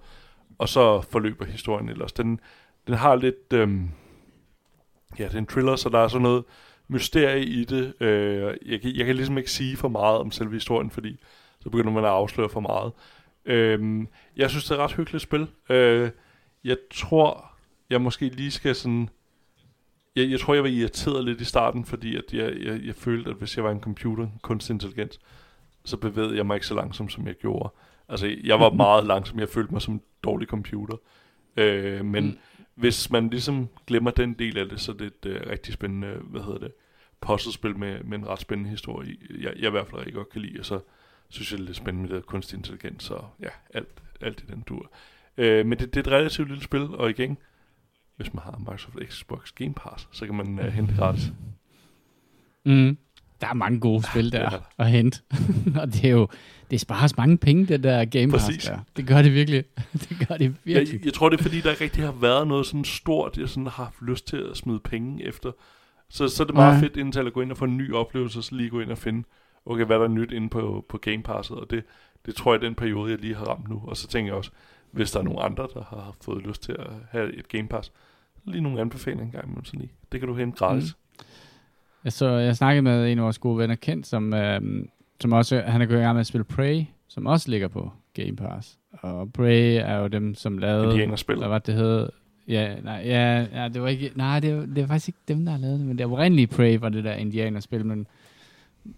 Og 0.58 0.68
så 0.68 1.00
forløber 1.00 1.44
historien 1.44 1.88
ellers. 1.88 2.12
Den, 2.12 2.40
den 2.86 2.94
har 2.94 3.16
lidt, 3.16 3.52
øhm, 3.52 3.90
ja, 5.18 5.24
det 5.24 5.34
er 5.34 5.38
en 5.38 5.46
thriller, 5.46 5.76
så 5.76 5.88
der 5.88 5.98
er 5.98 6.08
sådan 6.08 6.22
noget 6.22 6.44
mysterie 6.88 7.44
i 7.44 7.64
det. 7.64 8.02
Øh, 8.02 8.56
jeg, 8.66 8.80
kan, 8.80 8.96
jeg 8.96 9.06
kan 9.06 9.16
ligesom 9.16 9.38
ikke 9.38 9.50
sige 9.50 9.76
for 9.76 9.88
meget 9.88 10.18
om 10.18 10.30
selve 10.30 10.52
historien, 10.52 10.90
fordi 10.90 11.20
så 11.60 11.70
begynder 11.70 11.92
man 11.92 12.04
at 12.04 12.10
afsløre 12.10 12.48
for 12.48 12.60
meget. 12.60 12.92
Øh, 13.44 14.06
jeg 14.36 14.50
synes, 14.50 14.64
det 14.64 14.70
er 14.70 14.74
et 14.74 14.80
ret 14.80 14.96
hyggeligt 14.96 15.22
spil. 15.22 15.46
Øh, 15.70 16.10
jeg 16.64 16.76
tror, 16.94 17.55
jeg 17.90 18.00
måske 18.00 18.28
lige 18.28 18.50
skal 18.50 18.74
sådan... 18.74 19.08
Jeg, 20.16 20.30
jeg 20.30 20.40
tror, 20.40 20.54
jeg 20.54 20.62
var 20.62 20.68
irriteret 20.68 21.24
lidt 21.24 21.40
i 21.40 21.44
starten, 21.44 21.84
fordi 21.84 22.16
at 22.16 22.32
jeg, 22.32 22.56
jeg, 22.62 22.80
jeg 22.84 22.94
følte, 22.94 23.30
at 23.30 23.36
hvis 23.36 23.56
jeg 23.56 23.64
var 23.64 23.70
en 23.70 23.80
computer, 23.80 24.28
kunstig 24.42 24.74
intelligens, 24.74 25.20
så 25.84 25.96
bevægede 25.96 26.36
jeg 26.36 26.46
mig 26.46 26.54
ikke 26.54 26.66
så 26.66 26.74
langsomt, 26.74 27.12
som 27.12 27.26
jeg 27.26 27.34
gjorde. 27.34 27.72
Altså, 28.08 28.36
jeg 28.44 28.60
var 28.60 28.70
meget 28.84 29.06
langsom. 29.06 29.38
Jeg 29.38 29.48
følte 29.48 29.72
mig 29.72 29.82
som 29.82 29.94
en 29.94 30.02
dårlig 30.22 30.48
computer. 30.48 30.96
Øh, 31.56 32.04
men 32.04 32.24
mm. 32.24 32.38
hvis 32.74 33.10
man 33.10 33.30
ligesom 33.30 33.68
glemmer 33.86 34.10
den 34.10 34.34
del 34.34 34.58
af 34.58 34.68
det, 34.68 34.80
så 34.80 34.92
det 34.92 35.06
er 35.06 35.10
det 35.22 35.36
et 35.36 35.42
uh, 35.42 35.50
rigtig 35.50 35.74
spændende, 35.74 36.18
hvad 36.22 36.42
hedder 36.42 36.58
det, 36.58 36.72
puzzlespil 37.20 37.76
med, 37.76 38.02
med 38.04 38.18
en 38.18 38.26
ret 38.26 38.40
spændende 38.40 38.70
historie, 38.70 39.16
jeg, 39.30 39.52
jeg 39.56 39.66
i 39.66 39.70
hvert 39.70 39.86
fald 39.86 39.98
rigtig 39.98 40.14
godt 40.14 40.30
kan 40.30 40.40
lide, 40.40 40.60
og 40.60 40.66
så 40.66 40.80
synes 41.28 41.52
jeg, 41.52 41.58
det 41.58 41.64
er 41.64 41.66
lidt 41.66 41.76
spændende 41.76 42.08
med 42.08 42.16
det 42.16 42.26
kunstig 42.26 42.56
intelligens, 42.56 43.10
og 43.10 43.28
ja, 43.40 43.48
alt, 43.74 44.02
alt 44.20 44.40
i 44.40 44.52
den 44.52 44.60
dur. 44.60 44.90
Øh, 45.36 45.66
men 45.66 45.78
det, 45.78 45.94
det 45.94 46.06
er 46.06 46.10
et 46.10 46.18
relativt 46.18 46.48
lille 46.48 46.64
spil, 46.64 46.82
og 46.82 47.10
igen, 47.10 47.38
hvis 48.16 48.34
man 48.34 48.42
har 48.42 48.58
Microsoft 48.58 48.96
Xbox 49.10 49.52
Game 49.52 49.74
Pass, 49.74 50.08
så 50.12 50.26
kan 50.26 50.34
man 50.34 50.58
uh, 50.58 50.64
hente 50.66 50.94
gratis. 50.94 51.32
Mm. 52.64 52.98
Der 53.40 53.46
er 53.48 53.54
mange 53.54 53.80
gode 53.80 54.02
spil 54.02 54.32
der 54.32 54.40
Ja. 54.40 54.58
at 54.78 54.90
hente. 54.90 55.20
og 55.80 55.86
det 55.92 56.04
er 56.04 56.10
jo, 56.10 56.28
det 56.70 56.80
sparer 56.80 57.12
mange 57.16 57.38
penge, 57.38 57.66
det 57.66 57.82
der 57.82 58.04
Game 58.04 58.32
Pass 58.32 58.44
Præcis. 58.44 58.64
der. 58.64 58.78
Det 58.96 59.06
gør 59.06 59.22
det 59.22 59.34
virkelig. 59.34 59.64
det 60.08 60.28
gør 60.28 60.36
det 60.36 60.54
virkelig. 60.64 60.98
Jeg, 60.98 61.04
jeg 61.04 61.14
tror, 61.14 61.28
det 61.28 61.38
er 61.38 61.42
fordi, 61.42 61.60
der 61.60 61.70
ikke 61.70 61.84
rigtig 61.84 62.04
har 62.04 62.12
været 62.12 62.48
noget 62.48 62.66
sådan 62.66 62.84
stort, 62.84 63.38
jeg 63.38 63.48
sådan 63.48 63.64
har 63.64 63.70
haft 63.84 64.02
lyst 64.02 64.26
til 64.26 64.36
at 64.50 64.56
smide 64.56 64.80
penge 64.80 65.24
efter. 65.24 65.52
Så, 66.08 66.28
så 66.28 66.42
er 66.42 66.46
det 66.46 66.54
meget 66.54 66.72
Nej. 66.72 66.80
fedt 66.80 66.96
indtil 66.96 67.26
at 67.26 67.32
gå 67.32 67.40
ind 67.40 67.50
og 67.50 67.56
få 67.56 67.64
en 67.64 67.76
ny 67.76 67.92
oplevelse, 67.94 68.42
så 68.42 68.54
lige 68.54 68.70
gå 68.70 68.80
ind 68.80 68.90
og 68.90 68.98
finde, 68.98 69.24
okay, 69.66 69.84
hvad 69.84 69.96
der 69.98 70.04
er 70.04 70.08
nyt 70.08 70.32
inde 70.32 70.48
på, 70.48 70.84
på 70.88 70.98
Game 70.98 71.22
Passet, 71.22 71.56
og 71.56 71.70
det, 71.70 71.84
det 72.26 72.34
tror 72.34 72.52
jeg 72.54 72.60
den 72.60 72.74
periode, 72.74 73.10
jeg 73.10 73.20
lige 73.20 73.34
har 73.34 73.44
ramt 73.44 73.68
nu. 73.68 73.82
Og 73.86 73.96
så 73.96 74.08
tænker 74.08 74.28
jeg 74.32 74.36
også, 74.36 74.50
hvis 74.92 75.10
der 75.10 75.18
er 75.18 75.24
nogen 75.24 75.38
andre, 75.42 75.68
der 75.74 75.82
har 75.84 76.16
fået 76.24 76.46
lyst 76.46 76.62
til 76.62 76.72
at 76.78 76.86
have 77.10 77.34
et 77.38 77.48
Game 77.48 77.68
Pass, 77.68 77.92
lige 78.46 78.62
nogle 78.62 78.80
anbefalinger 78.80 79.24
engang 79.24 79.44
imellem 79.44 79.64
sådan 79.64 79.80
lige. 79.80 79.92
Det 80.12 80.20
kan 80.20 80.28
du 80.28 80.34
hente 80.34 80.58
gratis. 80.58 80.94
Mm. 81.18 81.24
Jeg, 82.04 82.12
så, 82.12 82.28
jeg 82.28 82.56
snakkede 82.56 82.82
med 82.82 83.12
en 83.12 83.18
af 83.18 83.24
vores 83.24 83.38
gode 83.38 83.58
venner, 83.58 83.74
Kent, 83.74 84.06
som, 84.06 84.34
øhm, 84.34 84.88
som 85.20 85.32
også, 85.32 85.62
han 85.66 85.82
er 85.82 85.86
gået 85.86 85.98
i 85.98 86.00
gang 86.00 86.14
med 86.14 86.20
at 86.20 86.26
spille 86.26 86.44
Prey, 86.44 86.84
som 87.08 87.26
også 87.26 87.50
ligger 87.50 87.68
på 87.68 87.92
Game 88.14 88.36
Pass. 88.36 88.78
Og 88.92 89.32
Prey 89.32 89.80
er 89.84 89.98
jo 89.98 90.06
dem, 90.06 90.34
som 90.34 90.58
lavede... 90.58 90.84
Indianerspil. 90.84 91.36
Hvad 91.36 91.48
var 91.48 91.58
det, 91.58 91.66
det 91.66 91.74
hed? 91.74 92.08
Ja, 92.48 92.74
nej, 92.80 93.02
ja, 93.04 93.46
ja, 93.52 93.68
det 93.68 93.82
var 93.82 93.88
ikke... 93.88 94.10
Nej, 94.14 94.40
det 94.40 94.56
var, 94.56 94.66
det 94.66 94.80
var 94.80 94.86
faktisk 94.86 95.08
ikke 95.08 95.18
dem, 95.28 95.44
der 95.44 95.52
har 95.52 95.58
lavet 95.58 95.78
det, 95.78 95.86
men 95.86 95.98
det 95.98 96.06
oprindelige 96.06 96.46
Prey 96.46 96.78
var 96.78 96.88
det 96.88 97.04
der 97.04 97.12
indianerspil, 97.12 97.86
men, 97.86 98.06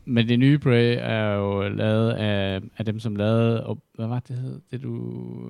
men 0.04 0.28
det 0.28 0.38
nye 0.38 0.58
Prey 0.58 0.96
er 1.00 1.34
jo 1.34 1.68
lavet 1.68 2.12
af, 2.12 2.60
af 2.78 2.84
dem, 2.84 3.00
som 3.00 3.16
lavede... 3.16 3.66
Og, 3.66 3.82
hvad 3.94 4.06
var 4.06 4.20
det, 4.20 4.36
hed? 4.36 4.60
Det 4.70 4.82
du 4.82 4.96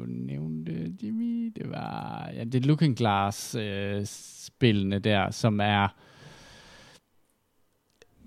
nævnte, 0.07 0.95
Jimmy? 1.03 1.53
Det 1.57 1.71
var... 1.71 2.31
Ja, 2.35 2.45
det 2.45 2.67
Looking 2.67 2.97
Glass 2.97 3.55
øh, 3.55 4.07
der, 5.05 5.31
som 5.31 5.61
er 5.61 5.89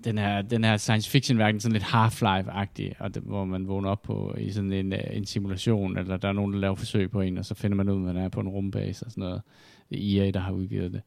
den 0.04 0.18
her, 0.18 0.42
den 0.42 0.64
her 0.64 0.76
science 0.76 1.10
fiction 1.10 1.38
verden 1.38 1.60
sådan 1.60 1.72
lidt 1.72 1.84
Half-Life-agtig, 1.84 2.94
og 2.98 3.14
det, 3.14 3.22
hvor 3.22 3.44
man 3.44 3.68
vågner 3.68 3.90
op 3.90 4.02
på 4.02 4.34
i 4.38 4.50
sådan 4.50 4.72
en, 4.72 4.92
øh, 4.92 5.00
en 5.10 5.26
simulation, 5.26 5.98
eller 5.98 6.16
der 6.16 6.28
er 6.28 6.32
nogen, 6.32 6.52
der 6.52 6.58
laver 6.58 6.74
forsøg 6.74 7.10
på 7.10 7.20
en, 7.20 7.38
og 7.38 7.44
så 7.44 7.54
finder 7.54 7.76
man 7.76 7.88
ud, 7.88 7.94
at 7.94 8.14
man 8.14 8.16
er 8.16 8.28
på 8.28 8.40
en 8.40 8.48
rumbase 8.48 9.06
og 9.06 9.10
sådan 9.10 9.22
noget. 9.22 9.42
Det 9.90 10.18
er 10.18 10.24
EA, 10.24 10.30
der 10.30 10.40
har 10.40 10.52
udgivet 10.52 10.92
det. 10.92 11.02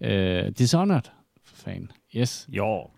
Øh, 0.00 0.52
Dishonored, 0.58 1.10
for 1.44 1.56
fanden. 1.56 1.90
Yes. 2.16 2.48
Jo. 2.52 2.90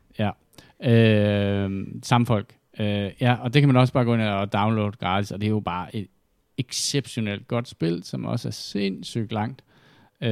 Øh, 0.84 1.64
Uh, 1.64 1.70
samme 2.02 2.26
folk. 2.26 2.54
Øh, 2.80 3.10
ja, 3.20 3.34
og 3.34 3.54
det 3.54 3.62
kan 3.62 3.68
man 3.68 3.76
også 3.76 3.92
bare 3.92 4.04
gå 4.04 4.14
ind 4.14 4.22
og 4.22 4.52
downloade 4.52 4.92
gratis, 4.92 5.30
og 5.30 5.40
det 5.40 5.46
er 5.46 5.50
jo 5.50 5.60
bare 5.60 5.96
et 5.96 6.06
exceptionelt 6.58 7.48
godt 7.48 7.68
spil, 7.68 8.02
som 8.04 8.24
også 8.24 8.48
er 8.48 8.52
sindssygt 8.52 9.32
langt. 9.32 9.62
Øh, 10.22 10.30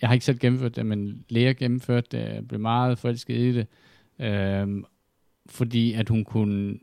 jeg 0.00 0.08
har 0.08 0.12
ikke 0.12 0.24
selv 0.24 0.38
gennemført 0.38 0.76
det, 0.76 0.86
men 0.86 1.24
Lea 1.28 1.52
gennemførte 1.52 2.08
det, 2.12 2.48
blev 2.48 2.60
meget 2.60 2.98
forelsket 2.98 3.36
i 3.36 3.52
det. 3.52 3.66
øh, 4.18 4.82
fordi 5.46 5.92
at 5.92 6.08
hun 6.08 6.24
kunne, 6.24 6.78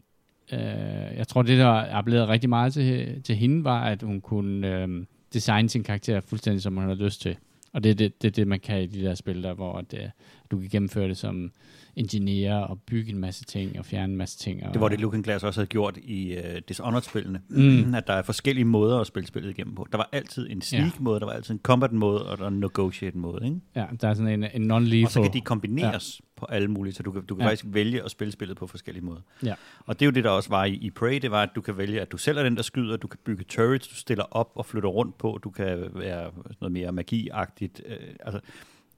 øh, 0.51 1.17
jeg 1.17 1.27
tror 1.27 1.41
det 1.41 1.57
der 1.57 1.95
appellerede 1.97 2.27
rigtig 2.27 2.49
meget 2.49 2.73
til, 2.73 3.21
til 3.23 3.36
hende, 3.36 3.63
var 3.63 3.84
at 3.84 4.01
hun 4.01 4.21
kunne 4.21 4.82
øh, 4.82 5.05
designe 5.34 5.69
sin 5.69 5.84
karakter 5.84 6.19
fuldstændig 6.19 6.61
som 6.61 6.75
hun 6.75 6.84
havde 6.84 7.03
lyst 7.03 7.21
til. 7.21 7.38
Og 7.73 7.84
det 7.84 7.89
er 7.89 7.95
det, 7.95 8.21
det, 8.21 8.36
det, 8.36 8.47
man 8.47 8.59
kan 8.59 8.82
i 8.82 8.86
de 8.86 9.01
der 9.01 9.15
spil 9.15 9.43
der, 9.43 9.53
hvor 9.53 9.73
at, 9.73 9.93
øh, 9.93 10.09
du 10.51 10.59
kan 10.59 10.69
gennemføre 10.69 11.07
det 11.07 11.17
som 11.17 11.51
ingeniør 11.96 12.56
og 12.56 12.80
bygge 12.82 13.12
en 13.12 13.18
masse 13.18 13.46
ting 13.46 13.80
og 13.80 13.86
fjerne 13.86 14.12
en 14.12 14.18
masse 14.18 14.38
ting. 14.39 14.66
Og, 14.66 14.74
Det 14.74 14.82
var 14.82 14.89
det, 14.89 15.00
Looking 15.00 15.24
Glass 15.24 15.44
også 15.44 15.60
havde 15.60 15.68
gjort 15.68 15.98
i 15.98 16.38
uh, 16.38 16.44
Dishonored-spillene. 16.68 17.42
Mm. 17.50 17.94
At 17.94 18.08
der 18.08 18.14
er 18.14 18.22
forskellige 18.22 18.66
måder 18.66 19.00
at 19.00 19.08
spille 19.08 19.28
spillet 19.28 19.50
igennem 19.50 19.76
på. 19.76 19.88
Der 19.92 19.98
var 19.98 20.10
altid 20.12 20.48
en 20.50 20.62
sneak-måde, 20.62 21.20
der 21.20 21.26
var 21.26 21.34
altid 21.34 21.54
en 21.54 21.60
combat-måde, 21.64 22.26
og 22.30 22.38
der 22.38 22.48
en 22.48 22.60
negotiate-måde. 22.60 23.46
Ikke? 23.46 23.58
Ja, 23.76 23.86
der 24.02 24.08
er 24.08 24.14
sådan 24.14 24.44
en, 24.44 24.50
en 24.54 24.72
non-lethal. 24.72 25.06
Og 25.06 25.12
så 25.12 25.22
kan 25.22 25.34
de 25.34 25.42
kombineres 25.42 26.20
ja. 26.20 26.39
på 26.39 26.46
alle 26.46 26.68
mulige, 26.68 26.94
så 26.94 27.04
du 27.04 27.12
kan, 27.12 27.26
du 27.26 27.36
kan 27.36 27.42
Ja. 27.42 27.46
ja. 27.46 27.50
faktisk 27.50 27.74
vælge 27.74 28.04
at 28.04 28.12
spille 28.12 28.32
spillet 28.32 28.58
på 28.58 28.68
forskellige 28.68 29.06
måder. 29.06 29.22
Ja. 29.46 29.54
Og 29.86 30.00
det 30.00 30.06
er 30.06 30.08
jo 30.08 30.12
det, 30.12 30.24
der 30.24 30.30
også 30.30 30.50
var 30.50 30.66
i, 30.66 30.74
i 30.74 30.89
Prey, 30.89 31.20
det 31.22 31.32
var, 31.32 31.44
at 31.44 31.50
du 31.56 31.62
kan 31.62 31.78
vælge, 31.78 32.02
at 32.02 32.12
du 32.12 32.18
selv 32.18 32.38
er 32.38 32.44
den, 32.44 32.56
der 32.56 32.64
skyder, 32.64 32.98
du 32.98 33.08
kan 33.08 33.20
bygge 33.26 33.44
turrets, 33.44 33.88
du 33.88 33.96
stiller 33.96 34.24
op 34.32 34.52
og 34.56 34.66
flytter 34.66 34.89
rundt 34.89 35.18
på, 35.18 35.39
du 35.44 35.50
kan 35.50 35.89
være 35.96 36.32
noget 36.62 36.72
mere 36.72 36.92
magi-agtigt. 36.92 37.82
Øh, 37.86 37.98
altså, 38.20 38.39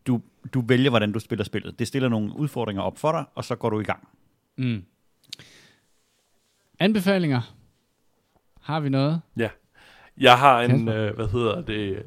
du, 0.07 0.21
du 0.53 0.61
vælger, 0.67 0.89
hvordan 0.89 1.11
du 1.11 1.19
spiller 1.19 1.43
spillet. 1.45 1.79
Det 1.79 1.87
stiller 1.87 2.09
nogle 2.09 2.35
udfordringer 2.35 2.83
op 2.83 2.97
for 2.97 3.11
dig, 3.11 3.25
og 3.35 3.45
så 3.45 3.55
går 3.55 3.69
du 3.69 3.79
i 3.79 3.83
gang. 3.83 4.07
Mm. 4.57 4.83
Anbefalinger. 6.79 7.55
Har 8.61 8.79
vi 8.79 8.89
noget? 8.89 9.21
Ja. 9.37 9.49
Jeg 10.17 10.39
har 10.39 10.61
en, 10.61 10.87
øh, 10.87 11.15
hvad 11.15 11.27
hedder 11.27 11.61
det, 11.61 12.05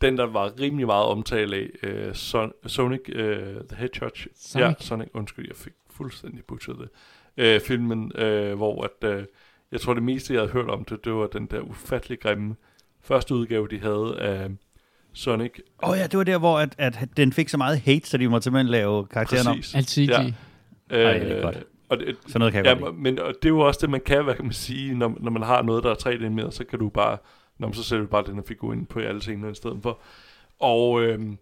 den 0.00 0.16
der 0.18 0.24
var 0.26 0.60
rimelig 0.60 0.86
meget 0.86 1.04
omtale 1.06 1.56
af, 1.56 1.70
øh, 1.82 2.10
Son- 2.12 2.68
Sonic 2.68 3.00
øh, 3.08 3.56
the 3.68 3.76
Hedgehog. 3.76 4.10
Sonic? 4.36 4.66
Ja, 4.66 4.74
Sonic, 4.78 5.08
undskyld, 5.14 5.46
jeg 5.48 5.56
fik 5.56 5.72
fuldstændig 5.90 6.44
butcheret 6.44 6.78
det. 6.78 6.88
Øh, 7.36 7.60
filmen, 7.60 8.12
øh, 8.14 8.54
hvor 8.56 8.84
at, 8.84 9.10
øh, 9.10 9.24
jeg 9.72 9.80
tror 9.80 9.94
det 9.94 10.02
meste, 10.02 10.34
jeg 10.34 10.40
havde 10.40 10.52
hørt 10.52 10.68
om 10.70 10.84
det, 10.84 11.04
det 11.04 11.12
var 11.14 11.26
den 11.26 11.46
der 11.46 11.60
ufattelig 11.60 12.20
grimme 12.20 12.56
første 13.00 13.34
udgave, 13.34 13.68
de 13.68 13.80
havde 13.80 14.16
af 14.18 14.50
Sonic. 15.12 15.50
Åh 15.82 15.90
oh 15.90 15.98
ja, 15.98 16.06
det 16.06 16.18
var 16.18 16.24
der, 16.24 16.38
hvor 16.38 16.58
at, 16.58 16.74
at 16.78 16.98
den 17.16 17.32
fik 17.32 17.48
så 17.48 17.56
meget 17.56 17.80
hate, 17.80 18.06
så 18.08 18.16
de 18.18 18.28
måtte 18.28 18.44
simpelthen 18.44 18.70
lave 18.70 19.06
karakteren 19.06 19.46
om. 19.46 19.56
Præcis. 19.56 19.74
Alt 19.74 19.90
CG. 19.90 19.98
Ja. 20.08 20.14
Ej, 21.06 21.18
det 21.18 21.38
er 21.38 21.42
godt. 21.42 21.64
Og 21.88 21.98
det, 21.98 22.16
Sådan 22.26 22.38
noget 22.38 22.52
kan 22.52 22.64
jeg 22.64 22.76
Ja, 22.76 22.82
godt 22.82 22.94
lide. 22.94 23.02
men 23.02 23.18
og 23.18 23.32
det 23.42 23.44
er 23.44 23.48
jo 23.48 23.60
også 23.60 23.78
det, 23.82 23.90
man 23.90 24.00
kan, 24.00 24.24
hvad 24.24 24.34
kan 24.34 24.44
man 24.44 24.52
sige, 24.52 24.94
når, 24.94 25.16
når 25.20 25.30
man 25.30 25.42
har 25.42 25.62
noget, 25.62 25.84
der 25.84 25.90
er 25.90 25.94
3D 25.94 26.28
med, 26.28 26.50
så 26.50 26.64
kan 26.64 26.78
du 26.78 26.88
bare, 26.88 27.18
når 27.58 27.68
man 27.68 27.74
så 27.74 27.82
sætter 27.82 28.04
du 28.04 28.10
bare 28.10 28.24
den 28.26 28.34
her 28.34 28.42
figur 28.46 28.72
ind 28.72 28.86
på 28.86 28.98
alle 29.00 29.20
scener 29.20 29.50
i 29.50 29.54
stedet 29.54 29.78
for. 29.82 29.98
Og, 30.60 31.02
øhm, 31.02 31.38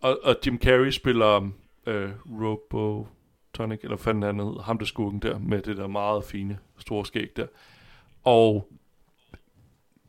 og, 0.00 0.18
og 0.24 0.36
Jim 0.46 0.58
Carrey 0.58 0.90
spiller 0.90 1.48
øh, 1.86 2.08
Robotonic, 2.42 3.78
eller 3.82 3.96
hvad 3.96 3.98
fanden 4.04 4.22
han 4.22 4.38
hedder, 4.40 4.62
ham 4.62 4.78
der 4.78 4.86
skurken 4.86 5.18
der, 5.18 5.38
med 5.38 5.62
det 5.62 5.76
der 5.76 5.86
meget 5.86 6.24
fine, 6.24 6.58
store 6.78 7.06
skæg 7.06 7.28
der. 7.36 7.46
Og 8.24 8.68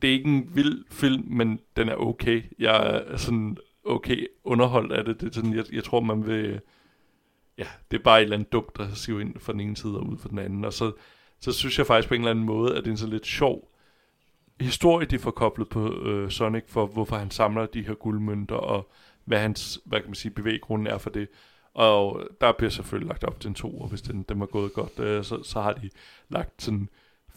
det 0.02 0.10
er 0.10 0.14
ikke 0.14 0.30
en 0.30 0.50
vild 0.54 0.84
film, 0.90 1.24
men 1.26 1.60
den 1.76 1.88
er 1.88 1.94
okay. 1.94 2.42
Jeg 2.58 3.02
er 3.06 3.16
sådan 3.16 3.56
okay 3.84 4.26
underholdt 4.44 4.92
af 4.92 5.04
det. 5.04 5.20
det 5.20 5.28
er 5.28 5.32
sådan, 5.32 5.54
jeg, 5.54 5.64
jeg 5.72 5.84
tror, 5.84 6.00
man 6.00 6.26
vil 6.26 6.60
ja, 7.58 7.66
det 7.90 7.98
er 7.98 8.02
bare 8.02 8.18
et 8.18 8.22
eller 8.22 8.36
andet 8.36 8.52
dumt, 8.52 8.76
der 8.76 8.94
siver 8.94 9.20
ind 9.20 9.38
fra 9.38 9.52
den 9.52 9.60
ene 9.60 9.76
side 9.76 9.96
og 9.96 10.06
ud 10.06 10.18
fra 10.18 10.28
den 10.28 10.38
anden. 10.38 10.64
Og 10.64 10.72
så, 10.72 10.92
så 11.40 11.52
synes 11.52 11.78
jeg 11.78 11.86
faktisk 11.86 12.08
på 12.08 12.14
en 12.14 12.20
eller 12.20 12.30
anden 12.30 12.44
måde, 12.44 12.76
at 12.76 12.84
det 12.84 12.86
er 12.86 12.90
en 12.90 12.96
så 12.96 13.06
lidt 13.06 13.26
sjov 13.26 13.68
historie, 14.60 15.06
de 15.06 15.18
får 15.18 15.30
koblet 15.30 15.68
på 15.68 16.02
øh, 16.02 16.30
Sonic, 16.30 16.64
for 16.66 16.86
hvorfor 16.86 17.16
han 17.16 17.30
samler 17.30 17.66
de 17.66 17.82
her 17.82 17.94
guldmønter, 17.94 18.56
og 18.56 18.90
hvad 19.24 19.38
hans, 19.38 19.80
hvad 19.84 20.00
kan 20.00 20.08
man 20.08 20.14
sige, 20.14 20.32
bevæggrunden 20.32 20.86
er 20.86 20.98
for 20.98 21.10
det. 21.10 21.28
Og 21.74 22.22
der 22.40 22.52
bliver 22.52 22.70
selvfølgelig 22.70 23.08
lagt 23.08 23.24
op 23.24 23.40
til 23.40 23.48
en 23.48 23.54
to, 23.54 23.80
og 23.80 23.88
hvis 23.88 24.02
den, 24.02 24.22
den 24.22 24.40
var 24.40 24.46
gået 24.46 24.72
godt, 24.72 24.98
øh, 24.98 25.24
så, 25.24 25.42
så 25.42 25.60
har 25.60 25.72
de 25.72 25.90
lagt 26.28 26.62
sådan 26.62 26.88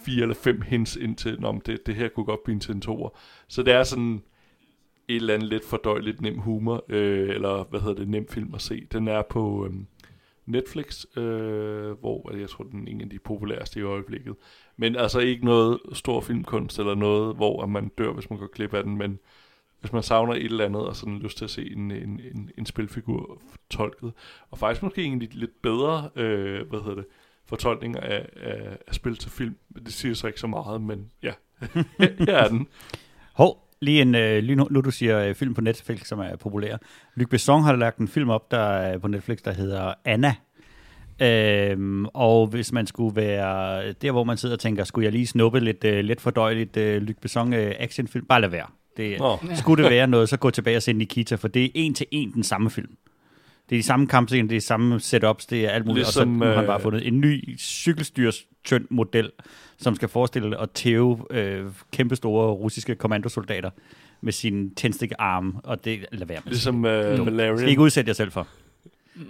fire 0.05 0.21
eller 0.21 0.35
fem 0.35 0.61
hints 0.61 0.95
ind 0.95 1.15
til, 1.15 1.45
om 1.45 1.61
det, 1.61 1.85
det 1.85 1.95
her 1.95 2.07
kunne 2.07 2.25
godt 2.25 2.43
blive 2.43 2.59
til 2.59 2.75
en 2.75 2.81
toer. 2.81 3.09
Så 3.47 3.63
det 3.63 3.73
er 3.73 3.83
sådan 3.83 4.21
et 5.07 5.15
eller 5.15 5.33
andet 5.33 5.49
lidt 5.49 5.65
fordøjeligt 5.65 6.21
nem 6.21 6.37
humor, 6.37 6.85
øh, 6.89 7.29
eller 7.29 7.63
hvad 7.63 7.79
hedder 7.79 7.95
det, 7.95 8.09
nem 8.09 8.27
film 8.27 8.55
at 8.55 8.61
se. 8.61 8.87
Den 8.91 9.07
er 9.07 9.21
på 9.21 9.65
øh, 9.65 9.73
Netflix, 10.45 11.05
øh, 11.17 11.91
hvor 11.91 12.35
jeg 12.35 12.49
tror, 12.49 12.63
den 12.63 12.87
er 12.87 12.91
en 12.91 13.01
af 13.01 13.09
de 13.09 13.19
populæreste 13.19 13.79
i 13.79 13.83
øjeblikket. 13.83 14.35
Men 14.77 14.95
altså 14.95 15.19
ikke 15.19 15.45
noget 15.45 15.79
stor 15.93 16.21
filmkunst, 16.21 16.79
eller 16.79 16.95
noget, 16.95 17.35
hvor 17.35 17.65
man 17.65 17.91
dør, 17.97 18.13
hvis 18.13 18.29
man 18.29 18.39
går 18.39 18.47
klip 18.47 18.73
af 18.73 18.83
den, 18.83 18.97
men 18.97 19.19
hvis 19.79 19.93
man 19.93 20.03
savner 20.03 20.33
et 20.33 20.45
eller 20.45 20.65
andet, 20.65 20.81
og 20.81 20.95
sådan 20.95 21.19
lyst 21.19 21.37
til 21.37 21.45
at 21.45 21.51
se 21.51 21.71
en, 21.71 21.91
en, 21.91 22.21
en, 22.33 22.51
en 22.57 22.65
spilfigur 22.65 23.41
tolket, 23.69 24.13
og 24.51 24.57
faktisk 24.57 24.83
måske 24.83 25.01
egentlig 25.01 25.33
lidt 25.33 25.61
bedre, 25.61 26.09
øh, 26.15 26.69
hvad 26.69 26.79
hedder 26.79 26.95
det, 26.95 27.05
fortolkninger 27.51 27.99
af, 27.99 28.29
af, 28.35 28.77
af 28.87 28.95
spil 28.95 29.15
til 29.15 29.31
film. 29.31 29.55
Det 29.85 29.93
siger 29.93 30.15
så 30.15 30.27
ikke 30.27 30.39
så 30.39 30.47
meget, 30.47 30.81
men 30.81 31.11
ja, 31.23 31.31
her 32.27 32.37
er 32.37 32.47
den. 32.47 32.67
Hov, 33.33 33.67
Lige 33.83 34.01
en, 34.01 34.15
øh, 34.15 34.43
lige 34.43 34.55
nu, 34.55 34.67
nu 34.71 34.81
du 34.81 34.91
siger 34.91 35.19
øh, 35.19 35.35
film 35.35 35.53
på 35.53 35.61
Netflix, 35.61 36.07
som 36.07 36.19
er 36.19 36.35
populær. 36.35 36.77
Luc 37.15 37.29
Besson 37.29 37.63
har 37.63 37.75
lagt 37.75 37.97
en 37.97 38.07
film 38.07 38.29
op, 38.29 38.51
der 38.51 38.59
er 38.59 38.97
på 38.97 39.07
Netflix, 39.07 39.37
der 39.37 39.51
hedder 39.51 39.93
Anna. 40.05 40.35
Øhm, 41.21 42.05
og 42.05 42.47
hvis 42.47 42.71
man 42.71 42.87
skulle 42.87 43.15
være 43.15 43.91
der, 43.93 44.11
hvor 44.11 44.23
man 44.23 44.37
sidder 44.37 44.55
og 44.55 44.59
tænker, 44.59 44.83
skulle 44.83 45.05
jeg 45.05 45.11
lige 45.11 45.27
snuppe 45.27 45.59
lidt 45.59 45.83
øh, 45.83 46.03
let 46.03 46.21
fordøjeligt 46.21 46.77
øh, 46.77 47.01
Luc 47.01 47.15
Besson 47.21 47.53
øh, 47.53 47.75
actionfilm, 47.79 48.25
bare 48.25 48.41
lad 48.41 48.49
være. 48.49 48.65
Det, 48.97 49.19
Nå. 49.19 49.37
skulle 49.55 49.83
det 49.83 49.91
være 49.91 50.07
noget, 50.07 50.29
så 50.29 50.37
gå 50.37 50.49
tilbage 50.49 50.77
og 50.77 50.83
se 50.83 50.93
Nikita, 50.93 51.35
for 51.35 51.47
det 51.47 51.65
er 51.65 51.69
en 51.73 51.93
til 51.93 52.05
en 52.11 52.31
den 52.31 52.43
samme 52.43 52.69
film. 52.69 52.97
Det 53.71 53.77
er 53.77 53.81
de 53.81 53.85
samme 53.85 54.07
kampscener, 54.07 54.47
det 54.47 54.55
er 54.55 54.59
de 54.59 54.65
samme 54.65 54.99
setups, 54.99 55.45
det 55.45 55.65
er 55.65 55.69
alt 55.69 55.85
muligt. 55.85 56.05
Ligesom, 56.05 56.41
og 56.41 56.45
så 56.45 56.47
har 56.47 56.53
han 56.53 56.63
øh, 56.63 56.67
bare 56.67 56.79
fundet 56.79 57.07
en 57.07 57.21
ny 57.21 57.59
cykelstyrs 57.59 58.45
tynd 58.63 58.85
model, 58.89 59.31
som 59.77 59.95
skal 59.95 60.09
forestille 60.09 60.61
at 60.61 60.71
tæve 60.71 61.25
øh, 61.29 61.65
kæmpestore 61.91 62.51
russiske 62.53 62.95
kommandosoldater 62.95 63.69
med 64.21 64.33
sine 64.33 64.75
tændstikkearme, 64.75 65.53
og 65.63 65.85
det 65.85 66.05
lad 66.11 66.27
være 66.27 66.41
med. 66.45 66.51
Ligesom 66.51 66.75
uh, 66.75 67.17
Dumt. 67.17 67.25
Valerian. 67.25 67.57
Skal 67.57 67.69
ikke 67.69 67.81
udsætte 67.81 68.09
jer 68.09 68.13
selv 68.13 68.31
for. 68.31 68.47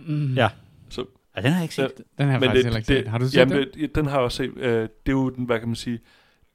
Mm. 0.06 0.34
Ja. 0.34 0.50
Så, 0.90 1.06
ja, 1.36 1.42
den 1.42 1.52
har 1.52 1.60
jeg 1.60 1.64
ikke 1.64 1.76
set. 1.76 1.92
Den 2.18 2.26
har 2.26 2.32
jeg 2.34 2.42
faktisk 2.42 2.66
heller 2.66 2.78
ikke 2.78 2.88
set. 2.88 3.08
Har 3.08 3.18
du 3.18 3.26
set 3.26 3.38
jamen, 3.38 3.58
den? 3.58 3.68
det, 3.74 3.96
den 3.96 4.06
har 4.06 4.16
jeg 4.16 4.24
også 4.24 4.38
set. 4.38 4.50
Uh, 4.50 4.64
det 4.64 4.90
er 5.08 5.12
jo, 5.12 5.30
den, 5.30 5.46
hvad 5.46 5.60
kan 5.60 5.68
man 5.68 5.76
sige, 5.76 6.00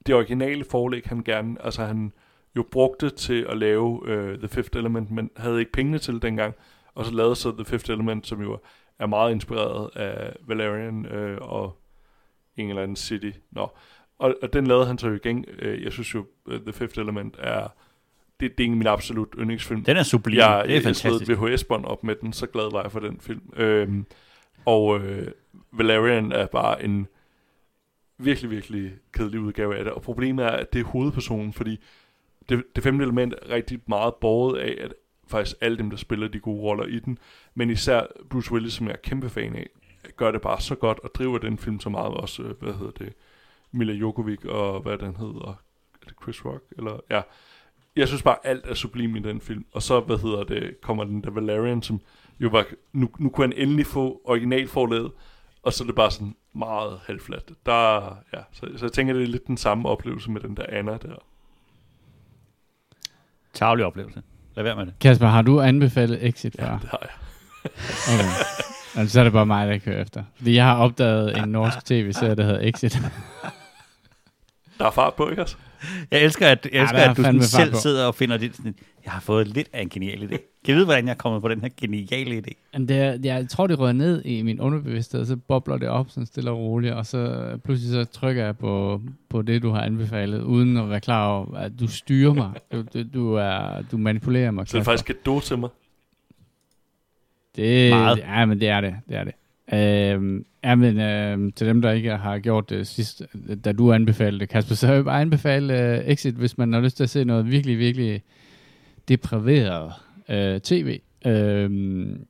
det 0.06 0.14
originale 0.14 0.64
forlæg, 0.70 1.02
han 1.06 1.22
gerne, 1.22 1.56
altså 1.64 1.84
han 1.84 2.12
jo 2.56 2.64
brugte 2.70 3.10
til 3.10 3.46
at 3.48 3.58
lave 3.58 4.02
uh, 4.02 4.38
The 4.38 4.48
Fifth 4.48 4.78
Element, 4.78 5.10
men 5.10 5.30
havde 5.36 5.58
ikke 5.58 5.72
pengene 5.72 5.98
til 5.98 6.14
det 6.14 6.22
dengang, 6.22 6.54
og 6.96 7.04
så 7.04 7.12
lavede 7.12 7.36
så 7.36 7.52
The 7.52 7.64
Fifth 7.64 7.90
Element, 7.90 8.26
som 8.26 8.42
jo 8.42 8.58
er 8.98 9.06
meget 9.06 9.32
inspireret 9.32 9.90
af 9.96 10.36
Valerian 10.46 11.06
uh, 11.06 11.48
og 11.48 11.78
en 12.56 12.68
eller 12.68 12.82
anden 12.82 12.96
city. 12.96 13.30
Nå. 13.50 13.70
Og, 14.18 14.34
og 14.42 14.52
den 14.52 14.66
lavede 14.66 14.86
han 14.86 14.98
så 14.98 15.08
jo 15.08 15.14
igen. 15.14 15.44
Uh, 15.62 15.82
jeg 15.82 15.92
synes 15.92 16.14
jo, 16.14 16.26
uh, 16.46 16.60
The 16.60 16.72
Fifth 16.72 16.98
Element 16.98 17.36
er, 17.38 17.68
det, 18.40 18.58
det 18.58 18.64
er 18.64 18.66
en 18.66 18.72
af 18.72 18.76
mine 18.76 18.90
absolut 18.90 19.28
yndlingsfilm. 19.38 19.84
Den 19.84 19.96
er 19.96 20.02
sublim. 20.02 20.38
Jeg, 20.38 20.62
det 20.64 20.70
er 20.70 20.74
jeg 20.74 20.82
fantastisk. 20.82 21.30
VHS-bånd 21.30 21.84
op 21.84 22.04
med 22.04 22.14
den, 22.14 22.32
så 22.32 22.46
glad 22.46 22.70
var 22.70 22.82
jeg 22.82 22.92
for 22.92 23.00
den 23.00 23.20
film. 23.20 23.52
Øhm, 23.56 24.06
og 24.64 25.00
øh, 25.00 25.28
Valerian 25.72 26.32
er 26.32 26.46
bare 26.46 26.84
en 26.84 27.06
virkelig, 28.18 28.50
virkelig 28.50 28.92
kedelig 29.12 29.40
udgave 29.40 29.76
af 29.76 29.84
det. 29.84 29.92
Og 29.92 30.02
problemet 30.02 30.44
er, 30.44 30.50
at 30.50 30.72
det 30.72 30.80
er 30.80 30.84
hovedpersonen, 30.84 31.52
fordi 31.52 31.80
det, 32.48 32.64
det 32.76 32.84
femte 32.84 33.02
element 33.02 33.34
er 33.42 33.54
rigtig 33.54 33.80
meget 33.86 34.14
borget 34.14 34.58
af, 34.58 34.76
at 34.80 34.94
faktisk 35.26 35.56
alle 35.60 35.78
dem, 35.78 35.90
der 35.90 35.96
spiller 35.96 36.28
de 36.28 36.40
gode 36.40 36.62
roller 36.62 36.84
i 36.84 36.98
den, 36.98 37.18
men 37.54 37.70
især 37.70 38.02
Bruce 38.30 38.52
Willis, 38.52 38.72
som 38.72 38.86
jeg 38.86 38.92
er 38.92 39.00
kæmpe 39.02 39.30
fan 39.30 39.56
af, 39.56 39.68
gør 40.16 40.30
det 40.30 40.40
bare 40.40 40.60
så 40.60 40.74
godt 40.74 40.98
og 40.98 41.10
driver 41.14 41.38
den 41.38 41.58
film 41.58 41.80
så 41.80 41.88
meget 41.88 42.14
også, 42.14 42.42
øh, 42.42 42.60
hvad 42.60 42.74
hedder 42.74 42.92
det, 42.92 43.12
Mila 43.72 43.92
Jokovic 43.92 44.44
og 44.44 44.80
hvad 44.80 44.98
den 44.98 45.16
hedder, 45.16 45.48
er 46.02 46.06
det 46.06 46.14
Chris 46.22 46.44
Rock? 46.44 46.64
Eller, 46.78 47.00
ja, 47.10 47.22
jeg 47.96 48.08
synes 48.08 48.22
bare, 48.22 48.36
alt 48.44 48.66
er 48.66 48.74
sublim 48.74 49.16
i 49.16 49.20
den 49.20 49.40
film. 49.40 49.64
Og 49.72 49.82
så, 49.82 50.00
hvad 50.00 50.18
hedder 50.18 50.44
det, 50.44 50.80
kommer 50.80 51.04
den 51.04 51.24
der 51.24 51.30
Valerian, 51.30 51.82
som 51.82 52.00
jo 52.40 52.48
var, 52.48 52.66
nu, 52.92 53.10
nu 53.18 53.28
kunne 53.28 53.44
han 53.44 53.52
endelig 53.56 53.86
få 53.86 54.20
originalforlaget, 54.24 55.12
og 55.62 55.72
så 55.72 55.84
er 55.84 55.86
det 55.86 55.94
bare 55.94 56.10
sådan 56.10 56.36
meget 56.52 57.00
halvfladt. 57.06 57.52
Der, 57.66 58.16
ja, 58.32 58.42
så, 58.52 58.68
så 58.76 58.84
jeg 58.84 58.92
tænker, 58.92 59.14
det 59.14 59.22
er 59.22 59.26
lidt 59.26 59.46
den 59.46 59.56
samme 59.56 59.88
oplevelse 59.88 60.30
med 60.30 60.40
den 60.40 60.56
der 60.56 60.66
Anna 60.68 60.92
der. 60.92 61.16
Tavlig 63.52 63.84
oplevelse. 63.84 64.22
Lad 64.56 64.64
være 64.64 64.76
med 64.76 64.86
det. 64.86 64.94
Kasper, 65.00 65.26
har 65.26 65.42
du 65.42 65.60
anbefalet 65.60 66.26
Exit 66.26 66.56
før? 66.60 66.66
Ja, 66.66 66.72
det 66.82 66.88
har 66.90 66.98
jeg. 67.02 67.10
Okay. 68.14 68.30
Altså, 69.00 69.12
så 69.12 69.20
er 69.20 69.24
det 69.24 69.32
bare 69.32 69.46
mig, 69.46 69.68
der 69.68 69.78
kører 69.78 70.02
efter. 70.02 70.22
Fordi 70.36 70.54
jeg 70.54 70.64
har 70.64 70.76
opdaget 70.76 71.38
en 71.38 71.48
norsk 71.48 71.84
tv-serie, 71.84 72.34
der 72.34 72.44
hedder 72.44 72.60
Exit. 72.68 72.98
Der 74.78 74.86
er 74.86 74.90
fart 74.90 75.14
på, 75.14 75.30
ikke 75.30 75.42
også? 75.42 75.56
Jeg 76.10 76.20
elsker, 76.22 76.48
at, 76.48 76.68
jeg 76.72 76.82
elsker, 76.82 76.98
er 76.98 77.10
at 77.10 77.16
du 77.16 77.22
sådan 77.22 77.42
selv 77.42 77.72
på. 77.72 77.78
sidder 77.78 78.06
og 78.06 78.14
finder 78.14 78.36
det 78.36 78.56
sådan, 78.56 78.74
jeg 79.04 79.12
har 79.12 79.20
fået 79.20 79.48
lidt 79.48 79.68
af 79.72 79.82
en 79.82 79.88
genial 79.88 80.22
idé. 80.22 80.28
Kan 80.64 80.72
jeg 80.72 80.76
vide, 80.76 80.84
hvordan 80.84 81.04
jeg 81.06 81.12
er 81.12 81.16
kommet 81.16 81.42
på 81.42 81.48
den 81.48 81.60
her 81.60 81.68
geniale 81.80 82.38
idé? 82.38 82.52
Men 82.72 82.88
det 82.88 82.96
er, 82.96 83.18
jeg 83.24 83.48
tror, 83.48 83.66
det 83.66 83.78
rører 83.78 83.92
ned 83.92 84.22
i 84.24 84.42
min 84.42 84.60
underbevidsthed, 84.60 85.20
og 85.20 85.26
så 85.26 85.36
bobler 85.36 85.76
det 85.78 85.88
op 85.88 86.10
sådan 86.10 86.26
stille 86.26 86.50
og 86.50 86.58
roligt, 86.58 86.94
og 86.94 87.06
så 87.06 87.50
pludselig 87.64 87.92
så 87.92 88.12
trykker 88.20 88.44
jeg 88.44 88.56
på, 88.58 89.00
på 89.28 89.42
det, 89.42 89.62
du 89.62 89.70
har 89.70 89.80
anbefalet, 89.82 90.42
uden 90.42 90.76
at 90.76 90.90
være 90.90 91.00
klar 91.00 91.28
over, 91.28 91.56
at 91.56 91.72
du 91.80 91.88
styrer 91.88 92.32
mig. 92.34 92.50
Du, 92.72 92.84
du, 92.94 93.04
du, 93.14 93.34
er, 93.34 93.82
du 93.92 93.98
manipulerer 93.98 94.50
mig. 94.50 94.68
Så 94.68 94.76
det 94.76 94.80
er 94.80 94.84
faktisk 94.84 95.10
et 95.10 95.26
do 95.26 95.40
til 95.40 95.58
mig. 95.58 95.70
Det, 97.56 97.90
Meget. 97.90 98.18
Ja, 98.18 98.44
men 98.46 98.60
det 98.60 98.68
er 98.68 98.80
det. 98.80 98.94
det, 99.08 99.16
er 99.16 99.24
det. 99.24 99.32
Øhm, 99.72 100.46
ja, 100.64 100.74
men 100.74 101.00
øhm, 101.00 101.52
til 101.52 101.66
dem, 101.66 101.82
der 101.82 101.92
ikke 101.92 102.16
har 102.16 102.38
gjort 102.38 102.70
det 102.70 102.86
sidst, 102.86 103.22
da 103.64 103.72
du 103.72 103.92
anbefalede 103.92 104.40
det, 104.40 104.48
Kasper, 104.48 104.74
så 104.74 104.86
vil 104.86 104.94
jeg 104.94 105.04
bare 105.04 105.20
anbefale 105.20 105.96
øh, 105.98 106.04
Exit, 106.06 106.34
hvis 106.34 106.58
man 106.58 106.72
har 106.72 106.80
lyst 106.80 106.96
til 106.96 107.04
at 107.04 107.10
se 107.10 107.24
noget 107.24 107.50
virkelig, 107.50 107.78
virkelig 107.78 108.22
depraveret 109.08 109.92
øh, 110.28 110.60
tv. 110.60 111.00
Øhm, 111.26 112.26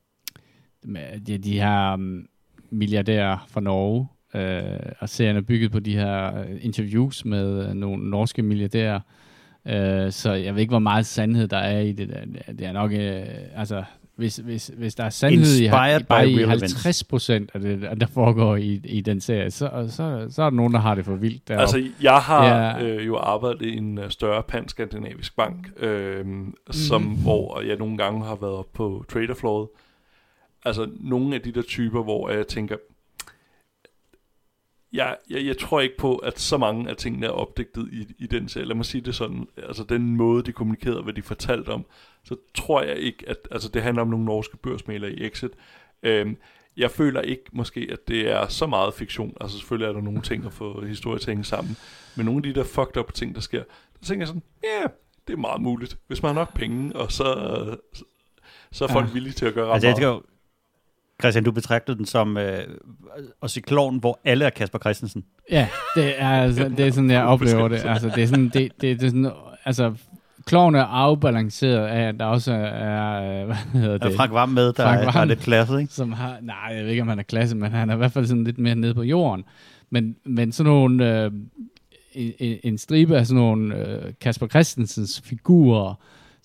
de, 1.27 1.39
de 1.39 1.61
her 1.61 1.95
um, 1.95 2.29
milliardærer 2.71 3.47
fra 3.49 3.61
Norge, 3.61 4.07
øh, 4.35 4.93
og 4.99 5.09
serien 5.09 5.37
er 5.37 5.41
bygget 5.41 5.73
på 5.73 5.81
de 5.81 5.97
her 5.97 6.41
øh, 6.41 6.57
interviews 6.61 7.25
med 7.25 7.69
øh, 7.69 7.75
nogle 7.75 8.11
norske 8.11 8.43
milliardærer, 8.43 9.01
Øh, 9.69 10.13
så 10.13 10.33
jeg 10.33 10.55
ved 10.55 10.61
ikke, 10.61 10.71
hvor 10.71 10.79
meget 10.79 11.07
sandhed 11.07 11.49
der 11.49 11.57
er 11.57 11.81
i 11.81 11.93
det. 11.93 12.09
der. 12.09 12.53
Det 12.53 12.67
er 12.67 12.73
nok, 12.73 12.93
øh, 12.93 13.25
altså, 13.55 13.85
hvis, 14.17 14.37
hvis, 14.37 14.71
hvis 14.77 14.95
der 14.95 15.05
er 15.05 15.11
sandhed 15.11 15.57
i, 15.57 15.65
Inspired 15.65 16.01
i, 16.01 16.05
bare 16.05 16.27
by 16.27 16.31
i 16.31 16.47
real 16.47 16.49
50 16.61 17.05
procent 17.05 17.51
af 17.55 17.61
det, 17.61 18.01
der 18.01 18.07
foregår 18.07 18.57
i, 18.57 18.81
i 18.85 19.01
den 19.01 19.21
serie, 19.21 19.51
så, 19.51 19.87
så, 19.91 20.27
så 20.31 20.43
er 20.43 20.51
der 20.51 20.57
nogen, 20.57 20.73
der 20.75 20.81
har 20.81 20.95
det 20.95 21.05
for 21.05 21.15
vildt 21.15 21.49
deroppe. 21.49 21.61
Altså, 21.61 21.89
jeg 22.03 22.19
har 22.19 22.45
Ja. 22.47 22.85
øh, 22.85 23.07
jo 23.07 23.17
arbejdet 23.17 23.63
i 23.63 23.77
en 23.77 23.99
øh, 23.99 24.11
større 24.11 24.43
pan-skandinavisk 24.43 25.37
bank, 25.37 25.69
øh, 25.83 26.25
som, 26.71 27.03
hvor 27.03 27.61
jeg 27.61 27.77
nogle 27.77 27.97
gange 27.99 28.25
har 28.25 28.39
været 28.41 28.67
på 28.67 29.05
traderflowet. 29.13 29.69
Altså, 30.65 30.89
nogle 31.01 31.35
af 31.35 31.41
de 31.41 31.53
der 31.53 31.63
typer, 31.63 32.03
hvor 32.03 32.31
jeg 32.31 32.47
tænker, 32.47 32.77
jeg, 34.97 35.17
jeg, 35.31 35.47
jeg 35.47 35.59
tror 35.59 35.81
ikke 35.81 35.97
på, 35.97 36.17
at 36.17 36.39
så 36.41 36.59
mange 36.59 36.91
af 36.91 36.97
tingene 36.97 37.27
er 37.27 37.31
opdigtet 37.31 37.89
i, 37.93 38.07
i 38.19 38.27
den 38.27 38.49
serie. 38.49 38.67
Lad 38.67 38.77
mig 38.77 38.85
sige 38.85 39.01
det 39.01 39.15
sådan. 39.15 39.49
Altså, 39.57 39.85
den 39.85 40.17
måde, 40.17 40.43
de 40.43 40.53
kommunikerede, 40.53 41.03
hvad 41.03 41.13
de 41.13 41.23
fortalte 41.23 41.69
om, 41.69 41.85
så 42.25 42.37
tror 42.55 42.83
jeg 42.83 42.97
ikke, 42.97 43.25
at... 43.29 43.37
Altså, 43.51 43.69
det 43.69 43.83
handler 43.83 44.03
om 44.03 44.09
nogle 44.09 44.25
norske 44.25 44.57
børsmalere 44.57 45.13
i 45.13 45.27
Exit. 45.27 45.51
Øhm, 46.03 46.37
jeg 46.77 46.91
føler 46.91 47.21
ikke 47.21 47.43
måske, 47.53 47.89
at 47.93 48.09
det 48.09 48.31
er 48.31 48.49
så 48.49 48.67
meget 48.67 48.95
fiktion. 48.95 49.35
Altså 49.41 49.59
selvfølgelig 49.59 49.89
er 49.89 49.93
der 49.93 50.01
nogle 50.01 50.23
ting 50.23 50.47
at 50.47 50.53
få 50.53 50.85
historie 50.85 51.19
til 51.19 51.27
at 51.27 51.33
hænge 51.35 51.45
sammen. 51.45 51.77
Men 52.17 52.27
nogle 52.27 52.39
af 52.39 52.43
de 52.43 52.55
der 52.55 52.65
fucked 52.65 52.97
up 52.97 53.13
ting, 53.13 53.35
der 53.35 53.41
sker, 53.41 53.63
der 54.01 54.07
tænker 54.07 54.21
jeg 54.21 54.29
sådan, 54.29 54.43
ja, 54.65 54.81
yeah, 54.81 54.91
det 55.27 55.33
er 55.33 55.37
meget 55.39 55.63
muligt. 55.63 55.99
Hvis 56.07 56.23
man 56.23 56.35
har 56.35 56.41
nok 56.41 56.55
penge, 56.55 56.97
og 56.97 57.13
så, 57.13 57.25
så, 58.73 58.85
er 58.85 58.89
folk 58.89 59.07
Ja. 59.07 59.13
villige 59.13 59.33
til 59.33 59.47
at 59.47 59.55
gøre 59.55 59.67
ret 59.67 59.85
Altså, 59.85 60.01
meget. 60.01 60.23
Christian, 61.21 61.45
du 61.45 61.53
betragtede 61.53 61.99
den 61.99 62.07
som 62.07 62.37
øh, 62.37 62.59
at 63.43 63.51
se 63.51 63.61
kloven, 63.61 63.99
hvor 63.99 64.21
alle 64.25 64.45
er 64.45 64.51
Kasper 64.51 64.79
Christensen. 64.79 65.25
Ja, 65.51 65.69
det 65.97 66.15
er, 66.19 66.29
altså, 66.29 66.69
det 66.69 66.87
er 66.87 66.91
sådan, 66.91 67.11
jeg 67.11 67.25
oplever 67.25 67.69
det. 67.69 67.85
Altså, 67.85 68.11
det 68.15 68.23
er 68.23 68.27
sådan, 68.27 68.45
det, 68.45 68.55
det, 68.55 69.01
det 69.01 69.03
er 69.03 69.09
sådan, 69.09 69.31
altså, 69.65 69.95
kloven 70.45 70.75
er 70.75 70.85
afbalanceret 70.85 71.87
af, 71.87 72.09
at 72.09 72.15
der 72.21 72.25
også 72.25 72.53
er, 72.53 73.45
hvad 73.45 73.57
hedder 73.57 73.93
Det. 73.93 74.03
det? 74.03 74.17
Frank 74.17 74.33
Vam 74.33 74.49
med, 74.49 74.67
der, 74.67 74.73
Frank 74.73 75.01
er, 75.01 75.11
der 75.11 75.21
er 75.21 75.25
lidt 75.25 75.41
klasse, 75.41 75.81
ikke? 75.81 75.93
som 75.93 76.13
har, 76.13 76.37
nej, 76.43 76.57
jeg 76.77 76.85
ved 76.85 76.91
ikke, 76.91 77.03
om 77.03 77.09
han 77.09 77.19
er 77.19 77.23
klasse, 77.23 77.57
men 77.57 77.73
han 77.73 77.91
er 77.91 77.95
i 77.95 77.97
hvert 77.97 78.13
fald 78.13 78.27
sådan 78.27 78.45
lidt 78.45 78.59
mere 78.59 78.75
nede 78.75 78.95
på 78.95 79.03
jorden. 79.03 79.45
Men, 79.91 80.17
men 80.25 80.53
sådan 80.53 80.73
nogle, 80.73 81.23
øh, 81.25 81.31
en, 82.15 82.59
en 82.65 82.79
stribe 82.79 83.17
af 83.19 83.27
sådan 83.27 83.41
nogle 83.43 83.77
øh, 83.77 84.13
Kasper 84.21 84.47
Christensens 84.47 85.23
figurer, 85.25 85.95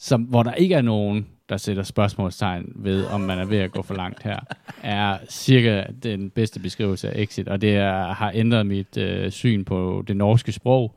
som, 0.02 0.22
hvor 0.22 0.44
der 0.44 0.54
ikke 0.54 0.76
er 0.76 0.82
nogen, 0.82 1.28
der 1.50 1.58
sætter 1.58 1.84
spørgsmålstegn 1.84 2.72
ved, 2.76 3.06
om 3.06 3.22
man 3.22 3.40
er 3.40 3.46
ved 3.46 3.58
at 3.58 3.72
gå 3.72 3.82
for 3.82 3.94
langt 3.94 4.24
her, 4.24 4.40
er 4.84 5.18
cirka 5.30 5.84
den 6.04 6.30
bedste 6.30 6.60
beskrivelse 6.60 7.10
af 7.10 7.22
Exit, 7.22 7.48
og 7.48 7.62
det 7.62 7.76
er, 7.76 8.14
har 8.14 8.32
ændret 8.36 8.66
mit 8.66 8.98
øh, 8.98 9.32
syn 9.32 9.66
på 9.66 10.04
det 10.08 10.18
norske 10.18 10.52
sprog. 10.52 10.96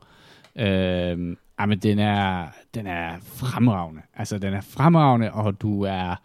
Øh, 0.55 1.35
men 1.67 1.79
den 1.83 1.99
er, 1.99 2.47
den 2.73 2.87
er 2.87 3.15
fremragende. 3.23 4.01
Altså, 4.15 4.37
den 4.37 4.53
er 4.53 4.61
fremragende, 4.61 5.31
og 5.31 5.61
du 5.61 5.81
er 5.81 6.15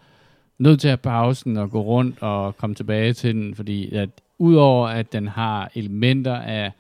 nødt 0.59 0.81
til 0.81 0.89
at 0.89 1.01
pausen 1.01 1.57
og 1.57 1.71
gå 1.71 1.81
rundt 1.83 2.23
og 2.23 2.57
komme 2.57 2.75
tilbage 2.75 3.13
til 3.13 3.35
den, 3.35 3.55
fordi 3.55 3.95
at 3.95 4.11
udover 4.39 4.89
at 4.89 5.13
den 5.13 5.29
har 5.29 5.71
elementer 5.75 6.37
af 6.37 6.73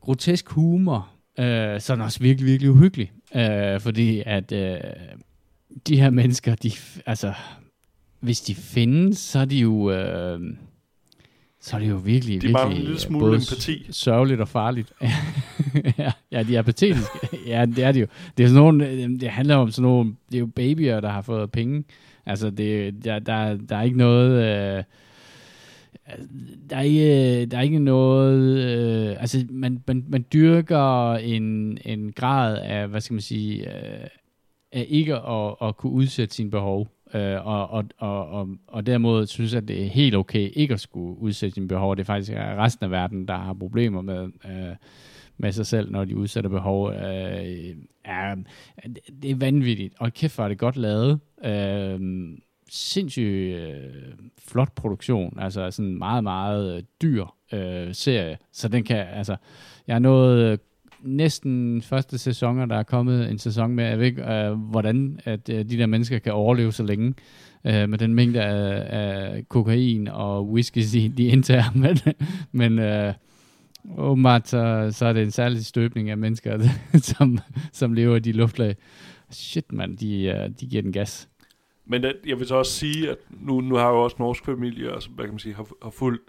grotesk 0.00 0.48
humor, 0.48 1.08
øh, 1.38 1.80
så 1.80 1.92
er 1.92 1.94
den 1.94 2.04
også 2.04 2.20
virkelig, 2.20 2.46
virkelig 2.46 2.70
uhyggelig. 2.70 3.12
Øh, 3.34 3.80
fordi 3.80 4.22
at 4.26 4.52
øh, 4.52 4.78
de 5.88 6.00
her 6.00 6.10
mennesker, 6.10 6.54
de, 6.54 6.72
altså, 7.06 7.32
hvis 8.20 8.40
de 8.40 8.54
findes, 8.54 9.18
så 9.18 9.38
er 9.38 9.44
de 9.44 9.56
jo, 9.56 9.90
øh, 9.90 10.40
så 11.60 11.76
er 11.76 11.80
det 11.80 11.88
jo 11.88 11.96
virkelig, 11.96 12.42
De 12.42 12.46
virkelig 12.46 12.66
en 12.66 12.72
lille 12.72 12.92
øh, 12.92 12.98
smule 12.98 13.20
både 13.20 13.34
empati. 13.34 13.86
sørgeligt 13.90 14.40
og 14.40 14.48
farligt. 14.48 14.92
ja, 16.32 16.42
de 16.42 16.56
er 16.56 16.62
patetiske. 16.62 17.18
ja, 17.46 17.66
det 17.66 17.84
er 17.84 17.92
de 17.92 18.00
jo. 18.00 18.06
Det, 18.36 18.44
er 18.44 18.48
sådan 18.48 18.62
nogle, 18.62 18.88
øh, 18.88 19.20
det 19.20 19.30
handler 19.30 19.56
om 19.56 19.70
sådan 19.70 19.82
nogle, 19.82 20.14
det 20.30 20.34
er 20.34 20.40
jo 20.40 20.46
babyer, 20.46 21.00
der 21.00 21.10
har 21.10 21.22
fået 21.22 21.50
penge. 21.50 21.84
Altså, 22.26 22.50
det, 22.50 22.94
der, 23.04 23.18
der, 23.18 23.56
der 23.56 23.76
er 23.76 23.82
ikke 23.82 23.96
noget... 23.96 24.44
Øh, 24.78 24.84
Altså, 26.06 26.28
der 26.70 26.76
er 26.76 26.80
ikke, 26.80 27.46
der 27.46 27.58
er 27.58 27.62
ikke 27.62 27.78
noget... 27.78 28.58
Øh, 28.58 29.16
altså, 29.20 29.46
man, 29.50 29.82
man, 29.86 30.04
man 30.08 30.24
dyrker 30.32 31.14
en, 31.14 31.78
en 31.84 32.12
grad 32.12 32.58
af, 32.58 32.88
hvad 32.88 33.00
skal 33.00 33.14
man 33.14 33.20
sige, 33.20 33.76
øh, 33.76 34.06
af 34.72 34.86
ikke 34.88 35.14
at, 35.14 35.54
at 35.62 35.76
kunne 35.76 35.92
udsætte 35.92 36.34
sine 36.34 36.50
behov. 36.50 36.88
Øh, 37.14 37.46
og, 37.46 37.70
og, 37.70 37.84
og, 37.98 38.28
og, 38.28 38.48
og 38.66 38.86
derimod 38.86 39.26
synes 39.26 39.54
at 39.54 39.68
det 39.68 39.82
er 39.82 39.88
helt 39.88 40.14
okay 40.14 40.50
ikke 40.54 40.74
at 40.74 40.80
skulle 40.80 41.18
udsætte 41.18 41.54
sine 41.54 41.68
behov. 41.68 41.96
Det 41.96 42.02
er 42.02 42.06
faktisk 42.06 42.32
resten 42.36 42.84
af 42.84 42.90
verden, 42.90 43.28
der 43.28 43.36
har 43.36 43.52
problemer 43.52 44.00
med, 44.00 44.28
øh, 44.44 44.76
med 45.38 45.52
sig 45.52 45.66
selv, 45.66 45.90
når 45.90 46.04
de 46.04 46.16
udsætter 46.16 46.50
behov. 46.50 46.90
Øh, 46.90 47.76
er, 48.04 48.36
det 49.22 49.30
er 49.30 49.36
vanvittigt. 49.36 49.94
Og 49.98 50.12
kæft, 50.12 50.34
hvor 50.34 50.44
er 50.44 50.48
det 50.48 50.58
godt 50.58 50.76
lavet. 50.76 51.20
Øh, 51.44 52.00
sindssygt 52.72 53.56
øh, 53.56 54.14
flot 54.38 54.74
produktion. 54.74 55.38
Altså 55.40 55.70
sådan 55.70 55.98
meget, 55.98 56.24
meget 56.24 56.76
øh, 56.76 56.82
dyr 57.02 57.24
øh, 57.52 57.94
serie. 57.94 58.38
Så 58.52 58.68
den 58.68 58.84
kan, 58.84 58.96
altså, 58.96 59.36
jeg 59.86 59.94
er 59.94 59.98
nået 59.98 60.52
øh, 60.52 60.58
næsten 61.02 61.82
første 61.82 62.18
sæsoner, 62.18 62.66
der 62.66 62.76
er 62.76 62.82
kommet 62.82 63.30
en 63.30 63.38
sæson 63.38 63.70
med, 63.70 63.84
jeg 63.84 63.98
ved 63.98 64.06
ikke, 64.06 64.32
øh, 64.32 64.52
hvordan 64.52 65.20
at 65.24 65.48
øh, 65.48 65.58
de 65.58 65.78
der 65.78 65.86
mennesker 65.86 66.18
kan 66.18 66.32
overleve 66.32 66.72
så 66.72 66.82
længe 66.82 67.14
øh, 67.64 67.88
med 67.88 67.98
den 67.98 68.14
mængde 68.14 68.42
af, 68.42 68.86
af 69.00 69.48
kokain 69.48 70.08
og 70.08 70.48
whisky, 70.48 70.82
de, 70.92 71.08
de 71.08 71.24
indtager. 71.24 71.72
Men, 71.82 71.98
men 72.52 72.78
øh, 72.78 73.14
åbenbart 73.98 74.48
så, 74.48 74.88
så 74.92 75.06
er 75.06 75.12
det 75.12 75.22
en 75.22 75.30
særlig 75.30 75.64
støbning 75.64 76.10
af 76.10 76.18
mennesker, 76.18 76.68
som, 77.10 77.38
som 77.72 77.92
lever 77.92 78.16
i 78.16 78.20
de 78.20 78.32
luftlag. 78.32 78.76
Shit, 79.30 79.72
mand, 79.72 79.96
de, 79.96 80.22
øh, 80.22 80.50
de 80.60 80.66
giver 80.66 80.82
den 80.82 80.92
gas. 80.92 81.28
Men 81.84 82.02
det, 82.02 82.16
jeg 82.26 82.38
vil 82.38 82.46
så 82.46 82.54
også 82.54 82.72
sige, 82.72 83.10
at 83.10 83.18
nu, 83.30 83.60
nu 83.60 83.74
har 83.74 83.84
jeg 83.84 83.92
jo 83.92 84.02
også 84.02 84.16
norsk 84.18 84.44
familie, 84.44 84.94
og 84.94 85.02
hvad 85.14 85.24
kan 85.24 85.32
man 85.32 85.38
sige, 85.38 85.54
har, 85.54 85.66
har 85.82 85.90
fuldt... 85.90 86.22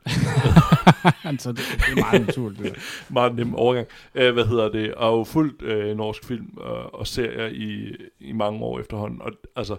altså, 1.31 1.51
det, 1.51 1.57
det, 1.57 1.97
er 1.97 2.11
meget 2.11 2.27
naturligt. 2.27 2.63
Det. 2.63 2.83
meget 3.13 3.35
nem 3.35 3.55
overgang. 3.55 3.87
Uh, 4.15 4.29
hvad 4.29 4.45
hedder 4.45 4.69
det? 4.69 4.93
Og 4.93 5.17
jo 5.17 5.23
fuldt 5.23 5.61
uh, 5.61 5.97
norsk 5.97 6.25
film 6.25 6.57
og, 6.57 6.93
og 6.95 7.07
serier 7.07 7.47
i, 7.47 7.95
i 8.19 8.31
mange 8.31 8.59
år 8.59 8.79
efterhånden. 8.79 9.21
Og 9.21 9.31
altså, 9.55 9.77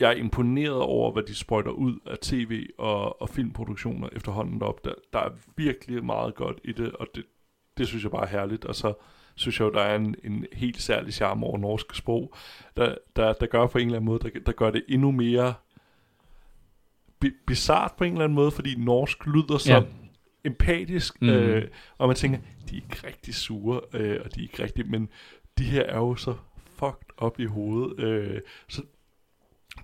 jeg 0.00 0.08
er 0.08 0.16
imponeret 0.16 0.80
over, 0.80 1.12
hvad 1.12 1.22
de 1.22 1.34
sprøjter 1.34 1.70
ud 1.70 1.98
af 2.06 2.18
tv- 2.18 2.66
og, 2.78 3.22
og 3.22 3.28
filmproduktioner 3.28 4.08
efterhånden 4.12 4.60
derop. 4.60 4.84
Der, 4.84 4.92
der 5.12 5.18
er 5.18 5.30
virkelig 5.56 6.04
meget 6.04 6.34
godt 6.34 6.60
i 6.64 6.72
det, 6.72 6.92
og 6.92 7.06
det, 7.14 7.24
det 7.78 7.88
synes 7.88 8.02
jeg 8.02 8.10
bare 8.10 8.22
er 8.22 8.38
herligt. 8.38 8.64
Og 8.64 8.74
så 8.74 8.92
synes 9.36 9.60
jeg 9.60 9.66
jo, 9.66 9.70
der 9.70 9.80
er 9.80 9.96
en, 9.96 10.14
en 10.24 10.46
helt 10.52 10.82
særlig 10.82 11.14
charme 11.14 11.46
over 11.46 11.58
norsk 11.58 11.94
sprog, 11.94 12.34
der, 12.76 12.94
der, 13.16 13.32
der 13.32 13.46
gør 13.46 13.66
på 13.66 13.78
en 13.78 13.86
eller 13.86 13.96
anden 13.96 14.06
måde, 14.06 14.18
der, 14.18 14.40
der 14.46 14.52
gør 14.52 14.70
det 14.70 14.84
endnu 14.88 15.10
mere 15.10 15.54
bi- 17.20 17.36
bizart 17.46 17.92
på 17.98 18.04
en 18.04 18.12
eller 18.12 18.24
anden 18.24 18.34
måde, 18.34 18.50
fordi 18.50 18.74
norsk 18.74 19.26
lyder 19.26 19.58
så 19.58 19.72
ja. 19.72 19.82
empatisk, 20.44 21.22
mm. 21.22 21.28
øh, 21.28 21.68
og 21.98 22.08
man 22.08 22.16
tænker, 22.16 22.38
de 22.70 22.76
er 22.76 22.80
ikke 22.82 23.06
rigtig 23.06 23.34
sure, 23.34 23.80
øh, 23.92 24.20
og 24.24 24.34
de 24.34 24.40
er 24.40 24.42
ikke 24.42 24.62
rigtig, 24.62 24.90
men 24.90 25.08
de 25.58 25.64
her 25.64 25.82
er 25.82 25.98
jo 25.98 26.14
så 26.14 26.34
fucked 26.76 27.10
op 27.16 27.40
i 27.40 27.44
hovedet, 27.44 28.00
øh, 28.00 28.40
så 28.68 28.82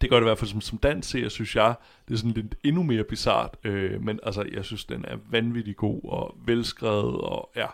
det 0.00 0.10
gør 0.10 0.16
det 0.16 0.24
i 0.24 0.28
hvert 0.28 0.38
fald 0.38 0.50
som, 0.50 0.60
som 0.60 0.78
dansk 0.78 1.10
ser, 1.10 1.28
synes 1.28 1.56
jeg, 1.56 1.74
det 2.08 2.14
er 2.14 2.18
sådan 2.18 2.30
lidt 2.30 2.54
endnu 2.64 2.82
mere 2.82 3.04
bizart, 3.04 3.56
øh, 3.64 4.02
men 4.02 4.20
altså, 4.22 4.48
jeg 4.52 4.64
synes, 4.64 4.84
den 4.84 5.04
er 5.04 5.16
vanvittig 5.30 5.76
god 5.76 6.00
og 6.04 6.36
velskrevet, 6.46 7.20
og 7.20 7.50
ja, 7.56 7.66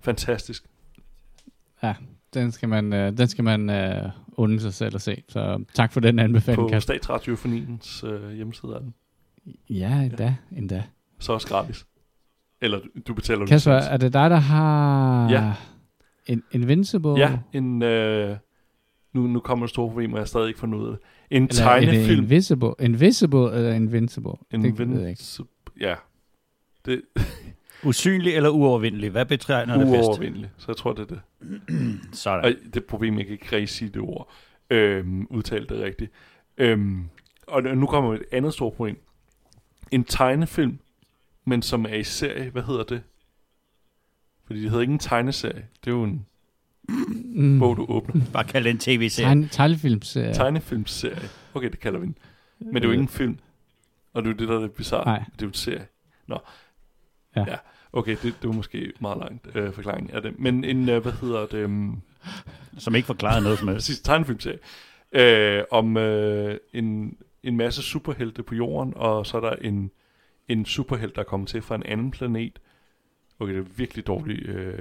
fantastisk. 0.00 0.64
Ja, 1.86 1.94
den 2.34 2.52
skal 2.52 2.68
man, 2.68 2.92
øh, 2.92 3.18
den 3.18 3.28
skal 3.28 3.44
man 3.44 3.70
øh, 3.70 4.10
unde 4.32 4.60
sig 4.60 4.74
selv 4.74 4.94
at 4.94 5.02
se. 5.02 5.22
Så 5.28 5.64
tak 5.74 5.92
for 5.92 6.00
den 6.00 6.18
anbefaling, 6.18 6.70
På 6.72 6.80
Statsradiofoniens 6.80 8.04
øh, 8.04 8.30
hjemmeside 8.30 8.72
er 8.74 8.78
den. 8.78 8.94
Ja, 9.70 10.00
endda, 10.00 10.24
ja. 10.24 10.56
endda. 10.58 10.82
Så 11.18 11.32
også 11.32 11.48
gratis. 11.48 11.86
Eller 12.60 12.80
du 13.06 13.14
betaler 13.14 13.46
Kasper, 13.46 13.72
er 13.72 13.96
det 13.96 14.12
dig, 14.12 14.30
der 14.30 14.36
har 14.36 15.30
ja. 15.30 15.52
en 16.26 16.42
Invincible? 16.52 17.10
Ja, 17.10 17.38
en, 17.52 17.82
øh, 17.82 18.36
nu, 19.12 19.26
nu 19.26 19.40
kommer 19.40 19.66
der 19.66 19.70
store 19.70 19.88
problemer, 19.88 20.16
jeg 20.16 20.20
har 20.20 20.26
stadig 20.26 20.48
ikke 20.48 20.60
fundet 20.60 20.78
ud 20.78 20.86
af 20.86 20.90
det. 20.90 21.00
En 21.30 21.42
eller 21.42 21.54
tegnefilm. 21.54 22.22
Invisible, 22.22 22.72
Invisible 22.80 23.52
eller 23.54 23.72
Invincible? 23.72 24.32
Invincible, 24.50 25.16
ja. 25.80 25.94
Det, 26.86 27.02
Usynlig 27.84 28.34
eller 28.34 28.50
uovervindelig? 28.50 29.10
Hvad 29.10 29.26
betegner 29.26 29.78
det 29.78 29.86
bedst? 29.86 30.08
Uovervindelig, 30.08 30.50
så 30.56 30.64
jeg 30.68 30.76
tror, 30.76 30.92
det 30.92 31.02
er 31.02 31.06
det. 31.06 31.20
Sådan. 32.12 32.44
Og 32.44 32.74
det 32.74 32.84
problem, 32.84 33.18
jeg 33.18 33.26
kan 33.26 33.32
ikke 33.32 33.52
rigtig 33.52 33.68
sige 33.68 33.88
det 33.88 34.02
ord. 34.02 34.30
Øhm, 34.70 35.26
udtale 35.30 35.66
det 35.66 35.80
rigtigt. 35.80 36.12
Øhm, 36.58 37.08
og 37.46 37.62
nu 37.62 37.86
kommer 37.86 38.14
et 38.14 38.22
andet 38.32 38.54
stort 38.54 38.72
problem. 38.72 38.98
En 39.90 40.04
tegnefilm, 40.04 40.78
men 41.44 41.62
som 41.62 41.84
er 41.84 41.94
i 41.94 42.04
serie, 42.04 42.50
hvad 42.50 42.62
hedder 42.62 42.84
det? 42.84 43.02
Fordi 44.46 44.62
det 44.62 44.70
hedder 44.70 44.80
ikke 44.80 44.92
en 44.92 44.98
tegneserie. 44.98 45.66
Det 45.84 45.90
er 45.90 45.94
jo 45.94 46.04
en 46.04 46.26
mm. 46.88 47.58
bog, 47.58 47.76
du 47.76 47.86
åbner. 47.88 48.24
Bare 48.32 48.44
kald 48.44 48.64
det 48.64 48.70
en 48.70 48.78
tv-serie. 48.78 49.28
Tegne, 49.28 49.48
tegnefilmserie. 49.48 50.34
Tegnefilmserie. 50.34 51.28
Okay, 51.54 51.70
det 51.70 51.80
kalder 51.80 51.98
vi 51.98 52.06
den. 52.06 52.16
Men 52.58 52.74
det 52.74 52.82
er 52.82 52.84
jo 52.84 52.92
ikke 52.92 53.02
en 53.02 53.08
film. 53.08 53.38
Og 54.12 54.22
det 54.22 54.28
er 54.28 54.32
jo 54.32 54.38
det, 54.38 54.48
der 54.48 54.56
er 54.56 54.60
det 54.60 54.72
bizarre. 54.72 55.04
Nej. 55.04 55.18
Det 55.18 55.42
er 55.42 55.46
jo 55.46 55.48
en 55.48 55.54
serie. 55.54 55.86
Nå. 56.26 56.38
Ja. 57.36 57.44
ja. 57.48 57.56
Okay, 57.96 58.16
det, 58.22 58.34
det 58.42 58.48
var 58.48 58.52
måske 58.52 58.92
meget 59.00 59.18
langt 59.18 59.56
øh, 59.56 59.72
forklaring 59.72 60.12
af 60.12 60.22
det. 60.22 60.38
Men 60.38 60.64
en, 60.64 60.88
øh, 60.88 61.02
hvad 61.02 61.12
hedder 61.12 61.46
det? 61.46 61.64
Um, 61.64 62.02
som 62.78 62.94
ikke 62.94 63.06
forklarede 63.06 63.42
noget 63.42 63.58
som 63.58 63.68
helst. 63.68 63.86
Sidste 63.86 64.04
tegnefilmserie. 64.04 64.58
Øh, 65.12 65.62
om 65.70 65.96
øh, 65.96 66.58
en, 66.72 67.16
en 67.42 67.56
masse 67.56 67.82
superhelte 67.82 68.42
på 68.42 68.54
jorden, 68.54 68.92
og 68.96 69.26
så 69.26 69.36
er 69.36 69.40
der 69.40 69.52
en, 69.52 69.90
en 70.48 70.64
superhelt, 70.64 71.14
der 71.14 71.20
er 71.20 71.26
kommet 71.26 71.48
til 71.48 71.62
fra 71.62 71.74
en 71.74 71.82
anden 71.82 72.10
planet. 72.10 72.60
Okay, 73.40 73.52
det 73.52 73.60
er 73.60 73.64
virkelig 73.76 74.06
dårligt. 74.06 74.48
Øh, 74.48 74.78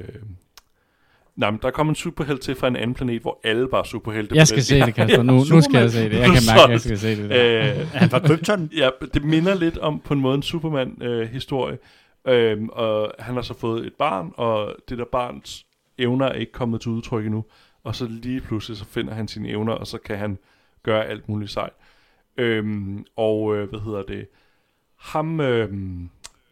Nej, 1.36 1.52
men 1.52 1.60
der 1.62 1.68
er 1.68 1.72
kommet 1.72 1.92
en 1.92 1.96
superhelt 1.96 2.42
til 2.42 2.56
fra 2.56 2.68
en 2.68 2.76
anden 2.76 2.94
planet, 2.94 3.22
hvor 3.22 3.40
alle 3.44 3.68
bare 3.68 3.82
er 3.82 3.86
superhelte. 3.86 4.36
Jeg 4.36 4.48
skal 4.48 4.64
se 4.64 4.80
det, 4.80 4.96
Kasper. 4.96 5.18
Ja, 5.18 5.24
nu, 5.24 5.34
nu 5.34 5.62
skal 5.62 5.80
jeg 5.80 5.92
se 5.92 6.04
det. 6.04 6.20
Jeg 6.20 6.26
kan 6.26 6.42
mærke, 6.48 6.64
at 6.64 6.70
jeg 6.70 6.80
skal 6.80 6.98
se 6.98 7.24
det. 7.24 7.30
Der. 7.30 7.80
Øh, 7.80 7.88
han 7.94 8.10
fra 8.10 8.20
Krypton? 8.20 8.70
Ja, 8.78 8.90
det 9.14 9.24
minder 9.24 9.56
lidt 9.56 9.78
om 9.78 10.00
på 10.00 10.14
en 10.14 10.20
måde 10.20 10.36
en 10.36 10.44
Superman-historie. 10.44 11.74
Øh, 11.74 11.80
Øhm, 12.26 12.70
og 12.70 13.14
han 13.20 13.36
har 13.36 13.42
så 13.42 13.54
fået 13.54 13.86
et 13.86 13.94
barn, 13.94 14.34
og 14.38 14.76
det 14.90 14.98
der 14.98 15.06
barns 15.06 15.66
evner 15.98 16.26
er 16.26 16.34
ikke 16.34 16.52
kommet 16.52 16.82
til 16.82 16.92
udtryk 16.92 17.26
endnu. 17.26 17.46
Og 17.84 17.96
så 17.96 18.08
lige 18.08 18.42
pludselig 18.42 18.78
så 18.78 18.86
finder 18.86 19.14
han 19.14 19.28
sine 19.28 19.50
evner, 19.50 19.74
og 19.74 19.88
så 19.88 19.98
kan 19.98 20.18
han 20.18 20.38
gøre 20.84 21.06
alt 21.06 21.30
muligt 21.30 21.52
sejt. 21.52 21.74
Øhm, 22.38 23.06
og 23.16 23.56
øh, 23.56 23.70
hvad 23.70 23.80
hedder 23.80 24.04
det? 24.04 24.28
Ham 24.96 25.40
øhm, 25.40 26.10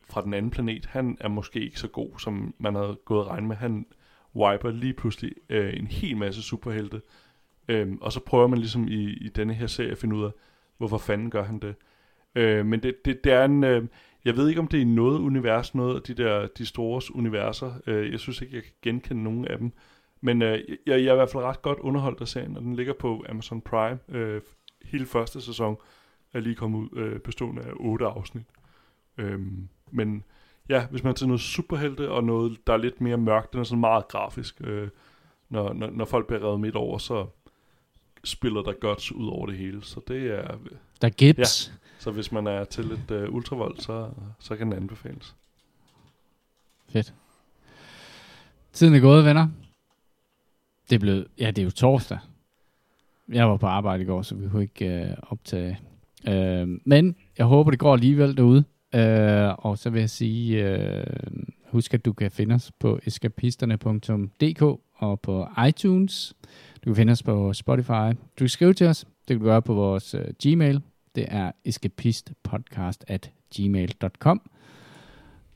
fra 0.09 0.21
den 0.21 0.33
anden 0.33 0.51
planet, 0.51 0.85
han 0.85 1.17
er 1.19 1.27
måske 1.27 1.59
ikke 1.59 1.79
så 1.79 1.87
god, 1.87 2.09
som 2.19 2.53
man 2.57 2.75
havde 2.75 2.97
gået 3.05 3.25
og 3.25 3.27
regnet 3.27 3.47
med. 3.47 3.55
Han 3.55 3.85
wiper 4.35 4.71
lige 4.71 4.93
pludselig 4.93 5.31
øh, 5.49 5.73
en 5.79 5.87
hel 5.87 6.17
masse 6.17 6.41
superhelte. 6.41 7.01
Øhm, 7.67 7.97
og 8.01 8.11
så 8.11 8.19
prøver 8.19 8.47
man 8.47 8.59
ligesom 8.59 8.87
i, 8.87 9.13
i 9.13 9.29
denne 9.29 9.53
her 9.53 9.67
serie 9.67 9.91
at 9.91 9.97
finde 9.97 10.15
ud 10.15 10.23
af, 10.23 10.31
hvorfor 10.77 10.97
fanden 10.97 11.29
gør 11.29 11.43
han 11.43 11.59
det. 11.59 11.75
Øh, 12.35 12.65
men 12.65 12.83
det, 12.83 13.05
det, 13.05 13.23
det 13.23 13.31
er 13.31 13.45
en... 13.45 13.63
Øh, 13.63 13.87
jeg 14.25 14.37
ved 14.37 14.49
ikke, 14.49 14.61
om 14.61 14.67
det 14.67 14.81
er 14.81 14.85
noget 14.85 15.19
univers, 15.19 15.75
noget 15.75 15.95
af 15.95 16.01
de 16.01 16.13
der 16.13 16.47
de 16.47 16.65
store 16.65 17.01
universer. 17.15 17.73
Øh, 17.87 18.11
jeg 18.11 18.19
synes 18.19 18.41
ikke, 18.41 18.55
jeg 18.55 18.63
kan 18.63 18.73
genkende 18.81 19.23
nogen 19.23 19.47
af 19.47 19.57
dem. 19.57 19.71
Men 20.21 20.41
øh, 20.41 20.59
jeg, 20.69 20.69
jeg 20.87 21.07
er 21.07 21.13
i 21.13 21.15
hvert 21.15 21.29
fald 21.29 21.43
ret 21.43 21.61
godt 21.61 21.79
underholdt 21.79 22.21
af 22.21 22.27
serien, 22.27 22.57
og 22.57 22.63
den 22.63 22.75
ligger 22.75 22.93
på 22.93 23.25
Amazon 23.29 23.61
Prime. 23.61 23.99
Øh, 24.09 24.41
hele 24.85 25.05
første 25.05 25.41
sæson 25.41 25.77
er 26.33 26.39
lige 26.39 26.55
kommet 26.55 26.79
ud, 26.79 26.99
øh, 26.99 27.19
bestående 27.19 27.61
af 27.61 27.71
otte 27.75 28.05
afsnit. 28.05 28.45
Øhm, 29.17 29.67
men 29.91 30.23
ja, 30.69 30.85
hvis 30.85 31.03
man 31.03 31.15
til 31.15 31.27
noget 31.27 31.41
superhelte 31.41 32.09
og 32.11 32.23
noget, 32.23 32.67
der 32.67 32.73
er 32.73 32.77
lidt 32.77 33.01
mere 33.01 33.17
mørkt, 33.17 33.51
den 33.51 33.59
er 33.59 33.63
sådan 33.63 33.79
meget 33.79 34.07
grafisk. 34.07 34.61
Øh, 34.63 34.89
når, 35.49 35.73
når, 35.73 35.89
når 35.89 36.05
folk 36.05 36.27
bliver 36.27 36.43
reddet 36.43 36.59
midt 36.59 36.75
over, 36.75 36.97
så 36.97 37.25
spiller 38.23 38.61
der 38.61 38.73
godt 38.73 39.11
ud 39.11 39.27
over 39.27 39.45
det 39.45 39.57
hele. 39.57 39.83
Så 39.83 40.01
det 40.07 40.31
er... 40.31 40.57
Der 41.01 41.07
er 41.07 41.09
gips. 41.09 41.67
Ja, 41.67 41.80
så 42.01 42.11
hvis 42.11 42.31
man 42.31 42.47
er 42.47 42.63
til 42.63 42.85
lidt 42.85 43.11
uh, 43.11 43.35
ultravold, 43.35 43.77
så, 43.77 44.09
så 44.39 44.55
kan 44.55 44.67
den 44.67 44.77
anbefales. 44.77 45.35
Fedt. 46.89 47.13
Tiden 48.73 48.95
er 48.95 48.99
gået, 48.99 49.25
venner. 49.25 49.47
Det 50.89 50.95
er 50.95 50.99
blevet, 50.99 51.27
ja, 51.39 51.47
det 51.47 51.57
er 51.57 51.63
jo 51.63 51.71
torsdag. 51.71 52.19
Jeg 53.29 53.49
var 53.49 53.57
på 53.57 53.67
arbejde 53.67 54.03
i 54.03 54.05
går, 54.05 54.21
så 54.21 54.35
vi 54.35 54.49
kunne 54.49 54.61
ikke 54.61 55.15
uh, 55.21 55.31
optage. 55.31 55.79
Uh, 56.27 56.77
men 56.85 57.15
jeg 57.37 57.45
håber, 57.45 57.71
det 57.71 57.79
går 57.79 57.93
alligevel 57.93 58.37
derude. 58.37 58.63
Uh, 58.93 59.65
og 59.65 59.77
så 59.77 59.89
vil 59.89 59.99
jeg 59.99 60.09
sige, 60.09 60.77
uh, 60.77 61.03
husk 61.71 61.93
at 61.93 62.05
du 62.05 62.13
kan 62.13 62.31
finde 62.31 62.55
os 62.55 62.71
på 62.79 62.99
eskapisterne.dk 63.05 64.61
og 64.95 65.19
på 65.19 65.47
iTunes. 65.67 66.33
Du 66.85 66.89
kan 66.89 66.95
finde 66.95 67.11
os 67.11 67.23
på 67.23 67.53
Spotify. 67.53 68.09
Du 68.11 68.39
kan 68.39 68.49
skrive 68.49 68.73
til 68.73 68.87
os. 68.87 68.99
Det 68.99 69.27
kan 69.27 69.39
du 69.39 69.45
gøre 69.45 69.61
på 69.61 69.73
vores 69.73 70.15
uh, 70.15 70.21
Gmail, 70.43 70.81
det 71.15 71.25
er 71.27 71.51
escapistpodcast 71.65 73.05
at 73.07 73.31
gmail.com. 73.55 74.41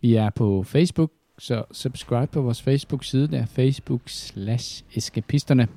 Vi 0.02 0.16
er 0.16 0.30
på 0.30 0.64
Facebook, 0.64 1.12
så 1.40 1.64
subscribe 1.72 2.28
på 2.28 2.42
vores 2.42 2.62
Facebook-side. 2.62 3.28
Det 3.28 3.40
er 3.40 3.46
facebook 3.46 4.02
slash 4.06 4.84
escapisterne. 4.94 5.68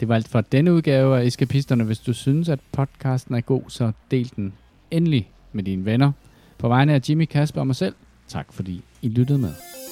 Det 0.00 0.08
var 0.08 0.14
alt 0.14 0.28
for 0.28 0.40
denne 0.40 0.72
udgave 0.72 1.20
af 1.20 1.24
Escapisterne. 1.24 1.84
Hvis 1.84 1.98
du 1.98 2.12
synes, 2.12 2.48
at 2.48 2.60
podcasten 2.72 3.34
er 3.34 3.40
god, 3.40 3.62
så 3.68 3.92
del 4.10 4.32
den 4.36 4.52
endelig 4.90 5.30
med 5.52 5.64
dine 5.64 5.84
venner. 5.84 6.12
På 6.58 6.68
vegne 6.68 6.94
af 6.94 7.08
Jimmy, 7.08 7.24
Kasper 7.24 7.60
og 7.60 7.66
mig 7.66 7.76
selv, 7.76 7.94
tak 8.28 8.52
fordi 8.52 8.84
I 9.02 9.08
lyttede 9.08 9.38
med. 9.38 9.85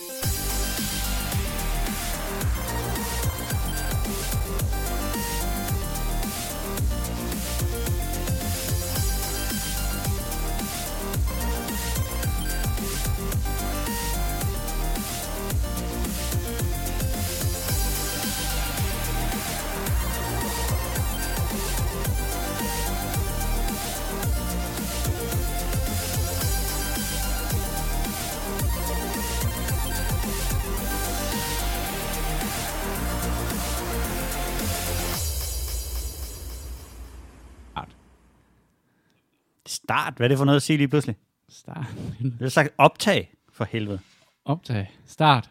Start, 40.15 40.17
hvad 40.17 40.27
er 40.27 40.29
det 40.29 40.39
for 40.39 40.45
noget 40.45 40.57
at 40.57 40.63
sige 40.63 40.77
lige 40.77 40.89
pludselig? 40.89 41.17
Start. 41.49 41.87
Det 42.23 42.43
er 42.43 42.49
sagt 42.49 42.69
optag, 42.79 43.35
for 43.53 43.65
helvede. 43.65 43.99
Optag. 44.45 44.93
Start. 45.07 45.51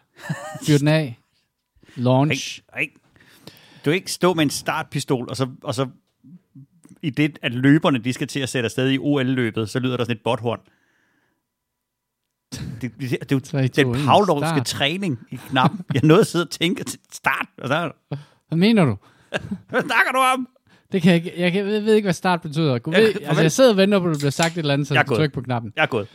Fyr 0.66 0.78
den 0.78 0.88
af. 0.88 1.18
Launch. 1.96 2.60
Ej, 2.72 2.78
ej. 2.78 2.88
Du 3.84 3.90
kan 3.90 3.92
ikke 3.94 4.12
stå 4.12 4.34
med 4.34 4.42
en 4.44 4.50
startpistol, 4.50 5.26
og 5.30 5.36
så, 5.36 5.48
og 5.62 5.74
så 5.74 5.88
i 7.02 7.10
det, 7.10 7.38
at 7.42 7.52
løberne 7.52 7.98
de 7.98 8.12
skal 8.12 8.26
til 8.28 8.40
at 8.40 8.48
sætte 8.48 8.66
afsted 8.66 8.90
i 8.90 8.98
OL-løbet, 8.98 9.70
så 9.70 9.78
lyder 9.78 9.96
der 9.96 10.04
sådan 10.04 10.16
et 10.16 10.22
bothorn. 10.24 10.60
Det, 12.52 12.82
det, 12.82 13.00
det, 13.00 13.10
det, 13.10 13.30
det, 13.30 13.52
det 13.52 13.78
er 13.78 13.84
den 13.84 13.96
en. 13.96 14.06
pavlovske 14.06 14.60
træning 14.64 15.18
i 15.30 15.36
knappen. 15.36 15.84
Jeg 15.94 16.02
nåede 16.04 16.20
at 16.20 16.26
sidde 16.26 16.44
og 16.44 16.50
tænke 16.50 16.84
til 16.84 17.00
start. 17.12 17.46
Og 17.58 17.68
så, 17.68 17.92
Hvad 18.48 18.58
mener 18.58 18.84
du? 18.84 18.96
hvad 19.68 19.82
snakker 19.82 20.12
du 20.12 20.18
om? 20.18 20.48
Det 20.94 21.02
kan 21.02 21.12
jeg, 21.12 21.16
ikke, 21.24 21.32
jeg, 21.40 21.52
kan, 21.52 21.66
jeg 21.72 21.84
ved 21.84 21.94
ikke, 21.94 22.06
hvad 22.06 22.12
start 22.12 22.40
betyder. 22.42 22.72
Jeg- 22.72 22.80
ved, 23.02 23.14
altså, 23.24 23.42
jeg 23.42 23.52
sidder 23.52 23.70
og 23.70 23.76
venter 23.76 23.98
på, 24.00 24.06
at 24.06 24.12
der 24.12 24.18
bliver 24.18 24.30
sagt 24.30 24.52
et 24.52 24.58
eller 24.58 24.72
andet, 24.74 24.88
så 24.88 24.94
Jeg 24.94 24.98
jeg 24.98 25.04
kan 25.04 25.08
gået. 25.08 25.18
trykke 25.18 25.34
på 25.34 25.40
knappen. 25.40 25.72
Jeg 25.76 25.82
er 25.82 25.86
gået. 25.86 26.06